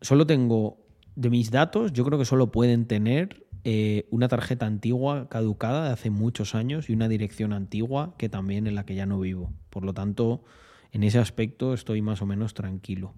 Solo 0.00 0.28
tengo. 0.28 0.78
De 1.16 1.28
mis 1.28 1.50
datos, 1.50 1.92
yo 1.92 2.04
creo 2.04 2.20
que 2.20 2.24
solo 2.24 2.52
pueden 2.52 2.86
tener 2.86 3.48
eh, 3.64 4.08
una 4.10 4.26
tarjeta 4.26 4.66
antigua 4.66 5.28
caducada 5.28 5.84
de 5.86 5.92
hace 5.92 6.10
muchos 6.10 6.54
años 6.54 6.90
y 6.90 6.92
una 6.92 7.08
dirección 7.08 7.52
antigua 7.52 8.14
que 8.18 8.28
también 8.28 8.66
en 8.66 8.74
la 8.74 8.84
que 8.84 8.94
ya 8.94 9.06
no 9.06 9.20
vivo. 9.20 9.52
Por 9.70 9.84
lo 9.84 9.94
tanto, 9.94 10.42
en 10.90 11.04
ese 11.04 11.18
aspecto 11.18 11.72
estoy 11.72 12.02
más 12.02 12.22
o 12.22 12.26
menos 12.26 12.54
tranquilo. 12.54 13.14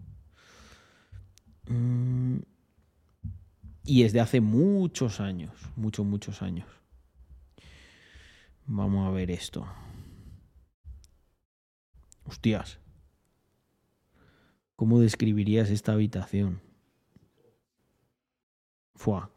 Mm, 1.66 2.38
y 3.86 4.02
es 4.02 4.12
de 4.12 4.20
hace 4.20 4.40
muchos 4.40 5.20
años, 5.20 5.52
muchos, 5.76 6.04
muchos 6.04 6.42
años. 6.42 6.68
Vamos 8.66 9.06
a 9.06 9.10
ver 9.10 9.30
esto. 9.30 9.66
Hostias. 12.24 12.80
¿Cómo 14.76 15.00
describirías 15.00 15.70
esta 15.70 15.92
habitación? 15.92 16.60
Fua. 18.94 19.33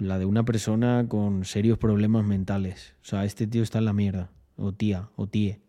La 0.00 0.18
de 0.18 0.24
una 0.24 0.44
persona 0.44 1.06
con 1.08 1.44
serios 1.44 1.78
problemas 1.78 2.24
mentales. 2.24 2.94
O 3.02 3.06
sea, 3.06 3.24
este 3.24 3.46
tío 3.46 3.62
está 3.62 3.78
en 3.78 3.84
la 3.84 3.92
mierda. 3.92 4.30
O 4.56 4.72
tía, 4.72 5.10
o 5.16 5.26
tíe. 5.26 5.60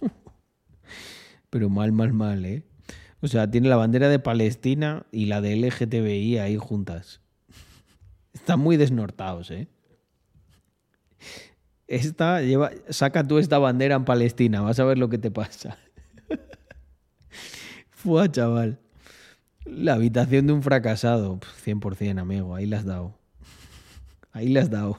Pero 1.50 1.70
mal, 1.70 1.92
mal, 1.92 2.12
mal, 2.12 2.44
¿eh? 2.44 2.64
O 3.20 3.28
sea, 3.28 3.50
tiene 3.50 3.68
la 3.68 3.76
bandera 3.76 4.08
de 4.08 4.18
Palestina 4.18 5.06
y 5.12 5.26
la 5.26 5.40
de 5.40 5.56
LGTBI 5.56 6.38
ahí 6.38 6.56
juntas. 6.56 7.20
Están 8.32 8.60
muy 8.60 8.76
desnortados, 8.76 9.50
¿eh? 9.50 9.68
Esta 11.86 12.40
lleva, 12.40 12.70
saca 12.88 13.26
tú 13.26 13.38
esta 13.38 13.58
bandera 13.58 13.96
en 13.96 14.04
Palestina, 14.04 14.62
vas 14.62 14.80
a 14.80 14.84
ver 14.84 14.98
lo 14.98 15.08
que 15.08 15.18
te 15.18 15.30
pasa. 15.30 15.76
Fua, 17.90 18.30
chaval. 18.30 18.80
La 19.64 19.94
habitación 19.94 20.46
de 20.46 20.52
un 20.52 20.62
fracasado. 20.62 21.38
100%, 21.64 22.18
amigo. 22.18 22.54
Ahí 22.54 22.66
la 22.66 22.78
has 22.78 22.84
dado. 22.84 23.18
Ahí 24.32 24.48
la 24.48 24.60
has 24.60 24.70
dado. 24.70 24.98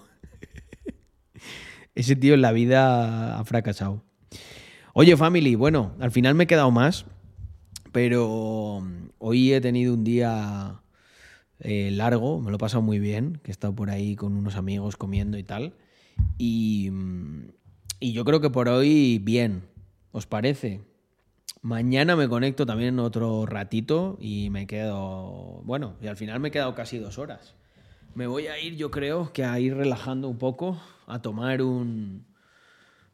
Ese 1.95 2.15
tío 2.15 2.33
en 2.33 2.41
la 2.41 2.51
vida 2.51 3.37
ha 3.37 3.43
fracasado. 3.45 4.03
Oye, 4.93 5.17
family, 5.17 5.55
bueno, 5.55 5.95
al 5.99 6.11
final 6.11 6.35
me 6.35 6.45
he 6.45 6.47
quedado 6.47 6.69
más, 6.71 7.05
pero 7.91 8.83
hoy 9.17 9.53
he 9.53 9.59
tenido 9.59 9.93
un 9.93 10.03
día 10.03 10.81
eh, 11.59 11.89
largo, 11.91 12.39
me 12.39 12.51
lo 12.51 12.57
he 12.57 12.59
pasado 12.59 12.83
muy 12.83 12.99
bien, 12.99 13.39
que 13.43 13.49
he 13.49 13.53
estado 13.53 13.73
por 13.75 13.89
ahí 13.89 14.15
con 14.15 14.37
unos 14.37 14.55
amigos 14.55 14.95
comiendo 14.95 15.37
y 15.37 15.43
tal. 15.43 15.73
Y, 16.37 16.91
y 17.99 18.13
yo 18.13 18.23
creo 18.23 18.39
que 18.39 18.51
por 18.51 18.69
hoy 18.69 19.19
bien, 19.19 19.63
¿os 20.11 20.27
parece? 20.27 20.81
Mañana 21.63 22.17
me 22.17 22.27
conecto 22.27 22.65
también 22.65 22.99
otro 22.99 23.45
ratito 23.45 24.17
y 24.19 24.49
me 24.49 24.67
quedo, 24.67 25.61
bueno, 25.63 25.95
y 26.01 26.07
al 26.07 26.17
final 26.17 26.41
me 26.41 26.49
he 26.49 26.51
quedado 26.51 26.75
casi 26.75 26.97
dos 26.97 27.17
horas. 27.17 27.55
Me 28.15 28.27
voy 28.27 28.47
a 28.47 28.59
ir, 28.59 28.75
yo 28.75 28.91
creo, 28.91 29.31
que 29.31 29.45
a 29.45 29.57
ir 29.61 29.73
relajando 29.73 30.27
un 30.27 30.37
poco, 30.37 30.77
a 31.07 31.21
tomar 31.21 31.61
un... 31.61 32.25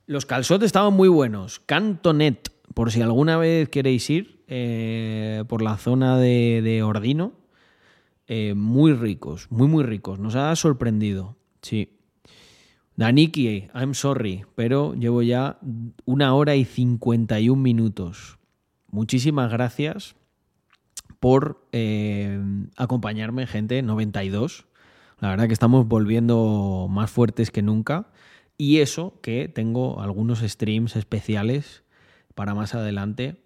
Los 0.07 0.25
calzotes 0.25 0.65
estaban 0.65 0.95
muy 0.95 1.09
buenos. 1.09 1.59
Cantonet, 1.59 2.51
por 2.73 2.91
si 2.91 3.03
alguna 3.03 3.37
vez 3.37 3.69
queréis 3.69 4.09
ir 4.09 4.43
eh, 4.47 5.43
por 5.47 5.61
la 5.61 5.77
zona 5.77 6.17
de, 6.17 6.81
Ordino. 6.83 7.33
Eh, 8.25 8.55
muy 8.55 8.93
ricos, 8.93 9.45
muy, 9.51 9.67
muy 9.67 9.83
ricos. 9.83 10.17
Nos 10.17 10.33
ha 10.33 10.55
sorprendido, 10.55 11.37
sí. 11.61 11.99
Daniki, 12.95 13.67
I'm 13.75 13.93
sorry, 13.93 14.43
pero 14.55 14.95
llevo 14.95 15.21
ya 15.21 15.59
una 16.05 16.33
hora 16.33 16.55
y 16.55 16.65
51 16.65 17.61
minutos. 17.61 18.38
Muchísimas 18.91 19.51
gracias 19.51 20.15
por 21.19 21.67
eh, 21.71 22.39
acompañarme, 22.77 23.45
gente. 23.47 23.81
92. 23.81 24.65
La 25.19 25.29
verdad 25.29 25.47
que 25.47 25.53
estamos 25.53 25.87
volviendo 25.87 26.87
más 26.89 27.11
fuertes 27.11 27.51
que 27.51 27.61
nunca. 27.61 28.07
Y 28.57 28.79
eso 28.79 29.19
que 29.21 29.47
tengo 29.47 30.01
algunos 30.01 30.39
streams 30.39 30.95
especiales 30.95 31.83
para 32.35 32.53
más 32.55 32.75
adelante. 32.75 33.37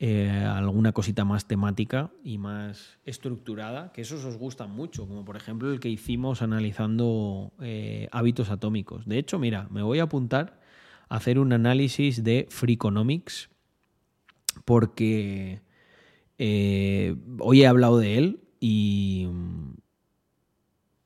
eh, 0.00 0.30
alguna 0.30 0.92
cosita 0.92 1.24
más 1.24 1.48
temática 1.48 2.12
y 2.22 2.38
más 2.38 2.98
estructurada, 3.04 3.90
que 3.92 4.02
esos 4.02 4.24
os 4.24 4.36
gustan 4.36 4.70
mucho, 4.70 5.08
como 5.08 5.24
por 5.24 5.36
ejemplo 5.36 5.72
el 5.72 5.80
que 5.80 5.88
hicimos 5.88 6.40
analizando 6.40 7.52
eh, 7.60 8.08
hábitos 8.12 8.50
atómicos. 8.50 9.06
De 9.06 9.18
hecho, 9.18 9.40
mira, 9.40 9.66
me 9.70 9.82
voy 9.82 9.98
a 9.98 10.04
apuntar 10.04 10.60
a 11.08 11.16
hacer 11.16 11.38
un 11.40 11.52
análisis 11.52 12.22
de 12.22 12.46
Freakonomics 12.48 13.50
porque 14.64 15.62
eh, 16.38 17.16
hoy 17.40 17.62
he 17.62 17.66
hablado 17.66 17.98
de 17.98 18.18
él 18.18 18.40
y, 18.60 19.28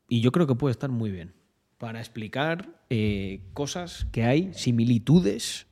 yo 0.09 0.31
creo 0.31 0.47
que 0.47 0.55
puede 0.55 0.73
estar 0.73 0.91
muy 0.91 1.11
bien 1.11 1.33
para 1.79 1.99
explicar 1.99 2.85
eh, 2.91 3.41
cosas 3.55 4.07
que 4.13 4.25
hay, 4.25 4.53
similitudes 4.53 5.67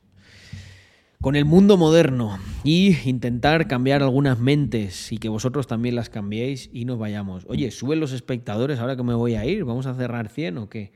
con 1.21 1.35
el 1.35 1.45
mundo 1.45 1.77
moderno 1.77 2.39
y 2.63 2.97
intentar 3.07 3.67
cambiar 3.67 4.01
algunas 4.01 4.39
mentes 4.39 5.11
y 5.11 5.19
que 5.19 5.29
vosotros 5.29 5.67
también 5.67 5.95
las 5.95 6.09
cambiéis 6.09 6.71
y 6.73 6.85
nos 6.85 6.97
vayamos. 6.97 7.45
Oye, 7.47 7.69
suben 7.69 7.99
los 7.99 8.11
espectadores 8.11 8.79
ahora 8.79 8.95
que 8.95 9.03
me 9.03 9.13
voy 9.13 9.35
a 9.35 9.45
ir, 9.45 9.63
¿vamos 9.63 9.85
a 9.85 9.93
cerrar 9.93 10.29
100 10.29 10.57
o 10.57 10.69
qué? 10.69 10.91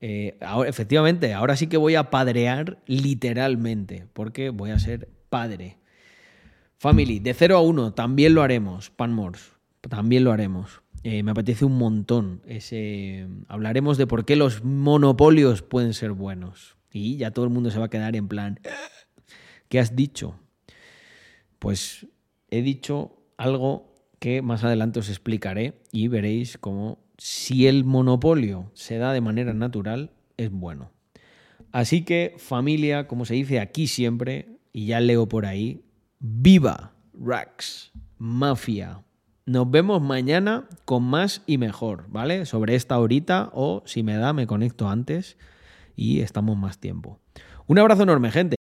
Eh, 0.00 0.36
ahora, 0.40 0.68
efectivamente, 0.68 1.32
ahora 1.32 1.56
sí 1.56 1.68
que 1.68 1.76
voy 1.76 1.94
a 1.94 2.10
padrear 2.10 2.82
literalmente, 2.86 4.06
porque 4.12 4.50
voy 4.50 4.70
a 4.70 4.78
ser 4.80 5.08
padre. 5.28 5.79
Family, 6.80 7.18
de 7.18 7.34
0 7.34 7.58
a 7.58 7.60
1, 7.60 7.92
también 7.92 8.32
lo 8.32 8.40
haremos, 8.40 8.88
Panmors, 8.88 9.52
también 9.86 10.24
lo 10.24 10.32
haremos. 10.32 10.80
Eh, 11.04 11.22
me 11.22 11.32
apetece 11.32 11.66
un 11.66 11.76
montón. 11.76 12.40
Ese, 12.46 13.28
hablaremos 13.48 13.98
de 13.98 14.06
por 14.06 14.24
qué 14.24 14.34
los 14.34 14.64
monopolios 14.64 15.60
pueden 15.60 15.92
ser 15.92 16.12
buenos. 16.12 16.78
Y 16.90 17.18
ya 17.18 17.32
todo 17.32 17.44
el 17.44 17.50
mundo 17.50 17.70
se 17.70 17.78
va 17.78 17.84
a 17.84 17.90
quedar 17.90 18.16
en 18.16 18.28
plan, 18.28 18.60
¿qué 19.68 19.78
has 19.78 19.94
dicho? 19.94 20.40
Pues 21.58 22.06
he 22.48 22.62
dicho 22.62 23.14
algo 23.36 23.92
que 24.18 24.40
más 24.40 24.64
adelante 24.64 25.00
os 25.00 25.10
explicaré 25.10 25.82
y 25.92 26.08
veréis 26.08 26.56
cómo 26.56 26.98
si 27.18 27.66
el 27.66 27.84
monopolio 27.84 28.70
se 28.72 28.96
da 28.96 29.12
de 29.12 29.20
manera 29.20 29.52
natural, 29.52 30.12
es 30.38 30.50
bueno. 30.50 30.90
Así 31.72 32.06
que 32.06 32.36
familia, 32.38 33.06
como 33.06 33.26
se 33.26 33.34
dice 33.34 33.60
aquí 33.60 33.86
siempre, 33.86 34.56
y 34.72 34.86
ya 34.86 35.00
leo 35.00 35.28
por 35.28 35.44
ahí, 35.44 35.82
viva 36.20 36.92
Rax, 37.14 37.90
Mafia. 38.18 39.02
Nos 39.46 39.70
vemos 39.70 40.00
mañana 40.00 40.68
con 40.84 41.02
más 41.02 41.42
y 41.46 41.58
mejor, 41.58 42.04
¿vale? 42.08 42.46
Sobre 42.46 42.76
esta 42.76 42.98
horita 42.98 43.50
o 43.52 43.82
si 43.86 44.02
me 44.02 44.16
da 44.16 44.32
me 44.32 44.46
conecto 44.46 44.88
antes 44.88 45.38
y 45.96 46.20
estamos 46.20 46.56
más 46.56 46.78
tiempo. 46.78 47.18
Un 47.66 47.78
abrazo 47.78 48.02
enorme, 48.02 48.30
gente. 48.30 48.59